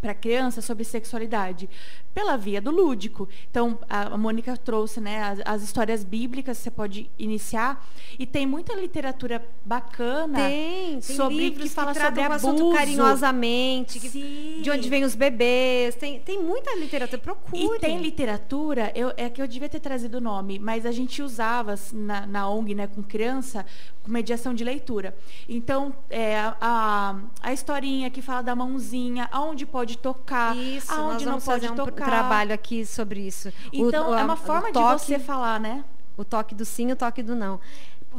para 0.06 0.14
criança 0.14 0.62
sobre 0.62 0.84
sexualidade? 0.84 1.68
Pela 2.14 2.38
via 2.38 2.62
do 2.62 2.70
lúdico. 2.70 3.28
Então, 3.50 3.80
a 3.90 4.16
Mônica 4.16 4.56
trouxe 4.56 5.02
né, 5.02 5.22
as, 5.24 5.40
as 5.44 5.64
histórias 5.64 6.04
bíblicas, 6.04 6.60
você 6.60 6.70
pode 6.70 7.10
iniciar. 7.18 7.84
E 8.20 8.26
tem 8.28 8.46
muita 8.46 8.76
literatura 8.76 9.44
bacana. 9.66 10.38
Tem, 10.38 10.92
tem 10.92 11.02
sobre- 11.02 11.36
livros 11.38 11.64
que 11.64 11.70
que, 11.70 11.76
fala 11.76 11.94
tratam 11.94 12.16
sobre 12.24 12.32
o 12.32 12.36
assunto 12.36 12.62
abuso. 12.62 12.78
carinhosamente, 12.78 14.00
que- 14.00 14.60
de 14.62 14.70
onde 14.70 14.88
vêm 14.88 15.04
os 15.04 15.16
bebês. 15.16 15.96
Tem, 15.96 16.20
tem 16.20 16.42
muita 16.42 16.76
literatura, 16.76 17.20
procure. 17.20 17.76
E 17.78 17.80
tem 17.80 18.00
literatura, 18.00 18.92
eu, 18.96 19.12
é 19.18 19.28
que 19.28 19.42
eu 19.42 19.48
devia 19.48 19.68
ter 19.68 19.80
trazido 19.80 20.20
o 20.20 20.22
nome, 20.22 20.60
mas 20.60 20.86
a 20.86 20.92
gente 20.92 21.22
usava 21.24 21.74
assim, 21.74 21.98
na, 21.98 22.28
na 22.28 22.48
ONG, 22.50 22.76
né, 22.76 22.86
com 22.88 23.02
criança, 23.02 23.66
com 24.06 24.12
mediação 24.12 24.54
de 24.54 24.64
leitura. 24.64 25.18
Então, 25.50 25.94
é, 26.10 26.38
a, 26.62 27.16
a 27.42 27.52
historinha 27.52 28.10
que 28.12 28.22
fala 28.22 28.44
da 28.44 28.56
mãozinha, 28.56 29.28
aonde 29.32 29.66
pode 29.66 29.98
tocar, 29.98 30.56
Isso, 30.56 30.92
aonde 30.94 31.26
não 31.26 31.34
pode 31.34 31.44
fazer 31.46 31.72
um 31.72 31.76
tocar. 31.76 32.06
trabalho 32.06 32.54
aqui 32.54 32.86
sobre 32.86 33.22
isso. 33.22 33.52
Então, 33.74 34.12
o- 34.12 34.14
é 34.16 34.24
uma 34.24 34.36
forma 34.38 34.68
de 34.68 34.74
toque, 34.74 35.02
você 35.06 35.18
falar, 35.20 35.60
né? 35.60 35.84
O 36.16 36.24
toque 36.24 36.54
do 36.54 36.64
sim 36.64 36.90
e 36.90 36.94
o 36.94 36.96
toque 36.96 37.22
do 37.24 37.36
não. 37.36 37.60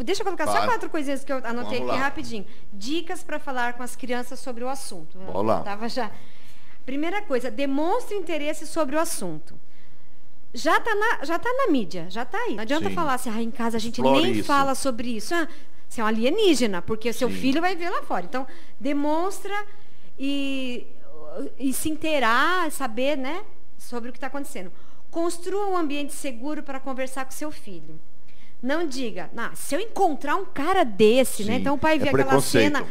Deixa 0.05 0.21
eu 0.21 0.25
colocar 0.27 0.47
só 0.47 0.67
quatro 0.67 0.91
coisinhas 0.91 1.25
que 1.25 1.33
eu 1.33 1.37
anotei 1.39 1.79
Vamos 1.79 1.91
aqui 1.93 2.01
lá. 2.01 2.05
rapidinho. 2.05 2.45
Dicas 2.73 3.23
para 3.23 3.39
falar 3.39 3.73
com 3.75 3.83
as 3.83 3.97
crianças 3.97 4.39
sobre 4.41 4.63
o 4.63 4.69
assunto. 4.69 5.17
Eu 5.19 5.33
Vamos 5.33 5.47
lá. 5.47 5.61
Tava 5.63 5.89
já. 5.89 6.11
Primeira 6.85 7.23
coisa, 7.23 7.51
demonstre 7.51 8.15
interesse 8.17 8.67
sobre 8.67 8.95
o 8.97 9.01
assunto. 9.01 9.59
Já 10.53 10.77
está 10.79 10.95
na, 10.95 11.25
já 11.25 11.39
tá 11.39 11.51
na 11.53 11.73
mídia, 11.73 12.07
já 12.09 12.23
está 12.23 12.39
aí. 12.39 12.55
Não 12.55 12.63
adianta 12.63 12.89
Sim. 12.89 12.95
falar 12.95 13.15
assim, 13.15 13.31
ah, 13.31 13.43
em 13.43 13.51
casa 13.51 13.77
a 13.77 13.81
gente 13.81 14.01
Explore 14.01 14.23
nem 14.23 14.33
isso. 14.33 14.45
fala 14.45 14.75
sobre 14.75 15.09
isso. 15.17 15.35
Ah, 15.35 15.47
você 15.89 16.01
é 16.01 16.05
um 16.05 16.07
alienígena, 16.07 16.83
porque 16.83 17.13
seu 17.13 17.29
Sim. 17.31 17.37
filho 17.37 17.61
vai 17.61 17.75
ver 17.77 17.91
lá 17.91 18.03
fora. 18.03 18.25
Então, 18.25 18.47
demonstra 18.79 19.55
e, 20.19 20.87
e 21.59 21.73
se 21.73 21.89
inteirar, 21.89 22.71
saber, 22.71 23.17
né, 23.17 23.45
sobre 23.79 24.09
o 24.11 24.13
que 24.13 24.19
está 24.19 24.27
acontecendo. 24.27 24.73
Construa 25.11 25.67
um 25.69 25.77
ambiente 25.77 26.13
seguro 26.13 26.63
para 26.63 26.81
conversar 26.81 27.25
com 27.25 27.31
seu 27.31 27.51
filho. 27.51 27.99
Não 28.63 28.87
diga, 28.87 29.31
"Ah, 29.37 29.53
se 29.55 29.75
eu 29.75 29.81
encontrar 29.81 30.37
um 30.37 30.45
cara 30.45 30.85
desse, 30.85 31.45
né? 31.45 31.55
Sim, 31.55 31.61
Então 31.61 31.75
o 31.75 31.79
pai 31.79 31.97
é 31.97 31.99
vê 31.99 32.09
aquela 32.09 32.25
preconceito. 32.25 32.65
cena, 32.75 32.87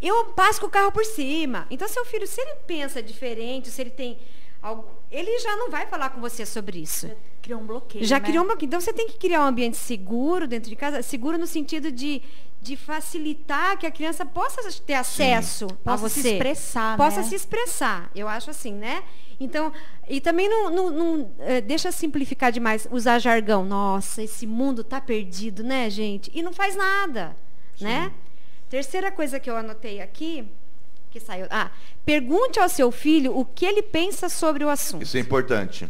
eu 0.00 0.26
passo 0.26 0.60
com 0.60 0.66
o 0.66 0.70
carro 0.70 0.90
por 0.92 1.04
cima. 1.04 1.66
Então 1.70 1.86
seu 1.88 2.04
filho, 2.04 2.26
se 2.26 2.40
ele 2.40 2.54
pensa 2.66 3.02
diferente, 3.02 3.70
se 3.70 3.80
ele 3.80 3.90
tem 3.90 4.18
algo, 4.62 4.88
ele 5.10 5.38
já 5.40 5.56
não 5.56 5.70
vai 5.70 5.86
falar 5.86 6.10
com 6.10 6.20
você 6.20 6.46
sobre 6.46 6.78
isso. 6.80 7.10
Criou 7.42 7.60
um 7.60 7.66
bloqueio. 7.66 8.04
Já 8.04 8.18
né? 8.18 8.26
criou 8.26 8.44
um 8.44 8.46
bloqueio. 8.46 8.66
Então 8.68 8.80
você 8.80 8.92
tem 8.92 9.06
que 9.08 9.18
criar 9.18 9.40
um 9.40 9.46
ambiente 9.46 9.76
seguro 9.76 10.46
dentro 10.46 10.68
de 10.68 10.76
casa, 10.76 11.02
seguro 11.02 11.38
no 11.38 11.46
sentido 11.46 11.90
de, 11.90 12.20
de 12.60 12.76
facilitar 12.76 13.78
que 13.78 13.86
a 13.86 13.90
criança 13.90 14.24
possa 14.26 14.60
ter 14.82 14.94
acesso 14.94 15.66
a 15.84 15.90
Possa 15.92 16.08
você. 16.08 16.20
se 16.22 16.28
expressar, 16.32 16.96
Possa 16.96 17.20
né? 17.22 17.22
se 17.28 17.34
expressar. 17.34 18.10
Eu 18.14 18.28
acho 18.28 18.50
assim, 18.50 18.72
né? 18.74 19.02
Então, 19.42 19.72
e 20.06 20.20
também 20.20 20.48
não, 20.50 20.68
não- 20.70 20.90
não, 20.90 21.30
eh, 21.38 21.62
deixa 21.62 21.90
simplificar 21.90 22.52
demais, 22.52 22.86
usar 22.90 23.18
jargão. 23.18 23.64
Nossa, 23.64 24.22
esse 24.22 24.46
mundo 24.46 24.84
tá 24.84 25.00
perdido, 25.00 25.64
né, 25.64 25.88
gente? 25.88 26.30
E 26.34 26.42
não 26.42 26.52
faz 26.52 26.76
nada, 26.76 27.34
né? 27.80 28.12
Terceira 28.68 29.10
coisa 29.10 29.40
que 29.40 29.48
eu 29.48 29.56
anotei 29.56 30.00
aqui, 30.02 30.46
que 31.10 31.18
saiu. 31.18 31.46
Ah, 31.50 31.70
pergunte 32.04 32.60
ao 32.60 32.68
seu 32.68 32.90
filho 32.92 33.34
o 33.36 33.44
que 33.46 33.64
ele 33.64 33.82
pensa 33.82 34.28
sobre 34.28 34.62
o 34.62 34.68
assunto. 34.68 35.02
Isso 35.02 35.16
é 35.16 35.20
importante. 35.20 35.88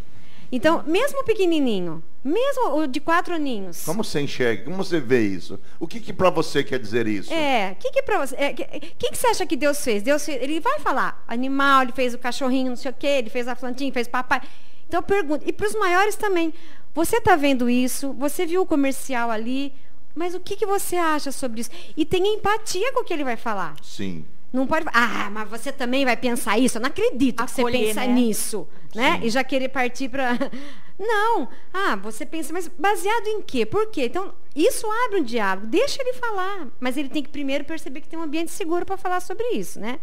Então, 0.53 0.83
mesmo 0.87 1.25
pequenininho, 1.25 2.03
Mesmo 2.23 2.77
o 2.77 2.87
de 2.87 3.01
quatro 3.01 3.35
aninhos. 3.35 3.83
Como 3.83 4.05
você 4.05 4.21
enxerga? 4.21 4.65
Como 4.65 4.77
você 4.77 5.01
vê 5.01 5.23
isso? 5.23 5.59
O 5.79 5.89
que, 5.89 5.99
que 5.99 6.13
para 6.13 6.29
você 6.29 6.63
quer 6.63 6.79
dizer 6.79 7.07
isso? 7.07 7.33
É, 7.33 7.73
o 7.73 7.77
que 7.77 7.91
que 7.91 8.03
para 8.03 8.27
você, 8.27 8.37
é, 8.37 8.53
que, 8.53 8.65
que, 8.65 9.11
que 9.11 9.17
você 9.17 9.29
acha 9.29 9.47
que 9.47 9.57
Deus 9.57 9.83
fez? 9.83 10.03
Deus 10.03 10.23
fez, 10.23 10.43
ele 10.43 10.61
vai 10.61 10.79
falar, 10.81 11.25
animal, 11.27 11.83
ele 11.83 11.93
fez 11.93 12.13
o 12.13 12.19
cachorrinho, 12.19 12.71
não 12.71 12.77
sei 12.77 12.91
o 12.91 12.95
quê, 12.95 13.07
ele 13.07 13.31
fez 13.31 13.49
a 13.49 13.57
plantinha, 13.57 13.91
fez 13.91 14.07
papai. 14.07 14.43
Então 14.87 14.99
eu 14.99 15.03
pergunto, 15.03 15.49
e 15.49 15.53
para 15.53 15.67
os 15.67 15.75
maiores 15.75 16.15
também, 16.15 16.53
você 16.95 17.17
está 17.17 17.37
vendo 17.37 17.71
isso? 17.71 18.13
Você 18.15 18.45
viu 18.45 18.61
o 18.61 18.67
comercial 18.67 19.31
ali? 19.31 19.73
Mas 20.15 20.35
o 20.35 20.41
que, 20.41 20.57
que 20.57 20.67
você 20.67 20.97
acha 20.97 21.33
sobre 21.33 21.63
isso? 21.63 21.71
E 21.97 22.05
tenha 22.05 22.35
empatia 22.35 22.93
com 22.93 23.01
o 23.01 23.05
que 23.05 23.15
ele 23.15 23.25
vai 23.25 23.37
falar. 23.37 23.77
Sim. 23.83 24.27
Não 24.53 24.67
pode. 24.67 24.87
Ah, 24.93 25.31
mas 25.31 25.49
você 25.49 25.71
também 25.71 26.05
vai 26.05 26.17
pensar 26.17 26.59
isso? 26.59 26.79
Eu 26.79 26.83
não 26.83 26.89
acredito 26.89 27.45
que 27.45 27.51
você 27.51 27.61
Acolher, 27.61 27.87
pensa 27.89 28.01
né? 28.01 28.07
nisso, 28.09 28.69
né? 28.95 29.19
Sim. 29.21 29.27
E 29.27 29.31
já 29.31 29.45
querer 29.45 29.69
partir 29.69 30.09
para. 30.09 30.37
Não. 30.99 31.49
Ah, 31.73 31.97
você 31.97 32.27
pensa, 32.27 32.53
mas 32.53 32.69
baseado 32.69 33.27
em 33.27 33.41
quê? 33.41 33.65
Por 33.65 33.87
quê? 33.87 34.05
Então, 34.05 34.35
isso 34.55 34.87
abre 35.07 35.21
um 35.21 35.25
diálogo. 35.25 35.67
Deixa 35.67 36.03
ele 36.03 36.13
falar. 36.15 36.69
Mas 36.79 36.97
ele 36.99 37.09
tem 37.09 37.23
que 37.23 37.31
primeiro 37.31 37.65
perceber 37.65 38.03
que 38.03 38.09
tem 38.09 38.19
um 38.19 38.23
ambiente 38.23 38.51
seguro 38.51 38.85
para 38.85 38.99
falar 38.99 39.21
sobre 39.21 39.47
isso, 39.53 39.81
né? 39.81 39.99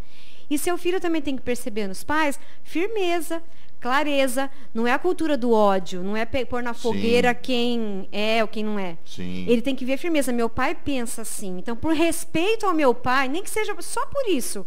E 0.50 0.58
seu 0.58 0.78
filho 0.78 1.00
também 1.00 1.22
tem 1.22 1.36
que 1.36 1.42
perceber 1.42 1.88
nos 1.88 2.04
pais 2.04 2.40
firmeza, 2.64 3.44
clareza. 3.80 4.50
Não 4.74 4.86
é 4.88 4.92
a 4.92 5.00
cultura 5.00 5.38
do 5.38 5.52
ódio. 5.52 6.04
Não 6.04 6.16
é 6.16 6.26
pôr 6.26 6.62
na 6.62 6.74
Sim. 6.74 6.82
fogueira 6.82 7.34
quem 7.34 8.08
é 8.12 8.42
ou 8.42 8.48
quem 8.48 8.64
não 8.64 8.78
é. 8.78 8.98
Sim. 9.06 9.46
Ele 9.48 9.62
tem 9.62 9.76
que 9.76 9.86
ver 9.86 9.98
firmeza. 9.98 10.32
Meu 10.32 10.50
pai 10.50 10.76
pensa 10.76 11.22
assim. 11.22 11.58
Então, 11.58 11.76
por 11.76 11.94
respeito 11.94 12.66
ao 12.66 12.74
meu 12.74 12.94
pai, 12.94 13.28
nem 13.28 13.44
que 13.44 13.50
seja 13.50 13.76
só 13.80 14.06
por 14.08 14.28
isso, 14.28 14.66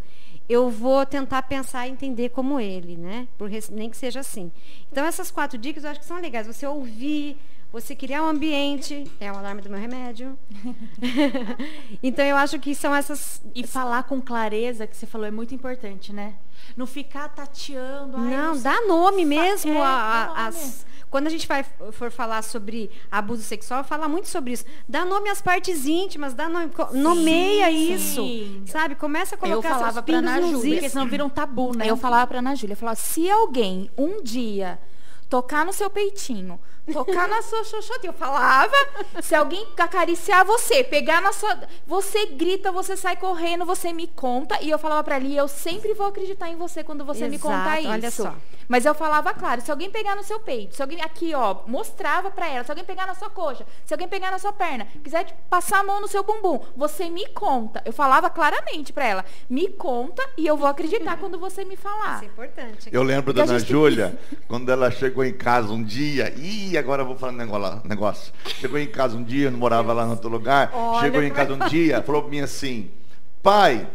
eu 0.48 0.68
vou 0.68 1.06
tentar 1.06 1.42
pensar 1.42 1.86
e 1.86 1.90
entender 1.92 2.30
como 2.30 2.58
ele, 2.58 2.96
né? 2.96 3.28
Por 3.38 3.50
nem 3.70 3.88
que 3.88 3.96
seja 3.96 4.20
assim. 4.20 4.50
Então, 4.90 5.04
essas 5.04 5.30
quatro 5.30 5.56
dicas 5.58 5.84
eu 5.84 5.90
acho 5.90 6.00
que 6.00 6.06
são 6.06 6.20
legais. 6.20 6.46
Você 6.46 6.66
ouvir, 6.66 7.36
você 7.72 7.94
criar 7.94 8.22
um 8.22 8.26
ambiente. 8.26 9.10
É 9.20 9.30
o 9.30 9.36
alarme 9.36 9.62
do 9.62 9.70
meu 9.70 9.78
remédio. 9.78 10.38
então, 12.02 12.24
eu 12.24 12.36
acho 12.36 12.58
que 12.58 12.74
são 12.74 12.94
essas. 12.94 13.40
E 13.54 13.66
falar 13.66 14.04
com 14.04 14.20
clareza, 14.20 14.86
que 14.86 14.96
você 14.96 15.06
falou, 15.06 15.26
é 15.26 15.30
muito 15.30 15.54
importante, 15.54 16.12
né? 16.12 16.34
Não 16.76 16.86
ficar 16.86 17.28
tateando. 17.28 18.18
Não, 18.18 18.54
sei- 18.54 18.62
dá 18.64 18.80
nome 18.86 19.24
mesmo 19.24 19.72
é, 19.74 19.82
a- 19.82 20.26
nome. 20.28 20.40
as. 20.48 20.86
Quando 21.10 21.26
a 21.26 21.30
gente 21.30 21.48
vai 21.48 21.64
for 21.90 22.08
falar 22.12 22.40
sobre 22.42 22.88
abuso 23.10 23.42
sexual, 23.42 23.82
fala 23.82 24.08
muito 24.08 24.28
sobre 24.28 24.52
isso. 24.52 24.64
Dá 24.88 25.04
nome 25.04 25.28
às 25.28 25.42
partes 25.42 25.84
íntimas, 25.84 26.34
dá 26.34 26.48
nome, 26.48 26.68
co- 26.68 26.90
nomeia 26.96 27.68
isso, 27.68 28.22
sim. 28.22 28.62
sabe? 28.66 28.94
Começa 28.94 29.34
a 29.34 29.36
Eu 29.36 29.40
colocar 29.40 29.70
falava 29.70 29.92
seus 29.94 30.04
pra 30.04 30.14
pingos 30.18 30.30
Ana 30.30 30.40
nos 30.40 30.50
Júlia, 30.52 30.74
Porque 30.76 30.88
senão 30.88 31.08
vira 31.08 31.24
um 31.24 31.28
tabu, 31.28 31.76
né? 31.76 31.90
Eu 31.90 31.96
falava 31.96 32.28
pra 32.28 32.38
Ana 32.38 32.54
Júlia, 32.54 32.74
eu 32.74 32.76
falava, 32.76 32.94
se 32.94 33.28
alguém 33.28 33.90
um 33.98 34.22
dia 34.22 34.78
tocar 35.28 35.66
no 35.66 35.72
seu 35.72 35.90
peitinho, 35.90 36.60
tocar 36.92 37.28
na 37.28 37.42
sua 37.42 37.64
xoxota, 37.64 38.06
eu 38.06 38.12
falava, 38.12 38.74
se 39.22 39.34
alguém 39.34 39.66
acariciar 39.76 40.44
você, 40.44 40.82
pegar 40.84 41.20
na 41.20 41.32
sua, 41.32 41.58
você 41.86 42.26
grita, 42.26 42.70
você 42.72 42.96
sai 42.96 43.16
correndo, 43.16 43.64
você 43.64 43.92
me 43.92 44.06
conta, 44.06 44.58
e 44.62 44.70
eu 44.70 44.78
falava 44.78 45.02
pra 45.04 45.16
ela, 45.16 45.24
e 45.24 45.36
eu 45.36 45.48
sempre 45.48 45.94
vou 45.94 46.06
acreditar 46.06 46.48
em 46.48 46.56
você 46.56 46.82
quando 46.84 47.04
você 47.04 47.28
me 47.28 47.38
contar 47.38 47.80
Exato, 47.80 47.80
isso. 47.80 47.90
olha 47.90 48.10
só. 48.10 48.34
Mas 48.68 48.84
eu 48.84 48.94
falava, 48.94 49.34
claro, 49.34 49.60
se 49.60 49.68
alguém 49.70 49.90
pegar 49.90 50.14
no 50.14 50.22
seu 50.22 50.38
peito, 50.38 50.76
se 50.76 50.82
alguém 50.82 51.00
aqui, 51.02 51.34
ó, 51.34 51.56
mostrava 51.66 52.30
pra 52.30 52.48
ela, 52.48 52.62
se 52.62 52.70
alguém 52.70 52.84
pegar 52.84 53.04
na 53.04 53.16
sua 53.16 53.28
coxa, 53.28 53.66
se 53.84 53.92
alguém 53.92 54.06
pegar 54.06 54.30
na 54.30 54.38
sua 54.38 54.52
perna, 54.52 54.86
quiser 55.02 55.24
te 55.24 55.34
passar 55.48 55.80
a 55.80 55.82
mão 55.82 56.00
no 56.00 56.06
seu 56.06 56.22
bumbum, 56.22 56.60
você 56.76 57.08
me 57.10 57.26
conta. 57.30 57.82
Eu 57.84 57.92
falava 57.92 58.30
claramente 58.30 58.92
pra 58.92 59.04
ela, 59.04 59.24
me 59.48 59.68
conta 59.70 60.22
e 60.36 60.46
eu 60.46 60.56
vou 60.56 60.68
acreditar 60.68 61.16
quando 61.18 61.36
você 61.36 61.64
me 61.64 61.74
falar. 61.74 62.16
Isso 62.16 62.24
é 62.24 62.26
importante. 62.28 62.88
Eu 62.92 63.02
lembro 63.02 63.32
da 63.32 63.42
Ana 63.42 63.58
gente- 63.58 63.68
Júlia, 63.70 64.16
quando 64.46 64.70
ela 64.70 64.88
chegou 64.88 65.24
em 65.24 65.32
casa 65.32 65.72
um 65.72 65.82
dia, 65.82 66.32
ih, 66.70 66.78
agora 66.78 67.02
eu 67.02 67.06
vou 67.06 67.16
falar 67.16 67.32
um 67.32 67.88
negócio. 67.88 68.32
Chegou 68.60 68.78
em 68.78 68.86
casa 68.86 69.16
um 69.16 69.22
dia, 69.22 69.46
eu 69.46 69.50
não 69.50 69.58
morava 69.58 69.92
lá 69.92 70.04
no 70.04 70.12
outro 70.12 70.28
lugar, 70.28 70.70
Olha 70.72 71.00
chegou 71.00 71.22
em 71.22 71.30
casa 71.30 71.54
um 71.54 71.68
dia, 71.68 72.02
falou 72.02 72.22
pra 72.22 72.30
mim 72.30 72.40
assim, 72.40 72.90
pai, 73.42 73.86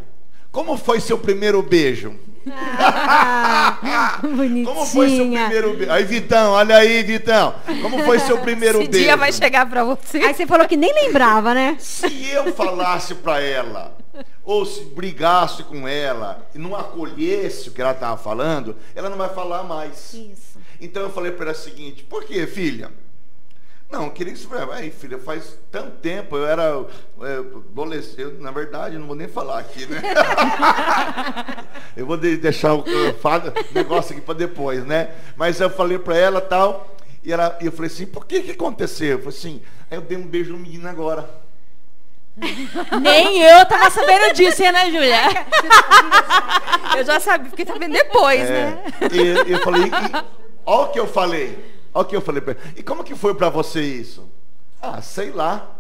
como 0.51 0.77
foi 0.77 0.99
seu 0.99 1.17
primeiro 1.17 1.61
beijo? 1.61 2.13
Ah, 2.47 4.19
bonitinha. 4.21 4.65
Como 4.71 4.85
foi 4.85 5.09
seu 5.09 5.25
primeiro 5.25 5.73
beijo? 5.73 5.91
Aí, 5.91 6.03
Vitão, 6.03 6.51
olha 6.51 6.77
aí, 6.77 7.01
Vitão. 7.01 7.55
Como 7.81 8.03
foi 8.03 8.19
seu 8.19 8.37
primeiro 8.37 8.79
Esse 8.81 8.89
beijo? 8.89 9.05
dia 9.05 9.17
vai 9.17 9.31
chegar 9.31 9.67
pra 9.67 9.83
você. 9.83 10.19
Aí 10.19 10.33
você 10.33 10.45
falou 10.45 10.67
que 10.67 10.77
nem 10.77 10.93
lembrava, 10.93 11.55
né? 11.55 11.75
Se 11.79 12.29
eu 12.29 12.53
falasse 12.53 13.15
pra 13.15 13.41
ela, 13.41 13.97
ou 14.43 14.63
se 14.65 14.83
brigasse 14.85 15.63
com 15.63 15.87
ela 15.87 16.47
e 16.53 16.59
não 16.59 16.75
acolhesse 16.75 17.69
o 17.69 17.71
que 17.71 17.81
ela 17.81 17.91
estava 17.91 18.15
falando, 18.15 18.75
ela 18.93 19.09
não 19.09 19.17
vai 19.17 19.29
falar 19.29 19.63
mais. 19.63 20.13
Isso. 20.13 20.54
Então 20.79 21.03
eu 21.03 21.09
falei 21.09 21.31
para 21.31 21.45
ela 21.45 21.53
o 21.53 21.55
seguinte, 21.55 22.03
por 22.03 22.23
que, 22.23 22.45
filha? 22.47 22.91
Não, 23.89 24.05
eu 24.05 24.11
queria 24.11 24.33
que 24.33 24.39
você 24.39 24.47
falasse, 24.47 24.71
"Ai, 24.81 24.89
filha, 24.89 25.19
faz 25.19 25.57
tanto 25.71 25.91
tempo, 25.97 26.35
eu 26.35 26.45
era 26.47 26.63
é, 27.21 27.37
adolescente, 27.37 28.19
eu, 28.19 28.33
na 28.41 28.49
verdade, 28.51 28.97
não 28.97 29.05
vou 29.05 29.15
nem 29.15 29.27
falar 29.27 29.59
aqui, 29.59 29.85
né? 29.85 30.01
eu 31.95 32.05
vou 32.05 32.17
de- 32.17 32.37
deixar 32.37 32.73
o 32.73 32.83
negócio 33.73 34.11
aqui 34.13 34.21
para 34.21 34.33
depois, 34.33 34.83
né? 34.85 35.11
Mas 35.35 35.59
eu 35.61 35.69
falei 35.69 35.99
para 35.99 36.17
ela 36.17 36.41
tal, 36.41 36.95
e 37.23 37.31
ela, 37.31 37.57
e 37.61 37.65
eu 37.67 37.71
falei 37.71 37.89
assim, 37.91 38.05
por 38.07 38.25
que 38.25 38.41
que 38.41 38.51
aconteceu? 38.51 39.09
Eu 39.09 39.19
falei 39.19 39.37
assim, 39.37 39.61
aí 39.89 39.97
eu 39.97 40.01
dei 40.01 40.17
um 40.17 40.25
beijo 40.25 40.53
no 40.53 40.59
menino 40.59 40.89
agora. 40.89 41.29
Nem 43.01 43.41
eu 43.41 43.65
tava 43.65 43.89
sabendo 43.89 44.33
disso, 44.33 44.61
hein, 44.63 44.71
né, 44.73 44.85
Júlia? 44.91 45.21
Eu 46.97 47.03
já 47.05 47.19
sabia, 47.19 47.49
porque 47.49 47.65
tá 47.65 47.73
vendo 47.77 47.91
depois, 47.93 48.41
É, 48.41 48.51
né? 48.51 48.83
E 49.11 49.51
eu 49.51 49.59
falei, 49.59 49.83
e, 49.83 50.44
olha 50.65 50.87
o 50.89 50.91
que 50.91 50.99
eu 50.99 51.07
falei. 51.07 51.73
Olha 51.93 52.01
o 52.03 52.05
que 52.05 52.15
eu 52.15 52.21
falei 52.21 52.41
pra 52.41 52.53
ele. 52.53 52.73
E 52.75 52.83
como 52.83 53.03
que 53.03 53.15
foi 53.15 53.33
pra 53.33 53.49
você 53.49 53.81
isso? 53.81 54.27
Ah, 54.81 55.01
sei 55.01 55.31
lá. 55.31 55.71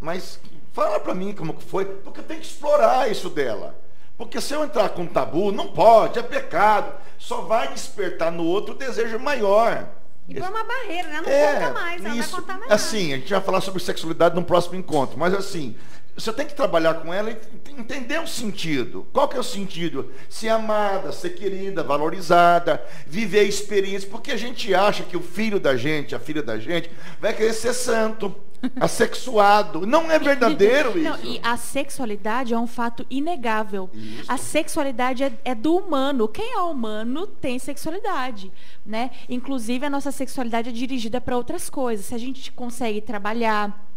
Mas 0.00 0.40
fala 0.72 0.98
pra 1.00 1.14
mim 1.14 1.34
como 1.34 1.54
que 1.54 1.64
foi, 1.64 1.84
porque 1.84 2.20
eu 2.20 2.24
tenho 2.24 2.40
que 2.40 2.46
explorar 2.46 3.10
isso 3.10 3.28
dela. 3.28 3.78
Porque 4.16 4.40
se 4.40 4.52
eu 4.54 4.64
entrar 4.64 4.88
com 4.90 5.06
tabu, 5.06 5.50
não 5.52 5.68
pode, 5.68 6.18
é 6.18 6.22
pecado. 6.22 6.92
Só 7.18 7.42
vai 7.42 7.68
despertar 7.68 8.30
no 8.30 8.44
outro 8.44 8.74
o 8.74 8.78
desejo 8.78 9.18
maior. 9.18 9.88
E 10.28 10.34
põe 10.34 10.48
uma 10.48 10.64
barreira, 10.64 11.08
né? 11.08 11.20
Não 11.22 11.28
É, 11.28 11.54
conta 11.54 11.72
mais, 11.72 12.04
ela 12.04 12.16
isso, 12.16 12.30
vai 12.32 12.40
contar 12.40 12.58
mais 12.58 12.70
assim, 12.72 13.12
a 13.12 13.16
gente 13.16 13.32
vai 13.32 13.40
falar 13.40 13.60
sobre 13.60 13.82
sexualidade 13.82 14.34
no 14.34 14.44
próximo 14.44 14.76
encontro, 14.76 15.18
mas 15.18 15.34
assim, 15.34 15.76
você 16.16 16.32
tem 16.32 16.46
que 16.46 16.54
trabalhar 16.54 16.94
com 16.94 17.12
ela 17.12 17.30
e 17.30 17.36
entender 17.78 18.20
o 18.20 18.26
sentido. 18.26 19.06
Qual 19.12 19.28
que 19.28 19.36
é 19.36 19.40
o 19.40 19.44
sentido? 19.44 20.10
Ser 20.28 20.48
amada, 20.48 21.12
ser 21.12 21.30
querida, 21.30 21.82
valorizada, 21.82 22.82
viver 23.06 23.40
a 23.40 23.44
experiência, 23.44 24.08
porque 24.08 24.32
a 24.32 24.36
gente 24.36 24.74
acha 24.74 25.02
que 25.02 25.16
o 25.16 25.22
filho 25.22 25.58
da 25.58 25.76
gente, 25.76 26.14
a 26.14 26.20
filha 26.20 26.42
da 26.42 26.58
gente, 26.58 26.90
vai 27.20 27.32
querer 27.32 27.54
ser 27.54 27.72
santo, 27.72 28.34
assexuado. 28.78 29.86
Não 29.86 30.10
é 30.10 30.18
verdadeiro 30.18 30.90
isso. 30.90 31.08
Não, 31.08 31.18
e 31.24 31.40
a 31.42 31.56
sexualidade 31.56 32.52
é 32.52 32.58
um 32.58 32.66
fato 32.66 33.06
inegável. 33.08 33.90
Isso. 33.94 34.24
A 34.28 34.36
sexualidade 34.36 35.24
é, 35.24 35.32
é 35.44 35.54
do 35.54 35.76
humano. 35.76 36.28
Quem 36.28 36.52
é 36.52 36.60
humano 36.60 37.26
tem 37.26 37.58
sexualidade, 37.58 38.52
né? 38.84 39.10
Inclusive 39.28 39.86
a 39.86 39.90
nossa 39.90 40.12
sexualidade 40.12 40.68
é 40.68 40.72
dirigida 40.72 41.20
para 41.20 41.36
outras 41.36 41.70
coisas. 41.70 42.06
Se 42.06 42.14
a 42.14 42.18
gente 42.18 42.52
consegue 42.52 43.00
trabalhar 43.00 43.89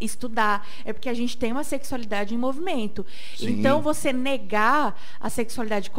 estudar, 0.00 0.66
é 0.84 0.92
porque 0.92 1.08
a 1.08 1.14
gente 1.14 1.36
tem 1.36 1.52
uma 1.52 1.64
sexualidade 1.64 2.34
em 2.34 2.38
movimento. 2.38 3.04
Sim. 3.36 3.50
Então 3.50 3.80
você 3.82 4.12
negar 4.12 4.98
a 5.20 5.28
sexualidade, 5.30 5.90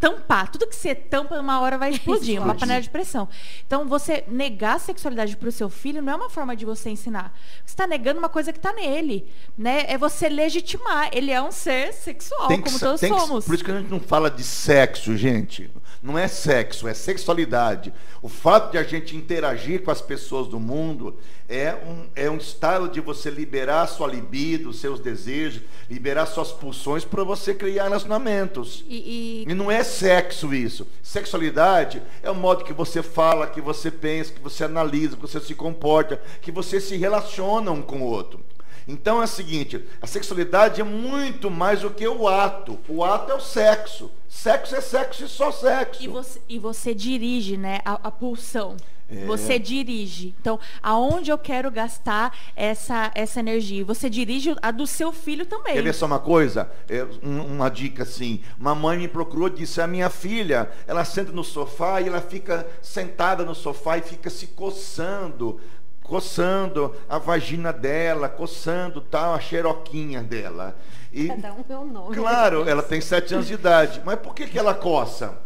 tampar, 0.00 0.50
tudo 0.50 0.66
que 0.66 0.74
você 0.76 0.94
tampa 0.94 1.38
uma 1.38 1.60
hora 1.60 1.78
vai 1.78 1.90
explodir, 1.90 2.40
uma 2.42 2.54
panela 2.54 2.80
de 2.80 2.90
pressão. 2.90 3.28
Então 3.66 3.86
você 3.88 4.24
negar 4.28 4.76
a 4.76 4.78
sexualidade 4.78 5.36
para 5.36 5.48
o 5.48 5.52
seu 5.52 5.68
filho 5.68 6.02
não 6.02 6.12
é 6.12 6.16
uma 6.16 6.30
forma 6.30 6.56
de 6.56 6.64
você 6.64 6.90
ensinar. 6.90 7.36
Você 7.64 7.72
está 7.72 7.86
negando 7.86 8.18
uma 8.18 8.28
coisa 8.28 8.52
que 8.52 8.58
está 8.58 8.72
nele, 8.72 9.26
né? 9.56 9.84
É 9.88 9.98
você 9.98 10.28
legitimar. 10.28 11.10
Ele 11.12 11.30
é 11.30 11.40
um 11.42 11.50
ser 11.52 11.92
sexual, 11.92 12.48
que 12.48 12.58
como 12.58 12.78
todos 12.78 13.00
tem 13.00 13.12
que- 13.12 13.20
somos. 13.20 13.44
por 13.44 13.54
isso 13.54 13.64
que 13.64 13.70
a 13.70 13.78
gente 13.78 13.90
não 13.90 14.00
fala 14.00 14.30
de 14.30 14.42
sexo, 14.42 15.16
gente. 15.16 15.70
Não 16.02 16.16
é 16.16 16.28
sexo, 16.28 16.86
é 16.86 16.94
sexualidade. 16.94 17.92
O 18.22 18.28
fato 18.28 18.72
de 18.72 18.78
a 18.78 18.82
gente 18.82 19.16
interagir 19.16 19.82
com 19.82 19.90
as 19.90 20.00
pessoas 20.00 20.46
do 20.46 20.60
mundo 20.60 21.18
é 21.48 21.74
um, 21.74 22.06
é 22.14 22.30
um 22.30 22.36
estado 22.36 22.88
de 22.88 23.00
você 23.00 23.30
liberar 23.30 23.86
sua 23.86 24.08
libido, 24.08 24.72
seus 24.72 24.98
desejos, 24.98 25.62
liberar 25.88 26.26
suas 26.26 26.50
pulsões 26.50 27.04
para 27.04 27.22
você 27.22 27.54
criar 27.54 27.84
relacionamentos. 27.84 28.84
E, 28.88 29.44
e 29.46 29.50
E 29.50 29.54
não 29.54 29.70
é 29.70 29.84
sexo 29.84 30.52
isso. 30.52 30.86
Sexualidade 31.02 32.02
é 32.22 32.30
o 32.30 32.34
modo 32.34 32.64
que 32.64 32.72
você 32.72 33.02
fala, 33.02 33.46
que 33.46 33.60
você 33.60 33.90
pensa, 33.90 34.32
que 34.32 34.40
você 34.40 34.64
analisa, 34.64 35.16
que 35.16 35.22
você 35.22 35.40
se 35.40 35.54
comporta, 35.54 36.20
que 36.42 36.50
você 36.50 36.80
se 36.80 36.96
relaciona 36.96 37.70
um 37.70 37.82
com 37.82 38.00
o 38.00 38.06
outro. 38.06 38.40
Então 38.88 39.20
é 39.20 39.24
o 39.24 39.28
seguinte, 39.28 39.84
a 40.00 40.06
sexualidade 40.06 40.80
é 40.80 40.84
muito 40.84 41.50
mais 41.50 41.80
do 41.80 41.90
que 41.90 42.06
o 42.06 42.28
ato. 42.28 42.78
O 42.88 43.02
ato 43.02 43.32
é 43.32 43.34
o 43.34 43.40
sexo. 43.40 44.10
Sexo 44.28 44.76
é 44.76 44.80
sexo 44.80 45.24
e 45.24 45.28
só 45.28 45.50
sexo. 45.50 46.02
E 46.02 46.08
você, 46.08 46.40
e 46.48 46.58
você 46.58 46.94
dirige, 46.94 47.56
né, 47.56 47.80
a, 47.84 47.94
a 47.94 48.10
pulsão. 48.10 48.76
É. 49.08 49.24
Você 49.24 49.56
dirige. 49.58 50.34
Então, 50.40 50.58
aonde 50.82 51.30
eu 51.30 51.38
quero 51.38 51.70
gastar 51.70 52.36
essa, 52.56 53.10
essa 53.14 53.38
energia? 53.38 53.84
Você 53.84 54.10
dirige 54.10 54.56
a 54.60 54.70
do 54.72 54.84
seu 54.86 55.12
filho 55.12 55.46
também. 55.46 55.74
Quer 55.74 55.82
ver 55.82 55.94
só 55.94 56.06
uma 56.06 56.18
coisa? 56.18 56.68
É, 56.88 57.06
um- 57.22 57.54
uma 57.54 57.68
dica 57.68 58.02
assim. 58.02 58.42
Uma 58.58 58.74
mãe 58.74 58.98
me 58.98 59.06
procurou 59.06 59.46
e 59.46 59.50
disse: 59.52 59.80
A 59.80 59.86
minha 59.86 60.10
filha, 60.10 60.68
ela 60.88 61.04
senta 61.04 61.30
no 61.30 61.44
sofá 61.44 62.00
e 62.00 62.08
ela 62.08 62.20
fica 62.20 62.66
sentada 62.82 63.44
no 63.44 63.54
sofá 63.54 63.96
e 63.98 64.02
fica 64.02 64.28
se 64.28 64.48
coçando, 64.48 65.60
coçando 66.02 66.94
a 67.08 67.18
vagina 67.18 67.72
dela, 67.72 68.28
coçando 68.28 69.00
tal, 69.00 69.34
a 69.34 69.40
xeroquinha 69.40 70.22
dela. 70.22 70.76
E, 71.12 71.28
Cada 71.28 71.52
um 71.54 71.64
é 71.68 71.78
um 71.78 71.86
nome. 71.92 72.14
claro, 72.16 72.68
ela 72.68 72.82
tem 72.82 73.00
sete 73.00 73.34
anos 73.34 73.46
de 73.46 73.54
idade. 73.54 74.02
Mas 74.04 74.18
por 74.18 74.34
que, 74.34 74.46
que 74.46 74.58
ela 74.58 74.74
coça? 74.74 75.45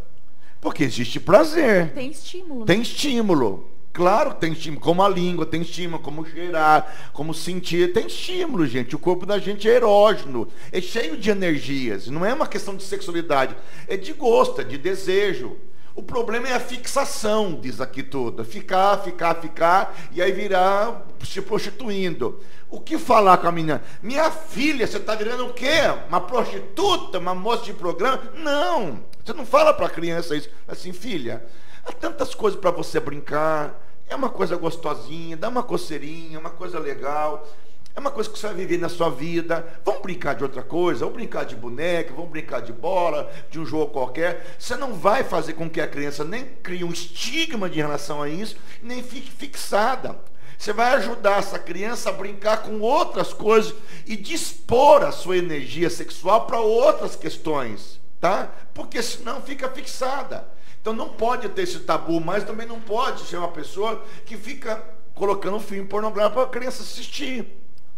Porque 0.61 0.85
existe 0.85 1.19
prazer. 1.19 1.91
Tem 1.93 2.11
estímulo. 2.11 2.61
né? 2.61 2.67
Tem 2.67 2.81
estímulo. 2.83 3.71
Claro 3.93 4.35
que 4.35 4.41
tem 4.41 4.53
estímulo, 4.53 4.81
como 4.81 5.03
a 5.03 5.09
língua, 5.09 5.45
tem 5.45 5.63
estímulo, 5.63 6.01
como 6.01 6.25
cheirar, 6.25 7.11
como 7.13 7.35
sentir, 7.35 7.93
tem 7.93 8.07
estímulo, 8.07 8.65
gente. 8.65 8.95
O 8.95 8.99
corpo 8.99 9.27
da 9.27 9.39
gente 9.39 9.69
é 9.69 9.75
erógeno, 9.75 10.47
é 10.71 10.81
cheio 10.81 11.17
de 11.17 11.29
energias. 11.29 12.07
Não 12.07 12.25
é 12.25 12.33
uma 12.33 12.47
questão 12.47 12.77
de 12.77 12.85
sexualidade, 12.85 13.57
é 13.89 13.97
de 13.97 14.13
gosto, 14.13 14.61
é 14.61 14.65
de 14.65 14.79
desejo. 14.79 15.57
O 15.93 16.03
problema 16.05 16.49
é 16.49 16.55
a 16.55 16.61
fixação, 16.61 17.59
diz 17.61 17.81
aqui 17.81 18.03
tudo. 18.03 18.45
Ficar, 18.45 18.99
ficar, 18.99 19.35
ficar, 19.35 19.95
e 20.13 20.23
aí 20.23 20.31
virar 20.31 21.05
se 21.25 21.43
prostituindo. 21.43 22.39
O 22.71 22.81
que 22.81 22.97
falar 22.97 23.39
com 23.39 23.49
a 23.49 23.53
menina? 23.53 23.83
Minha 24.01 24.31
filha, 24.31 24.87
você 24.87 24.99
está 24.99 25.17
virando 25.17 25.47
o 25.47 25.53
quê? 25.53 25.81
Uma 26.09 26.21
prostituta, 26.21 27.19
uma 27.19 27.35
moça 27.35 27.65
de 27.65 27.73
programa? 27.73 28.23
Não, 28.37 29.01
você 29.31 29.35
não 29.35 29.47
fala 29.47 29.73
para 29.73 29.87
a 29.87 29.91
criança 29.91 30.37
isso. 30.37 30.51
Assim, 30.67 30.93
filha, 30.93 31.45
há 31.85 31.93
tantas 31.93 32.35
coisas 32.35 32.59
para 32.59 32.73
você 32.73 32.99
brincar. 32.99 33.81
É 34.09 34.17
uma 34.17 34.29
coisa 34.29 34.57
gostosinha, 34.57 35.37
dá 35.37 35.49
uma 35.49 35.63
coceirinha, 35.63 36.39
uma 36.39 36.51
coisa 36.51 36.81
legal. 36.81 37.47
É 37.95 38.01
uma 38.01 38.11
coisa 38.11 38.29
que 38.29 38.37
você 38.37 38.49
vai 38.49 38.57
viver 38.57 38.79
na 38.79 38.89
sua 38.89 39.09
vida. 39.09 39.65
Vamos 39.85 40.03
brincar 40.03 40.35
de 40.35 40.43
outra 40.43 40.63
coisa, 40.63 41.01
vamos 41.01 41.15
brincar 41.15 41.45
de 41.45 41.55
boneca, 41.55 42.13
vamos 42.13 42.31
brincar 42.31 42.61
de 42.61 42.73
bola, 42.73 43.31
de 43.51 43.61
um 43.61 43.65
jogo 43.67 43.93
qualquer. 43.93 44.57
Você 44.59 44.75
não 44.75 44.95
vai 44.95 45.23
fazer 45.23 45.53
com 45.53 45.71
que 45.71 45.81
a 45.81 45.87
criança 45.87 46.25
nem 46.25 46.45
crie 46.45 46.83
um 46.83 46.91
estigma 46.91 47.71
de 47.71 47.79
relação 47.79 48.21
a 48.21 48.29
isso, 48.29 48.57
nem 48.83 49.01
fique 49.01 49.31
fixada. 49.31 50.19
Você 50.59 50.73
vai 50.73 50.95
ajudar 50.95 51.39
essa 51.39 51.59
criança 51.59 52.11
a 52.11 52.13
brincar 52.13 52.65
com 52.65 52.81
outras 52.81 53.33
coisas 53.33 53.75
e 54.07 54.17
dispor 54.17 55.03
a 55.05 55.13
sua 55.13 55.37
energia 55.37 55.89
sexual 55.89 56.47
para 56.47 56.61
outras 56.61 57.15
questões, 57.15 58.00
tá? 58.21 58.51
Porque 58.75 59.03
senão 59.03 59.41
fica 59.41 59.69
fixada. 59.71 60.47
Então 60.81 60.93
não 60.93 61.09
pode 61.09 61.49
ter 61.51 61.63
esse 61.63 61.81
tabu, 61.81 62.21
mas 62.21 62.45
também 62.45 62.67
não 62.67 62.81
pode 62.81 63.23
ser 63.23 63.37
uma 63.37 63.49
pessoa 63.49 64.05
que 64.25 64.37
fica 64.37 64.83
colocando 65.15 65.57
um 65.57 65.61
filme 65.61 65.87
pornográfico 65.87 66.41
para 66.41 66.49
a 66.49 66.51
criança 66.51 66.83
assistir. 66.83 67.47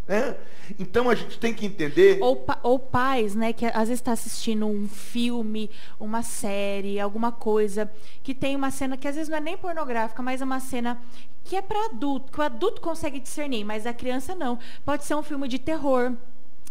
Né? 0.06 0.36
Então 0.78 1.08
a 1.08 1.14
gente 1.14 1.38
tem 1.38 1.54
que 1.54 1.64
entender. 1.64 2.18
Ou, 2.20 2.44
ou 2.62 2.78
pais, 2.78 3.34
né, 3.34 3.52
que 3.52 3.66
às 3.66 3.88
vezes 3.88 4.00
está 4.00 4.12
assistindo 4.12 4.66
um 4.66 4.88
filme, 4.88 5.70
uma 5.98 6.22
série, 6.22 6.98
alguma 6.98 7.30
coisa, 7.30 7.90
que 8.22 8.34
tem 8.34 8.56
uma 8.56 8.70
cena 8.70 8.96
que 8.96 9.06
às 9.06 9.14
vezes 9.14 9.28
não 9.28 9.38
é 9.38 9.40
nem 9.40 9.56
pornográfica, 9.56 10.22
mas 10.22 10.40
é 10.40 10.44
uma 10.44 10.60
cena 10.60 11.00
que 11.44 11.56
é 11.56 11.62
para 11.62 11.86
adulto, 11.86 12.32
que 12.32 12.40
o 12.40 12.42
adulto 12.42 12.80
consegue 12.80 13.20
discernir, 13.20 13.64
mas 13.64 13.86
a 13.86 13.92
criança 13.92 14.34
não. 14.34 14.58
Pode 14.84 15.04
ser 15.04 15.14
um 15.14 15.22
filme 15.22 15.46
de 15.46 15.58
terror, 15.58 16.12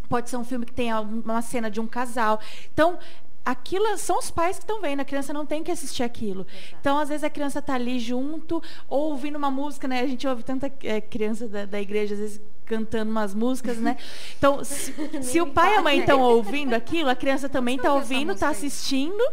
pode 0.09 0.29
ser 0.29 0.37
um 0.37 0.43
filme 0.43 0.65
que 0.65 0.73
tenha 0.73 0.99
uma 0.99 1.41
cena 1.41 1.71
de 1.71 1.79
um 1.79 1.87
casal. 1.87 2.39
Então, 2.73 2.99
aquilo 3.45 3.97
são 3.97 4.19
os 4.19 4.29
pais 4.29 4.57
que 4.57 4.63
estão 4.63 4.81
vendo, 4.81 4.99
a 4.99 5.05
criança 5.05 5.33
não 5.33 5.45
tem 5.45 5.63
que 5.63 5.71
assistir 5.71 6.03
aquilo. 6.03 6.45
Então, 6.79 6.97
às 6.97 7.09
vezes 7.09 7.23
a 7.23 7.29
criança 7.29 7.59
está 7.59 7.75
ali 7.75 7.99
junto, 7.99 8.61
ou 8.87 9.11
ouvindo 9.11 9.37
uma 9.37 9.51
música, 9.51 9.87
né? 9.87 10.01
A 10.01 10.07
gente 10.07 10.27
ouve 10.27 10.43
tanta 10.43 10.71
eh, 10.83 11.01
criança 11.01 11.47
da, 11.47 11.65
da 11.65 11.81
igreja, 11.81 12.13
às 12.13 12.19
vezes 12.19 12.41
cantando 12.65 13.11
umas 13.11 13.33
músicas, 13.33 13.77
né? 13.77 13.97
Então, 14.37 14.63
se, 14.63 14.93
se 15.21 15.41
o 15.41 15.47
pai 15.47 15.75
e 15.75 15.77
a 15.77 15.81
mãe 15.81 15.99
estão 15.99 16.21
ouvindo 16.21 16.73
aquilo, 16.73 17.09
a 17.09 17.15
criança 17.15 17.49
também 17.49 17.75
está 17.75 17.93
ouvindo, 17.93 18.31
está 18.31 18.49
assistindo, 18.49 19.23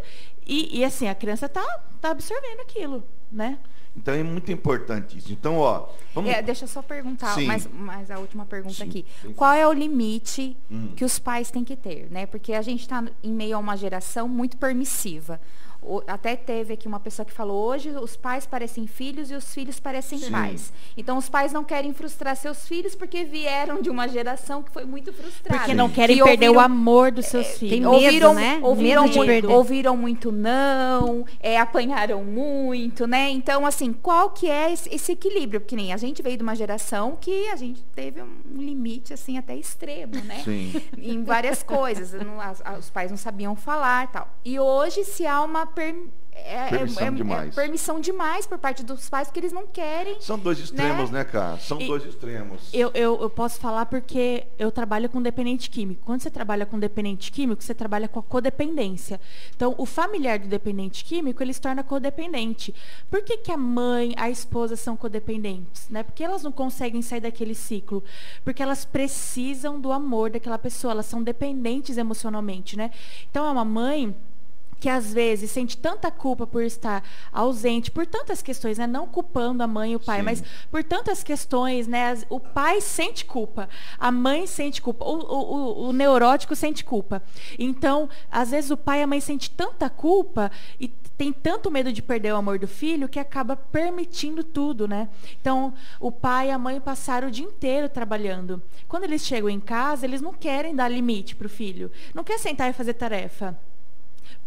e, 0.47 0.81
e, 0.81 0.85
assim, 0.85 1.09
a 1.09 1.15
criança 1.15 1.47
está 1.47 1.63
tá 2.01 2.11
absorvendo 2.11 2.61
aquilo, 2.61 3.05
né? 3.31 3.59
Então 3.99 4.15
é 4.15 4.23
muito 4.23 4.51
importante 4.53 5.19
isso. 5.19 5.33
Então, 5.33 5.59
ó, 5.59 5.89
vamos. 6.15 6.31
É, 6.31 6.41
deixa 6.41 6.65
eu 6.65 6.69
só 6.69 6.81
perguntar, 6.81 7.35
Sim. 7.35 7.47
mais, 7.47 7.67
mais 7.67 8.11
a 8.11 8.19
última 8.19 8.47
pergunta 8.47 8.75
Sim, 8.77 8.85
aqui. 8.85 9.05
Qual 9.35 9.53
é 9.53 9.67
o 9.67 9.73
limite 9.73 10.57
Hum. 10.71 10.93
que 10.95 11.05
os 11.05 11.19
pais 11.19 11.51
têm 11.51 11.65
que 11.65 11.75
ter, 11.77 12.09
né? 12.11 12.25
Porque 12.27 12.53
a 12.55 12.63
gente 12.63 12.81
está 12.83 13.05
em 13.23 13.33
meio 13.33 13.57
a 13.57 13.59
uma 13.59 13.77
geração 13.77 14.29
muito 14.29 14.57
permissiva. 14.57 15.41
O- 15.81 16.03
até 16.09 16.35
teve 16.35 16.75
aqui 16.75 16.89
uma 16.89 16.99
pessoa 16.99 17.25
que 17.25 17.33
falou, 17.33 17.69
hoje 17.69 17.91
os 17.91 18.17
pais 18.17 18.45
parecem 18.47 18.87
filhos 18.89 19.31
e 19.31 19.35
os 19.35 19.55
filhos 19.55 19.79
parecem 19.79 20.19
Sim. 20.19 20.31
pais. 20.33 20.73
Então 20.97 21.17
os 21.17 21.29
pais 21.29 21.53
não 21.53 21.63
querem 21.63 21.95
frustrar 21.95 22.35
seus 22.37 22.67
filhos 22.67 22.97
porque 22.97 23.25
vieram 23.25 23.81
de 23.81 23.89
uma 23.89 24.09
geração 24.09 24.61
que 24.63 24.73
foi 24.73 24.85
muito 24.85 25.13
frustrada. 25.13 25.57
Porque 25.61 25.75
não 25.75 25.89
querem 25.89 26.17
Que 26.19 26.25
perder 26.25 26.49
o 26.49 26.55
ouviram- 26.55 26.65
amor 26.65 27.13
dos 27.13 27.27
seus 27.27 27.47
filhos. 27.59 27.71
tem 27.71 27.81
medo, 27.81 27.93
ouviram, 27.93 28.35
né? 28.35 28.59
ouviram, 28.63 29.03
Medo 29.05 29.13
de 29.13 29.19
muito, 29.19 29.51
ouviram 29.53 29.97
muito 29.97 30.33
não, 30.33 31.25
é, 31.39 31.57
apanharam 31.59 32.25
muito, 32.25 33.07
né? 33.07 33.31
Então, 33.31 33.65
assim, 33.65 33.93
qual 33.93 34.31
que 34.31 34.51
é 34.51 34.73
esse, 34.73 34.93
esse 34.93 35.13
equilíbrio? 35.13 35.61
Porque 35.61 35.77
nem 35.77 35.93
a 35.93 35.97
gente 35.97 36.23
veio 36.23 36.37
de 36.37 36.43
uma 36.43 36.57
geração 36.57 37.17
que 37.21 37.49
a 37.49 37.57
gente 37.57 37.83
teve 37.95 38.21
um 38.21 38.61
limite, 38.61 39.15
assim, 39.15 39.39
até 39.39 39.55
extremo, 39.55 40.15
né? 40.25 40.43
Sim. 40.45 40.73
Em 40.99 41.23
várias 41.23 41.63
coisas. 41.63 42.13
Não- 42.25 42.41
as- 42.41 42.61
as- 42.65 42.79
os 42.81 42.91
pais 42.91 43.11
não 43.13 43.19
sabiam 43.19 43.55
falar 43.55 44.09
tal. 44.11 44.29
E 44.45 44.59
hoje 44.59 45.05
se 45.05 45.25
há 45.27 45.41
uma 45.43 45.68
per- 45.69 45.95
é- 46.41 46.67
é- 46.67 46.69
Permissão 46.71 47.05
é- 47.05 47.09
é 47.09 47.11
demais. 47.11 47.55
permissão 47.55 48.01
demais 48.01 48.47
por 48.47 48.59
parte 48.59 48.85
dos 48.85 49.09
pais, 49.11 49.27
porque 49.27 49.41
eles 49.41 49.53
não 49.53 49.67
querem. 49.67 50.21
São 50.21 50.39
dois 50.39 50.59
extremos, 50.61 51.11
né, 51.11 51.25
cara? 51.25 51.59
São 51.59 51.81
E- 51.81 51.87
dois 51.87 52.05
extremos. 52.05 52.69
Eu, 52.73 52.93
eu, 52.95 53.21
eu 53.21 53.29
posso 53.29 53.59
falar 53.59 53.87
porque 53.87 54.47
eu 54.57 54.71
trabalho 54.71 55.09
com 55.09 55.21
dependente 55.21 55.69
químico. 55.69 56.01
Quando 56.05 56.21
você 56.23 56.31
trabalha 56.31 56.65
com 56.65 56.79
dependente 56.79 57.33
químico, 57.33 57.63
você 57.63 57.75
trabalha 57.75 58.07
com 58.07 58.21
a 58.21 58.23
codependência. 58.23 59.21
Então, 59.57 59.75
o 59.77 59.85
familiar 59.85 60.39
do 60.39 60.47
dependente 60.47 61.05
químico, 61.05 61.43
ele 61.43 61.53
se 61.53 61.61
torna 61.61 61.83
codependente. 61.83 62.73
Por 63.11 63.21
que, 63.23 63.39
que 63.39 63.51
a 63.51 63.57
mãe, 63.57 64.15
a 64.17 64.31
esposa 64.31 64.77
são 64.77 64.97
codependentes? 64.97 65.89
Né? 65.91 66.05
Porque 66.05 66.23
elas 66.23 66.45
não 66.45 66.53
conseguem 66.53 67.03
sair 67.03 67.21
daquele 67.21 67.55
ciclo. 67.55 68.03
Porque 68.45 68.63
elas 68.63 68.85
precisam 68.85 69.81
do 69.81 69.91
amor 69.91 70.31
daquela 70.31 70.59
pessoa. 70.59 70.93
Elas 70.93 71.07
são 71.07 71.21
dependentes 71.23 71.99
emocionalmente, 71.99 72.77
né? 72.77 72.93
Então, 73.29 73.45
é 73.45 73.51
uma 73.51 73.65
mãe 73.65 74.15
que 74.81 74.89
às 74.89 75.13
vezes 75.13 75.51
sente 75.51 75.77
tanta 75.77 76.11
culpa 76.11 76.47
por 76.47 76.63
estar 76.63 77.03
ausente, 77.33 77.91
por 77.91 78.07
tantas 78.07 78.41
questões, 78.43 78.79
né? 78.79 78.87
Não 78.87 79.07
culpando 79.07 79.63
a 79.63 79.67
mãe 79.67 79.93
e 79.93 79.97
o 79.97 80.01
pai, 80.01 80.19
Sim. 80.19 80.25
mas 80.25 80.43
por 80.71 80.85
tantas 80.85 81.23
questões, 81.23 81.87
né? 81.87 82.17
O 82.31 82.39
pai 82.39 82.81
sente 82.81 83.25
culpa, 83.25 83.69
a 83.99 84.11
mãe 84.13 84.47
sente 84.47 84.81
culpa, 84.81 85.05
o, 85.05 85.19
o- 85.19 85.55
o- 85.55 85.89
o 85.89 85.93
neurótico 85.93 86.55
sente 86.55 86.85
culpa. 86.85 87.23
Então, 87.59 88.09
às 88.31 88.51
vezes 88.51 88.71
o 88.71 88.77
pai 88.77 89.01
e 89.01 89.03
a 89.03 89.07
mãe 89.07 89.21
sente 89.21 89.51
tanta 89.51 89.89
culpa 89.91 90.51
e 90.79 90.89
tem 90.89 91.33
tanto 91.33 91.69
medo 91.71 91.93
de 91.93 92.01
perder 92.01 92.33
o 92.33 92.37
amor 92.37 92.61
do 92.61 92.69
filho 92.69 93.09
que 93.09 93.19
acaba 93.19 93.57
permitindo 93.57 94.45
tudo, 94.45 94.87
né? 94.87 95.09
Então, 95.41 95.75
o 95.99 96.13
pai 96.13 96.49
e 96.49 96.51
a 96.53 96.59
mãe 96.59 96.81
passaram 96.81 97.27
o 97.27 97.31
dia 97.31 97.45
inteiro 97.45 97.89
trabalhando. 97.89 98.63
Quando 98.87 99.03
eles 99.05 99.23
chegam 99.27 99.51
em 99.51 99.59
casa, 99.59 100.07
eles 100.07 100.21
não 100.21 100.33
querem 100.33 100.77
dar 100.77 100.89
limite 100.89 101.35
para 101.35 101.47
o 101.47 101.51
filho. 101.51 101.91
Não 102.15 102.23
quer 102.23 102.39
sentar 102.39 102.71
e 102.71 102.73
fazer 102.73 102.95
tarefa. 102.95 103.59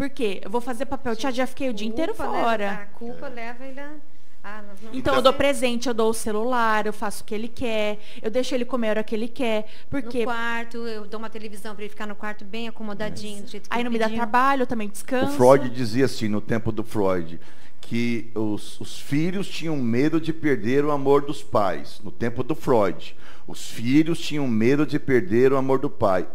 Por 0.01 0.09
quê? 0.09 0.41
Eu 0.43 0.49
vou 0.49 0.59
fazer 0.59 0.87
papel. 0.87 1.15
Tia, 1.15 1.31
já 1.31 1.45
fiquei 1.45 1.69
o 1.69 1.73
dia 1.75 1.87
inteiro 1.87 2.15
Culpa, 2.15 2.31
né? 2.31 2.41
fora. 2.41 2.71
A 2.71 2.85
culpa 2.87 3.27
leva 3.27 3.63
ele 3.63 3.79
a... 3.79 3.91
Ah, 4.43 4.63
Então 4.91 5.13
eu 5.13 5.21
dou 5.21 5.31
presente, 5.31 5.87
eu 5.87 5.93
dou 5.93 6.09
o 6.09 6.13
celular, 6.15 6.87
eu 6.87 6.91
faço 6.91 7.21
o 7.21 7.25
que 7.27 7.35
ele 7.35 7.47
quer, 7.47 7.99
eu 8.19 8.31
deixo 8.31 8.55
ele 8.55 8.65
comer 8.65 8.87
a 8.87 8.89
hora 8.89 9.03
que 9.03 9.13
ele 9.13 9.27
quer. 9.27 9.67
Porque 9.91 10.21
No 10.21 10.23
quarto, 10.23 10.77
eu 10.87 11.05
dou 11.05 11.19
uma 11.19 11.29
televisão 11.29 11.75
para 11.75 11.83
ele 11.83 11.89
ficar 11.91 12.07
no 12.07 12.15
quarto 12.15 12.43
bem 12.43 12.67
acomodadinho, 12.67 13.43
do 13.43 13.47
jeito 13.51 13.69
que 13.69 13.75
aí 13.75 13.81
ele 13.81 13.89
não 13.89 13.91
me 13.91 13.99
dá 13.99 14.09
trabalho, 14.09 14.63
eu 14.63 14.65
também 14.65 14.87
O 14.87 14.91
descanso. 14.91 15.37
Freud 15.37 15.69
dizia 15.69 16.05
assim, 16.05 16.27
no 16.27 16.41
tempo 16.41 16.71
do 16.71 16.83
Freud, 16.83 17.39
que 17.79 18.31
os, 18.33 18.81
os 18.81 18.97
filhos 18.99 19.47
tinham 19.47 19.77
medo 19.77 20.19
de 20.19 20.33
perder 20.33 20.83
o 20.83 20.89
amor 20.89 21.21
dos 21.21 21.43
pais. 21.43 22.01
No 22.03 22.09
tempo 22.09 22.41
do 22.41 22.55
Freud. 22.55 23.15
Os 23.47 23.69
filhos 23.69 24.17
tinham 24.19 24.47
medo 24.47 24.83
de 24.83 24.97
perder 24.97 25.53
o 25.53 25.57
amor 25.57 25.77
do 25.77 25.91
pai. 25.91 26.27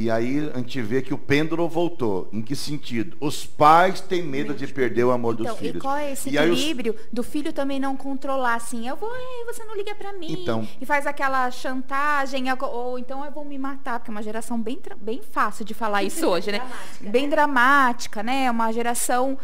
E 0.00 0.08
aí 0.12 0.48
a 0.54 0.58
gente 0.58 0.80
vê 0.80 1.02
que 1.02 1.12
o 1.12 1.18
pêndulo 1.18 1.68
voltou. 1.68 2.28
Em 2.32 2.40
que 2.40 2.54
sentido? 2.54 3.16
Os 3.18 3.44
pais 3.44 4.00
têm 4.00 4.22
medo 4.22 4.54
de 4.54 4.64
perder 4.68 5.02
o 5.02 5.10
amor 5.10 5.34
Então, 5.34 5.46
dos 5.46 5.56
e 5.56 5.58
filhos. 5.66 5.82
qual 5.82 5.96
é 5.96 6.12
esse 6.12 6.30
E 6.30 6.38
aí 6.38 6.48
os- 6.48 6.56
equilíbrio 6.56 6.94
do 7.12 7.24
filho 7.24 7.52
também 7.52 7.80
não 7.80 7.96
controlar 7.96 8.54
assim? 8.54 8.86
Eu 8.86 8.94
vou, 8.94 9.10
"Ei, 9.12 9.44
você 9.44 9.64
não 9.64 9.74
liga 9.76 9.92
pra 9.96 10.12
mim. 10.12 10.30
Então. 10.30 10.68
E 10.80 10.86
faz 10.86 11.04
aquela 11.04 11.50
chantagem, 11.50 12.44
ou 12.60 12.96
então 12.96 13.24
eu 13.24 13.32
vou 13.32 13.44
me 13.44 13.58
matar, 13.58 13.98
porque 13.98 14.08
é 14.08 14.14
uma 14.14 14.22
geração 14.22 14.60
bem, 14.62 14.78
bem 15.00 15.20
fácil 15.20 15.64
de 15.64 15.74
falar 15.74 16.04
isso 16.04 16.24
hoje, 16.28 16.52
né? 16.52 16.58
Dramática, 16.60 17.10
Bem 17.10 17.28
dramática, 17.28 18.22
né? 18.22 18.44
É 18.44 18.50
uma 18.52 18.72
geração. 18.72 19.36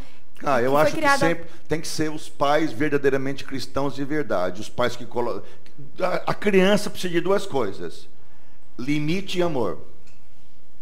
Ah, 0.44 0.62
eu 0.62 0.70
que 0.72 0.76
acho 0.78 0.92
criada- 0.96 1.18
que 1.18 1.26
sempre 1.34 1.46
tem 1.68 1.80
que 1.80 1.88
ser 1.88 2.12
os 2.12 2.28
pais 2.28 2.70
verdadeiramente 2.70 3.44
cristãos 3.44 3.92
de 3.96 4.04
verdade. 4.04 4.60
Os 4.60 4.68
pais 4.68 4.94
que 4.94 5.04
colocam. 5.04 5.42
A 6.00 6.30
a 6.30 6.34
criança 6.34 6.88
precisa 6.90 7.12
de 7.12 7.20
duas 7.20 7.44
coisas: 7.44 8.08
limite 8.78 9.38
e 9.38 9.42
amor. 9.42 9.78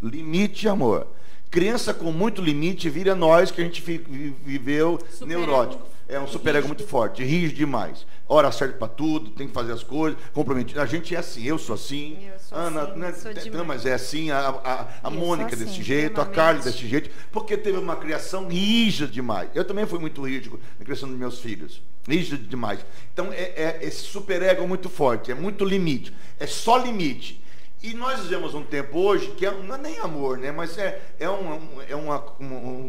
Limite 0.03 0.69
amor. 0.69 1.07
Criança 1.51 1.93
com 1.93 2.11
muito 2.11 2.43
limite 2.43 2.89
vira 2.89 3.15
nós 3.15 3.51
que 3.51 3.61
a 3.61 3.65
gente 3.65 3.83
viveu 3.83 4.99
Super 5.11 5.27
neurótico. 5.27 5.93
É 6.09 6.19
um 6.19 6.27
superego 6.27 6.67
muito 6.67 6.85
forte, 6.87 7.23
rígido 7.23 7.57
demais. 7.57 8.07
Hora 8.29 8.51
certa 8.53 8.77
para 8.77 8.89
tudo, 8.89 9.31
tem 9.31 9.47
que 9.47 9.55
fazer 9.55 9.73
as 9.73 9.83
coisas, 9.83 10.19
comprometido. 10.35 10.81
A 10.81 10.87
gente 10.87 11.15
é 11.15 11.19
assim, 11.19 11.45
eu 11.45 11.59
sou 11.59 11.75
assim. 11.75 12.19
Eu 12.27 12.39
sou 12.39 12.59
Ana, 12.59 12.83
assim, 12.83 12.99
né, 12.99 13.13
sou 13.13 13.53
não, 13.53 13.65
mas 13.65 13.87
é 13.87 13.95
assim, 13.95 14.31
a, 14.31 14.49
a, 14.49 14.87
a 15.05 15.11
Mônica 15.11 15.51
sou 15.51 15.59
desse 15.61 15.73
assim, 15.73 15.83
jeito, 15.83 16.21
a. 16.21 16.27
Carla 16.27 16.61
desse 16.61 16.87
jeito, 16.87 17.11
porque 17.31 17.57
teve 17.57 17.79
uma 17.79 17.97
criação 17.97 18.49
rígida 18.49 19.11
demais. 19.11 19.51
Eu 19.55 19.65
também 19.65 19.87
fui 19.87 19.99
muito 19.99 20.23
rígido 20.23 20.61
na 20.79 20.85
criação 20.85 21.09
dos 21.09 21.19
meus 21.19 21.39
filhos. 21.41 21.83
Rígido 22.07 22.47
demais. 22.47 22.81
Então, 23.13 23.33
é, 23.33 23.53
é 23.57 23.79
esse 23.83 24.03
superego 24.03 24.67
muito 24.67 24.91
forte, 24.91 25.31
é 25.31 25.35
muito 25.35 25.65
limite. 25.65 26.13
É 26.39 26.47
só 26.47 26.77
limite. 26.77 27.42
E 27.83 27.95
nós 27.95 28.21
vivemos 28.21 28.55
um 28.55 28.63
tempo 28.63 28.97
hoje 28.99 29.33
que 29.37 29.45
é, 29.45 29.51
não 29.51 29.75
é 29.75 29.79
nem 29.79 29.99
amor, 29.99 30.39
né? 30.39 30.53
Mas 30.53 30.79
é, 30.79 31.03
é, 31.19 31.29
um, 31.29 31.59
é 31.89 31.97
uma, 31.97 32.25
um, 32.39 32.45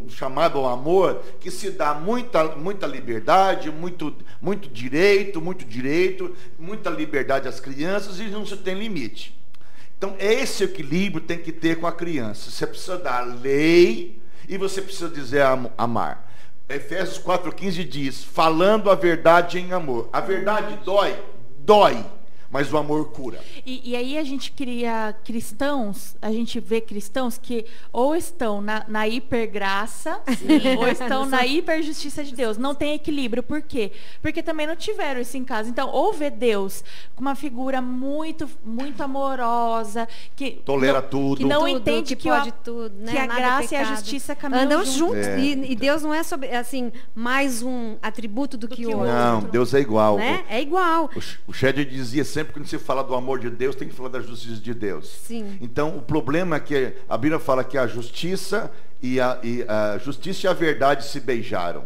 um 0.05 0.09
chamado 0.09 0.59
ao 0.59 0.67
amor 0.69 1.23
que 1.39 1.49
se 1.49 1.71
dá 1.71 1.95
muita, 1.95 2.55
muita 2.55 2.85
liberdade, 2.85 3.71
muito, 3.71 4.13
muito 4.39 4.69
direito, 4.69 5.41
muito 5.41 5.65
direito, 5.65 6.35
muita 6.59 6.91
liberdade 6.91 7.47
às 7.47 7.59
crianças 7.59 8.19
e 8.19 8.25
não 8.25 8.45
se 8.45 8.55
tem 8.57 8.75
limite. 8.75 9.35
Então, 9.97 10.15
esse 10.19 10.63
equilíbrio 10.65 11.21
tem 11.25 11.39
que 11.39 11.51
ter 11.51 11.79
com 11.79 11.87
a 11.87 11.91
criança. 11.91 12.51
Você 12.51 12.67
precisa 12.67 12.97
dar 12.97 13.21
lei 13.21 14.21
e 14.47 14.57
você 14.57 14.79
precisa 14.79 15.09
dizer 15.09 15.41
am- 15.41 15.71
amar. 15.75 16.31
Efésios 16.69 17.17
4,15 17.17 17.87
diz: 17.87 18.23
falando 18.23 18.91
a 18.91 18.95
verdade 18.95 19.57
em 19.57 19.71
amor. 19.73 20.09
A 20.13 20.21
verdade 20.21 20.77
dói? 20.85 21.15
Dói. 21.59 22.05
Mas 22.53 22.71
o 22.71 22.77
amor 22.77 23.09
cura. 23.09 23.41
E, 23.65 23.81
e 23.91 23.95
aí 23.95 24.15
a 24.15 24.23
gente 24.23 24.51
cria 24.51 25.15
cristãos, 25.25 26.15
a 26.21 26.31
gente 26.31 26.59
vê 26.59 26.79
cristãos 26.79 27.35
que 27.35 27.65
ou 27.91 28.15
estão 28.15 28.61
na, 28.61 28.85
na 28.87 29.07
hipergraça 29.07 30.21
ou 30.77 30.87
estão 30.87 31.25
na 31.25 31.43
hiperjustiça 31.47 32.23
de 32.23 32.35
Deus. 32.35 32.55
Não 32.55 32.75
tem 32.75 32.93
equilíbrio. 32.93 33.41
Por 33.41 33.63
quê? 33.63 33.91
Porque 34.21 34.43
também 34.43 34.67
não 34.67 34.75
tiveram 34.75 35.19
isso 35.19 35.35
em 35.35 35.43
casa. 35.43 35.67
Então, 35.67 35.89
ou 35.89 36.13
vê 36.13 36.29
Deus 36.29 36.83
com 37.15 37.21
uma 37.21 37.33
figura 37.33 37.81
muito, 37.81 38.47
muito 38.63 39.01
amorosa, 39.01 40.07
que 40.35 40.51
Tolera 40.63 41.01
não, 41.01 41.09
tudo. 41.09 41.37
que 41.37 41.45
não 41.45 41.61
Tudo, 41.61 41.69
entende 41.69 42.15
que, 42.15 42.23
que 42.23 42.29
o 42.29 42.33
a- 42.33 42.39
pode 42.39 42.51
tudo, 42.63 42.95
né? 42.99 43.11
que 43.11 43.17
a 43.17 43.25
Nada 43.25 43.39
é 43.39 43.43
graça 43.43 43.73
e 43.73 43.77
a 43.77 43.83
justiça 43.85 44.35
caminham 44.35 44.63
Andam 44.65 44.85
juntos. 44.85 44.93
juntos. 44.95 45.27
É, 45.27 45.39
e, 45.39 45.47
e 45.53 45.53
então. 45.73 45.75
Deus 45.77 46.03
não 46.03 46.13
é 46.13 46.21
sobre, 46.21 46.49
assim, 46.51 46.91
mais 47.15 47.63
um 47.63 47.95
atributo 48.01 48.57
do, 48.57 48.67
que, 48.67 48.85
o 48.85 48.89
outro. 48.91 49.07
Não, 49.07 49.41
Deus 49.41 49.73
é 49.73 49.79
igual. 49.79 50.17
Né? 50.17 50.43
É 50.49 50.61
igual. 50.61 51.09
O, 51.15 51.51
o 51.51 51.53
Shed 51.53 51.83
dizia 51.85 52.23
sempre 52.23 52.42
que 52.45 52.53
quando 52.53 52.67
se 52.67 52.77
fala 52.77 53.03
do 53.03 53.13
amor 53.15 53.39
de 53.39 53.49
Deus, 53.49 53.75
tem 53.75 53.87
que 53.87 53.93
falar 53.95 54.09
da 54.09 54.19
justiça 54.21 54.59
de 54.61 54.73
Deus. 54.73 55.07
Sim. 55.09 55.57
Então, 55.61 55.97
o 55.97 56.01
problema 56.01 56.55
é 56.57 56.59
que 56.59 56.93
a 57.09 57.17
Bíblia 57.17 57.39
fala 57.39 57.63
que 57.63 57.77
a 57.77 57.87
justiça 57.87 58.71
e 59.01 59.19
a, 59.19 59.39
e 59.43 59.63
a 59.67 59.97
justiça 59.97 60.47
e 60.47 60.49
a 60.49 60.53
verdade 60.53 61.05
se 61.05 61.19
beijaram. 61.19 61.83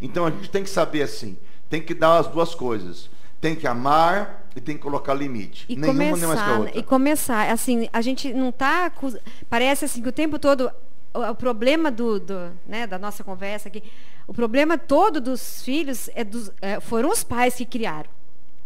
Então, 0.00 0.26
a 0.26 0.30
gente 0.30 0.50
tem 0.50 0.62
que 0.62 0.70
saber 0.70 1.02
assim, 1.02 1.36
tem 1.70 1.80
que 1.82 1.94
dar 1.94 2.18
as 2.18 2.26
duas 2.28 2.54
coisas. 2.54 3.08
Tem 3.40 3.54
que 3.54 3.66
amar 3.66 4.48
e 4.56 4.60
tem 4.60 4.76
que 4.76 4.82
colocar 4.82 5.12
limite. 5.12 5.66
E 5.68 5.76
Nenhuma 5.76 5.98
nem 5.98 6.10
mais 6.10 6.20
que 6.20 6.24
a 6.24 6.28
começar, 6.28 6.58
outra. 6.58 6.78
e 6.78 6.82
começar, 6.82 7.50
assim, 7.52 7.88
a 7.92 8.00
gente 8.00 8.32
não 8.32 8.50
tá, 8.50 8.86
acu- 8.86 9.18
parece 9.48 9.84
assim 9.84 10.00
que 10.02 10.08
o 10.08 10.12
tempo 10.12 10.38
todo, 10.38 10.70
o, 11.12 11.20
o 11.20 11.34
problema 11.34 11.90
do, 11.90 12.18
do, 12.18 12.50
né, 12.66 12.86
da 12.86 12.98
nossa 12.98 13.22
conversa 13.22 13.68
aqui, 13.68 13.82
o 14.26 14.32
problema 14.32 14.78
todo 14.78 15.20
dos 15.20 15.62
filhos 15.62 16.08
é 16.14 16.24
dos, 16.24 16.50
é, 16.62 16.80
foram 16.80 17.10
os 17.10 17.22
pais 17.22 17.54
que 17.56 17.66
criaram. 17.66 18.08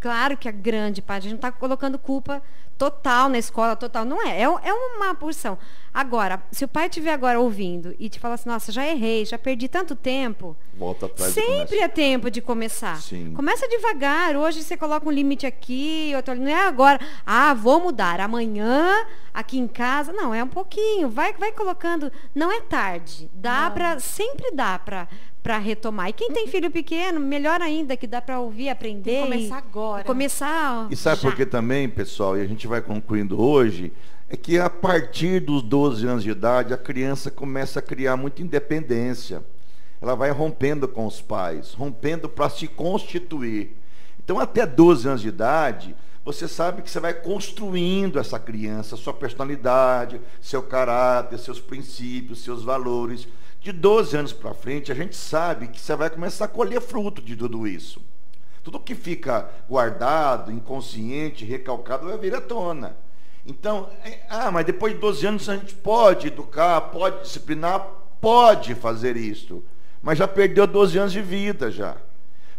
Claro 0.01 0.37
que 0.37 0.49
a 0.49 0.53
grande 0.53 1.03
parte, 1.03 1.27
a 1.27 1.31
gente 1.31 1.33
não 1.33 1.49
está 1.49 1.53
colocando 1.53 1.99
culpa 1.99 2.43
total 2.79 3.29
na 3.29 3.39
escola, 3.39 3.77
total, 3.77 4.07
não 4.07 4.27
é, 4.27 4.41
é, 4.41 4.45
é 4.45 4.73
uma 4.73 5.15
porção. 5.15 5.59
Agora, 5.93 6.43
se 6.51 6.65
o 6.65 6.69
pai 6.69 6.87
estiver 6.87 7.13
agora 7.13 7.39
ouvindo 7.39 7.95
e 7.99 8.09
te 8.09 8.19
falar 8.19 8.37
assim, 8.37 8.49
nossa, 8.49 8.73
já 8.73 8.87
errei, 8.87 9.27
já 9.27 9.37
perdi 9.37 9.69
tanto 9.69 9.95
tempo, 9.95 10.57
Volta 10.81 11.05
atrás 11.05 11.35
Sempre 11.35 11.81
é 11.81 11.89
tempo 11.89 12.31
de 12.31 12.41
começar. 12.41 12.97
Sim. 13.03 13.35
Começa 13.35 13.69
devagar. 13.69 14.35
Hoje 14.35 14.63
você 14.63 14.79
coloca 14.79 15.07
um 15.07 15.13
limite 15.13 15.45
aqui, 15.45 16.11
outro 16.17 16.33
ali. 16.33 16.41
Não 16.41 16.49
é 16.51 16.67
agora. 16.67 16.99
Ah, 17.27 17.53
vou 17.53 17.79
mudar. 17.81 18.19
Amanhã, 18.19 19.05
aqui 19.35 19.59
em 19.59 19.69
casa. 19.69 20.11
Não, 20.11 20.35
é 20.35 20.43
um 20.43 20.49
pouquinho. 20.49 21.11
Vai, 21.11 21.35
vai 21.35 21.53
colocando. 21.53 22.11
Não 22.35 22.51
é 22.51 22.63
tarde. 22.63 23.31
Dá 23.35 23.71
para 23.71 24.01
Sempre 24.01 24.53
dá 24.53 24.79
para 24.79 25.07
para 25.51 25.59
retomar. 25.59 26.09
E 26.11 26.13
quem 26.13 26.31
tem 26.31 26.47
filho 26.47 26.71
pequeno, 26.71 27.19
melhor 27.19 27.61
ainda, 27.61 27.97
que 27.97 28.07
dá 28.07 28.23
para 28.23 28.39
ouvir, 28.39 28.69
aprender. 28.69 29.11
Tem 29.11 29.23
que 29.25 29.31
começar 29.31 29.57
agora. 29.57 30.03
e 30.03 30.05
começar. 30.05 30.87
E 30.93 30.95
sabe 30.95 31.21
já. 31.21 31.29
por 31.29 31.37
que 31.37 31.45
também, 31.45 31.89
pessoal, 31.89 32.39
e 32.39 32.41
a 32.41 32.47
gente 32.47 32.69
vai 32.69 32.81
concluindo 32.81 33.43
hoje, 33.43 33.93
é 34.29 34.37
que 34.37 34.61
a 34.61 34.71
partir 34.71 35.41
dos 35.41 35.61
12 35.63 36.07
anos 36.07 36.23
de 36.23 36.31
idade, 36.31 36.73
a 36.73 36.77
criança 36.77 37.33
começa 37.33 37.81
a 37.81 37.83
criar 37.83 38.17
muita 38.17 38.41
independência. 38.43 39.43
Ela 40.01 40.15
vai 40.15 40.31
rompendo 40.31 40.87
com 40.87 41.05
os 41.05 41.21
pais, 41.21 41.75
rompendo 41.75 42.29
para 42.29 42.49
se 42.49 42.69
constituir. 42.69 43.77
Então, 44.23 44.39
até 44.39 44.65
12 44.65 45.09
anos 45.09 45.21
de 45.21 45.29
idade, 45.31 45.97
você 46.25 46.47
sabe 46.47 46.81
que 46.81 46.89
você 46.89 47.01
vai 47.01 47.13
construindo 47.13 48.21
essa 48.21 48.39
criança, 48.39 48.97
sua 48.97 49.13
personalidade, 49.13 50.21
seu 50.41 50.63
caráter, 50.63 51.41
seus 51.41 51.59
princípios, 51.59 52.45
seus 52.45 52.63
valores. 52.63 53.27
De 53.61 53.73
12 53.73 54.17
anos 54.17 54.33
para 54.33 54.55
frente, 54.55 54.91
a 54.91 54.95
gente 54.95 55.15
sabe 55.15 55.69
que 55.69 55.79
você 55.79 55.95
vai 55.95 56.09
começar 56.09 56.47
a 56.47 56.49
colher 56.49 56.81
fruto 56.81 57.21
de 57.21 57.37
tudo 57.37 57.69
isso. 57.69 58.01
Tudo 58.63 58.81
que 58.81 58.95
fica 58.95 59.51
guardado, 59.69 60.51
inconsciente, 60.51 61.45
recalcado, 61.45 62.09
vai 62.09 62.19
vir 62.19 62.35
à 62.35 62.41
tona. 62.41 62.97
Então, 63.47 63.89
é, 64.05 64.21
ah, 64.29 64.51
mas 64.51 64.65
depois 64.65 64.95
de 64.95 64.99
12 64.99 65.27
anos 65.27 65.49
a 65.49 65.57
gente 65.57 65.75
pode 65.75 66.29
educar, 66.29 66.81
pode 66.81 67.23
disciplinar, 67.23 67.87
pode 68.21 68.75
fazer 68.75 69.17
isso. 69.17 69.63
Mas 70.03 70.19
já 70.19 70.27
perdeu 70.27 70.67
12 70.67 70.99
anos 70.99 71.13
de 71.13 71.21
vida 71.21 71.71
já. 71.71 71.97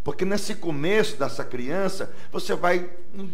Porque 0.03 0.25
nesse 0.25 0.55
começo 0.55 1.17
dessa 1.17 1.43
criança, 1.43 2.11
você 2.31 2.55
vai 2.55 2.89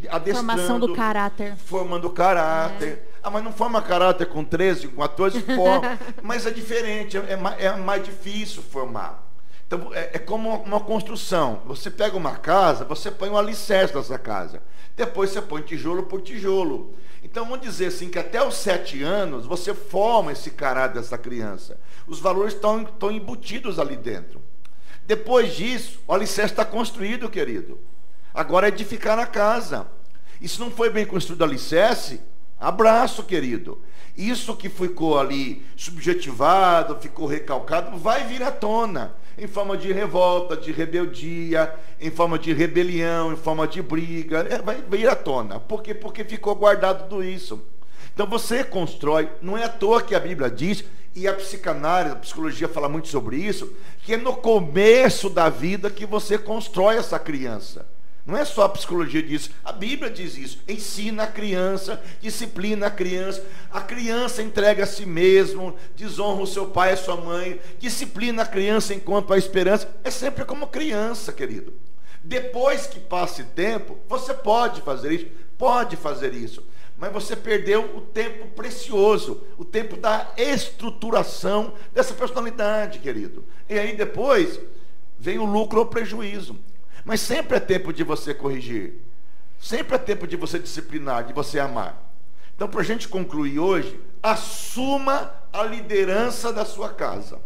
adestrando. 0.09 0.47
Formação 0.47 0.79
do 0.79 0.93
caráter. 0.93 1.55
Formando 1.55 2.09
caráter. 2.09 3.07
Ah, 3.27 3.29
mas 3.29 3.43
não 3.43 3.51
forma 3.51 3.81
caráter 3.81 4.25
com 4.27 4.41
13, 4.41 4.87
com 4.87 5.01
14, 5.01 5.41
forma. 5.41 5.99
mas 6.23 6.45
é 6.45 6.49
diferente, 6.49 7.17
é, 7.17 7.35
ma- 7.35 7.55
é 7.55 7.75
mais 7.75 8.01
difícil 8.01 8.61
formar. 8.61 9.21
Então, 9.67 9.93
é, 9.93 10.11
é 10.13 10.17
como 10.17 10.61
uma, 10.63 10.79
construção. 10.79 11.61
Você 11.65 11.91
pega 11.91 12.15
uma 12.15 12.37
casa, 12.37 12.85
você 12.85 13.11
põe 13.11 13.29
um 13.29 13.37
alicerce 13.37 13.93
nessa 13.93 14.17
casa. 14.17 14.61
Depois 14.95 15.31
você 15.31 15.41
põe 15.41 15.61
tijolo 15.61 16.03
por 16.03 16.21
tijolo. 16.21 16.95
Então, 17.21 17.43
vamos 17.43 17.59
dizer 17.59 17.87
assim, 17.87 18.09
que 18.09 18.17
até 18.17 18.41
os 18.41 18.55
sete 18.55 19.03
anos, 19.03 19.45
você 19.45 19.73
forma 19.73 20.31
esse 20.31 20.51
caráter 20.51 21.01
dessa 21.01 21.17
criança. 21.17 21.77
Os 22.07 22.21
valores 22.21 22.53
estão, 22.53 22.83
estão 22.83 23.11
embutidos 23.11 23.77
ali 23.77 23.97
dentro. 23.97 24.41
Depois 25.05 25.53
disso, 25.53 25.99
o 26.07 26.13
alicerce 26.13 26.53
está 26.53 26.63
construído, 26.63 27.29
querido. 27.29 27.77
Agora 28.33 28.67
é 28.67 28.69
edificar 28.69 29.19
a 29.19 29.25
casa. 29.25 29.85
E 30.39 30.47
se 30.47 30.61
não 30.61 30.71
foi 30.71 30.89
bem 30.89 31.05
construído 31.05 31.41
o 31.41 31.43
alicerce, 31.43 32.21
abraço, 32.59 33.23
querido. 33.23 33.81
Isso 34.17 34.55
que 34.55 34.67
ficou 34.67 35.19
ali 35.19 35.63
subjetivado, 35.75 36.97
ficou 36.99 37.27
recalcado, 37.27 37.97
vai 37.97 38.25
vir 38.25 38.41
à 38.41 38.51
tona. 38.51 39.13
Em 39.37 39.45
forma 39.45 39.77
de 39.77 39.93
revolta, 39.93 40.57
de 40.57 40.71
rebeldia, 40.71 41.71
em 42.01 42.09
forma 42.09 42.39
de 42.39 42.51
rebelião, 42.51 43.31
em 43.31 43.35
forma 43.35 43.67
de 43.67 43.81
briga. 43.83 44.47
É, 44.49 44.59
vai 44.59 44.81
vir 44.81 45.07
à 45.07 45.15
tona. 45.15 45.59
Por 45.59 45.83
quê? 45.83 45.93
Porque 45.93 46.23
ficou 46.23 46.55
guardado 46.55 47.07
tudo 47.07 47.23
isso. 47.23 47.61
Então 48.11 48.25
você 48.25 48.63
constrói, 48.63 49.29
não 49.43 49.55
é 49.55 49.65
à 49.65 49.69
toa 49.69 50.01
que 50.01 50.15
a 50.15 50.19
Bíblia 50.19 50.49
diz, 50.49 50.83
e 51.17 51.27
a 51.27 51.33
psicanálise, 51.33 52.13
a 52.13 52.17
psicologia 52.17 52.67
fala 52.67 52.89
muito 52.89 53.07
sobre 53.07 53.37
isso, 53.37 53.71
que 54.03 54.13
é 54.13 54.17
no 54.17 54.35
começo 54.35 55.29
da 55.29 55.49
vida 55.49 55.89
que 55.89 56.05
você 56.05 56.37
constrói 56.37 56.97
essa 56.97 57.19
criança. 57.19 57.87
Não 58.27 58.35
é 58.35 58.43
só 58.43 58.63
a 58.63 58.69
psicologia 58.69 59.23
diz, 59.23 59.49
a 59.63 59.71
Bíblia 59.71 60.11
diz 60.11 60.37
isso. 60.37 60.59
Ensina 60.67 61.23
a 61.23 61.27
criança, 61.27 62.03
disciplina 62.19 62.87
a 62.87 62.91
criança. 62.91 63.41
A 63.71 63.79
criança 63.79 64.43
entrega 64.43 64.83
a 64.83 64.85
si 64.85 65.05
mesmo, 65.05 65.73
desonra 65.95 66.43
o 66.43 66.47
seu 66.47 66.65
pai 66.65 66.89
e 66.89 66.93
a 66.93 66.97
sua 66.97 67.15
mãe, 67.15 67.57
disciplina 67.79 68.43
a 68.43 68.45
criança 68.45 68.93
enquanto 68.93 69.31
há 69.31 69.37
esperança. 69.37 69.89
É 70.03 70.11
sempre 70.11 70.43
como 70.43 70.67
criança, 70.67 71.31
querido. 71.31 71.73
Depois 72.21 72.85
que 72.85 72.99
passe 72.99 73.45
tempo, 73.45 73.97
você 74.09 74.33
pode 74.33 74.81
fazer 74.81 75.13
isso, 75.13 75.27
pode 75.57 75.95
fazer 75.95 76.33
isso. 76.33 76.61
Mas 76.97 77.13
você 77.13 77.33
perdeu 77.33 77.95
o 77.95 78.01
tempo 78.01 78.47
precioso, 78.47 79.41
o 79.57 79.63
tempo 79.63 79.95
da 79.95 80.33
estruturação 80.35 81.75
dessa 81.93 82.13
personalidade, 82.13 82.99
querido. 82.99 83.45
E 83.69 83.79
aí 83.79 83.95
depois 83.95 84.59
vem 85.17 85.39
o 85.39 85.45
lucro 85.45 85.79
ou 85.79 85.85
o 85.85 85.89
prejuízo. 85.89 86.57
Mas 87.07 87.21
sempre 87.21 87.55
é 87.55 87.59
tempo 87.61 87.93
de 87.93 88.03
você 88.03 88.33
corrigir. 88.33 88.95
Sempre 89.61 89.95
é 89.95 89.97
tempo 89.97 90.27
de 90.27 90.35
você 90.35 90.59
disciplinar, 90.59 91.23
de 91.23 91.31
você 91.31 91.57
amar. 91.57 92.03
Então, 92.53 92.67
para 92.67 92.81
a 92.81 92.83
gente 92.83 93.07
concluir 93.07 93.59
hoje, 93.59 93.97
assuma 94.21 95.31
a 95.53 95.63
liderança 95.63 96.51
da 96.51 96.65
sua 96.65 96.89
casa. 96.89 97.39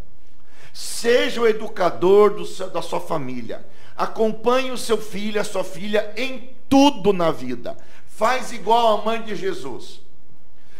Seja 0.73 1.41
o 1.41 1.47
educador 1.47 2.33
do 2.33 2.43
seu- 2.43 2.71
da 2.71 2.81
sua 2.81 2.99
família. 2.99 3.63
Acompanhe 3.95 4.71
o 4.71 4.77
seu 4.79 4.97
filho, 4.97 5.39
a 5.39 5.43
sua 5.43 5.63
filha 5.63 6.11
em 6.17 6.55
tudo 6.67 7.13
na 7.13 7.29
vida. 7.29 7.77
Faz 8.07 8.51
igual 8.51 8.99
a 8.99 9.05
mãe 9.05 9.21
de 9.21 9.35
Jesus. 9.35 10.01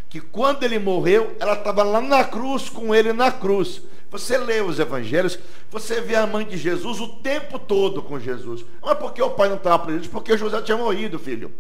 que 0.09 0.19
quando 0.19 0.63
ele 0.63 0.77
morreu, 0.77 1.37
ela 1.39 1.53
estava 1.53 1.83
lá 1.83 2.01
na 2.01 2.21
cruz 2.21 2.67
com 2.67 2.93
ele 2.93 3.13
na 3.13 3.31
cruz. 3.31 3.81
Você 4.11 4.37
lê 4.37 4.59
os 4.61 4.77
evangelhos, 4.77 5.39
você 5.69 6.01
vê 6.01 6.15
a 6.15 6.27
mãe 6.27 6.45
de 6.45 6.57
Jesus 6.57 6.99
o 6.99 7.07
tempo 7.07 7.57
todo 7.57 8.03
com 8.03 8.19
Jesus. 8.19 8.65
Não 8.81 8.91
é 8.91 8.95
porque 8.95 9.21
o 9.21 9.29
pai 9.29 9.47
não 9.47 9.55
estava 9.55 9.79
presente, 9.79 10.09
porque 10.09 10.37
José 10.37 10.61
tinha 10.61 10.77
morrido, 10.77 11.17
filho. 11.17 11.53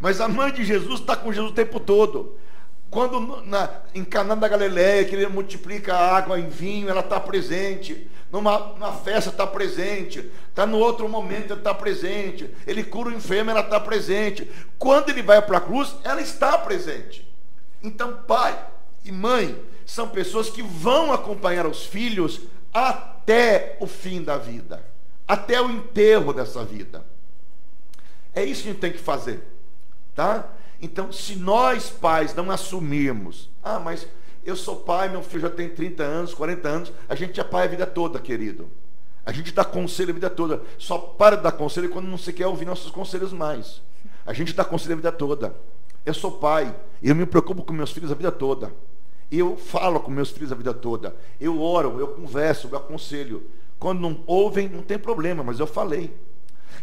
Mas 0.00 0.18
a 0.20 0.26
mãe 0.26 0.50
de 0.52 0.64
Jesus 0.64 1.00
está 1.00 1.14
com 1.14 1.30
Jesus 1.30 1.52
o 1.52 1.54
tempo 1.54 1.78
todo. 1.78 2.34
Quando 2.88 3.44
na, 3.44 3.68
em 3.94 4.02
Caná 4.04 4.34
da 4.34 4.48
Galileia, 4.48 5.04
que 5.04 5.14
ele 5.14 5.26
multiplica 5.26 5.94
a 5.94 6.16
água 6.16 6.40
em 6.40 6.48
vinho, 6.48 6.88
ela 6.88 7.00
está 7.00 7.20
presente. 7.20 8.08
Numa, 8.32 8.58
numa 8.58 8.92
festa 8.92 9.28
está 9.28 9.46
presente. 9.46 10.30
Está 10.48 10.64
no 10.64 10.78
outro 10.78 11.06
momento, 11.08 11.52
ele 11.52 11.60
está 11.60 11.74
presente. 11.74 12.48
Ele 12.66 12.82
cura 12.84 13.10
o 13.10 13.14
enfermo, 13.14 13.50
ela 13.50 13.60
está 13.60 13.78
presente. 13.78 14.50
Quando 14.78 15.10
ele 15.10 15.20
vai 15.20 15.42
para 15.42 15.58
a 15.58 15.60
cruz, 15.60 15.94
ela 16.04 16.22
está 16.22 16.56
presente. 16.56 17.26
Então, 17.82 18.22
pai 18.26 18.58
e 19.04 19.12
mãe 19.12 19.60
são 19.86 20.08
pessoas 20.08 20.50
que 20.50 20.62
vão 20.62 21.12
acompanhar 21.12 21.66
os 21.66 21.86
filhos 21.86 22.40
até 22.74 23.78
o 23.80 23.86
fim 23.86 24.22
da 24.22 24.36
vida, 24.36 24.84
até 25.26 25.62
o 25.62 25.70
enterro 25.70 26.32
dessa 26.32 26.64
vida. 26.64 27.06
É 28.34 28.44
isso 28.44 28.62
que 28.62 28.68
a 28.68 28.72
gente 28.72 28.80
tem 28.80 28.92
que 28.92 28.98
fazer, 28.98 29.42
tá? 30.14 30.50
Então, 30.82 31.10
se 31.10 31.36
nós 31.36 31.88
pais 31.88 32.34
não 32.34 32.50
assumirmos, 32.50 33.48
ah, 33.62 33.78
mas 33.78 34.06
eu 34.44 34.54
sou 34.54 34.76
pai, 34.76 35.08
meu 35.08 35.22
filho 35.22 35.42
já 35.42 35.50
tem 35.50 35.68
30 35.68 36.02
anos, 36.02 36.34
40 36.34 36.68
anos, 36.68 36.92
a 37.08 37.14
gente 37.14 37.40
é 37.40 37.44
pai 37.44 37.64
a 37.64 37.70
vida 37.70 37.86
toda, 37.86 38.18
querido. 38.18 38.68
A 39.24 39.32
gente 39.32 39.52
dá 39.52 39.64
conselho 39.64 40.10
a 40.10 40.14
vida 40.14 40.30
toda. 40.30 40.62
Só 40.78 40.98
para 40.98 41.36
de 41.36 41.42
dar 41.42 41.52
conselho 41.52 41.88
quando 41.88 42.06
não 42.06 42.18
se 42.18 42.32
quer 42.32 42.46
ouvir 42.46 42.64
nossos 42.64 42.90
conselhos 42.90 43.32
mais. 43.32 43.80
A 44.24 44.32
gente 44.32 44.52
dá 44.52 44.64
conselho 44.64 44.92
a 44.92 44.96
vida 44.96 45.12
toda. 45.12 45.54
Eu 46.04 46.14
sou 46.14 46.30
pai, 46.30 46.74
e 47.02 47.08
eu 47.08 47.14
me 47.16 47.26
preocupo 47.26 47.64
com 47.64 47.72
meus 47.72 47.90
filhos 47.90 48.12
a 48.12 48.14
vida 48.14 48.30
toda. 48.30 48.72
Eu 49.30 49.56
falo 49.56 50.00
com 50.00 50.10
meus 50.10 50.30
filhos 50.30 50.52
a 50.52 50.54
vida 50.54 50.72
toda. 50.72 51.14
Eu 51.40 51.60
oro, 51.60 51.98
eu 51.98 52.08
converso, 52.08 52.68
eu 52.70 52.76
aconselho. 52.76 53.50
Quando 53.78 54.00
não 54.00 54.22
ouvem, 54.26 54.68
não 54.68 54.82
tem 54.82 54.98
problema, 54.98 55.42
mas 55.42 55.58
eu 55.58 55.66
falei. 55.66 56.14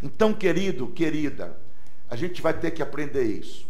Então, 0.02 0.32
querido, 0.32 0.86
querida, 0.88 1.56
a 2.08 2.16
gente 2.16 2.42
vai 2.42 2.52
ter 2.52 2.70
que 2.70 2.82
aprender 2.82 3.24
isso. 3.24 3.66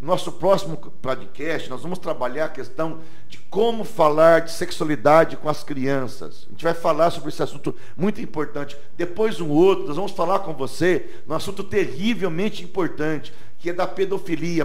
Nosso 0.00 0.30
próximo 0.30 0.76
podcast, 0.76 1.68
nós 1.68 1.82
vamos 1.82 1.98
trabalhar 1.98 2.44
a 2.44 2.48
questão 2.48 3.00
de 3.28 3.38
como 3.50 3.82
falar 3.82 4.42
de 4.42 4.52
sexualidade 4.52 5.36
com 5.36 5.48
as 5.48 5.64
crianças. 5.64 6.46
A 6.46 6.50
gente 6.52 6.62
vai 6.62 6.74
falar 6.74 7.10
sobre 7.10 7.30
esse 7.30 7.42
assunto 7.42 7.74
muito 7.96 8.20
importante. 8.20 8.76
Depois 8.96 9.40
um 9.40 9.48
outro, 9.48 9.88
nós 9.88 9.96
vamos 9.96 10.12
falar 10.12 10.38
com 10.40 10.54
você 10.54 11.08
num 11.26 11.34
assunto 11.34 11.64
terrivelmente 11.64 12.62
importante, 12.62 13.34
que 13.58 13.70
é 13.70 13.72
da 13.72 13.86
pedofilia, 13.86 14.64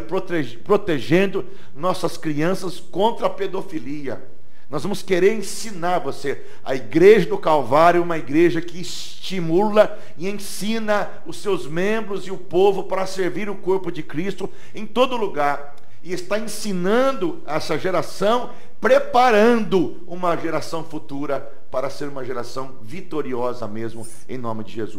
protegendo 0.64 1.46
nossas 1.76 2.16
crianças 2.16 2.80
contra 2.80 3.28
a 3.28 3.30
pedofilia. 3.30 4.24
Nós 4.70 4.84
vamos 4.84 5.04
querer 5.04 5.34
ensinar 5.34 6.00
você. 6.00 6.44
A 6.64 6.74
igreja 6.74 7.28
do 7.28 7.38
Calvário 7.38 8.00
é 8.00 8.04
uma 8.04 8.18
igreja 8.18 8.62
que 8.62 8.82
estimula 8.82 10.00
e 10.18 10.28
ensina 10.28 11.10
os 11.26 11.38
seus 11.38 11.68
membros 11.68 12.26
e 12.26 12.32
o 12.32 12.38
povo 12.38 12.84
para 12.84 13.06
servir 13.06 13.50
o 13.50 13.56
corpo 13.56 13.92
de 13.92 14.02
Cristo 14.02 14.50
em 14.74 14.86
todo 14.86 15.18
lugar. 15.18 15.76
E 16.02 16.12
está 16.12 16.40
ensinando 16.40 17.42
essa 17.46 17.78
geração, 17.78 18.50
preparando 18.82 20.04
uma 20.08 20.36
geração 20.36 20.84
futura 20.84 21.40
para 21.72 21.90
ser 21.90 22.08
uma 22.08 22.26
geração 22.26 22.76
vitoriosa 22.82 23.68
mesmo, 23.68 24.08
em 24.28 24.38
nome 24.38 24.64
de 24.64 24.74
Jesus. 24.74 24.92